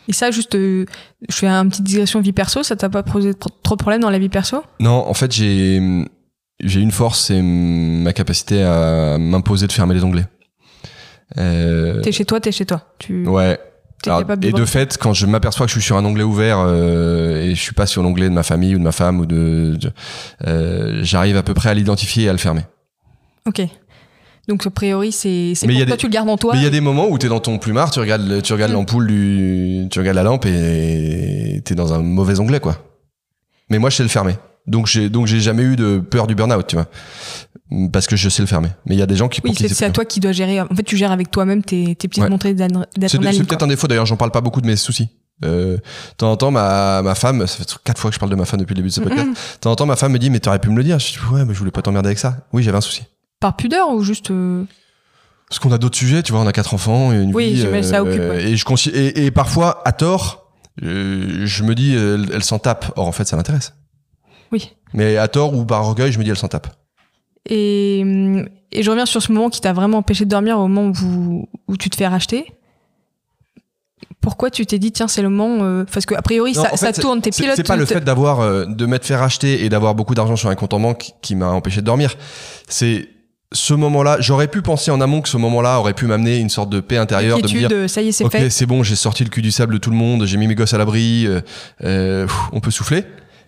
Et 0.07 0.13
ça, 0.13 0.31
juste, 0.31 0.55
euh, 0.55 0.85
je 1.29 1.35
fais 1.35 1.47
une 1.47 1.69
petite 1.69 1.83
digression 1.85 2.19
vie 2.19 2.33
perso, 2.33 2.61
ça 2.63 2.75
t'a 2.75 2.89
pas 2.89 3.03
posé 3.03 3.33
trop 3.33 3.49
de 3.75 3.79
problèmes 3.81 4.01
dans 4.01 4.09
la 4.09 4.19
vie 4.19 4.29
perso? 4.29 4.63
Non, 4.79 5.07
en 5.07 5.13
fait, 5.13 5.31
j'ai 5.31 6.05
j'ai 6.63 6.79
une 6.81 6.91
force, 6.91 7.25
c'est 7.25 7.41
ma 7.41 8.13
capacité 8.13 8.63
à 8.63 9.17
m'imposer 9.17 9.67
de 9.67 9.71
fermer 9.71 9.93
les 9.95 10.03
onglets. 10.03 10.27
Euh, 11.37 12.01
T'es 12.01 12.11
chez 12.11 12.25
toi, 12.25 12.39
t'es 12.39 12.51
chez 12.51 12.65
toi. 12.65 12.93
Tu 12.99 13.27
ouais. 13.27 13.59
Alors, 14.05 14.21
et 14.41 14.51
de 14.51 14.65
fait, 14.65 14.97
quand 14.97 15.13
je 15.13 15.25
m'aperçois 15.25 15.65
que 15.65 15.69
je 15.71 15.75
suis 15.79 15.85
sur 15.85 15.95
un 15.95 16.03
onglet 16.03 16.23
ouvert 16.23 16.57
euh, 16.59 17.41
et 17.41 17.55
je 17.55 17.61
suis 17.61 17.73
pas 17.73 17.85
sur 17.85 18.03
l'onglet 18.03 18.27
de 18.27 18.33
ma 18.33 18.43
famille 18.43 18.75
ou 18.75 18.77
de 18.77 18.83
ma 18.83 18.91
femme 18.91 19.21
ou 19.21 19.25
de, 19.25 19.77
de- 19.79 19.91
euh, 20.45 20.99
j'arrive 21.03 21.37
à 21.37 21.43
peu 21.43 21.53
près 21.53 21.69
à 21.69 21.73
l'identifier 21.73 22.25
et 22.25 22.29
à 22.29 22.33
le 22.33 22.37
fermer. 22.37 22.63
Ok. 23.47 23.61
Donc 24.47 24.65
a 24.67 24.69
priori, 24.69 25.11
c'est 25.11 25.53
pour 25.59 25.69
toi, 25.69 25.85
des- 25.85 25.97
tu 25.97 26.05
le 26.07 26.11
gardes 26.11 26.29
en 26.29 26.37
toi. 26.37 26.53
Mais 26.53 26.59
il 26.59 26.63
y 26.63 26.67
a 26.67 26.69
des 26.69 26.81
moments 26.81 27.07
où 27.09 27.17
t'es 27.17 27.29
dans 27.29 27.39
ton 27.39 27.57
plumard, 27.59 27.91
tu 27.91 27.99
regardes, 27.99 28.41
tu 28.41 28.51
regardes 28.53 28.71
Mm. 28.71 28.75
l'ampoule 28.75 29.07
du, 29.07 29.87
tu 29.89 29.99
regardes 29.99 30.17
la 30.17 30.23
lampe 30.23 30.45
et 30.45 31.61
t'es 31.63 31.75
dans 31.75 31.93
un 31.93 31.99
mauvais 31.99 32.39
onglet 32.39 32.59
quoi. 32.59 32.77
Mais 33.69 33.79
moi 33.79 33.89
je 33.89 33.95
sais 33.97 34.03
le 34.03 34.09
fermer. 34.09 34.35
Donc 34.67 34.87
j'ai 34.87 35.09
donc 35.09 35.27
j'ai 35.27 35.39
jamais 35.39 35.63
eu 35.63 35.75
de 35.75 35.99
peur 35.99 36.27
du 36.27 36.35
burn-out, 36.35 36.65
tu 36.67 36.75
vois, 36.75 36.87
parce 37.91 38.07
que 38.07 38.15
je 38.15 38.29
sais 38.29 38.41
le 38.41 38.47
fermer. 38.47 38.69
Mais 38.85 38.95
il 38.95 38.99
y 38.99 39.01
a 39.01 39.05
des 39.05 39.15
gens 39.15 39.27
qui 39.29 39.41
Oui, 39.43 39.53
c'est 39.55 39.83
à 39.85 39.89
toi 39.89 40.05
qui 40.05 40.19
dois 40.19 40.31
gérer. 40.33 40.61
En 40.61 40.67
fait, 40.75 40.83
tu 40.83 40.95
gères 40.97 41.11
avec 41.11 41.31
toi-même 41.31 41.63
tes, 41.63 41.95
tes 41.95 42.07
petites 42.07 42.23
Ouais. 42.23 42.29
montées 42.29 42.53
d'adrénaline. 42.53 42.85
c'est 43.33 43.43
peut-être 43.47 43.63
un 43.63 43.67
défaut 43.67 43.87
d'ailleurs, 43.87 44.05
j'en 44.05 44.15
parle 44.17 44.31
pas 44.31 44.41
beaucoup 44.41 44.61
de 44.61 44.67
mes 44.67 44.75
soucis. 44.75 45.09
Euh, 45.43 45.75
de 45.77 45.81
temps 46.17 46.31
en 46.31 46.37
temps, 46.37 46.51
ma, 46.51 47.01
ma 47.01 47.15
femme, 47.15 47.45
ça 47.47 47.57
fait 47.57 47.65
quatre 47.83 47.99
fois 47.99 48.09
que 48.11 48.13
je 48.15 48.19
parle 48.19 48.31
de 48.31 48.35
ma 48.35 48.45
femme 48.45 48.59
depuis 48.59 48.73
le 48.73 48.77
début 48.77 48.89
de 48.89 48.93
ce 48.93 49.01
podcast. 49.01 49.27
De 49.27 49.59
temps 49.61 49.71
en 49.71 49.75
temps, 49.75 49.85
ma 49.85 49.95
femme 49.97 50.13
me 50.13 50.19
dit, 50.19 50.29
mais 50.29 50.39
t'aurais 50.39 50.59
pu 50.59 50.69
me 50.69 50.77
le 50.77 50.83
dire. 50.83 50.99
Je 50.99 51.13
dis, 51.13 51.17
ouais, 51.33 51.43
mais 51.43 51.53
je 51.53 51.59
voulais 51.59 51.71
pas 51.71 51.81
t'emmerder 51.81 52.07
avec 52.07 52.19
ça. 52.19 52.37
Oui, 52.53 52.63
j'avais 52.63 52.77
un 52.77 52.81
souci. 52.81 53.03
Par 53.43 53.55
pudeur 53.57 53.89
ou 53.89 54.01
juste. 54.03 54.31
euh, 54.31 54.63
Parce 55.49 55.59
qu'on 55.59 55.71
a 55.73 55.77
d'autres 55.77 55.97
sujets, 55.97 56.23
tu 56.23 56.31
vois, 56.31 56.41
on 56.41 56.47
a 56.47 56.53
quatre 56.53 56.73
enfants, 56.73 57.11
et 57.11 57.17
une 57.17 57.35
Oui, 57.35 57.53
vie, 57.53 57.83
ça 57.83 58.01
occupe, 58.01 58.19
ouais. 58.21 58.43
et 58.51 58.55
je 58.55 58.65
consi- 58.65 58.89
et, 58.93 59.25
et 59.25 59.31
parfois, 59.31 59.81
à 59.85 59.91
tort, 59.91 60.53
euh, 60.81 61.41
je 61.45 61.63
me 61.63 61.75
dis, 61.75 61.93
elle, 61.93 62.29
elle 62.33 62.43
s'en 62.43 62.57
tape. 62.57 62.93
Or, 62.95 63.05
en 63.05 63.11
fait, 63.11 63.25
ça 63.25 63.35
l'intéresse. 63.35 63.73
Oui. 64.53 64.71
Mais 64.93 65.17
à 65.17 65.27
tort 65.27 65.53
ou 65.53 65.65
par 65.65 65.81
orgueil, 65.83 66.11
je 66.13 66.19
me 66.19 66.23
dis, 66.23 66.29
elle 66.29 66.37
s'en 66.37 66.47
tape. 66.47 66.67
Et, 67.49 67.99
et 68.71 68.81
je 68.83 68.89
reviens 68.89 69.05
sur 69.05 69.21
ce 69.21 69.29
moment 69.33 69.49
qui 69.49 69.59
t'a 69.59 69.73
vraiment 69.73 69.97
empêché 69.97 70.23
de 70.23 70.29
dormir 70.29 70.57
au 70.57 70.67
moment 70.69 70.93
où, 71.03 71.49
où 71.67 71.75
tu 71.75 71.89
te 71.89 71.97
fais 71.97 72.07
racheter. 72.07 72.45
Pourquoi 74.21 74.49
tu 74.51 74.65
t'es 74.65 74.79
dit, 74.79 74.93
tiens, 74.93 75.09
c'est 75.09 75.21
le 75.21 75.27
moment. 75.29 75.65
euh, 75.65 75.83
parce 75.91 76.05
que 76.05 76.15
a 76.15 76.21
priori, 76.21 76.53
Non, 76.53 76.63
ça, 76.63 76.73
en 76.73 76.77
ça 76.77 76.93
fait, 76.93 77.01
tourne, 77.01 77.19
tes 77.21 77.31
pilotes. 77.31 77.57
c'est 77.57 77.67
pas 77.67 77.75
le 77.75 77.85
fait 77.85 77.99
d'avoir, 78.01 78.39
euh, 78.39 78.65
de 78.65 78.85
m'être 78.85 79.05
fait 79.05 79.17
racheter 79.17 79.65
et 79.65 79.69
d'avoir 79.69 79.95
beaucoup 79.95 80.15
d'argent 80.15 80.37
sur 80.37 80.49
un 80.49 80.55
compte 80.55 80.73
en 80.73 80.79
banque 80.79 81.11
qui 81.21 81.35
m'a 81.35 81.49
empêché 81.49 81.81
de 81.81 81.85
dormir. 81.85 82.15
C'est 82.69 83.09
ce 83.53 83.73
moment-là, 83.73 84.17
j'aurais 84.19 84.47
pu 84.47 84.61
penser 84.61 84.91
en 84.91 84.99
amont 85.01 85.21
que 85.21 85.29
ce 85.29 85.37
moment-là 85.37 85.79
aurait 85.79 85.93
pu 85.93 86.05
m'amener 86.05 86.37
une 86.37 86.49
sorte 86.49 86.69
de 86.69 86.79
paix 86.79 86.97
intérieure, 86.97 87.37
de 87.37 87.43
me 87.43 87.47
dire, 87.47 87.89
ça 87.89 88.01
y 88.01 88.07
est, 88.09 88.11
c'est 88.11 88.23
ok, 88.25 88.37
c'est 88.49 88.65
bon, 88.65 88.83
j'ai 88.83 88.95
sorti 88.95 89.23
le 89.23 89.29
cul 89.29 89.41
du 89.41 89.51
sable 89.51 89.73
de 89.73 89.77
tout 89.79 89.89
le 89.91 89.95
monde, 89.95 90.25
j'ai 90.25 90.37
mis 90.37 90.47
mes 90.47 90.55
gosses 90.55 90.73
à 90.73 90.77
l'abri, 90.77 91.25
euh, 91.27 91.41
euh, 91.83 92.27
on 92.51 92.59
peut 92.59 92.71
souffler. 92.71 93.03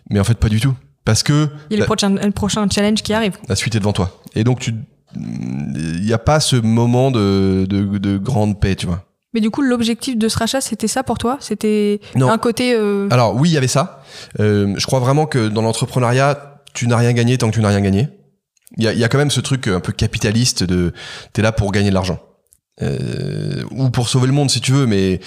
Mais 0.09 0.19
en 0.19 0.23
fait, 0.23 0.35
pas 0.37 0.49
du 0.49 0.59
tout. 0.59 0.73
Parce 1.03 1.23
que 1.23 1.49
Il 1.69 1.73
y 1.73 1.77
a 1.77 1.79
le 1.81 1.85
prochain, 1.85 2.09
le 2.11 2.31
prochain 2.31 2.67
challenge 2.69 3.01
qui 3.03 3.13
arrive. 3.13 3.33
la 3.49 3.55
suite 3.55 3.75
est 3.75 3.79
devant 3.79 3.93
toi. 3.93 4.21
Et 4.35 4.43
donc, 4.43 4.59
tu, 4.59 4.73
il 5.15 6.01
n'y 6.01 6.13
a 6.13 6.17
pas 6.17 6.39
ce 6.39 6.55
moment 6.55 7.11
de, 7.11 7.65
de, 7.69 7.97
de 7.97 8.17
grande 8.17 8.59
paix, 8.59 8.75
tu 8.75 8.85
vois. 8.85 9.03
Mais 9.33 9.41
du 9.41 9.49
coup, 9.51 9.61
l'objectif 9.61 10.17
de 10.17 10.29
ce 10.29 10.37
rachat, 10.37 10.61
c'était 10.61 10.87
ça 10.87 11.03
pour 11.03 11.17
toi? 11.17 11.37
C'était 11.41 11.99
un 12.15 12.37
côté. 12.37 12.73
euh, 12.73 13.07
Alors 13.11 13.35
oui, 13.35 13.49
il 13.49 13.53
y 13.53 13.57
avait 13.57 13.67
ça. 13.67 14.01
Euh, 14.39 14.73
je 14.77 14.85
crois 14.85 14.99
vraiment 14.99 15.25
que 15.25 15.47
dans 15.49 15.61
l'entrepreneuriat, 15.61 16.61
tu 16.73 16.87
n'as 16.87 16.97
rien 16.97 17.11
gagné 17.13 17.37
tant 17.37 17.49
que 17.49 17.55
tu 17.55 17.61
n'as 17.61 17.69
rien 17.69 17.81
gagné. 17.81 18.07
Il 18.77 18.83
y 18.83 18.87
a, 18.87 18.93
y 18.93 19.03
a 19.03 19.07
quand 19.07 19.17
même 19.17 19.31
ce 19.31 19.41
truc 19.41 19.67
un 19.67 19.79
peu 19.79 19.91
capitaliste 19.91 20.63
de 20.63 20.93
t'es 21.33 21.41
là 21.41 21.51
pour 21.51 21.71
gagner 21.71 21.89
de 21.89 21.93
l'argent. 21.93 22.19
Euh, 22.81 23.63
ou 23.71 23.89
pour 23.89 24.09
sauver 24.09 24.27
le 24.27 24.33
monde 24.33 24.51
si 24.51 24.59
tu 24.59 24.73
veux, 24.73 24.85
mais 24.85 25.21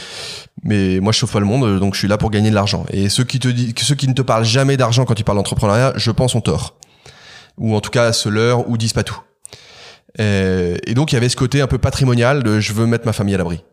mais 0.64 1.00
moi 1.00 1.12
je 1.12 1.18
sauve 1.18 1.32
pas 1.32 1.40
le 1.40 1.46
monde, 1.46 1.80
donc 1.80 1.94
je 1.94 2.00
suis 2.00 2.08
là 2.08 2.18
pour 2.18 2.30
gagner 2.30 2.50
de 2.50 2.54
l'argent. 2.54 2.84
Et 2.92 3.08
ceux 3.08 3.24
qui 3.24 3.38
te 3.38 3.48
disent, 3.48 3.72
ceux 3.78 3.94
qui 3.94 4.06
ne 4.06 4.12
te 4.12 4.20
parlent 4.20 4.44
jamais 4.44 4.76
d'argent 4.76 5.06
quand 5.06 5.18
ils 5.18 5.24
parlent 5.24 5.38
d'entrepreneuriat, 5.38 5.94
je 5.96 6.10
pense 6.10 6.34
ont 6.34 6.42
tort, 6.42 6.76
ou 7.56 7.74
en 7.74 7.80
tout 7.80 7.90
cas 7.90 8.12
se 8.12 8.28
leurrent 8.28 8.64
ou 8.68 8.76
disent 8.76 8.92
pas 8.92 9.02
tout. 9.02 9.20
Euh, 10.20 10.76
et 10.86 10.92
donc 10.92 11.12
il 11.12 11.14
y 11.14 11.16
avait 11.16 11.30
ce 11.30 11.36
côté 11.36 11.62
un 11.62 11.66
peu 11.66 11.78
patrimonial 11.78 12.42
de 12.42 12.60
je 12.60 12.74
veux 12.74 12.86
mettre 12.86 13.06
ma 13.06 13.14
famille 13.14 13.34
à 13.34 13.38
l'abri. 13.38 13.64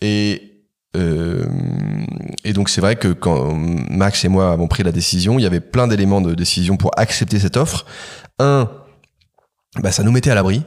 Et 0.00 0.62
euh, 0.96 1.46
et 2.44 2.52
donc 2.52 2.68
c'est 2.68 2.80
vrai 2.80 2.94
que 2.94 3.08
quand 3.08 3.54
Max 3.54 4.24
et 4.24 4.28
moi 4.28 4.52
avons 4.52 4.68
pris 4.68 4.84
la 4.84 4.92
décision, 4.92 5.38
il 5.40 5.42
y 5.42 5.46
avait 5.46 5.60
plein 5.60 5.88
d'éléments 5.88 6.20
de 6.20 6.34
décision 6.34 6.76
pour 6.76 6.92
accepter 6.96 7.40
cette 7.40 7.56
offre. 7.56 7.86
Un, 8.38 8.70
bah 9.76 9.92
ça 9.92 10.02
nous 10.02 10.10
mettait 10.10 10.30
à 10.30 10.34
l'abri 10.34 10.64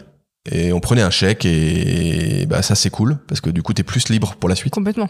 et 0.52 0.74
on 0.74 0.82
prenait 0.82 1.02
un 1.02 1.10
chèque 1.10 1.46
et 1.46 2.46
bah 2.50 2.62
ça 2.62 2.76
c'est 2.76 2.90
cool 2.90 3.18
parce 3.28 3.40
que 3.40 3.50
du 3.50 3.64
coup 3.64 3.74
t'es 3.74 3.84
plus 3.84 4.10
libre 4.10 4.36
pour 4.38 4.50
la 4.50 4.56
suite. 4.56 4.74
Complètement. 4.74 5.08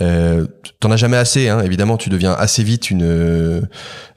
Euh, 0.00 0.46
T'en 0.80 0.90
as 0.90 0.96
jamais 0.96 1.16
assez, 1.16 1.48
hein, 1.48 1.60
évidemment. 1.60 1.96
Tu 1.96 2.10
deviens 2.10 2.32
assez 2.32 2.64
vite 2.64 2.90
une 2.90 3.04
euh, 3.04 3.60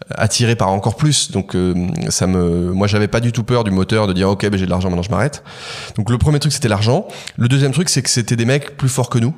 attiré 0.10 0.56
par 0.56 0.70
encore 0.70 0.96
plus. 0.96 1.30
Donc 1.30 1.56
euh, 1.56 1.76
ça 2.10 2.26
me, 2.26 2.72
moi 2.72 2.88
j'avais 2.88 3.08
pas 3.08 3.20
du 3.20 3.32
tout 3.32 3.44
peur 3.44 3.64
du 3.64 3.70
moteur 3.70 4.08
de 4.08 4.14
dire 4.14 4.28
ok 4.30 4.50
ben 4.50 4.58
j'ai 4.58 4.66
de 4.66 4.72
l'argent 4.72 4.90
maintenant 4.90 5.04
je 5.04 5.12
m'arrête. 5.12 5.44
Donc 5.96 6.10
le 6.10 6.18
premier 6.18 6.40
truc 6.40 6.52
c'était 6.52 6.68
l'argent. 6.68 7.08
Le 7.38 7.48
deuxième 7.48 7.72
truc 7.72 7.88
c'est 7.88 8.02
que 8.02 8.10
c'était 8.10 8.36
des 8.36 8.46
mecs 8.46 8.76
plus 8.76 8.90
forts 8.90 9.10
que 9.12 9.20
nous. 9.20 9.36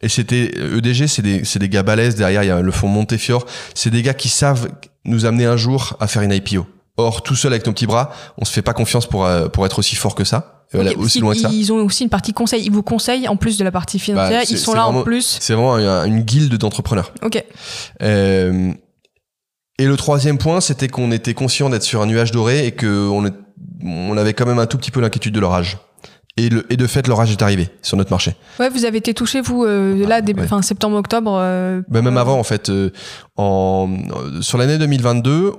Et 0.00 0.08
c'était 0.08 0.52
EDG, 0.76 1.06
c'est 1.08 1.22
des, 1.22 1.44
c'est 1.44 1.58
des 1.58 1.68
gars 1.70 1.82
balèzes 1.82 2.14
derrière. 2.14 2.44
Il 2.44 2.48
y 2.48 2.50
a 2.50 2.60
le 2.60 2.70
fonds 2.70 2.86
Montefiore. 2.86 3.46
C'est 3.74 3.90
des 3.90 4.02
gars 4.02 4.14
qui 4.14 4.28
savent 4.28 4.68
nous 5.04 5.24
amener 5.24 5.46
un 5.46 5.56
jour 5.56 5.96
à 6.00 6.06
faire 6.06 6.22
une 6.22 6.32
IPO. 6.32 6.66
Or 7.00 7.22
tout 7.22 7.36
seul 7.36 7.52
avec 7.52 7.64
nos 7.64 7.72
petits 7.72 7.86
bras, 7.86 8.10
on 8.38 8.44
se 8.44 8.52
fait 8.52 8.60
pas 8.60 8.72
confiance 8.74 9.06
pour 9.06 9.24
euh, 9.24 9.48
pour 9.48 9.64
être 9.64 9.78
aussi 9.78 9.94
fort 9.94 10.14
que 10.16 10.24
ça, 10.24 10.64
euh, 10.74 10.92
aussi 10.98 11.20
loin 11.20 11.32
que 11.32 11.38
ça. 11.40 11.48
Ils 11.52 11.72
ont 11.72 11.76
aussi 11.84 12.02
une 12.02 12.10
partie 12.10 12.32
conseil. 12.32 12.64
Ils 12.64 12.72
vous 12.72 12.82
conseillent 12.82 13.28
en 13.28 13.36
plus 13.36 13.56
de 13.56 13.62
la 13.64 13.70
partie 13.70 13.98
financière. 14.00 14.40
Bah, 14.40 14.44
c'est- 14.44 14.54
ils 14.54 14.58
sont 14.58 14.74
là 14.74 14.86
en 14.88 15.02
plus. 15.04 15.38
C'est 15.40 15.54
vraiment 15.54 15.78
une, 16.04 16.20
guilde 16.22 16.56
d'entrepreneurs. 16.56 17.12
Ok. 17.22 17.42
Euh, 18.02 18.72
et 19.78 19.86
le 19.86 19.96
troisième 19.96 20.38
point, 20.38 20.60
c'était 20.60 20.88
qu'on 20.88 21.12
était 21.12 21.34
conscient 21.34 21.70
d'être 21.70 21.84
sur 21.84 22.02
un 22.02 22.06
nuage 22.06 22.32
doré 22.32 22.66
et 22.66 22.72
que 22.72 23.08
on, 23.08 23.24
est- 23.26 23.34
on 23.84 24.16
avait 24.16 24.34
quand 24.34 24.46
même 24.46 24.58
un 24.58 24.66
tout 24.66 24.76
petit 24.76 24.90
peu 24.90 25.00
l'inquiétude 25.00 25.32
de 25.34 25.40
leur 25.40 25.54
âge. 25.54 25.78
Et, 26.36 26.48
le, 26.50 26.66
et 26.72 26.76
de 26.76 26.86
fait, 26.86 27.06
leur 27.08 27.20
âge 27.20 27.32
est 27.32 27.42
arrivé 27.42 27.68
sur 27.82 27.96
notre 27.96 28.10
marché. 28.10 28.34
Ouais, 28.60 28.68
vous 28.70 28.84
avez 28.84 28.98
été 28.98 29.12
touché 29.14 29.40
vous 29.40 29.64
euh, 29.64 30.06
là 30.06 30.20
début, 30.20 30.40
ouais. 30.40 30.46
enfin 30.46 30.62
septembre 30.62 30.96
octobre. 30.96 31.36
euh, 31.40 31.82
Bah, 31.88 32.00
même 32.02 32.16
euh, 32.16 32.20
avant, 32.20 32.38
en 32.38 32.44
fait, 32.44 32.68
euh, 32.70 32.90
en, 33.36 33.88
sur 34.40 34.56
l'année 34.58 34.78
2022, 34.78 35.52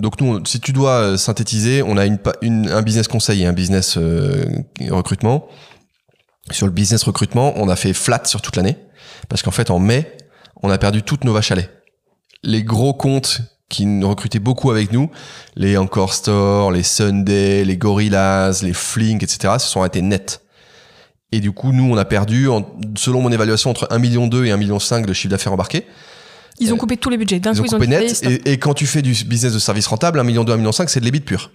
donc 0.00 0.20
nous, 0.20 0.44
si 0.44 0.60
tu 0.60 0.72
dois 0.72 0.90
euh, 1.00 1.16
synthétiser, 1.16 1.82
on 1.82 1.96
a 1.96 2.06
une, 2.06 2.18
une- 2.42 2.68
un 2.70 2.82
business 2.82 3.08
conseil 3.08 3.42
et 3.42 3.46
un 3.46 3.52
business 3.52 3.96
euh, 3.96 4.44
recrutement. 4.90 5.46
Sur 6.50 6.66
le 6.66 6.72
business 6.72 7.02
recrutement, 7.04 7.52
on 7.56 7.68
a 7.68 7.76
fait 7.76 7.92
flat 7.92 8.22
sur 8.24 8.42
toute 8.42 8.56
l'année. 8.56 8.76
Parce 9.28 9.42
qu'en 9.42 9.50
fait, 9.50 9.70
en 9.70 9.78
mai, 9.78 10.16
on 10.62 10.70
a 10.70 10.78
perdu 10.78 11.02
toutes 11.02 11.24
nos 11.24 11.32
vaches 11.32 11.52
à 11.52 11.54
lait. 11.54 11.70
Les 12.42 12.62
gros 12.62 12.92
comptes 12.92 13.40
qui 13.70 13.86
nous 13.86 14.08
recrutaient 14.08 14.38
beaucoup 14.40 14.70
avec 14.70 14.92
nous, 14.92 15.10
les 15.56 15.76
Encore 15.78 16.12
Store, 16.12 16.70
les 16.70 16.82
Sunday, 16.82 17.64
les 17.64 17.76
Gorillas, 17.78 18.60
les 18.62 18.74
Flink, 18.74 19.22
etc., 19.22 19.54
se 19.58 19.66
sont 19.68 19.80
arrêtés 19.80 20.02
net. 20.02 20.42
Et 21.32 21.40
du 21.40 21.50
coup, 21.52 21.72
nous, 21.72 21.90
on 21.90 21.96
a 21.96 22.04
perdu, 22.04 22.48
en- 22.48 22.66
selon 22.96 23.22
mon 23.22 23.32
évaluation, 23.32 23.70
entre 23.70 23.86
1,2 23.90 23.98
million 24.00 24.26
et 24.44 24.50
1,5 24.52 24.58
million 24.58 24.76
de 25.06 25.12
chiffre 25.12 25.30
d'affaires 25.30 25.52
embarqué. 25.52 25.86
Ils 26.60 26.72
ont 26.72 26.76
coupé 26.76 26.96
tous 26.96 27.10
les 27.10 27.16
budgets. 27.16 27.40
D'un 27.40 27.52
Ils 27.52 27.56
coup, 27.58 27.62
ont 27.62 27.66
ils 27.66 27.74
ont 27.74 27.78
coupé 27.78 27.88
net. 27.88 28.46
et 28.46 28.58
quand 28.58 28.74
tu 28.74 28.86
fais 28.86 29.02
du 29.02 29.12
business 29.24 29.52
de 29.52 29.58
service 29.58 29.86
rentable, 29.86 30.20
1 30.20 30.24
million 30.24 30.44
2, 30.44 30.52
1 30.52 30.56
million 30.56 30.72
5, 30.72 30.88
c'est 30.88 31.00
de 31.00 31.04
l'ébit 31.04 31.20
pur. 31.20 31.50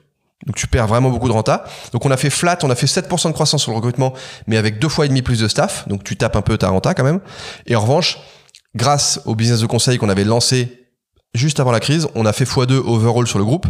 Donc 0.45 0.55
tu 0.55 0.67
perds 0.67 0.87
vraiment 0.87 1.09
beaucoup 1.09 1.27
de 1.27 1.33
renta. 1.33 1.65
Donc 1.91 2.05
on 2.05 2.11
a 2.11 2.17
fait 2.17 2.29
flat, 2.29 2.57
on 2.63 2.69
a 2.69 2.75
fait 2.75 2.85
7% 2.87 3.27
de 3.27 3.33
croissance 3.33 3.61
sur 3.61 3.71
le 3.71 3.77
recrutement, 3.77 4.13
mais 4.47 4.57
avec 4.57 4.79
deux 4.79 4.87
fois 4.89 5.05
et 5.05 5.09
demi 5.09 5.21
plus 5.21 5.39
de 5.39 5.47
staff. 5.47 5.87
Donc 5.87 6.03
tu 6.03 6.15
tapes 6.15 6.35
un 6.35 6.41
peu 6.41 6.57
ta 6.57 6.69
renta 6.69 6.93
quand 6.93 7.03
même. 7.03 7.19
Et 7.65 7.75
en 7.75 7.81
revanche, 7.81 8.19
grâce 8.75 9.21
au 9.25 9.35
business 9.35 9.59
de 9.59 9.65
conseil 9.65 9.97
qu'on 9.97 10.09
avait 10.09 10.23
lancé 10.23 10.87
juste 11.33 11.59
avant 11.59 11.71
la 11.71 11.79
crise, 11.79 12.07
on 12.15 12.25
a 12.25 12.33
fait 12.33 12.45
x2 12.45 12.73
overall 12.73 13.27
sur 13.27 13.37
le 13.37 13.45
groupe. 13.45 13.67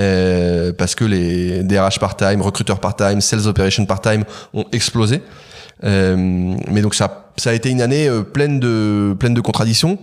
Euh, 0.00 0.72
parce 0.72 0.94
que 0.94 1.04
les 1.04 1.64
DRH 1.64 1.98
part-time, 1.98 2.40
recruteurs 2.40 2.78
part-time, 2.78 3.20
sales 3.20 3.48
operation 3.48 3.84
part-time 3.84 4.24
ont 4.54 4.64
explosé. 4.70 5.22
Euh, 5.84 6.16
mais 6.70 6.82
donc 6.82 6.94
ça, 6.94 7.32
ça 7.36 7.50
a 7.50 7.52
été 7.52 7.70
une 7.70 7.80
année 7.80 8.08
euh, 8.08 8.22
pleine 8.22 8.60
de 8.60 9.16
pleine 9.18 9.34
de 9.34 9.40
contradictions, 9.40 9.98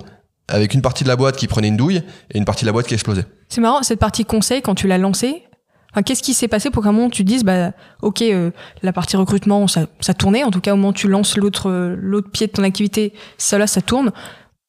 avec 0.47 0.73
une 0.73 0.81
partie 0.81 1.03
de 1.03 1.09
la 1.09 1.15
boîte 1.15 1.37
qui 1.37 1.47
prenait 1.47 1.67
une 1.67 1.77
douille 1.77 2.03
et 2.31 2.37
une 2.37 2.45
partie 2.45 2.63
de 2.63 2.67
la 2.67 2.73
boîte 2.73 2.87
qui 2.87 2.93
explosait. 2.93 3.25
C'est 3.49 3.61
marrant, 3.61 3.83
cette 3.83 3.99
partie 3.99 4.25
conseil, 4.25 4.61
quand 4.61 4.75
tu 4.75 4.87
l'as 4.87 4.97
lancée, 4.97 5.43
enfin, 5.91 6.03
qu'est-ce 6.03 6.21
qui 6.21 6.33
s'est 6.33 6.47
passé 6.47 6.69
pour 6.69 6.83
qu'à 6.83 6.89
un 6.89 6.91
moment 6.91 7.09
tu 7.09 7.23
te 7.23 7.27
dises, 7.27 7.43
bah, 7.43 7.71
ok, 8.01 8.21
euh, 8.21 8.51
la 8.83 8.93
partie 8.93 9.17
recrutement, 9.17 9.67
ça, 9.67 9.87
ça 10.01 10.13
tournait, 10.13 10.43
en 10.43 10.51
tout 10.51 10.61
cas, 10.61 10.73
au 10.73 10.75
moment 10.75 10.89
où 10.89 10.93
tu 10.93 11.07
lances 11.07 11.37
l'autre, 11.37 11.69
euh, 11.69 11.95
l'autre 11.97 12.29
pied 12.29 12.47
de 12.47 12.51
ton 12.51 12.63
activité, 12.63 13.13
ça 13.37 13.57
là, 13.57 13.67
ça 13.67 13.81
tourne. 13.81 14.11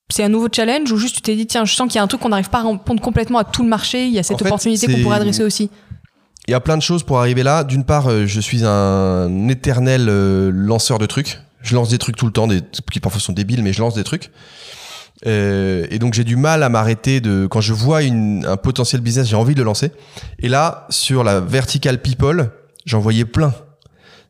C'est 0.09 0.23
un 0.23 0.29
nouveau 0.29 0.49
challenge 0.51 0.91
ou 0.93 0.99
juste 0.99 1.17
tu 1.17 1.23
t'es 1.23 1.35
dit, 1.35 1.47
tiens, 1.47 1.65
je 1.65 1.75
sens 1.75 1.89
qu'il 1.89 1.97
y 1.97 1.99
a 1.99 2.03
un 2.03 2.07
truc 2.07 2.21
qu'on 2.21 2.29
n'arrive 2.29 2.49
pas 2.49 2.61
à 2.61 2.71
répondre 2.71 3.03
complètement 3.03 3.39
à 3.39 3.45
tout 3.45 3.63
le 3.63 3.69
marché, 3.69 4.07
il 4.07 4.13
y 4.13 4.19
a 4.19 4.23
cette 4.23 4.37
En 4.37 4.39
fait, 4.39 4.47
opportunité 4.47 4.87
qu'on 4.87 5.03
pourrait 5.03 5.17
adresser 5.17 5.43
aussi. 5.43 5.69
Il 6.47 6.53
y 6.53 6.55
a 6.55 6.61
plein 6.61 6.77
de 6.77 6.83
choses 6.83 7.03
pour 7.03 7.19
arriver 7.19 7.43
là. 7.43 7.65
D'une 7.65 7.85
part, 7.85 8.07
euh, 8.07 8.25
je 8.25 8.41
suis 8.41 8.65
un 8.65 9.49
éternel 9.49 10.07
lanceur 10.51 11.01
de 11.01 11.07
trucs. 11.07 11.41
Je 11.61 11.75
lance 11.75 11.89
des 11.89 11.99
trucs 11.99 12.15
tout 12.17 12.27
le 12.27 12.33
temps, 12.33 12.47
des 12.47 12.61
qui 12.93 13.01
parfois 13.01 13.21
sont 13.21 13.33
débiles, 13.33 13.65
mais 13.65 13.73
je 13.73 13.81
lance 13.81 13.95
des 13.95 14.05
trucs. 14.05 14.31
Euh, 15.25 15.87
et 15.91 15.99
donc 15.99 16.15
j'ai 16.15 16.25
du 16.25 16.37
mal 16.37 16.63
à 16.63 16.69
m'arrêter 16.69 17.21
de 17.21 17.47
quand 17.47 17.63
je 17.63 17.73
vois 17.73 18.03
une, 18.03 18.45
un 18.47 18.57
potentiel 18.57 19.01
business, 19.01 19.29
j'ai 19.29 19.37
envie 19.37 19.55
de 19.55 19.61
le 19.61 19.65
lancer. 19.65 19.93
Et 20.41 20.49
là, 20.49 20.87
sur 20.91 21.25
la 21.25 21.41
verticale 21.41 22.03
people, 22.03 22.51
j'en 22.85 23.01
voyais 23.01 23.25
plein. 23.25 23.55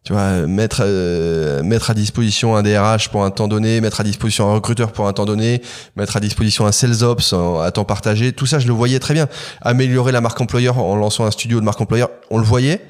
Tu 0.04 0.12
vois, 0.12 0.46
mettre 0.46 0.82
euh, 0.84 1.64
mettre 1.64 1.90
à 1.90 1.94
disposition 1.94 2.54
un 2.54 2.62
DRH 2.62 3.08
pour 3.08 3.24
un 3.24 3.32
temps 3.32 3.48
donné, 3.48 3.80
mettre 3.80 4.00
à 4.00 4.04
disposition 4.04 4.48
un 4.48 4.54
recruteur 4.54 4.92
pour 4.92 5.08
un 5.08 5.12
temps 5.12 5.24
donné, 5.24 5.60
mettre 5.96 6.16
à 6.16 6.20
disposition 6.20 6.64
un 6.64 6.70
sales 6.70 7.02
ops 7.02 7.32
à 7.32 7.72
temps 7.72 7.84
partagé, 7.84 8.32
tout 8.32 8.46
ça 8.46 8.60
je 8.60 8.68
le 8.68 8.72
voyais 8.72 9.00
très 9.00 9.14
bien. 9.14 9.26
Améliorer 9.62 10.12
la 10.12 10.20
marque 10.20 10.40
employeur 10.40 10.78
en 10.78 10.94
lançant 10.94 11.24
un 11.24 11.32
studio 11.32 11.58
de 11.58 11.64
marque 11.64 11.80
employeur, 11.80 12.10
on 12.30 12.38
le 12.38 12.44
voyait. 12.44 12.86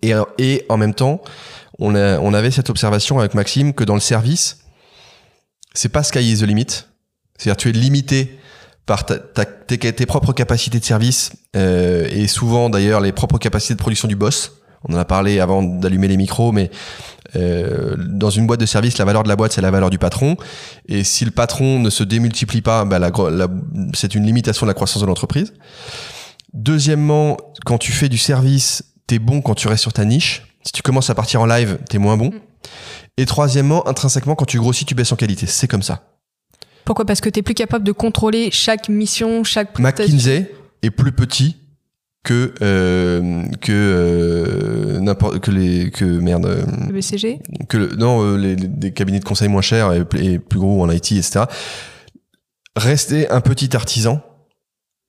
Et, 0.00 0.12
et 0.38 0.64
en 0.70 0.78
même 0.78 0.94
temps, 0.94 1.20
on, 1.78 1.94
a, 1.94 2.18
on 2.20 2.32
avait 2.32 2.50
cette 2.50 2.70
observation 2.70 3.18
avec 3.18 3.34
Maxime 3.34 3.74
que 3.74 3.84
dans 3.84 3.94
le 3.94 4.00
service, 4.00 4.58
c'est 5.74 5.88
pas 5.90 6.02
sky 6.02 6.20
is 6.20 6.38
the 6.40 6.42
limit. 6.42 6.66
C'est-à-dire 7.36 7.56
tu 7.56 7.68
es 7.68 7.72
limité 7.72 8.38
par 8.86 9.04
tes, 9.06 10.06
propres 10.06 10.32
capacités 10.32 10.80
de 10.80 10.84
service 10.84 11.32
euh, 11.56 12.08
et 12.10 12.26
souvent 12.26 12.70
d'ailleurs 12.70 13.00
les 13.00 13.12
propres 13.12 13.38
capacités 13.38 13.74
de 13.74 13.78
production 13.78 14.08
du 14.08 14.16
boss. 14.16 14.52
On 14.88 14.94
en 14.94 14.98
a 14.98 15.04
parlé 15.04 15.40
avant 15.40 15.62
d'allumer 15.62 16.08
les 16.08 16.16
micros, 16.16 16.52
mais 16.52 16.70
euh, 17.36 17.96
dans 17.98 18.30
une 18.30 18.46
boîte 18.46 18.60
de 18.60 18.66
service, 18.66 18.96
la 18.98 19.04
valeur 19.04 19.24
de 19.24 19.28
la 19.28 19.36
boîte, 19.36 19.52
c'est 19.52 19.60
la 19.60 19.70
valeur 19.72 19.90
du 19.90 19.98
patron. 19.98 20.36
Et 20.88 21.04
si 21.04 21.24
le 21.24 21.32
patron 21.32 21.80
ne 21.80 21.90
se 21.90 22.04
démultiplie 22.04 22.62
pas, 22.62 22.84
bah, 22.84 22.98
la 22.98 23.10
la- 23.30 23.48
c'est 23.92 24.14
une 24.14 24.24
limitation 24.24 24.66
de 24.66 24.70
la 24.70 24.74
croissance 24.74 25.02
de 25.02 25.06
l'entreprise. 25.06 25.52
Deuxièmement, 26.54 27.36
quand 27.66 27.78
tu 27.78 27.92
fais 27.92 28.08
du 28.08 28.18
service, 28.18 28.84
t'es 29.06 29.18
bon 29.18 29.42
quand 29.42 29.54
tu 29.54 29.68
restes 29.68 29.82
sur 29.82 29.92
ta 29.92 30.04
niche. 30.04 30.44
Si 30.64 30.72
tu 30.72 30.82
commences 30.82 31.10
à 31.10 31.14
partir 31.14 31.40
en 31.40 31.46
live, 31.46 31.78
t'es 31.88 31.98
moins 31.98 32.16
bon. 32.16 32.32
Et 33.18 33.26
troisièmement, 33.26 33.86
intrinsèquement, 33.86 34.34
quand 34.36 34.46
tu 34.46 34.58
grossis, 34.58 34.84
tu 34.86 34.94
baisses 34.94 35.12
en 35.12 35.16
qualité. 35.16 35.44
C'est 35.46 35.68
comme 35.68 35.82
ça. 35.82 36.04
Pourquoi? 36.86 37.04
Parce 37.04 37.20
que 37.20 37.28
tu 37.28 37.40
es 37.40 37.42
plus 37.42 37.52
capable 37.54 37.84
de 37.84 37.92
contrôler 37.92 38.50
chaque 38.50 38.88
mission, 38.88 39.44
chaque. 39.44 39.78
McKinsey 39.78 40.50
est 40.82 40.90
plus 40.90 41.12
petit 41.12 41.56
que 42.24 42.54
euh, 42.62 43.42
que 43.60 43.72
euh, 43.72 45.00
n'importe 45.00 45.40
que 45.40 45.50
les 45.50 45.90
que 45.90 46.04
merde 46.04 46.46
euh, 46.46 46.62
Le 46.88 46.92
BCG 46.92 47.40
que 47.68 47.76
le- 47.76 47.96
non 47.96 48.22
euh, 48.22 48.36
les, 48.36 48.56
les- 48.56 48.92
cabinets 48.92 49.20
de 49.20 49.24
conseil 49.24 49.48
moins 49.48 49.62
chers 49.62 49.92
et, 49.92 50.04
et 50.20 50.38
plus 50.38 50.58
gros 50.58 50.82
en 50.82 50.90
IT 50.90 51.12
etc. 51.12 51.44
Rester 52.76 53.28
un 53.30 53.40
petit 53.40 53.74
artisan, 53.76 54.20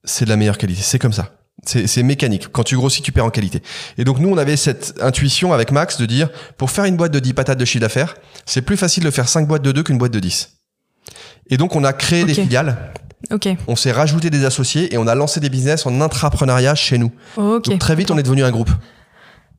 c'est 0.03 0.25
de 0.25 0.29
la 0.29 0.37
meilleure 0.37 0.57
qualité. 0.57 0.81
C'est 0.81 0.99
comme 0.99 1.13
ça. 1.13 1.31
C'est 1.65 2.03
mécanique. 2.03 2.47
Quand 2.51 2.63
tu 2.63 2.75
grossis, 2.75 3.01
tu 3.01 3.11
perds 3.11 3.25
en 3.25 3.29
qualité. 3.29 3.61
Et 3.97 4.03
donc 4.03 4.19
nous, 4.19 4.29
on 4.29 4.37
avait 4.37 4.55
cette 4.57 4.95
intuition 5.01 5.53
avec 5.53 5.71
Max 5.71 5.97
de 5.97 6.05
dire, 6.05 6.29
pour 6.57 6.71
faire 6.71 6.85
une 6.85 6.95
boîte 6.97 7.11
de 7.11 7.19
10 7.19 7.33
patates 7.33 7.59
de 7.59 7.65
chiffre 7.65 7.81
d'affaires, 7.81 8.15
c'est 8.45 8.61
plus 8.61 8.77
facile 8.77 9.03
de 9.03 9.11
faire 9.11 9.27
5 9.27 9.47
boîtes 9.47 9.61
de 9.61 9.71
2 9.71 9.83
qu'une 9.83 9.97
boîte 9.97 10.13
de 10.13 10.19
10. 10.19 10.57
Et 11.49 11.57
donc 11.57 11.75
on 11.75 11.83
a 11.83 11.93
créé 11.93 12.23
des 12.25 12.33
filiales, 12.33 12.91
Ok. 13.31 13.47
on 13.67 13.75
s'est 13.75 13.91
rajouté 13.91 14.29
des 14.29 14.45
associés 14.45 14.93
et 14.93 14.97
on 14.97 15.07
a 15.07 15.15
lancé 15.15 15.39
des 15.39 15.49
business 15.49 15.85
en 15.85 15.99
intrapreneuriat 16.01 16.75
chez 16.75 16.97
nous. 16.97 17.11
Ok. 17.37 17.65
Donc 17.65 17.79
très 17.79 17.95
vite, 17.95 18.11
on 18.11 18.17
est 18.17 18.23
devenu 18.23 18.43
un 18.43 18.51
groupe. 18.51 18.71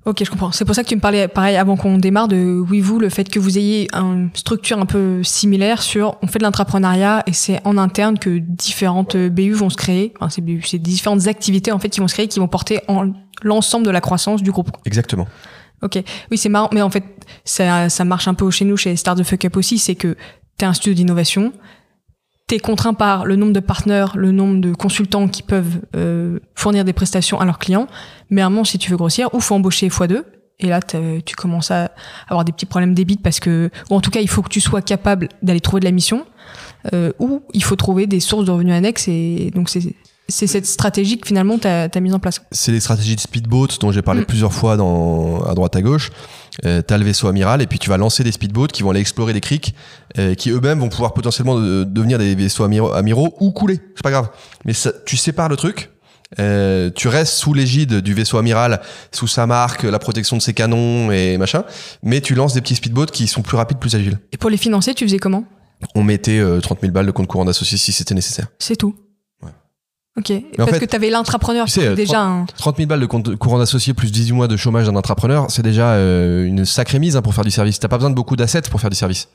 Ok, 0.06 0.24
je 0.24 0.30
comprends. 0.30 0.50
C'est 0.50 0.64
pour 0.64 0.74
ça 0.74 0.82
que 0.82 0.88
tu 0.88 0.96
me 0.96 1.00
parlais, 1.00 1.28
pareil, 1.28 1.56
avant 1.56 1.76
qu'on 1.76 1.98
démarre, 1.98 2.26
de 2.26 2.64
oui, 2.70 2.80
vous, 2.80 2.98
le 2.98 3.10
fait 3.10 3.28
que 3.28 3.38
vous 3.38 3.58
ayez 3.58 3.86
une 3.94 4.30
structure 4.32 4.78
un 4.78 4.86
peu 4.86 5.22
similaire 5.22 5.82
sur 5.82 6.16
on 6.22 6.26
fait 6.26 6.38
de 6.38 6.44
l'intrapreneuriat 6.44 7.22
et 7.26 7.34
c'est 7.34 7.60
en 7.66 7.76
interne 7.76 8.18
que 8.18 8.38
différentes 8.38 9.14
euh, 9.14 9.28
BU 9.28 9.52
vont 9.52 9.68
se 9.68 9.76
créer. 9.76 10.14
Enfin, 10.16 10.30
c'est 10.30 10.40
BU, 10.40 10.62
c'est 10.64 10.78
différentes 10.78 11.26
activités 11.26 11.70
en 11.70 11.78
fait 11.78 11.90
qui 11.90 12.00
vont 12.00 12.08
se 12.08 12.14
créer, 12.14 12.28
qui 12.28 12.38
vont 12.38 12.48
porter 12.48 12.80
en 12.88 13.12
l'ensemble 13.42 13.84
de 13.84 13.90
la 13.90 14.00
croissance 14.00 14.42
du 14.42 14.50
groupe. 14.50 14.70
Exactement. 14.86 15.28
Ok, 15.82 16.02
oui, 16.30 16.38
c'est 16.38 16.48
marrant, 16.48 16.70
mais 16.72 16.82
en 16.82 16.90
fait, 16.90 17.04
ça, 17.44 17.88
ça 17.88 18.04
marche 18.04 18.28
un 18.28 18.34
peu 18.34 18.50
chez 18.50 18.64
nous, 18.64 18.76
chez 18.76 18.96
Start 18.96 19.18
the 19.18 19.22
Fuck 19.22 19.46
Up 19.46 19.56
aussi, 19.56 19.78
c'est 19.78 19.94
que 19.94 20.16
tu 20.58 20.64
es 20.64 20.68
un 20.68 20.74
studio 20.74 20.94
d'innovation, 20.94 21.52
tu 22.50 22.56
es 22.56 22.58
contraint 22.58 22.94
par 22.94 23.26
le 23.26 23.36
nombre 23.36 23.52
de 23.52 23.60
partenaires, 23.60 24.16
le 24.16 24.32
nombre 24.32 24.60
de 24.60 24.74
consultants 24.74 25.28
qui 25.28 25.44
peuvent 25.44 25.80
euh, 25.94 26.40
fournir 26.56 26.84
des 26.84 26.92
prestations 26.92 27.38
à 27.38 27.44
leurs 27.44 27.60
clients, 27.60 27.86
mais 28.28 28.42
à 28.42 28.46
un 28.46 28.50
moment, 28.50 28.64
si 28.64 28.76
tu 28.76 28.90
veux 28.90 28.96
grossir, 28.96 29.32
ou 29.34 29.40
faut 29.40 29.54
embaucher 29.54 29.88
x2, 29.88 30.24
et 30.58 30.66
là, 30.66 30.80
tu 30.82 31.36
commences 31.36 31.70
à 31.70 31.92
avoir 32.28 32.44
des 32.44 32.52
petits 32.52 32.66
problèmes 32.66 32.92
d'ébit 32.92 33.16
parce 33.16 33.38
que, 33.38 33.70
ou 33.88 33.94
en 33.94 34.00
tout 34.00 34.10
cas, 34.10 34.20
il 34.20 34.28
faut 34.28 34.42
que 34.42 34.48
tu 34.48 34.60
sois 34.60 34.82
capable 34.82 35.28
d'aller 35.42 35.60
trouver 35.60 35.78
de 35.78 35.84
la 35.84 35.92
mission, 35.92 36.26
euh, 36.92 37.12
ou 37.20 37.42
il 37.54 37.62
faut 37.62 37.76
trouver 37.76 38.08
des 38.08 38.20
sources 38.20 38.44
de 38.44 38.50
revenus 38.50 38.74
annexes, 38.74 39.06
et 39.06 39.52
donc 39.54 39.68
c'est 39.68 39.94
c'est 40.30 40.46
cette 40.46 40.66
stratégie 40.66 41.18
que 41.18 41.26
finalement 41.26 41.58
tu 41.58 41.66
as, 41.66 42.00
mise 42.00 42.14
en 42.14 42.18
place. 42.18 42.40
C'est 42.52 42.72
les 42.72 42.80
stratégies 42.80 43.16
de 43.16 43.20
speedboat 43.20 43.68
dont 43.80 43.92
j'ai 43.92 44.02
parlé 44.02 44.22
mm. 44.22 44.26
plusieurs 44.26 44.52
fois 44.52 44.76
dans, 44.76 45.42
à 45.42 45.54
droite 45.54 45.76
à 45.76 45.82
gauche. 45.82 46.10
Euh, 46.64 46.82
tu 46.86 46.92
as 46.92 46.98
le 46.98 47.04
vaisseau 47.04 47.28
amiral 47.28 47.62
et 47.62 47.66
puis 47.66 47.78
tu 47.78 47.88
vas 47.88 47.96
lancer 47.96 48.24
des 48.24 48.32
speedboats 48.32 48.68
qui 48.68 48.82
vont 48.82 48.90
aller 48.90 49.00
explorer 49.00 49.32
des 49.32 49.40
criques 49.40 49.74
euh, 50.18 50.34
qui 50.34 50.50
eux-mêmes 50.50 50.80
vont 50.80 50.88
pouvoir 50.88 51.14
potentiellement 51.14 51.58
devenir 51.58 52.18
des 52.18 52.34
vaisseaux 52.34 52.64
amiraux, 52.64 53.34
ou 53.40 53.52
couler. 53.52 53.80
C'est 53.94 54.02
pas 54.02 54.10
grave. 54.10 54.28
Mais 54.64 54.72
ça, 54.72 54.92
tu 55.06 55.16
sépares 55.16 55.48
le 55.48 55.56
truc. 55.56 55.90
Euh, 56.38 56.90
tu 56.94 57.08
restes 57.08 57.34
sous 57.34 57.54
l'égide 57.54 58.00
du 58.00 58.14
vaisseau 58.14 58.38
amiral, 58.38 58.80
sous 59.10 59.26
sa 59.26 59.46
marque, 59.46 59.82
la 59.82 59.98
protection 59.98 60.36
de 60.36 60.42
ses 60.42 60.54
canons 60.54 61.10
et 61.10 61.38
machin, 61.38 61.64
mais 62.04 62.20
tu 62.20 62.36
lances 62.36 62.54
des 62.54 62.60
petits 62.60 62.76
speedboats 62.76 63.06
qui 63.06 63.26
sont 63.26 63.42
plus 63.42 63.56
rapides, 63.56 63.78
plus 63.78 63.96
agiles. 63.96 64.18
Et 64.30 64.36
pour 64.36 64.48
les 64.48 64.56
financer, 64.56 64.94
tu 64.94 65.04
faisais 65.04 65.18
comment? 65.18 65.44
On 65.96 66.04
mettait 66.04 66.40
30 66.62 66.82
000 66.82 66.92
balles 66.92 67.06
de 67.06 67.10
compte 67.10 67.26
courant 67.26 67.44
d'associé 67.44 67.78
si 67.78 67.90
c'était 67.90 68.14
nécessaire. 68.14 68.46
C'est 68.60 68.76
tout. 68.76 68.94
Ok. 70.20 70.32
Parce 70.56 70.78
que 70.78 70.84
tu 70.84 70.96
avais 70.96 71.10
l'entrepreneur 71.10 71.66
tu 71.66 71.72
sais, 71.72 71.94
déjà. 71.94 72.44
30, 72.58 72.76
000 72.76 72.88
balles 72.88 73.00
de 73.00 73.06
compte 73.06 73.34
courant 73.36 73.58
d'associé 73.58 73.94
plus 73.94 74.12
18 74.12 74.32
mois 74.32 74.48
de 74.48 74.56
chômage 74.56 74.86
d'un 74.86 74.96
entrepreneur, 74.96 75.46
c'est 75.48 75.62
déjà 75.62 75.92
euh, 75.92 76.44
une 76.44 76.64
sacrée 76.64 76.98
mise 76.98 77.16
hein, 77.16 77.22
pour 77.22 77.34
faire 77.34 77.44
du 77.44 77.50
service. 77.50 77.80
T'as 77.80 77.88
pas 77.88 77.96
besoin 77.96 78.10
de 78.10 78.14
beaucoup 78.14 78.36
d'assets 78.36 78.62
pour 78.70 78.80
faire 78.80 78.90
du 78.90 78.96
service. 78.96 79.28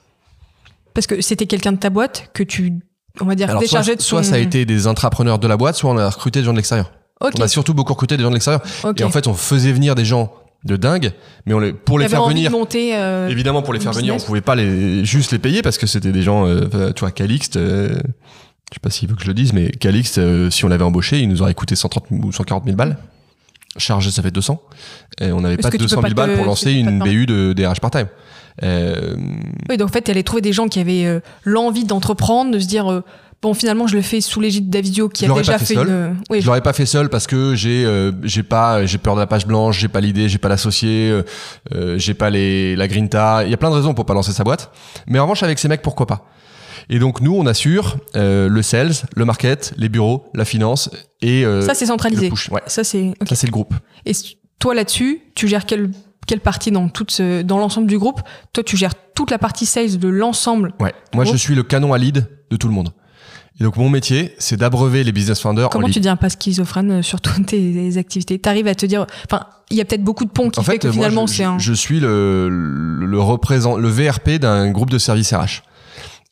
Parce 0.94 1.08
que 1.08 1.22
c'était 1.22 1.48
quelqu'un 1.48 1.72
de 1.72 1.78
ta 1.78 1.90
boîte 1.90 2.30
que 2.34 2.44
tu, 2.44 2.74
on 3.20 3.26
va 3.26 3.36
dire, 3.36 3.50
Alors, 3.50 3.62
déchargeais 3.62 3.94
soit, 3.94 3.96
de 3.96 4.02
son... 4.02 4.08
Soit 4.08 4.24
ça 4.24 4.36
a 4.36 4.38
été 4.40 4.66
des 4.66 4.88
intrapreneurs 4.88 5.40
de 5.40 5.48
la 5.48 5.58
boîte, 5.58 5.76
soit 5.76 5.92
on 5.92 5.98
a 5.98 6.10
recruté 6.10 6.40
des 6.40 6.46
gens 6.46 6.54
de 6.54 6.58
l'extérieur. 6.58 6.92
On 7.20 7.42
a 7.42 7.48
surtout 7.48 7.74
beaucoup 7.74 7.94
recruté 7.94 8.18
des 8.18 8.24
gens 8.24 8.30
de 8.30 8.36
l'extérieur. 8.36 8.62
Et 8.98 9.04
en 9.04 9.10
fait, 9.10 9.28
on 9.28 9.34
faisait 9.34 9.72
venir 9.72 9.96
des 9.96 10.06
gens 10.06 10.32
de 10.64 10.78
dingue, 10.78 11.12
mais 11.46 11.54
on 11.54 11.60
les, 11.60 11.74
pour 11.74 12.00
les 12.00 12.08
faire 12.08 12.26
venir, 12.28 12.50
monter, 12.50 12.96
euh, 12.96 13.28
évidemment 13.30 13.62
pour 13.62 13.72
les 13.72 13.80
faire 13.80 13.92
venir, 13.92 14.16
on 14.16 14.18
pouvait 14.18 14.42
pas 14.42 14.56
les 14.56 15.06
juste 15.06 15.32
les 15.32 15.38
payer 15.38 15.62
parce 15.62 15.78
que 15.78 15.86
c'était 15.86 16.12
des 16.12 16.24
gens, 16.24 16.48
euh, 16.48 16.92
tu 16.92 17.02
vois, 17.02 17.12
Calixte, 17.12 17.54
je 17.54 18.00
sais 18.76 18.80
pas 18.82 18.90
s'il 18.90 19.10
veut 19.10 19.16
que 19.16 19.22
je 19.22 19.28
le 19.28 19.34
dise, 19.34 19.54
mais 19.54 19.70
Calix, 19.72 20.16
euh, 20.18 20.50
si 20.50 20.66
on 20.66 20.68
l'avait 20.68 20.84
embauché, 20.84 21.20
il 21.20 21.30
nous 21.30 21.42
aurait 21.42 21.54
coûté 21.54 21.76
130 21.76 22.06
ou 22.12 22.32
140 22.32 22.66
000 22.66 22.76
balles. 22.76 22.98
Chargé, 23.78 24.12
ça 24.12 24.22
fait 24.22 24.32
200. 24.32 24.62
Et 25.22 25.32
on 25.32 25.42
n'avait 25.42 25.58
pas 25.58 25.70
200 25.70 26.02
000 26.02 26.14
balles 26.14 26.36
pour 26.36 26.46
lancer 26.46 26.72
une 26.72 27.00
BU 27.00 27.26
de 27.26 27.54
DRH 27.54 27.80
part-time. 27.80 28.08
Euh... 28.64 29.16
Oui, 29.70 29.78
donc 29.78 29.90
en 29.90 29.92
fait, 29.92 30.04
tu 30.04 30.12
allais 30.12 30.24
trouver 30.24 30.42
des 30.42 30.54
gens 30.54 30.68
qui 30.68 30.80
avaient 30.80 31.06
euh, 31.06 31.20
l'envie 31.44 31.84
d'entreprendre, 31.84 32.52
de 32.52 32.60
se 32.60 32.68
dire, 32.68 32.90
euh, 32.90 33.04
bon, 33.42 33.54
finalement, 33.54 33.88
je 33.88 33.96
le 33.96 34.02
fais 34.02 34.22
sous 34.22 34.40
l'égide 34.40 34.70
d'Avidio 34.70 35.10
qui 35.10 35.26
a 35.26 35.34
déjà 35.34 35.58
fait, 35.58 35.76
une... 35.76 36.16
Oui, 36.30 36.40
je 36.40 36.46
l'aurais 36.46 36.62
pas 36.62 36.72
fait 36.72 36.86
seul 36.86 37.10
parce 37.10 37.28
que 37.28 37.54
j'ai 37.54 37.86
j'ai 38.24 38.44
pas 38.44 38.86
j'ai 38.86 38.98
peur 38.98 39.16
de 39.16 39.20
la 39.20 39.28
page 39.28 39.46
blanche, 39.46 39.80
j'ai 39.80 39.90
pas 39.90 40.00
l'idée, 40.00 40.30
j'ai 40.30 40.38
pas 40.38 40.50
l'associé, 40.50 41.22
j'ai 41.98 42.14
pas 42.14 42.30
les 42.30 42.78
la 42.78 42.88
grinta. 42.88 43.44
Il 43.44 43.52
y 43.52 43.54
a 43.54 43.58
plein 43.58 43.70
de 43.70 43.76
raisons 43.76 43.94
pour 43.94 44.06
pas 44.06 44.14
lancer 44.14 44.32
sa 44.32 44.46
boîte. 44.46 44.72
Mais 45.08 45.20
en 45.20 45.24
revanche, 45.24 45.44
avec 45.44 45.60
ces 45.60 45.68
mecs, 45.68 45.82
pourquoi 45.82 46.08
pas? 46.08 46.30
Et 46.90 47.00
donc 47.00 47.22
nous, 47.22 47.36
on 47.36 47.46
assure 47.46 47.98
euh, 48.16 48.48
le 48.48 48.62
sales, 48.62 48.94
le 49.16 49.26
market, 49.26 49.74
les 49.78 49.90
bureaux, 49.90 50.30
la 50.34 50.46
finance 50.46 50.90
et 51.22 51.46
euh, 51.46 51.62
ça 51.62 51.74
c'est 51.74 51.88
centralisé. 51.88 52.32
Ouais. 52.52 52.62
Ça 52.68 52.84
c'est 52.84 53.14
ça 53.28 53.36
c'est 53.36 53.48
le 53.48 53.52
groupe. 53.52 53.74
Et 54.06 54.14
toi 54.60 54.76
là-dessus, 54.76 55.22
tu 55.36 55.48
gères 55.48 55.66
quelle 55.66 55.92
quelle 56.28 56.40
partie 56.40 56.72
dans 56.72 56.90
toute 56.90 57.22
dans 57.22 57.58
l'ensemble 57.58 57.88
du 57.88 57.98
groupe? 57.98 58.22
Toi, 58.54 58.64
tu 58.64 58.78
gères 58.78 58.94
toute 59.14 59.32
la 59.32 59.38
partie 59.38 59.66
sales 59.66 60.00
de 60.00 60.08
l'ensemble. 60.08 60.74
Ouais. 60.80 60.94
Moi, 61.14 61.24
je 61.24 61.36
suis 61.36 61.54
le 61.54 61.62
canon 61.62 61.94
à 61.94 62.00
lead 62.00 62.28
de 62.50 62.56
tout 62.58 62.68
le 62.68 62.74
monde. 62.74 62.92
Et 63.60 63.64
donc 63.64 63.78
mon 63.78 63.90
métier, 63.90 64.36
c'est 64.38 64.58
d'abreuver 64.58 65.04
les 65.04 65.14
business 65.14 65.40
founders. 65.40 65.70
Comment 65.70 65.88
tu 65.88 66.00
deviens 66.00 66.18
pas 66.18 66.30
schizophrène 66.30 66.92
euh, 66.92 67.02
sur 67.02 67.22
toutes 67.22 67.46
tes 67.46 67.98
activités? 67.98 68.38
T'arrives 68.38 68.68
à 68.68 68.76
te 68.76 68.86
dire, 68.86 69.06
enfin, 69.26 69.46
il 69.72 69.78
y 69.78 69.82
a 69.82 69.86
peut-être 69.86 70.04
beaucoup 70.04 70.26
de 70.26 70.30
ponts 70.30 70.50
qui 70.50 70.60
en 70.60 70.64
fait, 70.64 70.80
que 70.80 70.92
finalement 70.92 71.26
c'est 71.26 71.46
un. 71.46 71.58
Je 71.58 71.72
suis 71.72 72.02
le 72.02 72.50
le, 72.50 73.20
représent, 73.20 73.78
le 73.78 73.88
VRP 73.88 74.32
d'un 74.42 74.72
groupe 74.72 74.90
de 74.90 74.98
services 74.98 75.34
RH. 75.34 75.64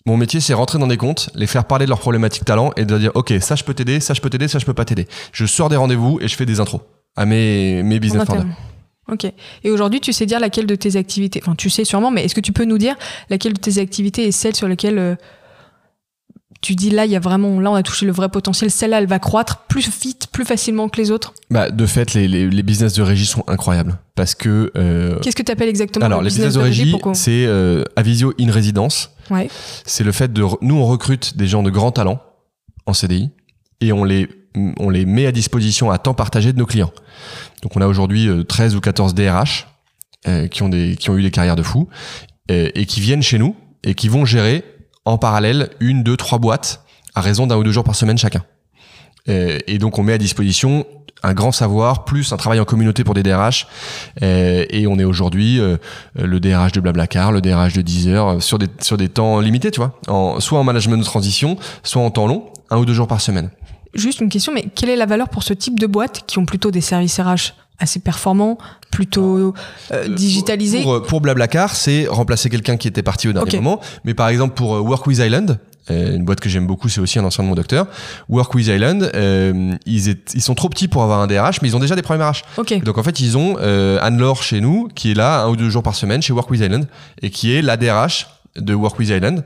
Mon 0.05 0.17
métier, 0.17 0.41
c'est 0.41 0.53
rentrer 0.53 0.79
dans 0.79 0.87
des 0.87 0.97
comptes, 0.97 1.29
les 1.33 1.47
faire 1.47 1.63
parler 1.65 1.85
de 1.85 1.89
leurs 1.89 1.99
problématiques 1.99 2.43
talents 2.43 2.71
et 2.75 2.83
de 2.83 2.97
dire, 2.97 3.11
OK, 3.15 3.33
ça, 3.39 3.55
je 3.55 3.63
peux 3.63 3.73
t'aider, 3.73 4.01
ça, 4.01 4.13
je 4.13 4.19
peux 4.19 4.29
t'aider, 4.29 4.49
ça, 4.49 4.59
je 4.59 4.65
peux 4.65 4.73
pas 4.73 4.83
t'aider. 4.83 5.07
Je 5.31 5.45
sors 5.45 5.69
des 5.69 5.77
rendez-vous 5.77 6.19
et 6.21 6.27
je 6.27 6.35
fais 6.35 6.45
des 6.45 6.59
intros 6.59 6.81
à 7.15 7.25
mes, 7.25 7.83
mes 7.83 7.99
business 7.99 8.25
partners. 8.25 8.51
Ok. 9.11 9.25
Et 9.63 9.71
aujourd'hui, 9.71 10.01
tu 10.01 10.13
sais 10.13 10.25
dire 10.25 10.39
laquelle 10.39 10.65
de 10.65 10.75
tes 10.75 10.95
activités, 10.95 11.41
enfin, 11.41 11.55
tu 11.55 11.69
sais 11.69 11.85
sûrement, 11.85 12.11
mais 12.11 12.23
est-ce 12.25 12.35
que 12.35 12.41
tu 12.41 12.51
peux 12.53 12.65
nous 12.65 12.77
dire 12.77 12.95
laquelle 13.29 13.53
de 13.53 13.59
tes 13.59 13.79
activités 13.79 14.27
est 14.27 14.31
celle 14.31 14.55
sur 14.55 14.67
laquelle 14.67 14.97
euh, 14.97 15.15
tu 16.61 16.75
dis 16.75 16.89
là, 16.89 17.05
il 17.05 17.11
y 17.11 17.15
a 17.15 17.19
vraiment, 17.19 17.59
là, 17.59 17.71
on 17.71 17.75
a 17.75 17.83
touché 17.83 18.05
le 18.05 18.13
vrai 18.13 18.29
potentiel. 18.29 18.71
Celle-là, 18.71 18.99
elle 18.99 19.07
va 19.07 19.19
croître 19.19 19.65
plus 19.67 19.89
vite, 20.01 20.27
plus 20.31 20.45
facilement 20.45 20.87
que 20.87 20.99
les 20.99 21.11
autres? 21.11 21.33
Bah, 21.51 21.69
de 21.69 21.85
fait, 21.85 22.13
les, 22.13 22.27
les, 22.27 22.49
les 22.49 22.63
business 22.63 22.93
de 22.93 23.01
régie 23.01 23.25
sont 23.25 23.43
incroyables 23.47 23.99
parce 24.15 24.35
que. 24.35 24.71
Euh... 24.77 25.19
Qu'est-ce 25.19 25.35
que 25.35 25.43
tu 25.43 25.51
appelles 25.51 25.69
exactement 25.69 26.05
Alors, 26.05 26.21
les 26.21 26.29
business, 26.29 26.53
de 26.53 26.59
régie, 26.59 26.95
c'est 27.13 27.45
euh, 27.45 27.83
Avisio 27.95 28.33
in 28.39 28.51
résidence. 28.51 29.12
C'est 29.85 30.03
le 30.03 30.11
fait 30.11 30.31
de, 30.31 30.43
nous, 30.61 30.75
on 30.75 30.85
recrute 30.85 31.37
des 31.37 31.47
gens 31.47 31.63
de 31.63 31.69
grands 31.69 31.91
talents 31.91 32.21
en 32.85 32.93
CDI 32.93 33.31
et 33.81 33.91
on 33.91 34.03
les, 34.03 34.27
on 34.55 34.89
les 34.89 35.05
met 35.05 35.25
à 35.25 35.31
disposition 35.31 35.91
à 35.91 35.97
temps 35.97 36.13
partagé 36.13 36.53
de 36.53 36.57
nos 36.57 36.65
clients. 36.65 36.91
Donc, 37.61 37.75
on 37.75 37.81
a 37.81 37.87
aujourd'hui 37.87 38.27
13 38.47 38.73
euh, 38.73 38.77
ou 38.77 38.81
14 38.81 39.13
DRH 39.13 39.67
euh, 40.27 40.47
qui 40.47 40.63
ont 40.63 40.69
des, 40.69 40.95
qui 40.95 41.09
ont 41.09 41.17
eu 41.17 41.23
des 41.23 41.31
carrières 41.31 41.55
de 41.55 41.63
fous 41.63 41.89
euh, 42.51 42.69
et 42.73 42.85
qui 42.85 43.01
viennent 43.01 43.23
chez 43.23 43.37
nous 43.37 43.55
et 43.83 43.95
qui 43.95 44.07
vont 44.07 44.25
gérer 44.25 44.63
en 45.05 45.17
parallèle 45.17 45.69
une, 45.79 46.03
deux, 46.03 46.17
trois 46.17 46.39
boîtes 46.39 46.83
à 47.15 47.21
raison 47.21 47.47
d'un 47.47 47.57
ou 47.57 47.63
deux 47.63 47.71
jours 47.71 47.83
par 47.83 47.95
semaine 47.95 48.17
chacun. 48.17 48.43
Et, 49.25 49.77
donc 49.77 49.99
on 49.99 50.03
met 50.03 50.11
à 50.11 50.17
disposition 50.17 50.85
un 51.23 51.33
grand 51.33 51.51
savoir 51.51 52.05
plus 52.05 52.33
un 52.33 52.37
travail 52.37 52.59
en 52.59 52.65
communauté 52.65 53.03
pour 53.03 53.13
des 53.13 53.23
DRH 53.23 53.67
et, 54.21 54.85
on 54.87 54.99
est 54.99 55.05
aujourd'hui 55.05 55.59
euh, 55.59 55.77
le 56.15 56.39
DRH 56.39 56.73
de 56.73 56.81
Blablacar, 56.81 57.31
le 57.31 57.41
DRH 57.41 57.73
de 57.73 57.81
Deezer 57.81 58.27
euh, 58.27 58.39
sur 58.39 58.59
des 58.59 58.67
sur 58.81 58.97
des 58.97 59.07
temps 59.07 59.39
limités, 59.39 59.71
tu 59.71 59.79
vois, 59.79 59.97
en, 60.07 60.39
soit 60.39 60.59
en 60.59 60.63
management 60.63 60.97
de 60.97 61.03
transition, 61.03 61.57
soit 61.83 62.01
en 62.01 62.11
temps 62.11 62.27
long, 62.27 62.45
un 62.69 62.77
ou 62.77 62.85
deux 62.85 62.93
jours 62.93 63.07
par 63.07 63.21
semaine. 63.21 63.49
Juste 63.93 64.19
une 64.19 64.29
question, 64.29 64.51
mais 64.53 64.65
quelle 64.75 64.89
est 64.89 64.95
la 64.95 65.05
valeur 65.05 65.29
pour 65.29 65.43
ce 65.43 65.53
type 65.53 65.79
de 65.79 65.87
boîtes 65.87 66.23
qui 66.27 66.37
ont 66.39 66.45
plutôt 66.45 66.71
des 66.71 66.81
services 66.81 67.19
RH 67.19 67.53
assez 67.79 67.99
performants, 67.99 68.57
plutôt 68.91 69.53
euh, 69.91 70.07
digitalisés? 70.09 70.83
pour, 70.83 71.01
pour, 71.03 71.21
Blablacar, 71.21 71.75
c'est 71.75 72.07
remplacer 72.07 72.49
quelqu'un 72.49 72.77
qui 72.77 72.87
était 72.87 73.03
parti 73.03 73.27
au 73.27 73.33
dernier 73.33 73.57
moment. 73.57 73.79
Mais 74.03 74.13
par 74.13 74.27
exemple 74.27 74.55
pour 74.55 74.71
Work 74.71 75.07
with 75.07 75.19
Island, 75.19 75.59
une 75.89 76.23
boîte 76.23 76.39
que 76.39 76.49
j'aime 76.49 76.67
beaucoup, 76.67 76.89
c'est 76.89 77.01
aussi 77.01 77.19
un 77.19 77.25
ancien 77.25 77.43
de 77.43 77.49
mon 77.49 77.55
docteur. 77.55 77.87
Work 78.29 78.53
with 78.53 78.67
Island, 78.67 79.11
euh, 79.15 79.75
ils, 79.85 80.15
ils, 80.33 80.41
sont 80.41 80.55
trop 80.55 80.69
petits 80.69 80.87
pour 80.87 81.03
avoir 81.03 81.19
un 81.19 81.27
DRH, 81.27 81.61
mais 81.61 81.67
ils 81.67 81.75
ont 81.75 81.79
déjà 81.79 81.95
des 81.95 82.01
problèmes 82.01 82.27
RH. 82.27 82.43
Okay. 82.57 82.79
Donc 82.79 82.97
en 82.97 83.03
fait, 83.03 83.19
ils 83.19 83.37
ont 83.37 83.57
euh, 83.59 83.97
Anne-Laure 84.01 84.43
chez 84.43 84.61
nous, 84.61 84.89
qui 84.95 85.11
est 85.11 85.15
là 85.15 85.43
un 85.43 85.49
ou 85.49 85.55
deux 85.55 85.69
jours 85.69 85.83
par 85.83 85.95
semaine 85.95 86.21
chez 86.21 86.33
Work 86.33 86.49
with 86.49 86.61
Island, 86.61 86.87
et 87.21 87.29
qui 87.29 87.53
est 87.53 87.61
la 87.61 87.77
DRH 87.77 88.27
de 88.55 88.73
Work 88.73 88.99
with 88.99 89.09
Island. 89.09 89.43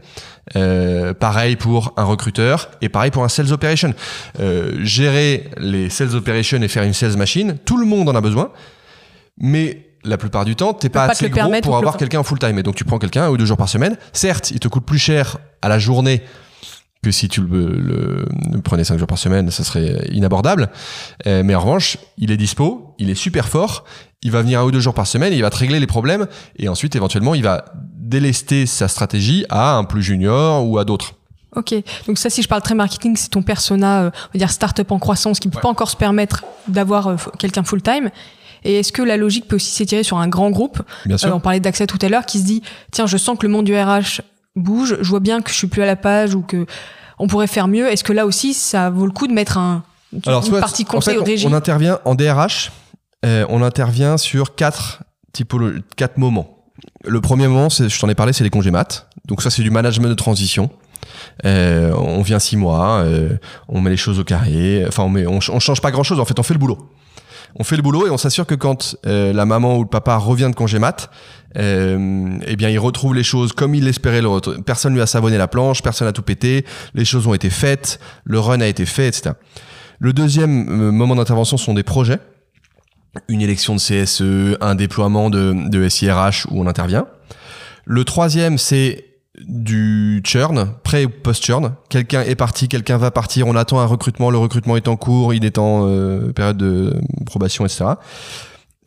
Euh, 0.55 1.13
pareil 1.13 1.55
pour 1.55 1.93
un 1.97 2.05
recruteur 2.05 2.69
et 2.81 2.87
pareil 2.87 3.11
pour 3.11 3.23
un 3.23 3.29
sales 3.29 3.51
operation. 3.51 3.93
Euh, 4.39 4.77
gérer 4.83 5.49
les 5.57 5.89
sales 5.89 6.15
operations 6.15 6.61
et 6.61 6.67
faire 6.67 6.83
une 6.83 6.93
sales 6.93 7.17
machine, 7.17 7.57
tout 7.65 7.77
le 7.77 7.85
monde 7.85 8.07
en 8.07 8.15
a 8.15 8.21
besoin, 8.21 8.51
mais 9.37 9.86
la 10.03 10.17
plupart 10.17 10.45
du 10.45 10.55
temps, 10.55 10.73
t'es 10.73 10.89
pas, 10.89 11.05
assez 11.05 11.29
gros 11.29 11.51
pour 11.61 11.77
avoir 11.77 11.97
quelqu'un 11.97 12.19
en 12.19 12.23
full 12.23 12.39
time. 12.39 12.57
Et 12.59 12.63
donc 12.63 12.75
tu 12.75 12.85
prends 12.85 12.99
quelqu'un 12.99 13.25
un 13.25 13.29
ou 13.29 13.37
deux 13.37 13.45
jours 13.45 13.57
par 13.57 13.69
semaine. 13.69 13.97
Certes, 14.13 14.51
il 14.51 14.59
te 14.59 14.67
coûte 14.67 14.85
plus 14.85 14.99
cher 14.99 15.37
à 15.61 15.69
la 15.69 15.79
journée 15.79 16.23
que 17.03 17.11
si 17.11 17.29
tu 17.29 17.41
le, 17.41 18.25
prenais 18.63 18.83
cinq 18.83 18.97
jours 18.97 19.07
par 19.07 19.17
semaine, 19.17 19.51
ça 19.51 19.63
serait 19.63 20.07
inabordable. 20.11 20.69
Euh, 21.25 21.43
mais 21.43 21.55
en 21.55 21.61
revanche, 21.61 21.97
il 22.17 22.31
est 22.31 22.37
dispo, 22.37 22.95
il 22.97 23.09
est 23.09 23.15
super 23.15 23.47
fort, 23.47 23.85
il 24.23 24.31
va 24.31 24.41
venir 24.41 24.61
un 24.61 24.63
ou 24.63 24.71
deux 24.71 24.79
jours 24.79 24.93
par 24.93 25.07
semaine, 25.07 25.33
il 25.33 25.41
va 25.41 25.49
te 25.49 25.57
régler 25.57 25.79
les 25.79 25.87
problèmes, 25.87 26.27
et 26.57 26.69
ensuite, 26.69 26.95
éventuellement, 26.95 27.35
il 27.35 27.43
va 27.43 27.65
délester 27.95 28.65
sa 28.65 28.87
stratégie 28.87 29.45
à 29.49 29.75
un 29.75 29.83
plus 29.83 30.01
junior 30.01 30.67
ou 30.67 30.77
à 30.79 30.85
d'autres. 30.85 31.13
Ok, 31.55 31.73
donc 32.07 32.17
ça, 32.17 32.29
si 32.29 32.41
je 32.41 32.47
parle 32.47 32.61
très 32.61 32.75
marketing, 32.75 33.15
c'est 33.15 33.29
ton 33.29 33.41
persona, 33.41 34.01
euh, 34.01 34.09
on 34.09 34.33
va 34.33 34.37
dire 34.37 34.51
start-up 34.51 34.91
en 34.91 34.99
croissance, 34.99 35.39
qui 35.39 35.47
ne 35.47 35.53
peut 35.53 35.59
pas 35.59 35.69
encore 35.69 35.89
se 35.89 35.95
permettre 35.95 36.43
d'avoir 36.67 37.07
euh, 37.07 37.15
quelqu'un 37.39 37.63
full-time. 37.63 38.09
Et 38.67 38.79
est-ce 38.79 38.91
que 38.91 39.01
la 39.01 39.15
logique 39.15 39.47
peut 39.47 39.55
aussi 39.55 39.71
s'étirer 39.71 40.03
sur 40.03 40.17
un 40.17 40.27
grand 40.27 40.49
groupe 40.49 40.81
Bien 41.05 41.17
sûr. 41.17 41.33
on 41.33 41.39
parlait 41.39 41.61
d'accès 41.61 41.87
tout 41.87 41.97
à 42.01 42.09
l'heure, 42.09 42.25
qui 42.25 42.39
se 42.39 42.43
dit, 42.43 42.61
tiens, 42.91 43.07
je 43.07 43.15
sens 43.15 43.37
que 43.39 43.45
le 43.45 43.51
monde 43.51 43.65
du 43.65 43.73
RH 43.73 44.21
bouge, 44.57 44.97
je 44.99 45.09
vois 45.09 45.21
bien 45.21 45.41
que 45.41 45.49
je 45.49 45.55
suis 45.55 45.67
plus 45.67 45.81
à 45.81 45.85
la 45.85 45.95
page 45.95 46.35
ou 46.35 46.41
que 46.41 46.65
on 47.17 47.27
pourrait 47.27 47.47
faire 47.47 47.69
mieux. 47.69 47.89
Est-ce 47.89 48.03
que 48.03 48.11
là 48.11 48.25
aussi, 48.25 48.53
ça 48.53 48.89
vaut 48.89 49.05
le 49.05 49.13
coup 49.13 49.27
de 49.27 49.33
mettre 49.33 49.57
un, 49.57 49.83
Alors, 50.25 50.45
une 50.45 50.59
partie 50.59 50.83
conseil 50.83 51.17
en 51.17 51.23
fait, 51.25 51.45
on, 51.45 51.53
intervient 51.53 51.99
en 52.03 52.13
DRH, 52.13 52.71
euh, 53.25 53.45
on 53.47 53.61
intervient 53.61 54.17
sur 54.17 54.53
quatre 54.53 55.03
typologies, 55.31 55.81
quatre 55.95 56.17
moments. 56.17 56.65
Le 57.05 57.21
premier 57.21 57.47
moment, 57.47 57.69
je 57.69 57.99
t'en 57.99 58.09
ai 58.09 58.15
parlé, 58.15 58.33
c'est 58.33 58.43
les 58.43 58.49
congés 58.49 58.71
maths. 58.71 59.07
Donc 59.25 59.41
ça, 59.41 59.49
c'est 59.49 59.63
du 59.63 59.71
management 59.71 60.09
de 60.09 60.13
transition. 60.13 60.69
Euh, 61.45 61.93
on 61.93 62.21
vient 62.21 62.39
six 62.39 62.57
mois, 62.57 62.99
euh, 63.03 63.37
on 63.69 63.79
met 63.79 63.91
les 63.91 63.97
choses 63.97 64.19
au 64.19 64.25
carré. 64.25 64.83
Enfin, 64.85 65.03
on, 65.03 65.09
met, 65.09 65.25
on, 65.25 65.39
on 65.51 65.59
change 65.59 65.79
pas 65.79 65.91
grand 65.91 66.03
chose. 66.03 66.19
En 66.19 66.25
fait, 66.25 66.37
on 66.37 66.43
fait 66.43 66.53
le 66.53 66.59
boulot. 66.59 66.89
On 67.59 67.63
fait 67.63 67.75
le 67.75 67.81
boulot 67.81 68.07
et 68.07 68.09
on 68.09 68.17
s'assure 68.17 68.45
que 68.45 68.55
quand 68.55 68.95
euh, 69.05 69.33
la 69.33 69.45
maman 69.45 69.77
ou 69.77 69.83
le 69.83 69.89
papa 69.89 70.15
revient 70.17 70.49
de 70.49 70.55
congé 70.55 70.79
mat, 70.79 71.09
euh, 71.57 72.37
eh 72.45 72.55
bien, 72.55 72.69
il 72.69 72.77
retrouve 72.77 73.15
les 73.15 73.23
choses 73.23 73.51
comme 73.51 73.73
il 73.73 73.85
l'espérait. 73.85 74.21
Le. 74.21 74.61
Personne 74.61 74.93
lui 74.93 75.01
a 75.01 75.07
savonné 75.07 75.37
la 75.37 75.47
planche, 75.47 75.81
personne 75.81 76.07
n'a 76.07 76.13
tout 76.13 76.21
pété, 76.21 76.65
les 76.93 77.05
choses 77.05 77.25
ont 77.27 77.33
été 77.33 77.49
faites, 77.49 77.99
le 78.23 78.39
run 78.39 78.61
a 78.61 78.67
été 78.67 78.85
fait, 78.85 79.07
etc. 79.07 79.31
Le 79.99 80.13
deuxième 80.13 80.69
euh, 80.69 80.91
moment 80.91 81.15
d'intervention 81.15 81.57
sont 81.57 81.73
des 81.73 81.83
projets. 81.83 82.19
Une 83.27 83.41
élection 83.41 83.75
de 83.75 83.79
CSE, 83.79 84.57
un 84.61 84.75
déploiement 84.75 85.31
de, 85.31 85.55
de 85.69 85.89
SIRH 85.89 86.45
où 86.51 86.61
on 86.61 86.67
intervient. 86.67 87.07
Le 87.85 88.03
troisième, 88.03 88.59
c'est 88.59 89.06
du 89.45 90.21
churn, 90.25 90.73
pré 90.83 91.05
ou 91.05 91.09
post-churn. 91.09 91.73
Quelqu'un 91.89 92.21
est 92.21 92.35
parti, 92.35 92.67
quelqu'un 92.67 92.97
va 92.97 93.11
partir, 93.11 93.47
on 93.47 93.55
attend 93.55 93.79
un 93.79 93.85
recrutement, 93.85 94.31
le 94.31 94.37
recrutement 94.37 94.75
est 94.75 94.87
en 94.87 94.95
cours, 94.95 95.33
il 95.33 95.45
est 95.45 95.57
en 95.57 95.87
euh, 95.87 96.31
période 96.33 96.57
de 96.57 96.95
probation, 97.25 97.65
etc. 97.65 97.85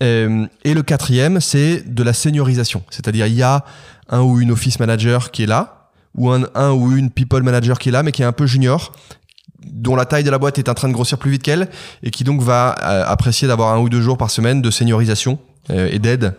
Euh, 0.02 0.46
et 0.64 0.74
le 0.74 0.82
quatrième, 0.82 1.40
c'est 1.40 1.82
de 1.86 2.02
la 2.02 2.12
seniorisation. 2.12 2.82
C'est-à-dire, 2.90 3.26
il 3.26 3.34
y 3.34 3.42
a 3.42 3.64
un 4.08 4.22
ou 4.22 4.40
une 4.40 4.50
office 4.50 4.80
manager 4.80 5.30
qui 5.30 5.44
est 5.44 5.46
là, 5.46 5.90
ou 6.16 6.30
un, 6.30 6.42
un 6.54 6.72
ou 6.72 6.96
une 6.96 7.10
people 7.10 7.42
manager 7.42 7.78
qui 7.78 7.90
est 7.90 7.92
là, 7.92 8.02
mais 8.02 8.10
qui 8.10 8.22
est 8.22 8.26
un 8.26 8.32
peu 8.32 8.46
junior, 8.46 8.92
dont 9.64 9.94
la 9.94 10.06
taille 10.06 10.24
de 10.24 10.30
la 10.30 10.38
boîte 10.38 10.58
est 10.58 10.68
en 10.68 10.74
train 10.74 10.88
de 10.88 10.94
grossir 10.94 11.18
plus 11.18 11.30
vite 11.30 11.42
qu'elle, 11.42 11.68
et 12.02 12.10
qui 12.10 12.24
donc 12.24 12.42
va 12.42 12.74
euh, 12.82 13.04
apprécier 13.06 13.46
d'avoir 13.46 13.74
un 13.74 13.78
ou 13.78 13.88
deux 13.88 14.00
jours 14.00 14.18
par 14.18 14.30
semaine 14.30 14.62
de 14.62 14.70
seniorisation 14.70 15.38
et 15.68 16.00
d'aide 16.00 16.34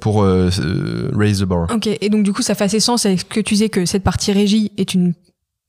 pour 0.00 0.22
raise 0.24 1.40
the 1.40 1.44
bar. 1.44 1.66
Ok, 1.74 1.88
et 2.00 2.08
donc 2.08 2.22
du 2.24 2.32
coup, 2.32 2.42
ça 2.42 2.54
fait 2.54 2.64
assez 2.64 2.80
sens 2.80 3.06
avec 3.06 3.20
ce 3.20 3.24
que 3.24 3.40
tu 3.40 3.54
disais 3.54 3.68
que 3.68 3.84
cette 3.86 4.02
partie 4.04 4.32
régie 4.32 4.72
est 4.76 4.94
une 4.94 5.14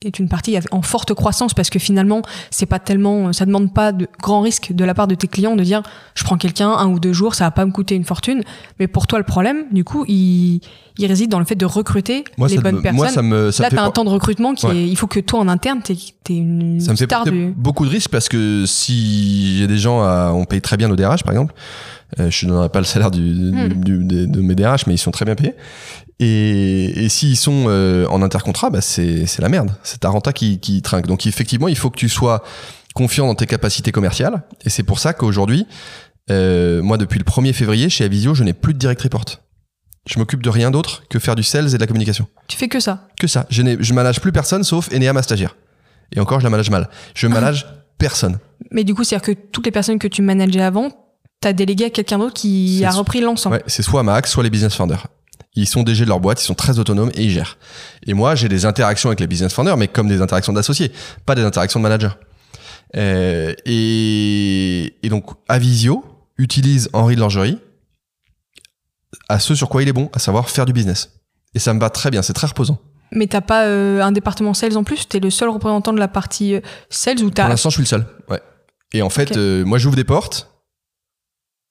est 0.04 0.18
une 0.18 0.28
partie 0.28 0.58
en 0.72 0.82
forte 0.82 1.14
croissance 1.14 1.54
parce 1.54 1.70
que 1.70 1.78
finalement 1.78 2.20
c'est 2.50 2.66
pas 2.66 2.78
tellement 2.78 3.32
ça 3.32 3.46
demande 3.46 3.72
pas 3.72 3.92
de 3.92 4.06
grands 4.20 4.42
risques 4.42 4.72
de 4.74 4.84
la 4.84 4.92
part 4.92 5.08
de 5.08 5.14
tes 5.14 5.26
clients 5.26 5.56
de 5.56 5.64
dire 5.64 5.82
je 6.14 6.22
prends 6.22 6.36
quelqu'un 6.36 6.68
un 6.70 6.88
ou 6.88 7.00
deux 7.00 7.14
jours 7.14 7.34
ça 7.34 7.44
va 7.44 7.50
pas 7.50 7.64
me 7.64 7.72
coûter 7.72 7.94
une 7.94 8.04
fortune 8.04 8.42
mais 8.78 8.88
pour 8.88 9.06
toi 9.06 9.18
le 9.18 9.24
problème 9.24 9.64
du 9.72 9.84
coup 9.84 10.04
il, 10.06 10.60
il 10.98 11.06
réside 11.06 11.30
dans 11.30 11.38
le 11.38 11.46
fait 11.46 11.54
de 11.54 11.64
recruter 11.64 12.24
Moi, 12.36 12.48
les 12.48 12.58
bonnes 12.58 12.76
me- 12.76 12.82
personnes 12.82 12.96
moi, 12.98 13.08
ça 13.08 13.22
me, 13.22 13.50
ça 13.50 13.62
là 13.62 13.70
t'as 13.70 13.82
un 13.82 13.90
temps 13.90 14.04
de 14.04 14.10
recrutement 14.10 14.52
qui 14.54 14.66
Ouais. 14.66 14.76
est 14.76 14.86
il 14.86 14.96
faut 14.96 15.06
que 15.06 15.18
toi 15.18 15.40
en 15.40 15.48
interne 15.48 15.80
t'es 15.82 15.94
es 15.94 16.36
une 16.36 16.78
ça 16.78 16.92
me 16.92 16.96
fait 16.98 17.06
star 17.06 17.24
porter 17.24 17.30
du 17.46 17.54
beaucoup 17.56 17.86
de 17.86 17.90
risques 17.90 18.10
parce 18.10 18.28
que 18.28 18.64
si 18.66 19.56
j'ai 19.56 19.66
des 19.66 19.78
gens 19.78 20.02
à, 20.02 20.30
on 20.34 20.44
paye 20.44 20.60
très 20.60 20.76
bien 20.76 20.88
nos 20.88 20.96
DRH 20.96 21.22
par 21.24 21.32
exemple, 21.32 21.54
euh, 22.20 22.30
je 22.30 22.46
ne 22.46 22.50
donnerai 22.52 22.68
pas 22.68 22.78
le 22.78 22.84
salaire 22.84 23.10
du, 23.10 23.20
du- 23.20 23.50
Hmm. 23.52 23.68
du- 24.04 24.26
de, 24.26 24.40
mes 24.40 24.54
DRH 24.54 24.86
mais 24.86 24.94
ils 24.94 24.98
sont 24.98 25.10
très 25.10 25.24
bien 25.24 25.34
payés. 25.34 25.54
Et, 26.18 27.04
et 27.04 27.08
s'ils 27.08 27.36
sont 27.36 27.66
euh, 27.68 28.06
en 28.08 28.22
intercontrat, 28.22 28.70
bah 28.70 28.80
c'est 28.80 29.26
la 29.38 29.48
merde. 29.48 29.70
C'est 29.82 30.00
ta 30.00 30.08
renta 30.08 30.32
qui, 30.32 30.58
qui 30.60 30.80
trinque. 30.82 31.06
Donc 31.06 31.26
effectivement, 31.26 31.68
il 31.68 31.76
faut 31.76 31.90
que 31.90 31.98
tu 31.98 32.08
sois 32.08 32.42
confiant 32.94 33.26
dans 33.26 33.34
tes 33.34 33.46
capacités 33.46 33.92
commerciales. 33.92 34.42
Et 34.64 34.70
c'est 34.70 34.82
pour 34.82 34.98
ça 34.98 35.12
qu'aujourd'hui, 35.12 35.66
euh, 36.30 36.82
moi 36.82 36.96
depuis 36.96 37.18
le 37.18 37.24
1er 37.24 37.52
février 37.52 37.88
chez 37.90 38.04
Avisio, 38.04 38.34
je 38.34 38.44
n'ai 38.44 38.54
plus 38.54 38.72
de 38.72 38.78
direct 38.78 39.02
report. 39.02 39.24
Je 40.08 40.18
m'occupe 40.18 40.42
de 40.42 40.48
rien 40.50 40.70
d'autre 40.70 41.02
que 41.10 41.18
faire 41.18 41.34
du 41.34 41.42
sales 41.42 41.68
et 41.68 41.72
de 41.74 41.78
la 41.78 41.86
communication. 41.86 42.28
tu 42.48 42.56
fais 42.56 42.68
que 42.68 42.80
ça 42.80 43.08
Que 43.20 43.26
ça. 43.26 43.46
Je, 43.50 43.62
je 43.80 43.92
manage 43.92 44.20
plus 44.20 44.32
personne 44.32 44.62
sauf 44.64 44.88
Enea, 44.94 45.12
ma 45.12 45.22
stagiaire. 45.22 45.56
Et 46.12 46.20
encore, 46.20 46.38
je 46.38 46.44
la 46.44 46.50
manage 46.50 46.70
mal. 46.70 46.88
Je 47.14 47.26
manage 47.26 47.66
personne. 47.98 48.38
mais 48.70 48.84
du 48.84 48.94
coup 48.94 49.02
c'est 49.04 49.16
à 49.16 49.18
dire 49.18 49.26
que 49.26 49.32
toutes 49.50 49.66
les 49.66 49.72
personnes 49.72 49.98
que 49.98 50.06
tu 50.08 50.22
manageais 50.22 50.60
avant 50.62 50.90
t'as 51.40 51.52
délégué 51.52 51.84
à 51.86 51.90
quelqu'un 51.90 52.18
d'autre 52.18 52.34
qui 52.34 52.84
a 52.84 52.90
repris 52.90 53.20
l'ensemble 53.20 53.56
Ouais, 53.56 53.62
c'est 53.66 53.82
soit 53.82 54.02
Max, 54.02 54.30
soit 54.30 54.42
les 54.42 54.50
business 54.50 54.74
founders. 54.74 55.06
Ils 55.54 55.66
sont 55.66 55.82
DG 55.82 56.04
de 56.04 56.08
leur 56.10 56.20
boîte, 56.20 56.42
ils 56.42 56.44
sont 56.44 56.54
très 56.54 56.78
autonomes 56.78 57.10
et 57.14 57.24
ils 57.24 57.30
gèrent. 57.30 57.56
Et 58.06 58.12
moi, 58.12 58.34
j'ai 58.34 58.48
des 58.48 58.66
interactions 58.66 59.08
avec 59.08 59.20
les 59.20 59.26
business 59.26 59.52
founders, 59.54 59.76
mais 59.78 59.88
comme 59.88 60.06
des 60.08 60.20
interactions 60.20 60.52
d'associés, 60.52 60.92
pas 61.24 61.34
des 61.34 61.42
interactions 61.42 61.80
de 61.80 61.82
managers. 61.82 62.10
Euh, 62.96 63.54
et, 63.64 64.94
et 65.02 65.08
donc, 65.08 65.24
Avisio 65.48 66.04
utilise 66.38 66.90
Henri 66.92 67.16
de 67.16 67.20
Langerie 67.20 67.58
à 69.28 69.38
ce 69.38 69.54
sur 69.54 69.68
quoi 69.68 69.82
il 69.82 69.88
est 69.88 69.92
bon, 69.94 70.10
à 70.12 70.18
savoir 70.18 70.50
faire 70.50 70.66
du 70.66 70.72
business. 70.72 71.10
Et 71.54 71.58
ça 71.58 71.72
me 71.72 71.80
va 71.80 71.88
très 71.90 72.10
bien, 72.10 72.20
c'est 72.22 72.32
très 72.34 72.46
reposant. 72.46 72.78
mais 73.12 73.26
t'as 73.26 73.40
pas 73.40 73.64
euh, 73.64 74.02
un 74.02 74.12
département 74.12 74.52
sales 74.52 74.76
en 74.76 74.84
plus? 74.84 75.08
T'es 75.08 75.20
le 75.20 75.30
seul 75.30 75.48
représentant 75.48 75.92
de 75.94 75.98
la 75.98 76.08
partie 76.08 76.54
euh, 76.54 76.60
sales 76.90 77.20
ou 77.20 77.24
Pour 77.26 77.34
t'as 77.34 77.48
l'instant, 77.48 77.70
je 77.70 77.74
suis 77.76 77.82
le 77.82 77.86
seul. 77.88 78.06
Ouais. 78.28 78.40
Et 78.92 79.00
en 79.02 79.10
fait, 79.10 79.30
Ok. 79.32 79.36
euh, 79.38 79.64
moi, 79.64 79.78
j'ouvre 79.78 79.96
des 79.96 80.04
portes. 80.04 80.50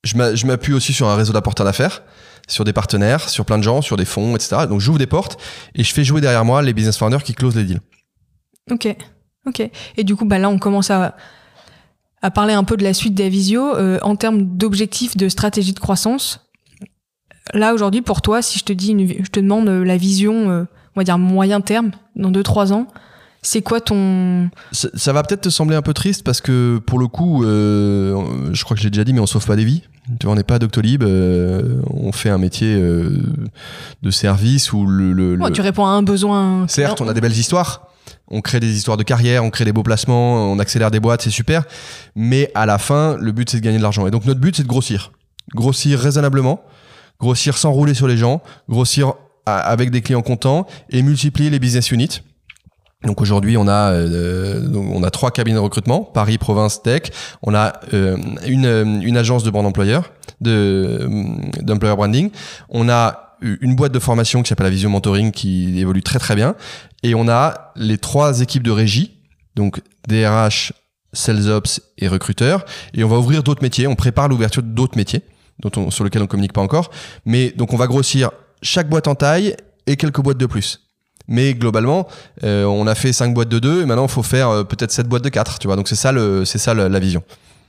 Je 0.06 0.16
m'a- 0.16 0.34
je 0.36 0.46
m'appuie 0.46 0.74
aussi 0.74 0.94
sur 0.94 1.08
un 1.10 1.16
réseau 1.16 1.34
d'apporteurs 1.34 1.66
d'affaires, 1.66 2.04
sur 2.48 2.64
des 2.64 2.72
partenaires, 2.74 3.28
sur 3.28 3.44
plein 3.44 3.58
de 3.58 3.64
gens, 3.64 3.82
sur 3.82 3.98
des 3.98 4.06
fonds, 4.06 4.36
etc. 4.36 4.68
Donc, 4.70 4.80
j'ouvre 4.80 5.00
des 5.00 5.08
portes 5.08 5.38
et 5.74 5.84
je 5.84 5.94
fais 5.94 6.04
jouer 6.04 6.22
derrière 6.22 6.46
moi 6.46 6.62
les 6.62 6.74
business 6.74 6.98
founders 6.98 7.24
qui 7.24 7.34
closent 7.34 7.56
les 7.56 7.64
deals. 7.64 7.82
Ok, 8.72 8.88
ok. 9.48 9.70
Et 9.98 10.04
du 10.04 10.16
coup, 10.16 10.26
bah 10.26 10.38
là, 10.38 10.50
on 10.50 10.60
commence 10.60 10.92
à, 10.92 11.16
à 12.22 12.32
parler 12.32 12.54
un 12.54 12.64
peu 12.64 12.78
de 12.78 12.84
la 12.84 12.94
suite 12.94 13.16
d'Avisio 13.16 13.76
euh, 13.76 14.00
en 14.04 14.16
termes 14.16 14.44
d'objectifs 14.58 15.18
de 15.18 15.28
stratégie 15.28 15.74
de 15.74 15.80
croissance. 15.80 16.48
Là, 17.54 17.74
aujourd'hui, 17.74 18.02
pour 18.02 18.22
toi, 18.22 18.42
si 18.42 18.58
je 18.60 18.64
te 18.64 18.74
dis, 18.74 18.90
une- 18.92 19.08
je 19.24 19.30
te 19.30 19.40
demande 19.40 19.68
euh, 19.70 19.84
la 19.84 19.98
vision, 19.98 20.50
euh, 20.50 20.64
on 20.96 21.00
va 21.00 21.04
dire 21.04 21.18
moyen 21.18 21.62
terme, 21.62 21.92
dans 22.16 22.32
2-3 22.32 22.74
ans, 22.74 22.88
c'est 23.44 23.62
quoi 23.62 23.80
ton... 23.82 24.50
Ça, 24.72 24.88
ça 24.96 25.14
va 25.14 25.22
peut-être 25.22 25.42
te 25.42 25.50
sembler 25.50 25.76
un 25.76 25.84
peu 25.84 25.94
triste 25.94 26.24
parce 26.24 26.42
que 26.42 26.80
pour 26.86 26.98
le 26.98 27.08
coup, 27.08 27.44
euh, 27.44 28.50
je 28.54 28.64
crois 28.64 28.76
que 28.76 28.82
je 28.82 28.88
l'ai 28.88 28.92
déjà 28.92 29.04
dit, 29.04 29.14
mais 29.14 29.20
on 29.20 29.28
sauve 29.28 29.46
pas 29.46 29.56
des 29.56 29.66
vies. 29.66 29.84
Tu 30.20 30.26
vois, 30.26 30.34
on 30.34 30.36
n'est 30.36 30.44
pas 30.44 30.60
Doctolib, 30.60 31.02
euh, 31.04 31.82
on 31.90 32.12
fait 32.12 32.30
un 32.30 32.38
métier 32.38 32.76
euh, 32.76 33.24
de 34.04 34.12
service 34.12 34.72
où 34.72 34.86
le, 34.86 35.14
le- 35.14 35.36
tu 35.52 35.62
réponds 35.62 35.86
à 35.86 35.90
un 35.90 36.04
besoin. 36.04 36.68
Certes, 36.68 37.02
on 37.02 37.08
a 37.08 37.14
des 37.14 37.22
belles 37.22 37.32
histoires. 37.38 37.88
On 38.28 38.42
crée 38.42 38.60
des 38.60 38.76
histoires 38.76 38.98
de 38.98 39.04
carrière, 39.04 39.44
on 39.44 39.50
crée 39.50 39.66
des 39.66 39.72
beaux 39.74 39.84
placements, 39.84 40.52
on 40.52 40.60
accélère 40.60 40.92
des 40.92 41.00
boîtes, 41.00 41.22
c'est 41.24 41.30
super. 41.32 41.64
Mais 42.16 42.52
à 42.56 42.66
la 42.66 42.78
fin, 42.78 43.18
le 43.20 43.32
but, 43.32 43.50
c'est 43.50 43.58
de 43.58 43.64
gagner 43.64 43.78
de 43.78 43.84
l'argent. 43.84 44.06
Et 44.08 44.12
donc, 44.12 44.26
notre 44.26 44.40
but, 44.40 44.56
c'est 44.56 44.64
de 44.64 44.68
grossir. 44.68 45.12
Grossir 45.56 46.00
raisonnablement, 46.00 46.62
grossir 47.20 47.58
sans 47.58 47.72
rouler 47.72 47.94
sur 47.94 48.08
les 48.08 48.18
gens, 48.18 48.42
grossir 48.70 49.14
avec 49.48 49.92
des 49.92 50.02
clients 50.02 50.24
contents 50.24 50.66
et 50.90 51.02
multiplier 51.04 51.50
les 51.52 51.60
business 51.60 51.92
units. 51.92 52.22
Donc 53.06 53.22
aujourd'hui, 53.22 53.56
on 53.58 53.68
a 53.68 53.92
euh, 53.92 54.60
donc 54.60 54.88
on 54.92 55.04
a 55.04 55.12
trois 55.12 55.32
cabinets 55.32 55.58
de 55.58 55.62
recrutement, 55.62 56.02
Paris, 56.02 56.38
province, 56.38 56.82
tech. 56.82 57.04
On 57.44 57.54
a 57.54 57.74
euh, 57.94 58.18
une, 58.48 58.66
euh, 58.66 58.84
une 58.84 59.18
agence 59.18 59.44
de 59.44 59.52
brand 59.52 59.66
employeur, 59.66 60.12
de 60.42 60.52
euh, 61.02 61.36
d'employer 61.62 61.96
branding. 61.96 62.32
On 62.70 62.90
a 62.90 63.38
une 63.42 63.76
boîte 63.76 63.92
de 63.92 64.00
formation 64.00 64.42
qui 64.42 64.50
s'appelle 64.50 64.66
la 64.66 64.72
Vision 64.72 64.90
Mentoring 64.90 65.32
qui 65.32 65.80
évolue 65.80 66.02
très 66.02 66.20
très 66.20 66.36
bien. 66.36 66.56
Et 67.04 67.14
on 67.14 67.28
a 67.28 67.74
les 67.76 67.98
trois 67.98 68.42
équipes 68.42 68.64
de 68.64 68.72
régie, 68.72 69.20
donc 69.56 69.82
DRH, 70.08 70.74
Sales 71.14 71.50
Ops 71.50 71.82
et 71.98 72.08
recruteurs. 72.08 72.66
Et 72.94 73.04
on 73.04 73.08
va 73.08 73.20
ouvrir 73.20 73.44
d'autres 73.44 73.62
métiers. 73.62 73.88
On 73.88 73.96
prépare 73.96 74.30
l'ouverture 74.30 74.64
d'autres 74.64 74.98
métiers 74.98 75.22
dont 75.60 75.72
on, 75.78 75.92
sur 75.92 76.04
lesquels 76.04 76.24
on 76.24 76.28
communique 76.28 76.54
pas 76.54 76.62
encore. 76.62 76.90
Mais 77.26 77.52
donc 77.52 77.74
on 77.74 77.78
va 77.78 77.88
grossir 77.88 78.32
chaque 78.62 78.90
boîte 78.90 79.08
en 79.08 79.16
taille 79.16 79.56
et 79.86 79.96
quelques 79.96 80.22
boîtes 80.22 80.38
de 80.38 80.46
plus. 80.46 80.85
Mais 81.28 81.54
globalement, 81.54 82.08
euh, 82.44 82.66
on 82.66 82.88
a 82.88 82.96
fait 82.96 83.14
cinq 83.14 83.34
boîtes 83.34 83.50
de 83.50 83.60
deux 83.60 83.82
et 83.82 83.86
maintenant 83.86 84.06
il 84.06 84.12
faut 84.12 84.24
faire 84.24 84.50
euh, 84.50 84.64
peut-être 84.64 84.92
sept 84.92 85.08
boîtes 85.08 85.24
de 85.24 85.30
quatre. 85.30 85.60
Tu 85.60 85.68
vois, 85.68 85.76
donc 85.76 85.88
c'est 85.88 85.96
ça 85.96 86.12
le, 86.12 86.46
c'est 86.46 86.58
ça 86.60 86.74
la 86.74 87.00
vision. 87.00 87.24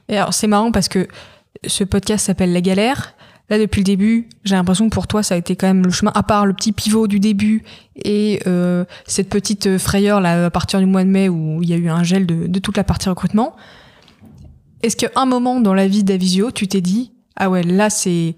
Et 0.09 0.17
alors, 0.17 0.35
c'est 0.35 0.47
marrant 0.47 0.73
parce 0.73 0.89
que 0.89 1.09
ce 1.67 1.85
podcast 1.85 2.27
s'appelle 2.27 2.53
La 2.53 2.61
Galère. 2.61 3.15
Là, 3.49 3.59
depuis 3.59 3.79
le 3.81 3.85
début, 3.85 4.29
j'ai 4.45 4.57
l'impression 4.57 4.89
que 4.89 4.95
pour 4.95 5.07
toi, 5.07 5.23
ça 5.23 5.37
a 5.37 5.39
été 5.39 5.55
quand 5.55 5.69
même 5.69 5.85
le 5.85 5.93
chemin, 5.93 6.11
à 6.15 6.25
part 6.25 6.47
le 6.47 6.53
petit 6.53 6.73
pivot 6.73 7.07
du 7.07 7.21
début 7.21 7.63
et 7.95 8.41
euh, 8.49 8.85
cette 9.07 9.29
petite 9.29 9.79
frayeur 9.79 10.21
là, 10.21 10.47
à 10.47 10.51
partir 10.51 10.81
du 10.81 10.87
mois 10.87 11.05
de 11.05 11.09
mai 11.09 11.29
où 11.29 11.63
il 11.63 11.71
y 11.71 11.73
a 11.73 11.77
eu 11.77 11.89
un 11.89 12.03
gel 12.03 12.27
de, 12.27 12.49
de 12.49 12.59
toute 12.59 12.77
la 12.77 12.83
partie 12.83 13.09
recrutement. 13.09 13.55
Est-ce 14.83 14.97
qu'à 14.97 15.11
un 15.15 15.27
moment 15.27 15.61
dans 15.61 15.75
la 15.75 15.87
vie 15.87 16.03
d'Avisio, 16.03 16.51
tu 16.51 16.67
t'es 16.67 16.81
dit, 16.81 17.13
ah 17.37 17.49
ouais, 17.49 17.63
là, 17.63 17.89
c'est. 17.89 18.35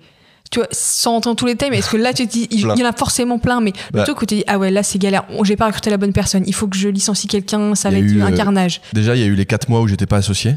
Tu 0.51 0.61
vois, 0.61 0.69
sans 0.71 1.17
entendre 1.17 1.37
tous 1.37 1.47
les 1.47 1.57
thèmes, 1.57 1.75
est-ce 1.75 1.91
que 1.91 1.97
là, 1.99 2.13
tu 2.15 2.27
te 2.27 2.33
dis, 2.33 2.49
il 2.51 2.61
y 2.61 2.65
en 2.67 2.85
a 2.89 2.93
forcément 2.93 3.39
plein, 3.39 3.61
mais 3.61 3.73
Bah. 3.93 4.03
plutôt 4.03 4.15
que 4.15 4.21
tu 4.21 4.27
te 4.27 4.35
dis, 4.37 4.45
ah 4.47 4.59
ouais, 4.59 4.71
là, 4.71 4.83
c'est 4.83 4.99
galère, 4.99 5.25
j'ai 5.45 5.57
pas 5.57 5.67
recruté 5.67 5.91
la 5.91 5.97
bonne 5.99 6.13
personne, 6.15 6.45
il 6.47 6.55
faut 6.55 6.67
que 6.69 6.77
je 6.77 6.89
licencie 6.89 7.27
quelqu'un, 7.27 7.75
ça 7.75 7.91
va 7.91 7.99
être 7.99 8.05
eu, 8.05 8.23
un 8.23 8.33
euh, 8.33 8.37
carnage. 8.37 8.81
Déjà, 8.95 9.15
il 9.15 9.21
y 9.21 9.25
a 9.25 9.27
eu 9.27 9.35
les 9.35 9.45
quatre 9.47 9.69
mois 9.69 9.81
où 9.83 9.89
j'étais 9.89 10.07
pas 10.07 10.17
associé. 10.17 10.55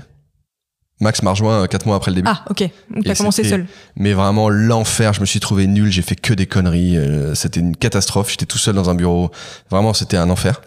Max 1.01 1.23
m'a 1.23 1.31
rejoint 1.31 1.63
euh, 1.63 1.67
quatre 1.67 1.87
mois 1.87 1.95
après 1.95 2.11
le 2.11 2.15
début. 2.15 2.29
Ah, 2.31 2.45
ok, 2.49 2.63
donc 2.93 3.03
t'as 3.03 3.15
commencé 3.15 3.43
seul. 3.43 3.65
Mais 3.95 4.13
vraiment 4.13 4.49
l'enfer, 4.49 5.13
je 5.13 5.21
me 5.21 5.25
suis 5.25 5.39
trouvé 5.39 5.65
nul, 5.67 5.91
j'ai 5.91 6.03
fait 6.03 6.15
que 6.15 6.33
des 6.33 6.45
conneries, 6.45 6.95
euh, 6.95 7.33
c'était 7.35 7.59
une 7.59 7.75
catastrophe, 7.75 8.29
j'étais 8.29 8.45
tout 8.45 8.59
seul 8.59 8.75
dans 8.75 8.89
un 8.89 8.95
bureau. 8.95 9.31
Vraiment, 9.71 9.93
c'était 9.95 10.17
un 10.17 10.29
enfer. 10.29 10.61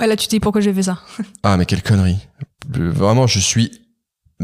Ouais, 0.00 0.06
là, 0.06 0.16
tu 0.16 0.26
te 0.26 0.30
dis 0.30 0.40
pourquoi 0.40 0.60
j'ai 0.60 0.72
fait 0.72 0.84
ça? 0.84 1.00
Ah 1.42 1.56
mais 1.56 1.66
quelle 1.66 1.82
connerie. 1.82 2.18
Euh, 2.76 2.90
Vraiment, 2.90 3.26
je 3.26 3.38
suis 3.40 3.70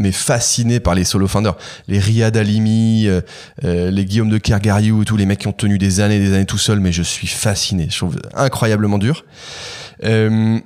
mais 0.01 0.13
fasciné 0.13 0.81
par 0.81 0.95
les 0.95 1.05
solo 1.05 1.29
founders, 1.29 1.57
les 1.87 1.99
Riyad 1.99 2.37
Alimi, 2.37 3.07
euh, 3.07 3.21
euh, 3.65 3.91
les 3.91 4.05
Guillaume 4.05 4.31
de 4.31 4.39
Kergariou, 4.39 5.05
tous 5.05 5.17
les 5.17 5.27
mecs 5.27 5.41
qui 5.41 5.47
ont 5.47 5.53
tenu 5.53 5.79
des 5.79 6.01
années 6.01 6.17
et 6.17 6.21
des 6.21 6.33
années 6.33 6.47
tout 6.47 6.59
seuls, 6.59 6.81
mais 6.81 6.91
je 6.93 7.03
suis 7.03 7.29
fasciné. 7.29 7.87
Je 7.91 7.97
trouve 7.97 8.17
incroyablement 8.35 8.99
dur. 8.99 9.25
Euh, 10.05 10.59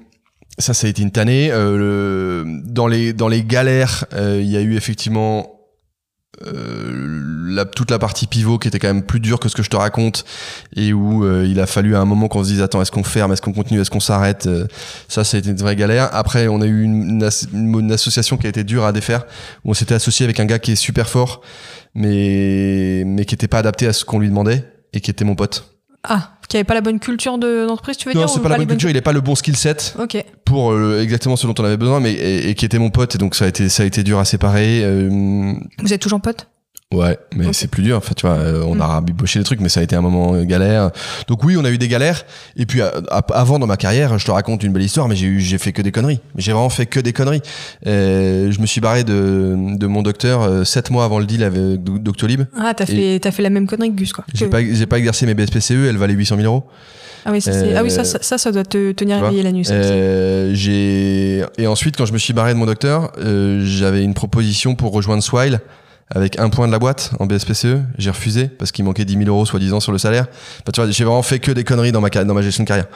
ça, 0.59 0.73
ça 0.73 0.87
a 0.87 0.91
été 0.91 1.03
une 1.03 1.11
tannée. 1.11 1.49
Euh, 1.51 2.45
dans 2.65 2.87
les 2.87 3.13
dans 3.13 3.29
les 3.29 3.43
galères, 3.43 4.05
euh, 4.15 4.41
il 4.41 4.49
y 4.49 4.57
a 4.57 4.61
eu 4.61 4.77
effectivement 4.77 5.54
euh, 6.43 7.21
la, 7.47 7.65
toute 7.65 7.91
la 7.91 7.99
partie 7.99 8.27
pivot 8.27 8.59
qui 8.59 8.69
était 8.69 8.79
quand 8.79 8.89
même 8.89 9.03
plus 9.03 9.21
dure 9.21 9.39
que 9.39 9.49
ce 9.49 9.55
que 9.55 9.63
je 9.63 9.71
te 9.71 9.77
raconte 9.77 10.25
et 10.75 10.93
où 10.93 11.25
euh, 11.25 11.47
il 11.49 11.61
a 11.61 11.67
fallu 11.67 11.95
à 11.95 12.01
un 12.01 12.05
moment 12.05 12.29
qu'on 12.29 12.43
se 12.43 12.49
dise 12.49 12.61
attends 12.61 12.83
est-ce 12.83 12.91
qu'on 12.91 13.05
ferme 13.05 13.33
est-ce 13.33 13.43
qu'on 13.43 13.53
continue 13.53 13.81
est-ce 13.81 13.91
qu'on 13.91 14.01
s'arrête 14.01 14.47
euh, 14.47 14.67
ça 15.09 15.23
c'était 15.23 15.51
une 15.51 15.57
vraie 15.57 15.77
galère. 15.77 16.09
Après 16.13 16.49
on 16.49 16.61
a 16.61 16.67
eu 16.67 16.83
une, 16.83 17.23
une, 17.53 17.79
une, 17.79 17.93
association 17.93 18.37
qui 18.37 18.47
a 18.47 18.49
été 18.51 18.65
dure 18.65 18.85
à 18.85 18.93
défaire 18.93 19.25
où 19.65 19.71
on 19.71 19.75
s'était 19.75 19.95
associé 19.95 20.25
avec 20.25 20.41
un 20.41 20.47
gars 20.47 20.59
qui 20.59 20.73
est 20.73 20.77
super 20.77 21.09
fort 21.09 21.41
mais 21.95 23.05
mais 23.07 23.25
qui 23.25 23.35
était 23.35 23.49
pas 23.49 23.59
adapté 23.59 23.87
à 23.87 23.93
ce 23.93 24.05
qu'on 24.05 24.19
lui 24.19 24.29
demandait 24.29 24.65
et 24.93 25.01
qui 25.01 25.11
était 25.11 25.25
mon 25.25 25.35
pote. 25.35 25.71
Ah, 26.03 26.34
qui 26.47 26.57
avait 26.57 26.65
pas 26.65 26.75
la 26.75 26.81
bonne 26.81 27.01
culture 27.01 27.39
de 27.39 27.67
d'entreprise, 27.67 27.97
tu 27.97 28.09
veux 28.09 28.15
non, 28.15 28.21
dire 28.21 28.29
Non, 28.29 28.35
c'est 28.35 28.43
pas, 28.43 28.49
la 28.49 28.57
bonne 28.57 28.67
culture, 28.67 28.91
il 28.91 28.97
est 28.97 29.01
pas 29.01 29.13
le 29.13 29.21
bon 29.21 29.35
skill 29.35 29.57
set 29.57 29.97
pour 30.45 30.73
euh, 30.73 31.01
exactement 31.03 31.37
ce 31.37 31.47
dont 31.47 31.55
on 31.59 31.65
avait 31.65 31.77
besoin, 31.77 32.01
mais 32.01 32.13
et, 32.13 32.55
qui 32.55 32.65
était 32.65 32.79
mon 32.79 32.91
pote, 32.91 33.15
et 33.15 33.19
donc 33.19 33.35
ça 33.35 33.47
a 33.47 33.49
été 33.49 33.69
ça 33.69 33.83
a 33.83 33.87
été 33.87 34.03
dur 34.03 34.19
à 34.19 34.25
séparer. 34.25 34.83
Euh, 34.85 35.55
Vous 35.79 35.93
êtes 35.93 36.03
toujours 36.03 36.21
pote? 36.21 36.49
Ouais, 36.95 37.19
mais 37.35 37.53
c'est 37.53 37.69
plus 37.69 37.83
dur. 37.83 37.97
Enfin, 37.97 38.13
tu 38.17 38.27
vois, 38.27 38.37
euh, 38.37 38.63
on 38.67 38.75
a 38.81 38.87
mm. 38.87 38.91
rabiboché 38.91 39.39
des 39.39 39.45
trucs, 39.45 39.61
mais 39.61 39.69
ça 39.69 39.81
a 39.81 39.83
été 39.83 39.97
un 39.97 40.01
moment 40.01 40.35
euh, 40.35 40.45
galère. 40.45 40.91
Donc 41.29 41.43
oui, 41.45 41.57
on 41.59 41.65
a 41.65 41.71
eu 41.71 41.79
des 41.79 41.89
galères. 41.89 42.25
Et 42.57 42.67
puis 42.67 42.81
avant 43.33 43.59
dans 43.59 43.67
ma 43.67 43.77
carrière, 43.77 44.19
je 44.19 44.25
te 44.25 44.31
raconte 44.31 44.63
une 44.63 44.73
belle 44.73 44.83
histoire, 44.83 45.09
mais 45.09 45.17
j'ai 45.17 45.27
eu, 45.27 45.41
j'ai 45.41 45.59
fait 45.59 45.73
que 45.73 45.83
des 45.83 45.93
conneries. 45.93 46.21
J'ai 46.37 46.53
vraiment 46.53 46.71
fait 46.71 46.87
que 46.87 47.01
des 47.01 47.13
conneries. 47.13 47.43
Euh, 47.87 48.51
je 48.51 48.61
me 48.61 48.67
suis 48.67 48.81
barré 48.81 49.05
de, 49.05 49.57
de 49.77 49.87
mon 49.87 50.03
docteur 50.03 50.67
sept 50.67 50.91
mois 50.91 51.05
avant 51.05 51.19
le 51.19 51.27
deal 51.27 51.43
avec 51.43 51.83
Doctolib. 51.83 52.43
Ah, 52.59 52.75
t'as 52.75 52.87
fait, 52.87 53.19
t'as 53.21 53.31
fait 53.31 53.43
la 53.43 53.51
même 53.51 53.67
connerie 53.67 53.91
que 53.91 53.97
Gus, 53.97 54.13
quoi. 54.13 54.25
J'ai 54.33 54.47
pas, 54.47 54.61
j'ai 54.63 54.87
pas 54.87 54.99
exercé 54.99 55.27
mes 55.27 55.35
BSPCE, 55.35 55.73
elle 55.89 55.97
valait 55.97 56.15
800 56.15 56.37
000 56.37 56.47
euros. 56.47 56.65
Ah 57.27 57.31
oui, 57.33 57.41
ça, 57.41 57.53
ah 57.75 57.83
oui 57.83 57.91
ça, 57.91 58.05
ça, 58.05 58.37
ça, 58.37 58.53
doit 58.53 58.65
te 58.65 58.93
tenir 58.93 59.17
éveillé 59.25 59.43
la 59.43 59.51
nuit. 59.53 59.65
Ça, 59.65 60.53
j'ai 60.53 61.45
et 61.57 61.67
ensuite, 61.67 61.97
quand 61.97 62.07
je 62.07 62.13
me 62.13 62.19
suis 62.19 62.35
barré 62.35 62.53
de 62.53 62.59
mon 62.59 62.67
docteur, 62.67 63.13
j'avais 63.19 64.05
une 64.05 64.15
proposition 64.15 64.75
pour 64.75 64.93
rejoindre 64.93 65.23
Swile 65.23 65.61
avec 66.11 66.39
un 66.39 66.51
point 66.51 66.67
de 66.67 66.73
la 66.73 66.79
boîte 66.79 67.13
en 67.19 67.27
BSPCE. 67.27 67.79
J'ai 67.99 68.11
refusé 68.11 68.49
parce 68.49 68.73
qu'il 68.73 68.85
manquait 68.85 69.05
10 69.05 69.19
000 69.19 69.29
euros 69.29 69.47
soi-disant 69.47 69.81
sur 69.81 69.93
le 69.93 69.99
salaire. 69.99 70.27
Enfin, 70.61 70.73
tu 70.73 70.81
vois, 70.81 70.91
j'ai 70.91 71.05
vraiment 71.05 71.23
fait 71.23 71.39
que 71.39 71.51
des 71.51 71.65
conneries 71.65 71.93
dans 71.93 72.01
ma, 72.01 72.11
dans 72.11 72.35
ma 72.35 72.43
gestion 72.43 72.65
de 72.65 72.69
carrière. 72.69 72.89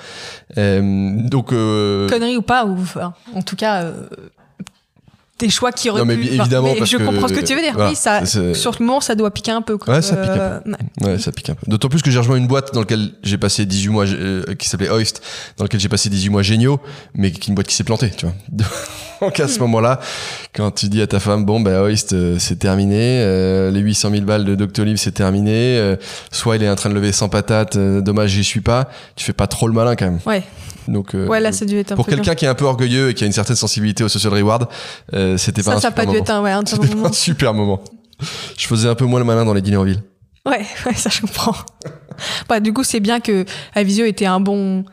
Euh, 0.56 1.28
donc, 1.28 1.52
euh... 1.52 2.08
Conneries 2.08 2.36
ou 2.36 2.42
pas, 2.42 2.64
ou 2.64 2.78
en 3.34 3.42
tout 3.42 3.56
cas, 3.56 3.82
euh, 3.82 3.92
des 5.38 5.50
choix 5.50 5.72
qui 5.72 5.88
auraient 5.88 6.00
non, 6.00 6.06
mais 6.06 6.16
pu... 6.16 6.26
évidemment, 6.26 6.74
mais 6.78 6.86
je 6.86 6.96
comprends 6.96 7.28
ce 7.28 7.32
que 7.32 7.44
tu 7.44 7.54
veux 7.54 7.60
dire. 7.60 7.74
oui, 7.78 7.94
ça, 7.94 8.24
sur 8.26 8.72
le 8.78 8.84
moment, 8.84 9.00
ça 9.00 9.14
doit 9.14 9.30
piquer 9.30 9.52
un 9.52 9.62
peu. 9.62 9.78
Quoi. 9.78 9.94
Ouais, 9.94 10.02
ça 10.02 10.16
pique 10.16 10.30
un 10.30 10.60
peu. 10.64 10.70
Euh, 10.70 11.06
ouais. 11.06 11.18
ça 11.18 11.32
pique 11.32 11.50
un 11.50 11.54
peu. 11.54 11.60
D'autant 11.66 11.88
plus 11.88 12.02
que 12.02 12.10
j'ai 12.10 12.18
rejoint 12.18 12.36
une 12.36 12.46
boîte 12.46 12.74
dans 12.74 12.80
laquelle 12.80 13.10
j'ai 13.22 13.38
passé 13.38 13.64
18 13.66 13.88
mois, 13.90 14.06
euh, 14.06 14.54
qui 14.54 14.68
s'appelait 14.68 14.90
Hoist, 14.90 15.22
dans 15.56 15.64
laquelle 15.64 15.80
j'ai 15.80 15.88
passé 15.88 16.08
18 16.08 16.30
mois 16.30 16.42
géniaux, 16.42 16.80
mais 17.14 17.30
qui 17.30 17.42
est 17.42 17.48
une 17.48 17.54
boîte 17.54 17.68
qui 17.68 17.74
s'est 17.74 17.84
plantée, 17.84 18.10
tu 18.10 18.26
vois. 18.26 18.34
Donc 19.20 19.40
à 19.40 19.48
ce 19.48 19.58
hmm. 19.58 19.62
moment-là, 19.62 20.00
quand 20.54 20.70
tu 20.70 20.88
dis 20.88 21.02
à 21.02 21.06
ta 21.06 21.20
femme, 21.20 21.44
bon, 21.44 21.60
ben 21.60 21.82
Hoist, 21.82 22.12
euh, 22.12 22.36
c'est 22.38 22.58
terminé, 22.58 23.20
euh, 23.20 23.70
les 23.70 23.80
800 23.80 24.10
000 24.10 24.22
balles 24.22 24.44
de 24.44 24.54
Doctolib, 24.54 24.96
c'est 24.96 25.12
terminé, 25.12 25.96
soit 26.30 26.56
il 26.56 26.62
est 26.62 26.70
en 26.70 26.76
train 26.76 26.88
de 26.90 26.94
lever 26.94 27.12
sans 27.12 27.28
patate, 27.28 27.76
dommage, 27.76 28.30
j'y 28.30 28.44
suis 28.44 28.60
pas, 28.60 28.88
tu 29.16 29.24
fais 29.24 29.32
pas 29.32 29.46
trop 29.46 29.66
le 29.66 29.74
malin 29.74 29.96
quand 29.96 30.06
même. 30.06 30.20
Ouais. 30.26 30.42
Donc, 30.88 31.14
euh, 31.14 31.26
ouais, 31.26 31.38
là, 31.38 31.52
ça 31.52 31.66
dû 31.66 31.78
être 31.78 31.92
un 31.92 31.96
pour 31.96 32.06
quelqu'un 32.06 32.34
qui 32.34 32.46
est 32.46 32.48
un 32.48 32.54
peu 32.54 32.64
orgueilleux 32.64 33.10
et 33.10 33.14
qui 33.14 33.22
a 33.22 33.26
une 33.26 33.32
certaine 33.32 33.56
sensibilité 33.56 34.02
au 34.02 34.08
social 34.08 34.32
reward, 34.32 34.68
euh, 35.12 35.36
c'était 35.36 35.62
pas, 35.62 35.72
ça, 35.72 35.76
un, 35.76 35.80
ça 35.80 35.88
super 35.88 36.06
pas 36.06 36.10
dû 36.10 36.16
être 36.16 36.30
un, 36.30 36.42
ouais, 36.42 36.50
un, 36.50 36.62
un 37.04 37.12
super 37.12 37.52
moment. 37.52 37.80
Je 38.56 38.66
faisais 38.66 38.88
un 38.88 38.94
peu 38.94 39.04
moins 39.04 39.20
le 39.20 39.26
malin 39.26 39.44
dans 39.44 39.52
les 39.54 39.60
dîners 39.60 39.76
en 39.76 39.84
ville. 39.84 40.02
Ouais, 40.46 40.64
ouais, 40.86 40.94
ça 40.94 41.10
je 41.10 41.20
comprends. 41.20 41.54
bah, 42.48 42.60
du 42.60 42.72
coup, 42.72 42.84
c'est 42.84 43.00
bien 43.00 43.20
que 43.20 43.44
Avisio 43.74 44.06
était 44.06 44.24
un 44.24 44.40
bon, 44.40 44.84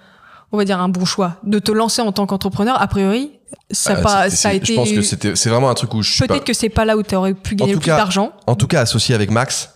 on 0.52 0.58
va 0.58 0.66
dire 0.66 0.82
un 0.82 0.90
bon 0.90 1.06
choix 1.06 1.38
de 1.44 1.60
te 1.60 1.72
lancer 1.72 2.02
en 2.02 2.12
tant 2.12 2.26
qu'entrepreneur. 2.26 2.80
A 2.82 2.88
priori, 2.88 3.32
ça, 3.72 3.96
ah, 3.98 4.02
pas, 4.02 4.30
ça 4.30 4.50
a 4.50 4.54
été. 4.54 4.74
Je 4.74 4.76
pense 4.76 4.92
que 4.92 5.02
c'était, 5.02 5.36
c'est 5.38 5.50
vraiment 5.50 5.70
un 5.70 5.76
truc 5.76 5.94
où 5.94 6.02
je 6.02 6.26
Peut-être 6.26 6.44
que 6.44 6.54
c'est 6.54 6.70
pas 6.70 6.84
là 6.84 6.98
où 6.98 7.04
tu 7.04 7.16
aurais 7.16 7.34
pu 7.34 7.56
gagner 7.56 7.74
le 7.74 7.80
plus 7.80 7.88
d'argent. 7.88 8.34
En 8.48 8.56
tout 8.56 8.68
cas, 8.68 8.82
associé 8.82 9.16
avec 9.16 9.32
Max, 9.32 9.70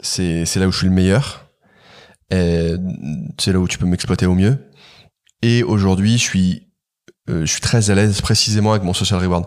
c'est 0.00 0.44
là 0.56 0.68
où 0.68 0.72
je 0.72 0.78
suis 0.78 0.86
le 0.86 0.94
meilleur. 0.94 1.46
C'est 2.30 3.52
là 3.52 3.58
où 3.58 3.66
tu 3.66 3.78
peux 3.78 3.86
m'exploiter 3.86 4.26
au 4.26 4.34
mieux. 4.34 4.56
Et 5.44 5.62
aujourd'hui, 5.62 6.16
je 6.16 6.22
suis, 6.22 6.68
euh, 7.28 7.44
je 7.44 7.52
suis 7.52 7.60
très 7.60 7.90
à 7.90 7.94
l'aise 7.94 8.22
précisément 8.22 8.70
avec 8.70 8.82
mon 8.82 8.94
social 8.94 9.20
reward. 9.20 9.44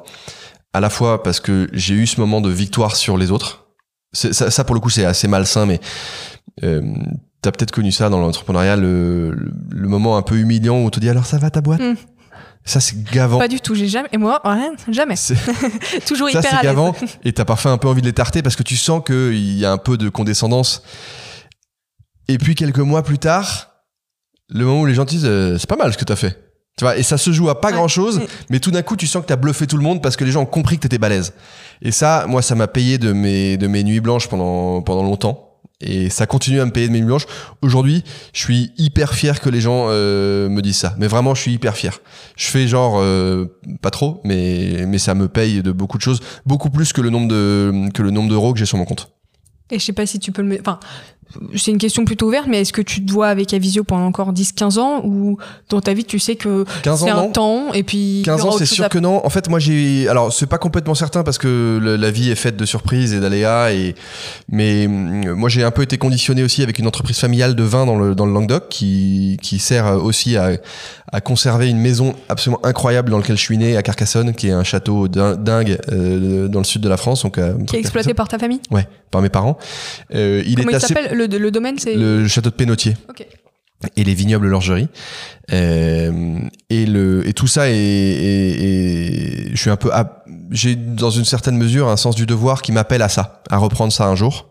À 0.72 0.80
la 0.80 0.92
fois 0.92 1.24
parce 1.24 1.40
que 1.40 1.68
j'ai 1.74 1.96
eu 1.96 2.06
ce 2.06 2.22
moment 2.22 2.40
de 2.40 2.52
victoire 2.52 2.96
sur 2.96 3.18
les 3.18 3.32
autres. 3.32 3.66
Ça, 4.14 4.52
ça, 4.52 4.64
pour 4.64 4.76
le 4.76 4.80
coup, 4.80 4.92
c'est 4.92 5.06
assez 5.06 5.28
malsain, 5.28 5.66
mais 5.66 5.80
euh, 6.64 6.84
t'as 7.42 7.52
peut-être 7.52 7.72
connu 7.72 7.92
ça 7.92 8.10
dans 8.10 8.20
l'entrepreneuriat, 8.20 8.76
le, 8.76 9.32
le, 9.72 9.88
moment 9.88 10.18
un 10.18 10.22
peu 10.22 10.36
humiliant 10.38 10.76
où 10.76 10.86
on 10.86 10.90
te 10.92 11.00
dit 11.00 11.10
alors 11.10 11.26
ça 11.26 11.40
va 11.40 11.50
ta 11.50 11.62
boîte 11.62 11.82
hmm. 11.82 11.96
Ça, 12.64 12.80
c'est 12.80 13.04
gavant. 13.04 13.40
Pas 13.40 13.48
du 13.48 13.60
tout, 13.60 13.74
j'ai 13.74 13.88
jamais. 13.88 14.10
Et 14.12 14.18
moi, 14.18 14.40
rien, 14.44 14.74
jamais. 14.90 15.16
Toujours 16.06 16.30
ça, 16.30 16.40
hyper 16.40 16.52
c'est 16.52 16.64
gavant. 16.64 16.94
Et 17.24 17.34
t'as 17.34 17.46
parfois 17.46 17.72
un 17.72 17.78
peu 17.78 17.88
envie 17.88 18.02
de 18.02 18.08
les 18.08 18.14
tarter 18.14 18.44
parce 18.44 18.56
que 18.56 18.64
tu 18.64 18.76
sens 18.76 19.02
qu'il 19.04 19.58
y 19.58 19.66
a 19.66 19.72
un 19.72 19.78
peu 19.78 19.98
de 19.98 20.10
condescendance. 20.10 20.84
Et 22.28 22.38
puis, 22.38 22.54
quelques 22.56 22.80
mois 22.80 23.04
plus 23.04 23.20
tard, 23.20 23.67
le 24.50 24.66
moment 24.66 24.82
où 24.82 24.86
les 24.86 24.94
gens 24.94 25.06
disent 25.06 25.26
euh, 25.26 25.58
c'est 25.58 25.70
pas 25.70 25.76
mal 25.76 25.94
ce 25.94 25.98
que 25.98 26.06
t'as 26.06 26.16
fait. 26.16 26.48
Tu 26.78 26.84
vois, 26.84 26.96
et 26.96 27.02
ça 27.02 27.18
se 27.18 27.32
joue 27.32 27.50
à 27.50 27.60
pas 27.60 27.72
grand 27.72 27.88
chose, 27.88 28.22
mais 28.52 28.60
tout 28.60 28.70
d'un 28.70 28.84
coup, 28.84 28.96
tu 28.96 29.08
sens 29.08 29.24
que 29.24 29.28
t'as 29.28 29.36
bluffé 29.36 29.66
tout 29.66 29.78
le 29.78 29.84
monde 29.84 30.04
parce 30.04 30.16
que 30.16 30.24
les 30.24 30.32
gens 30.32 30.44
ont 30.44 30.46
compris 30.46 30.76
que 30.76 30.84
t'étais 30.84 31.00
balèze. 31.00 31.34
Et 31.82 31.92
ça, 31.92 32.26
moi, 32.28 32.44
ça 32.44 32.54
m'a 32.54 32.68
payé 32.68 33.00
de 33.00 33.14
mes, 33.14 33.58
de 33.58 33.66
mes 33.66 33.84
nuits 33.84 34.00
blanches 34.00 34.28
pendant, 34.28 34.84
pendant 34.84 35.02
longtemps. 35.02 35.48
Et 35.82 36.12
ça 36.12 36.28
continue 36.28 36.60
à 36.60 36.66
me 36.66 36.72
payer 36.72 36.88
de 36.88 36.92
mes 36.92 37.00
nuits 37.00 37.08
blanches. 37.08 37.26
Aujourd'hui, 37.64 38.04
je 38.32 38.40
suis 38.40 38.74
hyper 38.78 39.16
fier 39.16 39.42
que 39.42 39.50
les 39.50 39.60
gens 39.60 39.88
euh, 39.90 40.50
me 40.50 40.62
disent 40.62 40.78
ça. 40.78 40.96
Mais 41.00 41.08
vraiment, 41.08 41.34
je 41.34 41.42
suis 41.42 41.54
hyper 41.54 41.76
fier. 41.76 42.00
Je 42.36 42.48
fais 42.48 42.68
genre 42.68 43.00
euh, 43.00 43.46
pas 43.82 43.90
trop, 43.90 44.22
mais 44.24 44.86
mais 44.88 45.00
ça 45.00 45.16
me 45.16 45.28
paye 45.28 45.64
de 45.64 45.72
beaucoup 45.72 45.98
de 45.98 46.04
choses, 46.04 46.20
beaucoup 46.46 46.70
plus 46.70 46.94
que 46.94 47.02
le 47.02 47.10
nombre 47.10 47.28
de 47.28 47.90
que 47.94 48.04
le 48.04 48.12
nombre 48.12 48.30
d'euros 48.30 48.54
que 48.54 48.60
j'ai 48.60 48.66
sur 48.66 48.78
mon 48.78 48.86
compte. 48.86 49.12
Et 49.70 49.80
je 49.80 49.86
sais 49.86 49.94
pas 49.94 50.06
si 50.06 50.20
tu 50.20 50.32
peux 50.32 50.42
le, 50.42 50.60
enfin, 50.62 50.80
c'est 51.56 51.72
une 51.72 51.78
question 51.78 52.06
plutôt 52.06 52.28
ouverte, 52.28 52.48
mais 52.48 52.62
est-ce 52.62 52.74
que 52.74 52.82
tu 52.82 53.06
te 53.06 53.12
vois 53.12 53.28
avec 53.28 53.54
Avisio 53.54 53.84
pendant 53.84 54.06
encore 54.06 54.34
10-15 54.34 54.80
ans 54.80 55.02
ou 55.04 55.38
dans 55.70 55.82
ta 55.82 55.94
vie 55.94 56.06
tu 56.06 56.20
sais 56.20 56.36
que 56.36 56.66
c'est 56.84 57.10
un 57.10 57.28
temps 57.28 57.74
et 57.74 57.84
puis 57.84 58.22
15 58.26 58.46
ans 58.46 58.52
c'est 58.52 58.66
sûr 58.66 58.90
que 58.90 58.98
non. 58.98 59.26
En 59.26 59.30
fait 59.30 59.50
moi 59.50 59.60
j'ai 59.60 60.08
alors 60.08 60.32
c'est 60.32 60.46
pas 60.46 60.58
complètement 60.58 60.96
certain 60.96 61.24
parce 61.24 61.38
que 61.38 61.80
la 61.82 62.12
vie 62.12 62.32
est 62.32 62.36
faite 62.36 62.58
de 62.58 62.66
surprises 62.66 63.14
et 63.14 63.20
d'aléas 63.20 63.72
et 63.72 63.96
mais 64.50 64.88
mm, 64.88 65.34
moi 65.34 65.50
j'ai 65.50 65.64
un 65.64 65.72
peu 65.72 65.82
été 65.82 65.98
conditionné 65.98 66.44
aussi 66.44 66.64
avec 66.64 66.80
une 66.80 66.88
entreprise 66.88 67.20
familiale 67.20 67.56
de 67.56 67.64
vin 67.64 67.86
dans 67.86 67.98
le 67.98 68.16
dans 68.16 68.26
le 68.26 68.34
Languedoc 68.34 68.70
qui 68.70 69.38
qui 69.42 69.60
sert 69.60 70.04
aussi 70.04 70.38
à 70.38 70.52
à 71.12 71.22
conserver 71.22 71.70
une 71.70 71.80
maison 71.80 72.16
absolument 72.30 72.66
incroyable 72.66 73.10
dans 73.10 73.18
laquelle 73.18 73.38
je 73.38 73.44
suis 73.44 73.58
né 73.58 73.78
à 73.78 73.84
Carcassonne 73.84 74.34
qui 74.34 74.50
est 74.50 74.52
un 74.52 74.64
château 74.64 75.08
dingue 75.08 75.78
euh, 75.92 76.48
dans 76.48 76.60
le 76.60 76.66
sud 76.66 76.82
de 76.82 76.90
la 76.90 76.98
France 76.98 77.24
donc 77.24 77.38
euh, 77.38 77.54
qui 77.66 77.76
est 77.76 77.80
exploité 77.80 78.14
par 78.14 78.28
ta 78.28 78.38
famille? 78.38 78.62
Ouais, 78.72 78.88
par 79.12 79.22
mes 79.22 79.30
parents. 79.30 79.58
Euh, 80.14 80.44
il 80.46 80.56
Comment 80.56 80.72
est 80.72 80.76
il 80.76 80.80
s'appelle 80.82 81.18
le, 81.18 81.52
domaine, 81.52 81.78
c'est 81.80 81.96
le 81.96 82.28
château 82.28 82.50
de 82.50 82.56
Pénautier. 82.56 82.96
Et 83.96 84.04
les 84.04 84.16
vignobles 84.16 84.48
Lorgerie. 84.48 84.88
Euh, 85.52 86.40
et 86.70 86.88
le 86.88 87.28
et 87.28 87.34
tout 87.34 87.46
ça 87.46 87.70
est, 87.70 89.52
je 89.52 89.56
suis 89.56 89.70
un 89.70 89.76
peu 89.76 89.92
j'ai 90.50 90.76
dans 90.76 91.12
une 91.12 91.26
certaine 91.26 91.58
mesure 91.58 91.88
un 91.88 91.98
sens 91.98 92.16
du 92.16 92.26
devoir 92.26 92.64
qui 92.64 92.72
m'appelle 92.72 93.04
à 93.04 93.10
ça, 93.10 93.44
à 93.52 93.58
reprendre 93.58 93.94
ça 93.94 94.08
un 94.08 94.16
jour. 94.16 94.50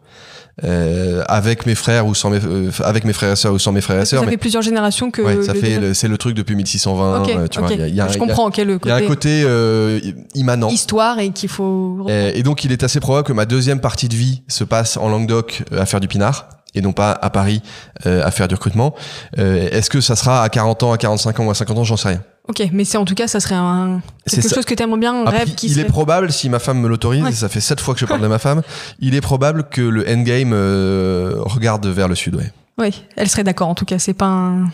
Euh, 0.64 1.22
avec 1.28 1.66
mes 1.66 1.74
frères 1.74 2.06
ou 2.06 2.14
sans 2.14 2.30
mes 2.30 2.38
euh, 2.42 2.70
avec 2.82 3.04
mes 3.04 3.12
frères 3.12 3.32
et 3.32 3.36
sœurs 3.36 3.52
ou 3.52 3.58
sans 3.58 3.72
mes 3.72 3.82
frères 3.82 4.00
et 4.00 4.06
sœurs. 4.06 4.24
Ça 4.24 4.30
fait 4.30 4.38
plusieurs 4.38 4.62
générations 4.62 5.10
que. 5.10 5.20
Ouais, 5.20 5.42
ça 5.42 5.52
fait 5.52 5.92
c'est 5.92 6.08
le 6.08 6.16
truc 6.16 6.34
depuis 6.34 6.56
1620. 6.56 7.20
Okay, 7.20 7.36
tu 7.50 7.60
vois, 7.60 7.70
y 7.74 7.82
a, 7.82 7.88
y 7.88 8.00
a, 8.00 8.08
je 8.08 8.16
comprends 8.16 8.50
quel 8.50 8.68
côté. 8.78 8.88
Il 8.88 8.88
y 8.88 8.92
a 8.92 8.96
un 8.96 9.06
côté 9.06 9.42
euh, 9.44 10.00
immanent. 10.34 10.68
Histoire 10.68 11.18
et 11.18 11.28
qu'il 11.28 11.50
faut. 11.50 12.06
Et, 12.08 12.38
et, 12.38 12.42
donc 12.42 12.64
il 12.64 12.72
est 12.72 12.82
assez 12.84 13.00
probable 13.00 13.28
que 13.28 13.34
ma 13.34 13.44
deuxième 13.44 13.80
partie 13.80 14.08
de 14.08 14.14
vie 14.14 14.44
se 14.48 14.64
passe 14.64 14.96
en 14.96 15.10
Languedoc 15.10 15.62
à 15.76 15.84
faire 15.84 16.00
du 16.00 16.08
pinard 16.08 16.48
et 16.76 16.82
non 16.82 16.92
pas 16.92 17.12
à 17.12 17.30
Paris 17.30 17.62
euh, 18.06 18.24
à 18.24 18.30
faire 18.30 18.48
du 18.48 18.54
recrutement. 18.54 18.94
Euh, 19.38 19.68
Est-ce 19.70 19.90
que 19.90 20.00
ça 20.00 20.14
sera 20.14 20.42
à 20.42 20.48
40 20.48 20.82
ans, 20.84 20.92
à 20.92 20.98
45 20.98 21.40
ans 21.40 21.46
ou 21.46 21.50
à 21.50 21.54
50 21.54 21.78
ans 21.78 21.84
J'en 21.84 21.96
sais 21.96 22.10
rien. 22.10 22.22
Ok, 22.48 22.62
mais 22.72 22.84
c'est 22.84 22.96
en 22.96 23.04
tout 23.04 23.16
cas, 23.16 23.26
ça 23.26 23.40
serait 23.40 23.56
un, 23.56 24.00
quelque 24.30 24.54
chose 24.54 24.64
que 24.64 24.74
tu 24.74 24.80
aimes 24.80 25.00
bien, 25.00 25.26
un 25.26 25.28
rêve 25.28 25.56
qui 25.56 25.66
Il 25.66 25.80
est 25.80 25.84
probable, 25.84 26.30
si 26.30 26.48
ma 26.48 26.60
femme 26.60 26.78
me 26.78 26.86
l'autorise, 26.86 27.26
et 27.26 27.32
ça 27.32 27.48
fait 27.48 27.60
sept 27.60 27.80
fois 27.80 27.94
que 27.94 27.98
je 27.98 28.06
parle 28.06 28.20
de 28.20 28.28
ma 28.28 28.38
femme, 28.38 28.62
il 29.00 29.16
est 29.16 29.20
probable 29.20 29.64
que 29.68 29.80
le 29.80 30.08
endgame 30.08 30.52
euh, 30.52 31.34
regarde 31.38 31.84
vers 31.88 32.06
le 32.06 32.14
sud, 32.14 32.36
ouais. 32.36 32.52
Oui, 32.78 33.02
elle 33.16 33.28
serait 33.28 33.42
d'accord 33.42 33.68
en 33.68 33.74
tout 33.74 33.86
cas, 33.86 33.98
c'est 33.98 34.14
pas 34.14 34.26
un... 34.26 34.66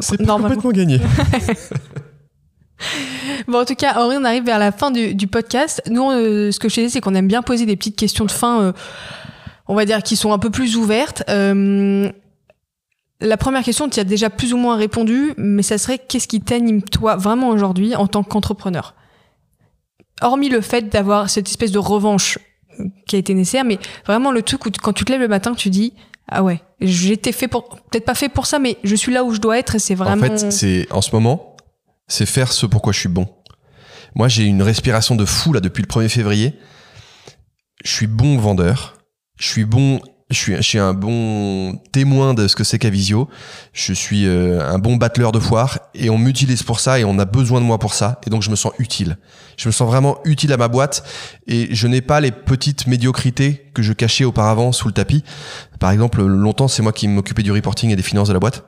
C'est 0.00 0.24
complètement 0.24 0.70
gagné. 0.70 1.02
bon, 3.46 3.60
en 3.60 3.64
tout 3.64 3.74
cas, 3.74 3.94
Henri, 3.96 4.16
on 4.18 4.24
arrive 4.24 4.44
vers 4.44 4.58
la 4.58 4.72
fin 4.72 4.90
du, 4.90 5.14
du 5.14 5.26
podcast. 5.26 5.82
Nous, 5.90 6.10
euh, 6.10 6.50
ce 6.50 6.58
que 6.58 6.68
je 6.68 6.76
te 6.76 6.80
dis, 6.80 6.90
c'est 6.90 7.00
qu'on 7.00 7.14
aime 7.14 7.28
bien 7.28 7.42
poser 7.42 7.66
des 7.66 7.76
petites 7.76 7.96
questions 7.96 8.24
de 8.24 8.30
fin 8.30 8.62
euh, 8.62 8.72
on 9.72 9.74
va 9.74 9.86
dire, 9.86 10.02
qui 10.02 10.16
sont 10.16 10.34
un 10.34 10.38
peu 10.38 10.50
plus 10.50 10.76
ouvertes. 10.76 11.22
Euh, 11.30 12.12
la 13.22 13.36
première 13.38 13.62
question, 13.62 13.88
tu 13.88 13.98
as 14.00 14.04
déjà 14.04 14.28
plus 14.28 14.52
ou 14.52 14.58
moins 14.58 14.76
répondu, 14.76 15.32
mais 15.38 15.62
ça 15.62 15.78
serait 15.78 15.98
qu'est-ce 15.98 16.28
qui 16.28 16.42
t'anime 16.42 16.82
toi 16.82 17.16
vraiment 17.16 17.48
aujourd'hui 17.48 17.96
en 17.96 18.06
tant 18.06 18.22
qu'entrepreneur? 18.22 18.94
Hormis 20.20 20.50
le 20.50 20.60
fait 20.60 20.90
d'avoir 20.90 21.30
cette 21.30 21.48
espèce 21.48 21.72
de 21.72 21.78
revanche 21.78 22.38
qui 23.06 23.16
a 23.16 23.18
été 23.18 23.32
nécessaire, 23.32 23.64
mais 23.64 23.78
vraiment 24.04 24.30
le 24.30 24.42
truc 24.42 24.66
où 24.66 24.70
quand 24.70 24.92
tu 24.92 25.06
te 25.06 25.12
lèves 25.12 25.22
le 25.22 25.28
matin, 25.28 25.54
tu 25.54 25.70
dis 25.70 25.94
ah 26.28 26.42
ouais, 26.42 26.60
j'étais 26.82 27.32
fait 27.32 27.48
pour 27.48 27.66
peut-être 27.90 28.04
pas 28.04 28.14
fait 28.14 28.28
pour 28.28 28.44
ça, 28.44 28.58
mais 28.58 28.76
je 28.84 28.94
suis 28.94 29.12
là 29.12 29.24
où 29.24 29.32
je 29.32 29.40
dois 29.40 29.58
être 29.58 29.76
et 29.76 29.78
c'est 29.78 29.94
vraiment. 29.94 30.22
En 30.22 30.36
fait, 30.36 30.52
c'est 30.52 30.86
en 30.92 31.00
ce 31.00 31.12
moment, 31.12 31.56
c'est 32.08 32.26
faire 32.26 32.52
ce 32.52 32.66
pourquoi 32.66 32.92
je 32.92 33.00
suis 33.00 33.08
bon. 33.08 33.26
Moi, 34.14 34.28
j'ai 34.28 34.44
une 34.44 34.60
respiration 34.60 35.14
de 35.14 35.24
fou 35.24 35.54
là 35.54 35.60
depuis 35.60 35.82
le 35.82 35.88
1er 35.88 36.10
février. 36.10 36.58
Je 37.84 37.90
suis 37.90 38.06
bon 38.06 38.36
vendeur 38.36 38.98
Je 39.42 39.48
suis 39.48 39.64
bon 39.64 40.00
je 40.30 40.36
suis, 40.38 40.56
je 40.56 40.62
suis 40.62 40.78
un 40.78 40.94
bon 40.94 41.74
témoin 41.90 42.32
de 42.32 42.46
ce 42.46 42.56
que 42.56 42.64
c'est 42.64 42.78
qu'Avisio. 42.78 43.28
Je 43.72 43.92
suis 43.92 44.26
euh, 44.26 44.66
un 44.66 44.78
bon 44.78 44.96
battleur 44.96 45.32
de 45.32 45.40
foire 45.40 45.80
et 45.94 46.10
on 46.10 46.16
m'utilise 46.16 46.62
pour 46.62 46.78
ça 46.78 47.00
et 47.00 47.04
on 47.04 47.18
a 47.18 47.24
besoin 47.24 47.60
de 47.60 47.66
moi 47.66 47.78
pour 47.78 47.92
ça. 47.92 48.20
Et 48.24 48.30
donc 48.30 48.42
je 48.42 48.50
me 48.50 48.56
sens 48.56 48.72
utile. 48.78 49.18
Je 49.58 49.68
me 49.68 49.72
sens 49.72 49.86
vraiment 49.86 50.18
utile 50.24 50.52
à 50.52 50.56
ma 50.56 50.68
boîte 50.68 51.04
et 51.48 51.74
je 51.74 51.86
n'ai 51.88 52.00
pas 52.00 52.20
les 52.20 52.30
petites 52.30 52.86
médiocrités 52.86 53.66
que 53.74 53.82
je 53.82 53.92
cachais 53.92 54.24
auparavant 54.24 54.70
sous 54.70 54.86
le 54.86 54.94
tapis. 54.94 55.24
Par 55.80 55.90
exemple, 55.90 56.22
longtemps, 56.22 56.68
c'est 56.68 56.82
moi 56.82 56.92
qui 56.92 57.08
m'occupais 57.08 57.42
du 57.42 57.50
reporting 57.50 57.90
et 57.90 57.96
des 57.96 58.02
finances 58.02 58.28
de 58.28 58.32
la 58.32 58.38
boîte. 58.38 58.64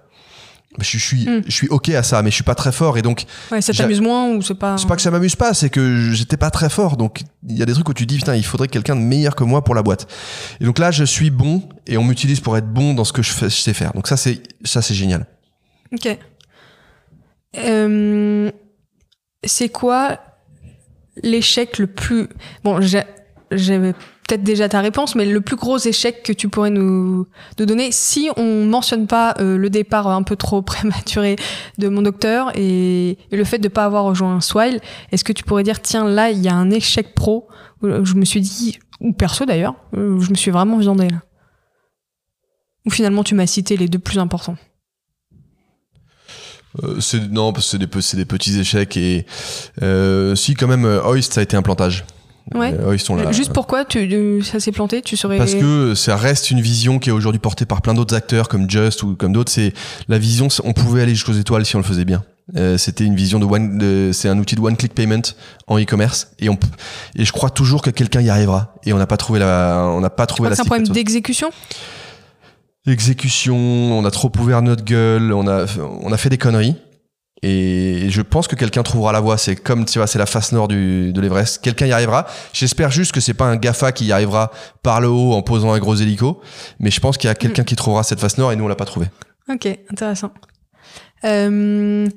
Je, 0.81 0.99
suis, 0.99 1.25
Mm. 1.27 1.43
je 1.47 1.51
suis 1.53 1.69
ok 1.69 1.91
à 1.91 2.03
ça, 2.03 2.23
mais 2.23 2.31
je 2.31 2.35
suis 2.35 2.45
pas 2.45 2.55
très 2.57 2.73
fort 2.73 2.99
et 2.99 3.03
donc 3.03 3.25
Ouais, 3.53 3.61
ça 3.61 3.73
t'amuse 3.73 4.01
moins 4.01 4.29
ou 4.31 4.43
c'est 4.43 4.55
pas. 4.55 4.77
c'est 4.77 4.89
pas 4.89 4.97
que 4.97 5.03
ça 5.03 5.11
m'amuse 5.11 5.37
pas, 5.37 5.55
c'est 5.55 5.71
que 5.71 6.11
j'étais 6.13 6.37
pas 6.37 6.51
très 6.51 6.69
fort. 6.69 6.97
Donc 6.97 7.23
il 7.49 7.57
y 7.57 7.63
a 7.63 7.67
des 7.67 7.73
trucs 7.73 7.89
où 7.89 7.95
tu 7.95 8.07
dis 8.07 8.17
putain, 8.17 8.35
il 8.35 8.45
faudrait 8.45 8.69
quelqu'un 8.69 8.97
de 8.97 9.01
meilleur 9.01 9.37
que 9.37 9.45
moi 9.45 9.63
pour 9.63 9.75
la 9.75 9.83
boîte. 9.83 10.11
Et 10.61 10.65
donc 10.65 10.79
là, 10.79 10.91
je 10.91 11.05
suis 11.05 11.31
bon 11.31 11.69
et 11.87 11.97
on 11.97 12.05
m'utilise 12.05 12.41
pour 12.41 12.57
être 12.57 12.67
bon 12.73 12.95
dans 12.95 13.05
ce 13.05 13.13
que 13.13 13.23
je, 13.23 13.31
fais, 13.31 13.47
je 13.49 13.55
sais 13.57 13.75
faire. 13.75 13.93
Donc 13.93 14.09
ça 14.09 14.17
c'est 14.17 14.43
ça 14.65 14.83
c'est 14.83 14.95
génial. 14.95 15.27
Ok. 15.93 16.09
Euh, 17.57 18.51
c'est 19.45 19.69
quoi 19.69 20.19
l'échec 21.23 21.79
le 21.79 21.87
plus. 21.87 22.29
Bon, 22.65 22.81
j'ai 22.81 23.03
peut-être 24.27 24.43
déjà 24.43 24.69
ta 24.69 24.81
réponse, 24.81 25.15
mais 25.15 25.25
le 25.25 25.41
plus 25.41 25.57
gros 25.57 25.79
échec 25.79 26.23
que 26.23 26.33
tu 26.33 26.49
pourrais 26.49 26.71
nous, 26.71 27.27
donner, 27.57 27.91
si 27.93 28.31
on 28.37 28.65
mentionne 28.65 29.07
pas 29.07 29.35
euh, 29.41 29.57
le 29.57 29.71
départ 29.71 30.09
un 30.09 30.23
peu 30.23 30.37
trop 30.37 30.63
prématuré 30.63 31.37
de 31.79 31.89
mon 31.89 32.03
docteur 32.03 32.53
et, 32.55 33.19
le 33.31 33.45
fait 33.45 33.59
de 33.59 33.69
pas 33.69 33.85
avoir 33.85 34.05
rejoint 34.05 34.41
Swile, 34.41 34.81
est-ce 35.13 35.25
que 35.25 35.33
tu 35.33 35.45
pourrais 35.45 35.63
dire, 35.63 35.81
tiens, 35.81 36.05
là, 36.05 36.31
il 36.31 36.43
y 36.43 36.49
a 36.49 36.55
un 36.55 36.71
échec 36.71 37.15
pro? 37.15 37.49
Où 37.83 38.05
je 38.05 38.15
me 38.15 38.25
suis 38.25 38.41
dit, 38.41 38.79
ou 39.01 39.13
perso 39.13 39.45
d'ailleurs, 39.45 39.75
je 39.93 40.31
me 40.31 40.35
suis 40.35 40.51
vraiment 40.51 40.79
viandée 40.79 41.11
là. 41.11 41.21
Ou 42.87 42.91
finalement, 42.91 43.25
tu 43.25 43.35
m'as 43.35 43.47
cité 43.47 43.77
les 43.77 43.89
deux 43.89 43.99
plus 43.99 44.19
importants. 44.19 44.57
Euh, 46.83 46.99
non, 47.31 47.53
parce 47.53 47.67
que 47.67 48.01
c'est 48.01 48.17
des, 48.17 48.25
petits 48.25 48.59
échecs 48.59 48.97
et 48.97 49.27
euh, 49.83 50.35
si 50.35 50.55
quand 50.55 50.67
même 50.67 50.85
euh, 50.85 51.03
Hoist 51.05 51.33
ça 51.33 51.41
a 51.41 51.43
été 51.45 51.57
un 51.57 51.63
plantage. 51.63 52.05
Ouais. 52.55 52.75
Euh, 52.75 52.93
Hoist, 52.93 53.09
on 53.09 53.17
l'a- 53.17 53.33
Juste 53.33 53.53
pourquoi 53.53 53.85
tu, 53.85 53.99
euh, 54.13 54.43
ça 54.43 54.61
s'est 54.61 54.73
planté 54.73 55.01
Tu 55.01 55.17
serais. 55.17 55.39
Parce 55.39 55.55
que 55.55 55.95
ça 55.95 56.17
reste 56.17 56.51
une 56.51 56.61
vision 56.61 56.99
qui 56.99 57.09
est 57.09 57.13
aujourd'hui 57.13 57.39
portée 57.39 57.65
par 57.65 57.81
plein 57.81 57.95
d'autres 57.95 58.15
acteurs 58.15 58.49
comme 58.49 58.69
Just 58.69 59.03
ou 59.03 59.15
comme 59.17 59.33
d'autres. 59.33 59.51
C'est 59.51 59.73
la 60.09 60.19
vision, 60.19 60.49
on 60.65 60.73
pouvait 60.75 61.03
aller 61.03 61.15
jusqu'aux 61.15 61.33
étoiles 61.33 61.65
si 61.65 61.75
on 61.77 61.79
le 61.79 61.85
faisait 61.85 62.05
bien. 62.05 62.23
Euh, 62.57 62.77
C'était 62.77 63.05
une 63.05 63.17
vision 63.17 63.39
de 63.39 63.47
one, 63.47 63.79
de- 63.79 64.11
c'est 64.13 64.29
un 64.29 64.39
outil 64.39 64.55
de 64.57 64.61
one 64.61 64.77
click 64.77 64.95
payment 64.95 65.23
en 65.67 65.79
e-commerce 65.81 66.29
et 66.39 66.51
on 66.51 66.59
et 67.17 67.25
je 67.25 67.33
crois 67.33 67.49
toujours 67.49 67.81
que 67.81 67.89
quelqu'un 67.89 68.21
y 68.21 68.29
arrivera 68.29 68.75
et 68.85 68.93
on 68.93 68.99
n'a 68.99 69.07
pas 69.07 69.17
trouvé 69.17 69.39
la, 69.39 69.83
on 69.95 70.01
n'a 70.01 70.11
pas 70.11 70.27
trouvé 70.27 70.51
la 70.51 70.55
c'est 70.55 70.61
un 70.61 70.65
problème 70.67 70.87
d'exécution? 70.89 71.49
Exécution. 72.87 73.57
On 73.57 74.05
a 74.05 74.11
trop 74.11 74.31
ouvert 74.39 74.61
notre 74.61 74.85
gueule. 74.85 75.33
On 75.33 75.49
a, 75.49 75.65
on 76.03 76.13
a 76.13 76.17
fait 76.19 76.29
des 76.29 76.37
conneries. 76.39 76.77
Et 77.47 78.07
je 78.09 78.23
pense 78.23 78.49
que 78.49 78.57
quelqu'un 78.57 78.83
trouvera 78.83 79.13
la 79.13 79.21
voie. 79.21 79.37
C'est 79.37 79.55
comme, 79.55 79.85
tu 79.85 79.99
vois, 79.99 80.07
c'est 80.07 80.19
la 80.19 80.25
face 80.25 80.53
nord 80.53 80.67
de 80.67 81.13
l'Everest. 81.21 81.63
Quelqu'un 81.63 81.85
y 81.85 81.93
arrivera. 81.93 82.27
J'espère 82.55 82.91
juste 82.91 83.13
que 83.13 83.21
c'est 83.21 83.35
pas 83.35 83.45
un 83.45 83.57
GAFA 83.57 83.93
qui 83.93 84.07
y 84.07 84.13
arrivera 84.13 84.51
par 84.83 85.03
le 85.03 85.09
haut 85.09 85.35
en 85.35 85.43
posant 85.43 85.75
un 85.75 85.79
gros 85.79 85.95
hélico. 85.95 86.41
Mais 86.81 86.91
je 86.91 87.01
pense 87.01 87.19
qu'il 87.19 87.29
y 87.29 87.31
a 87.31 87.35
quelqu'un 87.35 87.63
qui 87.63 87.77
trouvera 87.77 88.03
cette 88.03 88.19
face 88.19 88.39
nord 88.39 88.51
et 88.51 88.57
nous, 88.57 88.65
on 88.65 88.69
l'a 88.69 88.77
pas 88.77 88.87
trouvé. 88.87 89.09
Ok, 89.53 89.67
intéressant. 89.91 90.33
Euh, 91.25 92.09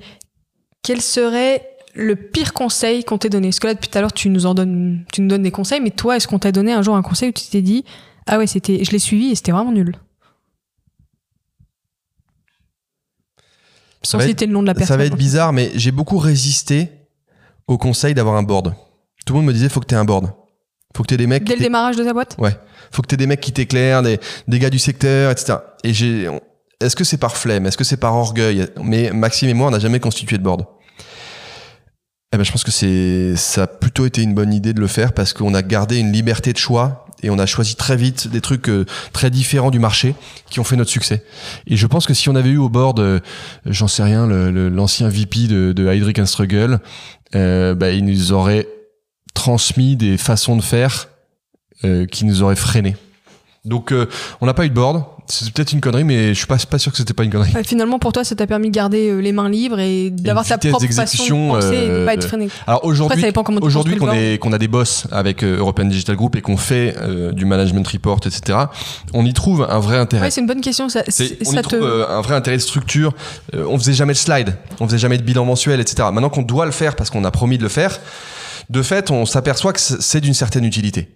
quel 0.82 1.02
serait 1.02 1.62
le 1.94 2.16
pire 2.16 2.54
conseil 2.54 3.04
qu'on 3.04 3.18
t'ait 3.18 3.28
donné? 3.28 3.50
Parce 3.50 3.60
que 3.60 3.68
là, 3.68 3.74
depuis 3.74 3.90
tout 3.90 3.98
à 3.98 4.02
l'heure, 4.02 4.14
tu 4.14 4.30
nous 4.30 4.46
en 4.46 4.54
donnes, 4.54 5.04
tu 5.12 5.20
nous 5.20 5.28
donnes 5.28 5.44
des 5.44 5.52
conseils, 5.52 5.82
mais 5.82 5.92
toi, 5.92 6.16
est-ce 6.16 6.30
qu'on 6.30 6.40
t'a 6.40 6.54
donné 6.54 6.72
un 6.72 6.82
jour 6.82 6.96
un 6.96 7.02
conseil 7.02 7.30
où 7.30 7.34
tu 7.34 7.48
t'es 7.52 7.62
dit, 7.62 7.84
ah 8.28 8.38
ouais, 8.38 8.48
c'était, 8.48 8.82
je 8.86 8.92
l'ai 8.92 9.00
suivi 9.00 9.32
et 9.32 9.36
c'était 9.36 9.52
vraiment 9.52 9.74
nul 9.74 9.94
Sans 14.08 14.20
citer 14.22 14.46
le 14.46 14.54
nom 14.54 14.62
de 14.62 14.68
la 14.68 14.74
personne. 14.74 14.94
Ça 14.94 14.98
va 14.98 15.06
être 15.06 15.18
bizarre, 15.18 15.52
mais 15.52 15.72
j'ai 15.76 15.92
beaucoup 15.92 16.18
résisté 16.18 16.90
au 17.68 17.78
conseil 17.78 18.14
d'avoir 18.14 18.36
un 18.36 18.44
board. 18.44 18.74
Tout 19.26 19.34
le 19.34 19.40
monde 19.40 19.48
me 19.48 19.54
disait, 19.54 19.68
faut 19.68 19.82
que 19.82 19.86
t'aies 19.86 19.96
un 19.96 20.06
board. 20.06 20.32
Faut 20.96 21.04
que 21.04 21.10
t'aies 21.10 21.18
des 21.18 21.28
mecs 21.28 21.44
Dès 21.44 21.56
le 21.56 21.62
démarrage 21.62 21.98
de 21.98 22.04
ta 22.04 22.14
boîte 22.14 22.36
Ouais. 22.40 22.58
Faut 22.92 23.02
que 23.02 23.08
t'aies 23.08 23.18
des 23.18 23.28
mecs 23.28 23.42
qui 23.42 23.52
t'éclairent, 23.52 24.02
des, 24.02 24.20
des 24.48 24.60
gars 24.60 24.70
du 24.70 24.80
secteur, 24.80 25.32
etc. 25.32 25.58
Et 25.84 25.94
j'ai, 25.94 26.30
est-ce 26.80 26.96
que 26.96 27.04
c'est 27.04 27.18
par 27.18 27.36
flemme? 27.36 27.66
Est-ce 27.66 27.78
que 27.78 27.84
c'est 27.84 27.98
par 27.98 28.16
orgueil? 28.16 28.68
Mais 28.82 29.12
Maxime 29.12 29.50
et 29.50 29.54
moi, 29.54 29.68
on 29.68 29.72
n'a 29.72 29.80
jamais 29.80 30.00
constitué 30.00 30.38
de 30.38 30.44
board. 30.44 30.66
Eh 32.34 32.38
ben, 32.38 32.44
je 32.44 32.52
pense 32.52 32.64
que 32.64 32.72
c'est, 32.72 33.36
ça 33.36 33.64
a 33.64 33.68
plutôt 33.68 34.06
été 34.06 34.22
une 34.22 34.34
bonne 34.34 34.54
idée 34.54 34.74
de 34.74 34.80
le 34.80 34.88
faire 34.88 35.14
parce 35.14 35.34
qu'on 35.34 35.54
a 35.54 35.62
gardé 35.62 35.98
une 35.98 36.12
liberté 36.12 36.54
de 36.54 36.58
choix 36.58 37.07
et 37.24 37.30
on 37.30 37.40
a 37.40 37.46
choisi 37.46 37.76
très 37.76 37.96
vite 37.96 38.28
des 38.28 38.42
trucs 38.42 38.70
euh, 38.70 38.86
très 39.14 39.30
différents 39.30 39.72
du 39.72 39.80
marché 39.80 40.16
qui 40.50 40.60
ont 40.60 40.64
fait 40.64 40.76
notre 40.76 40.92
succès. 40.92 41.24
Et 41.66 41.76
je 41.76 41.88
pense 41.88 42.06
que 42.06 42.14
si 42.14 42.30
on 42.30 42.36
avait 42.36 42.50
eu 42.50 42.58
au 42.58 42.70
board, 42.70 43.00
euh, 43.00 43.20
j'en 43.66 43.88
sais 43.88 44.04
rien, 44.04 44.28
l'ancien 44.28 45.10
VP 45.10 45.48
de, 45.48 45.74
de 45.74 46.22
and 46.22 46.26
Struggle, 46.26 46.80
euh, 47.36 47.76
bah, 47.76 47.92
il 47.92 48.06
nous 48.06 48.32
aurait 48.32 48.68
transmis 49.34 49.96
des 49.96 50.18
façons 50.18 50.56
de 50.56 50.62
faire 50.62 51.10
euh, 51.84 52.06
qui 52.06 52.26
nous 52.26 52.42
auraient 52.42 52.56
freinés. 52.56 52.96
Donc, 53.66 53.92
euh, 53.92 54.08
on 54.42 54.46
n'a 54.46 54.54
pas 54.54 54.66
eu 54.66 54.70
de 54.70 54.74
board. 54.74 55.04
C'est 55.30 55.52
peut-être 55.52 55.74
une 55.74 55.82
connerie, 55.82 56.06
mais 56.06 56.30
je 56.30 56.34
suis 56.38 56.48
pas, 56.48 56.58
pas 56.58 56.80
sûr 56.80 56.92
que 56.92 56.98
c'était 56.98 57.14
pas 57.14 57.24
une 57.24 57.32
connerie. 57.32 57.52
Ouais, 57.54 57.64
Finalement, 57.64 58.00
pour 58.00 58.14
toi, 58.14 58.24
ça 58.24 58.36
t'a 58.36 58.48
permis 58.48 58.70
de 58.70 58.76
garder 58.76 59.10
euh, 59.10 59.20
les 59.20 59.34
mains 59.34 59.50
libres 59.50 59.80
et 59.80 60.10
d'avoir 60.10 60.46
ta 60.46 60.58
propre 60.58 60.86
façon 60.88 61.24
de 61.26 61.52
penser 61.52 61.76
et 61.76 61.88
de 61.88 61.94
euh, 61.94 62.06
pas 62.06 62.14
être 62.14 62.28
freiné. 62.28 62.50
Alors 62.66 62.86
aujourd'hui, 62.86 63.26
aujourd'hui 63.62 63.98
qu'on 63.98 64.12
est 64.14 64.40
qu'on 64.40 64.54
a 64.54 64.58
des 64.58 64.68
boss 64.70 65.06
avec 65.12 65.44
euh, 65.44 65.58
European 65.58 65.86
Digital 65.86 66.16
Group 66.16 66.36
et 66.36 66.42
qu'on 66.42 66.58
fait 66.58 66.96
du 67.34 67.46
management 67.46 67.88
report, 67.88 68.20
etc. 68.26 68.58
On 69.14 69.26
y 69.26 69.34
trouve 69.34 69.68
un 69.70 69.80
vrai 69.80 69.98
intérêt. 69.98 70.24
Ouais, 70.26 70.32
c'est 70.32 70.42
une 70.42 70.48
bonne 70.48 70.62
question. 70.62 70.90
Ça, 70.90 71.04
C'est- 71.08 71.38
on 71.46 71.52
ça 71.52 71.60
y 71.60 71.62
te... 71.64 71.70
trouve 71.76 72.06
un 72.10 72.22
vrai 72.22 72.36
intérêt 72.36 72.58
de 72.58 72.62
structure. 72.62 73.14
On 73.54 73.78
faisait 73.78 73.94
jamais 73.94 74.14
de 74.14 74.18
slide, 74.18 74.56
on 74.80 74.86
faisait 74.88 74.98
jamais 74.98 75.18
de 75.18 75.24
bilan 75.24 75.46
mensuel, 75.46 75.80
etc. 75.80 76.08
Maintenant 76.12 76.30
qu'on 76.30 76.42
doit 76.42 76.66
le 76.66 76.72
faire 76.72 76.96
parce 76.96 77.10
qu'on 77.10 77.24
a 77.26 77.32
promis 77.32 77.58
de 77.58 77.64
le 77.64 77.70
faire, 77.70 78.00
de 78.70 78.82
fait, 78.82 79.12
on 79.12 79.26
s'aperçoit 79.26 79.74
que 79.74 79.80
c'est 79.80 80.22
d'une 80.22 80.34
certaine 80.34 80.66
utilité. 80.66 81.10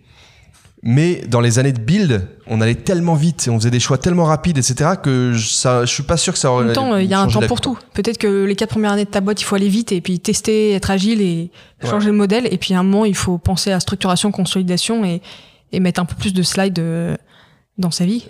Mais 0.84 1.22
dans 1.28 1.42
les 1.42 1.60
années 1.60 1.74
de 1.74 1.80
build, 1.80 2.28
on 2.48 2.60
allait 2.60 2.74
tellement 2.76 3.14
vite 3.14 3.46
et 3.48 3.52
on 3.52 3.60
faisait 3.60 3.70
des 3.70 3.80
choix 3.80 4.00
tellement 4.00 4.24
rapides, 4.26 4.58
etc. 4.58 4.92
que 5.02 5.32
je- 5.34 5.48
ça, 5.50 5.86
je 5.86 5.94
suis 5.94 6.02
pas 6.04 6.18
sûr 6.18 6.34
que 6.34 6.40
ça 6.40 6.50
En 6.50 6.56
aurait. 6.56 6.66
même 6.66 6.74
temps, 6.74 6.98
il 6.98 7.06
y 7.08 7.14
a 7.14 7.20
un 7.22 7.28
temps 7.28 7.42
pour 7.48 7.62
tout. 7.62 7.78
Peut-être 7.94 8.18
que 8.18 8.46
les 8.46 8.56
quatre 8.56 8.72
premières 8.72 8.92
années 8.94 9.06
de 9.06 9.10
ta 9.12 9.22
boîte, 9.22 9.40
il 9.42 9.44
faut 9.44 9.56
aller 9.56 9.70
vite 9.70 9.92
et 9.92 10.02
puis 10.02 10.20
tester, 10.20 10.72
être 10.72 10.90
agile 10.90 11.22
et 11.22 11.52
changer 11.88 12.08
le 12.08 12.14
modèle. 12.14 12.48
Et 12.52 12.58
puis 12.58 12.74
à 12.74 12.80
un 12.80 12.84
moment, 12.84 13.06
il 13.06 13.16
faut 13.16 13.38
penser 13.38 13.72
à 13.72 13.80
structuration, 13.80 14.32
consolidation 14.32 15.06
et, 15.06 15.22
et 15.72 15.80
mettre 15.80 16.02
un 16.02 16.06
peu 16.06 16.16
plus 16.16 16.34
de 16.34 16.42
slides 16.42 16.80
euh, 16.80 17.16
dans 17.78 17.92
sa 17.92 18.06
vie. 18.06 18.26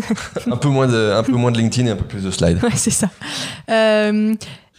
Un 0.50 0.56
peu 0.56 0.68
moins 0.68 0.86
de, 0.86 1.12
un 1.12 1.22
peu 1.24 1.32
moins 1.32 1.50
de 1.50 1.58
LinkedIn 1.58 1.88
et 1.88 1.90
un 1.90 1.96
peu 1.96 2.04
plus 2.04 2.22
de 2.22 2.30
slide. 2.30 2.58
Ouais, 2.62 2.70
c'est 2.76 2.90
ça. 2.90 3.10
Euh, 3.70 4.34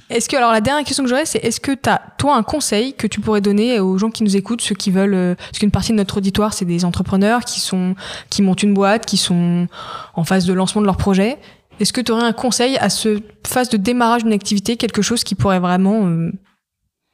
est-ce 0.09 0.29
que 0.29 0.35
alors 0.37 0.51
la 0.51 0.61
dernière 0.61 0.85
question 0.85 1.03
que 1.03 1.09
j'aurais, 1.09 1.25
c'est 1.25 1.39
est-ce 1.39 1.59
que 1.59 1.71
tu 1.73 1.89
as 1.89 2.01
toi 2.17 2.35
un 2.35 2.43
conseil 2.43 2.93
que 2.93 3.07
tu 3.07 3.19
pourrais 3.19 3.41
donner 3.41 3.79
aux 3.79 3.97
gens 3.97 4.09
qui 4.09 4.23
nous 4.23 4.35
écoutent, 4.35 4.61
ceux 4.61 4.75
qui 4.75 4.89
veulent, 4.91 5.13
euh, 5.13 5.35
parce 5.35 5.59
qu'une 5.59 5.71
partie 5.71 5.91
de 5.91 5.97
notre 5.97 6.17
auditoire, 6.17 6.53
c'est 6.53 6.65
des 6.65 6.85
entrepreneurs 6.85 7.41
qui 7.45 7.59
sont 7.59 7.95
qui 8.29 8.41
montent 8.41 8.63
une 8.63 8.73
boîte, 8.73 9.05
qui 9.05 9.17
sont 9.17 9.67
en 10.15 10.23
phase 10.23 10.45
de 10.45 10.53
lancement 10.53 10.81
de 10.81 10.85
leur 10.85 10.97
projet. 10.97 11.37
Est-ce 11.79 11.93
que 11.93 12.01
tu 12.01 12.11
aurais 12.11 12.23
un 12.23 12.33
conseil 12.33 12.77
à 12.77 12.89
ce 12.89 13.19
phase 13.45 13.69
de 13.69 13.77
démarrage 13.77 14.23
d'une 14.23 14.33
activité, 14.33 14.77
quelque 14.77 15.01
chose 15.01 15.23
qui 15.23 15.35
pourrait 15.35 15.59
vraiment 15.59 16.07
euh, 16.07 16.31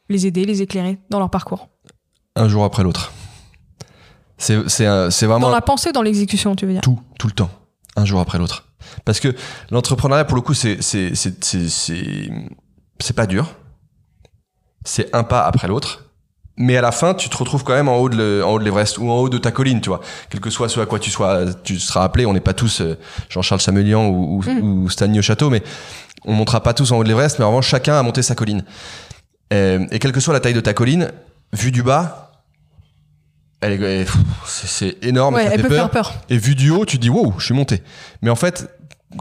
les 0.09 0.25
aider, 0.27 0.45
les 0.45 0.61
éclairer 0.61 0.99
dans 1.09 1.19
leur 1.19 1.29
parcours, 1.29 1.67
Un 2.35 2.47
jour 2.47 2.63
après 2.63 2.83
l'autre. 2.83 3.11
C'est, 4.37 4.67
c'est, 4.69 4.85
un- 4.85 5.09
c'est 5.11 5.25
vraiment 5.25 5.47
dans 5.47 5.53
la 5.55 5.61
pensée, 5.61 5.91
dans 5.91 6.01
l'exécution, 6.01 6.55
tu 6.55 6.65
veux 6.65 6.71
dire? 6.73 6.81
Tout, 6.81 6.99
tout 7.19 7.27
le 7.27 7.33
temps, 7.33 7.49
un 7.95 8.05
jour 8.05 8.19
après 8.19 8.37
l'autre. 8.37 8.67
Parce 9.05 9.19
que 9.19 9.33
l'entrepreneuriat, 9.71 10.25
pour 10.25 10.35
le 10.35 10.41
coup, 10.41 10.53
c'est, 10.53 10.77
c'est, 13.03 13.13
pas 13.13 13.25
dur. 13.27 13.55
C'est 14.85 15.13
un 15.15 15.23
pas 15.23 15.45
après 15.45 15.67
l'autre. 15.67 16.09
Mais 16.55 16.77
à 16.77 16.81
la 16.81 16.91
fin, 16.91 17.15
tu 17.15 17.29
te 17.29 17.37
retrouves 17.37 17.63
quand 17.63 17.73
même 17.73 17.89
en 17.89 17.97
haut 17.97 18.09
de, 18.09 18.15
le- 18.15 18.45
en 18.45 18.51
haut 18.51 18.59
de 18.59 18.63
l'Everest 18.63 18.99
ou 18.99 19.09
en 19.09 19.15
haut 19.15 19.29
de 19.29 19.39
ta 19.39 19.51
colline, 19.51 19.81
tu 19.81 19.89
vois. 19.89 20.01
Quel 20.29 20.39
que 20.39 20.49
soit 20.51 20.69
ce 20.69 20.79
à 20.79 20.85
quoi 20.85 20.99
tu 20.99 21.09
sois, 21.09 21.45
tu 21.63 21.79
seras 21.79 22.03
appelé. 22.03 22.25
On 22.27 22.33
n'est 22.33 22.39
pas 22.41 22.53
tous 22.53 22.81
euh, 22.81 22.95
Jean-Charles 23.29 23.61
Chamelian 23.61 24.05
ou, 24.07 24.37
ou, 24.37 24.43
Mm. 24.43 24.83
ou 24.83 24.89
Stanley 24.89 25.21
Château, 25.23 25.49
mais 25.49 25.63
on 26.25 26.33
montera 26.33 26.61
pas 26.61 26.73
tous 26.75 26.91
en 26.91 26.97
haut 26.97 27.03
de 27.03 27.07
l'Everest. 27.09 27.39
Mais 27.39 27.45
en 27.45 27.49
revanche, 27.49 27.67
chacun 27.67 27.97
a 27.97 28.03
monté 28.03 28.21
sa 28.21 28.35
colline. 28.35 28.63
Euh, 29.51 29.85
et 29.91 29.97
quelle 29.99 30.11
que 30.11 30.19
soit 30.19 30.33
la 30.33 30.39
taille 30.41 30.53
de 30.53 30.59
ta 30.61 30.73
colline, 30.73 31.11
vue 31.53 31.71
du 31.71 31.81
bas, 31.81 32.31
elle 33.61 33.81
est, 33.83 34.05
c'est, 34.45 34.67
c'est 34.67 34.97
énorme. 35.07 35.35
Ouais, 35.35 35.45
ça 35.45 35.53
elle 35.53 35.61
fait 35.61 35.67
peut 35.69 35.75
peur. 35.75 35.91
faire 35.91 36.03
peur. 36.03 36.13
Et 36.29 36.37
vu 36.37 36.53
du 36.53 36.69
haut, 36.69 36.85
tu 36.85 36.97
te 36.97 37.01
dis 37.01 37.09
wow, 37.09 37.33
je 37.39 37.45
suis 37.45 37.53
monté. 37.55 37.81
Mais 38.21 38.29
en 38.29 38.35
fait, 38.35 38.69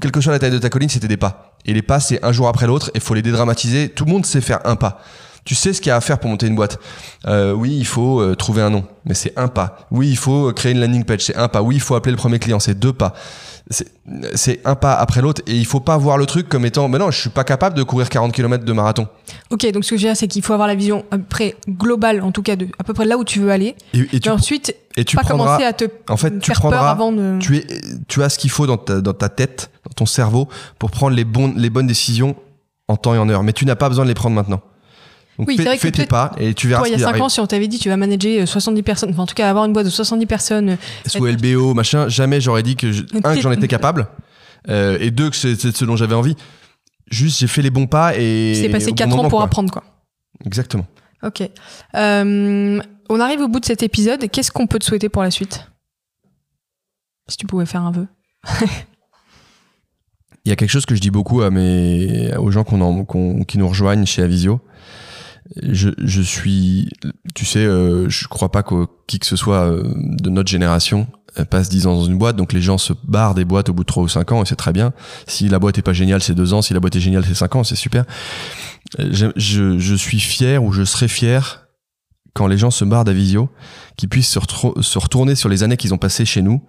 quelle 0.00 0.10
que 0.12 0.20
soit 0.20 0.32
la 0.32 0.38
taille 0.38 0.50
de 0.50 0.58
ta 0.58 0.68
colline, 0.68 0.88
c'était 0.88 1.08
des 1.08 1.16
pas. 1.16 1.51
Et 1.66 1.72
les 1.72 1.82
pas, 1.82 2.00
c'est 2.00 2.24
un 2.24 2.32
jour 2.32 2.48
après 2.48 2.66
l'autre, 2.66 2.90
et 2.94 3.00
faut 3.00 3.14
les 3.14 3.22
dédramatiser. 3.22 3.88
Tout 3.88 4.04
le 4.04 4.12
monde 4.12 4.26
sait 4.26 4.40
faire 4.40 4.60
un 4.64 4.76
pas. 4.76 5.00
Tu 5.44 5.54
sais 5.56 5.72
ce 5.72 5.80
qu'il 5.80 5.88
y 5.88 5.92
a 5.92 5.96
à 5.96 6.00
faire 6.00 6.20
pour 6.20 6.30
monter 6.30 6.46
une 6.46 6.54
boîte. 6.54 6.78
Euh, 7.26 7.52
oui, 7.52 7.76
il 7.76 7.86
faut 7.86 8.20
euh, 8.20 8.36
trouver 8.36 8.62
un 8.62 8.70
nom, 8.70 8.84
mais 9.04 9.14
c'est 9.14 9.36
un 9.36 9.48
pas. 9.48 9.86
Oui, 9.90 10.08
il 10.08 10.16
faut 10.16 10.52
créer 10.52 10.72
une 10.72 10.80
landing 10.80 11.04
page, 11.04 11.22
c'est 11.22 11.36
un 11.36 11.48
pas. 11.48 11.62
Oui, 11.62 11.76
il 11.76 11.80
faut 11.80 11.96
appeler 11.96 12.12
le 12.12 12.16
premier 12.16 12.38
client, 12.38 12.60
c'est 12.60 12.78
deux 12.78 12.92
pas. 12.92 13.14
C'est- 13.72 14.60
un 14.64 14.74
pas 14.74 14.94
après 14.94 15.20
l'autre 15.22 15.42
et 15.46 15.54
il 15.56 15.66
faut 15.66 15.80
pas 15.80 15.96
voir 15.96 16.18
le 16.18 16.26
truc 16.26 16.48
comme 16.48 16.64
étant, 16.66 16.88
mais 16.88 16.98
non, 16.98 17.10
je 17.10 17.20
suis 17.20 17.30
pas 17.30 17.44
capable 17.44 17.76
de 17.76 17.82
courir 17.82 18.08
40 18.08 18.32
km 18.32 18.64
de 18.64 18.72
marathon. 18.72 19.08
Ok, 19.50 19.66
donc 19.72 19.84
ce 19.84 19.90
que 19.90 19.96
je 19.96 20.02
veux 20.02 20.08
dire, 20.08 20.16
c'est 20.16 20.28
qu'il 20.28 20.42
faut 20.42 20.52
avoir 20.52 20.68
la 20.68 20.74
vision 20.74 21.04
à 21.10 21.18
peu 21.18 21.24
près 21.24 21.56
globale, 21.68 22.20
en 22.22 22.30
tout 22.32 22.42
cas, 22.42 22.56
de 22.56 22.68
à 22.78 22.84
peu 22.84 22.92
près 22.94 23.04
là 23.04 23.16
où 23.18 23.24
tu 23.24 23.40
veux 23.40 23.50
aller. 23.50 23.74
Et, 23.94 24.00
et 24.12 24.20
tu, 24.20 24.28
ensuite, 24.28 24.76
et 24.96 25.04
tu 25.04 25.16
pas 25.16 25.22
prendras, 25.22 25.46
commencer 25.46 25.64
à 25.64 25.72
te 25.72 25.84
en 26.08 26.16
fait, 26.16 26.38
tu 26.38 26.46
faire 26.46 26.60
peur 26.60 26.70
prendras, 26.70 26.90
avant 26.90 27.12
de. 27.12 27.38
tu 27.40 27.56
es, 27.56 27.66
tu 28.08 28.22
as 28.22 28.28
ce 28.28 28.38
qu'il 28.38 28.50
faut 28.50 28.66
dans 28.66 28.76
ta, 28.76 29.00
dans 29.00 29.14
ta 29.14 29.28
tête, 29.28 29.70
dans 29.86 29.92
ton 29.94 30.06
cerveau, 30.06 30.48
pour 30.78 30.90
prendre 30.90 31.16
les, 31.16 31.24
bons, 31.24 31.52
les 31.56 31.70
bonnes 31.70 31.86
décisions 31.86 32.36
en 32.88 32.96
temps 32.96 33.14
et 33.14 33.18
en 33.18 33.28
heure. 33.28 33.42
Mais 33.42 33.52
tu 33.52 33.64
n'as 33.66 33.76
pas 33.76 33.88
besoin 33.88 34.04
de 34.04 34.08
les 34.08 34.14
prendre 34.14 34.34
maintenant. 34.36 34.60
Donc 35.42 35.48
Oui, 35.48 35.56
fais, 35.56 35.64
vrai 35.64 35.76
que 35.76 35.82
fais 35.82 35.90
tes 35.90 36.06
pas 36.06 36.32
et 36.38 36.54
tu 36.54 36.68
verras 36.68 36.80
Toi, 36.82 36.88
il 36.88 36.92
y 36.92 36.94
a 36.94 36.96
qui 36.98 37.02
5 37.02 37.08
arrive. 37.10 37.22
ans, 37.22 37.28
si 37.28 37.40
on 37.40 37.46
t'avait 37.46 37.68
dit 37.68 37.78
tu 37.78 37.88
vas 37.88 37.96
manager 37.96 38.42
euh, 38.42 38.46
70 38.46 38.82
personnes, 38.82 39.10
enfin 39.10 39.22
en 39.22 39.26
tout 39.26 39.34
cas 39.34 39.48
avoir 39.50 39.64
une 39.64 39.72
boîte 39.72 39.86
de 39.86 39.90
70 39.90 40.26
personnes, 40.26 40.70
euh, 40.70 40.76
Sous 41.06 41.26
LBO, 41.26 41.74
machin, 41.74 42.08
jamais 42.08 42.40
j'aurais 42.40 42.62
dit 42.62 42.76
que, 42.76 42.92
je- 42.92 43.02
un, 43.24 43.34
que 43.34 43.40
j'en 43.40 43.50
étais 43.52 43.68
capable, 43.68 44.06
euh, 44.68 44.96
et 45.00 45.10
deux, 45.10 45.30
que 45.30 45.36
c'est 45.36 45.56
ce 45.56 45.84
dont 45.84 45.96
j'avais 45.96 46.14
envie. 46.14 46.36
Juste, 47.10 47.40
j'ai 47.40 47.46
fait 47.48 47.62
les 47.62 47.70
bons 47.70 47.86
pas 47.86 48.16
et. 48.16 48.54
c'est 48.54 48.68
passé 48.70 48.86
au 48.86 48.90
bon 48.90 48.94
4 48.96 49.12
ans 49.12 49.16
moment, 49.16 49.28
pour 49.28 49.38
quoi. 49.40 49.46
apprendre 49.46 49.70
quoi. 49.72 49.82
Exactement. 50.46 50.86
Ok. 51.22 51.42
Euh, 51.94 52.80
on 53.10 53.20
arrive 53.20 53.40
au 53.40 53.48
bout 53.48 53.60
de 53.60 53.64
cet 53.66 53.82
épisode. 53.82 54.30
Qu'est-ce 54.30 54.50
qu'on 54.50 54.66
peut 54.66 54.78
te 54.78 54.84
souhaiter 54.84 55.08
pour 55.08 55.22
la 55.22 55.30
suite? 55.30 55.66
Si 57.28 57.36
tu 57.36 57.46
pouvais 57.46 57.66
faire 57.66 57.82
un 57.82 57.92
vœu. 57.92 58.06
Il 60.44 60.48
y 60.48 60.52
a 60.52 60.56
quelque 60.56 60.70
chose 60.70 60.86
que 60.86 60.94
je 60.96 61.00
dis 61.00 61.10
beaucoup 61.10 61.42
à 61.42 61.50
mes, 61.50 62.34
aux 62.36 62.50
gens 62.50 62.64
qu'on 62.64 62.80
en- 62.80 63.04
qu'on- 63.04 63.44
qui 63.44 63.58
nous 63.58 63.68
rejoignent 63.68 64.04
chez 64.06 64.22
Avisio. 64.22 64.60
Je, 65.60 65.90
je 65.98 66.22
suis, 66.22 66.88
tu 67.34 67.44
sais, 67.44 67.64
euh, 67.64 68.08
je 68.08 68.28
crois 68.28 68.50
pas 68.50 68.62
que 68.62 68.86
qui 69.06 69.18
que 69.18 69.26
ce 69.26 69.36
soit 69.36 69.64
euh, 69.66 69.82
de 69.96 70.30
notre 70.30 70.50
génération 70.50 71.08
euh, 71.38 71.46
passe 71.46 71.70
10 71.70 71.86
ans 71.86 71.94
dans 71.94 72.04
une 72.04 72.18
boîte, 72.18 72.36
donc 72.36 72.52
les 72.52 72.60
gens 72.60 72.76
se 72.76 72.92
barrent 73.04 73.34
des 73.34 73.46
boîtes 73.46 73.70
au 73.70 73.72
bout 73.72 73.84
de 73.84 73.86
3 73.86 74.02
ou 74.02 74.08
5 74.08 74.32
ans, 74.32 74.42
et 74.42 74.46
c'est 74.46 74.56
très 74.56 74.72
bien. 74.72 74.92
Si 75.26 75.48
la 75.48 75.58
boîte 75.58 75.78
est 75.78 75.82
pas 75.82 75.94
géniale, 75.94 76.22
c'est 76.22 76.34
2 76.34 76.52
ans. 76.52 76.60
Si 76.60 76.74
la 76.74 76.80
boîte 76.80 76.94
est 76.96 77.00
géniale, 77.00 77.24
c'est 77.24 77.34
5 77.34 77.56
ans, 77.56 77.64
c'est 77.64 77.76
super. 77.76 78.04
Euh, 79.00 79.10
Je, 79.36 79.78
je, 79.78 79.94
suis 79.94 80.20
fier 80.20 80.62
ou 80.62 80.72
je 80.72 80.84
serai 80.84 81.08
fier 81.08 81.66
quand 82.34 82.46
les 82.46 82.58
gens 82.58 82.70
se 82.70 82.84
barrent 82.84 83.04
d'Avisio, 83.04 83.48
qu'ils 83.96 84.10
puissent 84.10 84.28
se, 84.28 84.40
se 84.80 84.98
retourner 84.98 85.34
sur 85.34 85.48
les 85.48 85.62
années 85.62 85.78
qu'ils 85.78 85.94
ont 85.94 85.98
passées 85.98 86.26
chez 86.26 86.42
nous 86.42 86.62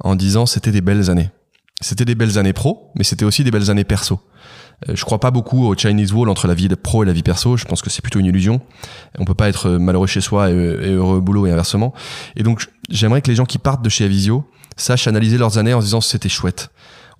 en 0.00 0.14
disant 0.14 0.46
c'était 0.46 0.72
des 0.72 0.80
belles 0.80 1.10
années. 1.10 1.30
C'était 1.82 2.06
des 2.06 2.14
belles 2.14 2.38
années 2.38 2.54
pro, 2.54 2.92
mais 2.96 3.04
c'était 3.04 3.26
aussi 3.26 3.44
des 3.44 3.50
belles 3.50 3.70
années 3.70 3.84
perso. 3.84 4.20
Euh, 4.88 4.92
je 4.94 5.04
crois 5.04 5.18
pas 5.18 5.30
beaucoup 5.30 5.66
au 5.66 5.74
Chinese 5.74 6.12
Wall 6.12 6.28
entre 6.28 6.48
la 6.48 6.54
vie 6.54 6.68
pro 6.68 7.02
et 7.02 7.06
la 7.06 7.12
vie 7.12 7.22
perso. 7.22 7.56
Je 7.56 7.64
pense 7.64 7.82
que 7.82 7.90
c'est 7.90 8.02
plutôt 8.02 8.18
une 8.18 8.26
illusion. 8.26 8.60
On 9.18 9.24
peut 9.24 9.34
pas 9.34 9.48
être 9.48 9.70
malheureux 9.70 10.06
chez 10.06 10.20
soi 10.20 10.50
et, 10.50 10.54
et 10.54 10.92
heureux 10.92 11.16
au 11.16 11.20
boulot 11.20 11.46
et 11.46 11.50
inversement. 11.50 11.94
Et 12.36 12.42
donc, 12.42 12.66
j'aimerais 12.90 13.22
que 13.22 13.30
les 13.30 13.36
gens 13.36 13.46
qui 13.46 13.58
partent 13.58 13.82
de 13.82 13.88
chez 13.88 14.04
Avisio 14.04 14.44
sachent 14.76 15.08
analyser 15.08 15.38
leurs 15.38 15.58
années 15.58 15.74
en 15.74 15.80
se 15.80 15.86
disant 15.86 16.00
c'était 16.00 16.28
chouette. 16.28 16.70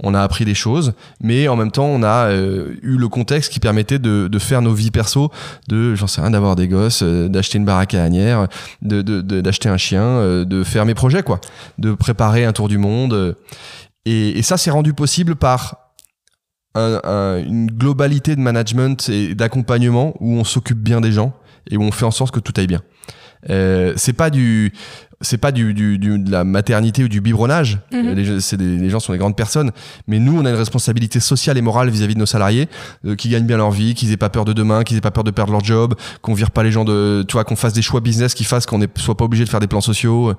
On 0.02 0.12
a 0.12 0.20
appris 0.20 0.44
des 0.44 0.54
choses, 0.54 0.92
mais 1.22 1.48
en 1.48 1.56
même 1.56 1.70
temps, 1.70 1.86
on 1.86 2.02
a 2.02 2.26
euh, 2.28 2.74
eu 2.82 2.98
le 2.98 3.08
contexte 3.08 3.50
qui 3.50 3.60
permettait 3.60 3.98
de, 3.98 4.38
faire 4.38 4.60
nos 4.60 4.74
vies 4.74 4.90
perso, 4.90 5.30
de, 5.68 5.94
j'en 5.94 6.06
sais 6.06 6.20
rien, 6.20 6.30
d'avoir 6.30 6.54
des 6.54 6.68
gosses, 6.68 7.02
euh, 7.02 7.28
d'acheter 7.28 7.56
une 7.56 7.64
baraque 7.64 7.94
à 7.94 8.04
Agnières, 8.04 8.46
de, 8.82 9.00
d'acheter 9.22 9.70
un 9.70 9.78
chien, 9.78 10.02
euh, 10.02 10.44
de 10.44 10.64
faire 10.64 10.84
mes 10.84 10.94
projets, 10.94 11.22
quoi, 11.22 11.40
de 11.78 11.94
préparer 11.94 12.44
un 12.44 12.52
tour 12.52 12.68
du 12.68 12.76
monde. 12.76 13.14
euh, 13.14 13.32
et, 14.04 14.38
et 14.38 14.42
ça, 14.42 14.58
c'est 14.58 14.70
rendu 14.70 14.92
possible 14.92 15.34
par 15.34 15.85
un- 16.76 17.00
un- 17.04 17.38
une 17.42 17.66
globalité 17.68 18.36
de 18.36 18.40
management 18.40 19.08
et 19.08 19.34
d'accompagnement 19.34 20.14
où 20.20 20.34
on 20.34 20.44
s'occupe 20.44 20.78
bien 20.78 21.00
des 21.00 21.12
gens 21.12 21.32
et 21.70 21.76
où 21.76 21.82
on 21.82 21.90
fait 21.92 22.04
en 22.04 22.10
sorte 22.10 22.32
que 22.34 22.40
tout 22.40 22.52
aille 22.56 22.66
bien. 22.68 22.82
Euh, 23.50 23.92
c'est 23.96 24.12
pas 24.12 24.30
du 24.30 24.72
c'est 25.22 25.38
pas 25.38 25.50
du, 25.50 25.72
du- 25.72 25.96
du- 25.98 26.18
de 26.18 26.30
la 26.30 26.44
maternité 26.44 27.02
ou 27.04 27.08
du 27.08 27.22
biberonnage. 27.22 27.78
Euh, 27.94 28.14
Les, 28.14 28.40
c'est 28.40 28.58
des- 28.58 28.76
les 28.76 28.90
gens 28.90 29.00
sont 29.00 29.12
des 29.14 29.18
grandes 29.18 29.34
personnes, 29.36 29.70
mais 30.06 30.18
nous 30.18 30.36
on 30.38 30.44
a 30.44 30.50
une 30.50 30.56
responsabilité 30.56 31.20
sociale 31.20 31.56
et 31.56 31.62
morale 31.62 31.88
vis-à-vis 31.88 32.12
de 32.14 32.18
nos 32.18 32.26
salariés, 32.26 32.68
euh, 33.06 33.14
qui 33.14 33.30
gagnent 33.30 33.46
bien 33.46 33.56
leur 33.56 33.70
vie, 33.70 33.94
qu'ils 33.94 34.12
aient 34.12 34.18
pas 34.18 34.28
peur 34.28 34.44
de 34.44 34.52
demain, 34.52 34.84
qu'ils 34.84 34.98
aient 34.98 35.00
pas 35.00 35.10
peur 35.10 35.24
de 35.24 35.30
perdre 35.30 35.52
leur 35.52 35.64
job, 35.64 35.94
qu'on 36.20 36.34
vire 36.34 36.50
pas 36.50 36.62
les 36.62 36.70
gens 36.70 36.84
de, 36.84 37.24
tu 37.26 37.32
vois, 37.32 37.44
qu'on 37.44 37.56
fasse 37.56 37.72
des 37.72 37.80
choix 37.80 38.00
business 38.02 38.34
qui 38.34 38.44
fassent 38.44 38.66
qu'on 38.66 38.76
ne 38.78 38.86
soit 38.96 39.16
pas 39.16 39.24
obligé 39.24 39.44
de 39.44 39.48
faire 39.48 39.60
des 39.60 39.68
plans 39.68 39.80
sociaux. 39.80 40.34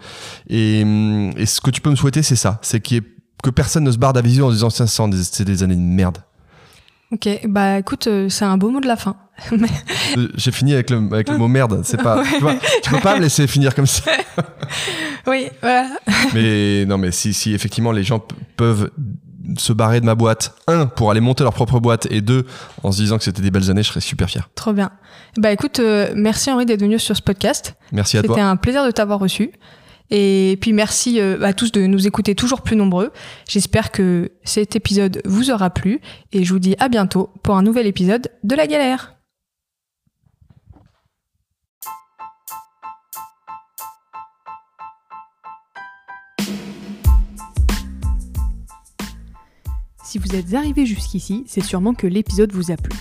Et, 0.47 0.81
et 1.37 1.45
ce 1.47 1.59
que 1.59 1.71
tu 1.71 1.81
peux 1.81 1.89
me 1.89 1.95
souhaiter, 1.95 2.21
c'est 2.21 2.35
ça, 2.35 2.59
c'est 2.61 2.79
qu'il 2.79 2.97
y 2.97 2.99
ait- 2.99 3.03
que 3.43 3.49
personne 3.49 3.83
ne 3.83 3.91
se 3.91 3.97
barre 3.97 4.13
d'Avisio 4.13 4.47
en 4.47 4.51
disant 4.51 4.69
ça, 4.69 4.85
c'est 4.87 5.45
des 5.45 5.63
années 5.63 5.75
de 5.75 5.81
merde. 5.81 6.17
Ok, 7.11 7.29
bah 7.47 7.79
écoute, 7.79 8.07
euh, 8.07 8.27
c'est 8.27 8.43
un 8.43 8.57
beau 8.57 8.69
mot 8.69 8.79
de 8.81 8.87
la 8.87 8.95
fin. 8.97 9.15
Euh, 10.17 10.29
J'ai 10.35 10.51
fini 10.51 10.73
avec 10.73 10.89
le, 10.89 10.97
avec 11.11 11.29
le 11.29 11.37
mot 11.37 11.47
merde. 11.49 11.81
C'est 11.83 12.01
pas, 12.01 12.23
tu, 12.23 12.39
vois, 12.39 12.55
tu 12.81 12.89
peux 12.89 12.99
pas 13.01 13.15
me 13.17 13.21
laisser 13.21 13.45
finir 13.45 13.75
comme 13.75 13.85
ça. 13.85 14.03
oui, 15.27 15.49
voilà. 15.61 15.89
Mais 16.33 16.85
non, 16.85 16.97
mais 16.97 17.11
si, 17.11 17.33
si 17.33 17.53
effectivement 17.53 17.91
les 17.91 18.03
gens 18.03 18.23
peuvent 18.55 18.89
se 19.57 19.73
barrer 19.73 19.99
de 19.99 20.05
ma 20.05 20.15
boîte, 20.15 20.55
un, 20.67 20.85
pour 20.85 21.11
aller 21.11 21.19
monter 21.19 21.43
leur 21.43 21.53
propre 21.53 21.79
boîte, 21.79 22.07
et 22.09 22.21
deux, 22.21 22.45
en 22.83 22.91
se 22.91 22.97
disant 22.97 23.17
que 23.17 23.23
c'était 23.25 23.41
des 23.41 23.51
belles 23.51 23.69
années, 23.69 23.83
je 23.83 23.89
serais 23.89 23.99
super 24.01 24.29
fier. 24.29 24.49
Trop 24.55 24.73
bien. 24.73 24.91
Bah 25.37 25.51
écoute, 25.51 25.79
euh, 25.79 26.11
merci 26.15 26.49
Henri 26.51 26.65
d'être 26.65 26.81
venu 26.81 26.97
sur 26.97 27.15
ce 27.15 27.21
podcast. 27.21 27.75
Merci 27.91 28.17
à 28.17 28.21
C'était 28.21 28.33
toi. 28.33 28.43
un 28.43 28.55
plaisir 28.55 28.85
de 28.85 28.91
t'avoir 28.91 29.19
reçu. 29.19 29.51
Et 30.09 30.57
puis 30.61 30.73
merci 30.73 31.19
euh, 31.19 31.41
à 31.41 31.53
tous 31.53 31.71
de 31.71 31.85
nous 31.85 32.07
écouter 32.07 32.35
toujours 32.35 32.61
plus 32.61 32.75
nombreux. 32.75 33.11
J'espère 33.47 33.91
que 33.91 34.31
cet 34.43 34.75
épisode 34.75 35.21
vous 35.25 35.51
aura 35.51 35.69
plu 35.69 35.99
et 36.31 36.43
je 36.43 36.53
vous 36.53 36.59
dis 36.59 36.75
à 36.79 36.87
bientôt 36.87 37.29
pour 37.43 37.57
un 37.57 37.63
nouvel 37.63 37.87
épisode 37.87 38.29
de 38.43 38.55
La 38.55 38.67
Galère. 38.67 39.17
Si 50.03 50.19
vous 50.19 50.35
êtes 50.35 50.53
arrivé 50.53 50.85
jusqu'ici, 50.85 51.43
c'est 51.47 51.61
sûrement 51.61 51.93
que 51.93 52.07
l'épisode 52.07 52.53
vous 52.53 52.71
a 52.71 52.77
plu. 52.77 52.97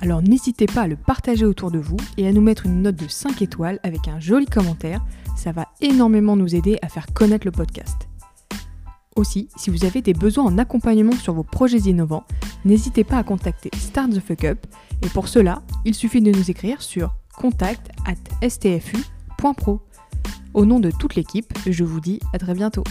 Alors 0.00 0.22
n'hésitez 0.22 0.66
pas 0.66 0.82
à 0.82 0.86
le 0.86 0.94
partager 0.94 1.44
autour 1.44 1.72
de 1.72 1.78
vous 1.78 1.96
et 2.16 2.28
à 2.28 2.32
nous 2.32 2.40
mettre 2.40 2.66
une 2.66 2.82
note 2.82 2.94
de 2.94 3.08
5 3.08 3.42
étoiles 3.42 3.80
avec 3.82 4.06
un 4.06 4.20
joli 4.20 4.46
commentaire, 4.46 5.00
ça 5.36 5.52
va 5.52 5.68
énormément 5.80 6.36
nous 6.36 6.54
aider 6.54 6.78
à 6.82 6.88
faire 6.88 7.06
connaître 7.12 7.46
le 7.46 7.52
podcast. 7.52 8.08
Aussi, 9.16 9.48
si 9.56 9.70
vous 9.70 9.84
avez 9.84 10.02
des 10.02 10.12
besoins 10.12 10.44
en 10.44 10.58
accompagnement 10.58 11.12
sur 11.12 11.34
vos 11.34 11.44
projets 11.44 11.78
innovants, 11.78 12.24
n'hésitez 12.64 13.04
pas 13.04 13.18
à 13.18 13.22
contacter 13.22 13.70
Start 13.76 14.10
the 14.10 14.20
Fuck 14.20 14.44
Up 14.44 14.66
et 15.02 15.08
pour 15.08 15.28
cela, 15.28 15.62
il 15.84 15.94
suffit 15.94 16.20
de 16.20 16.32
nous 16.32 16.50
écrire 16.50 16.82
sur 16.82 17.14
contact 17.36 17.90
at 18.06 18.48
stfu.pro. 18.48 19.80
Au 20.52 20.64
nom 20.64 20.80
de 20.80 20.90
toute 20.90 21.14
l'équipe, 21.14 21.52
je 21.66 21.84
vous 21.84 22.00
dis 22.00 22.20
à 22.32 22.38
très 22.38 22.54
bientôt. 22.54 22.84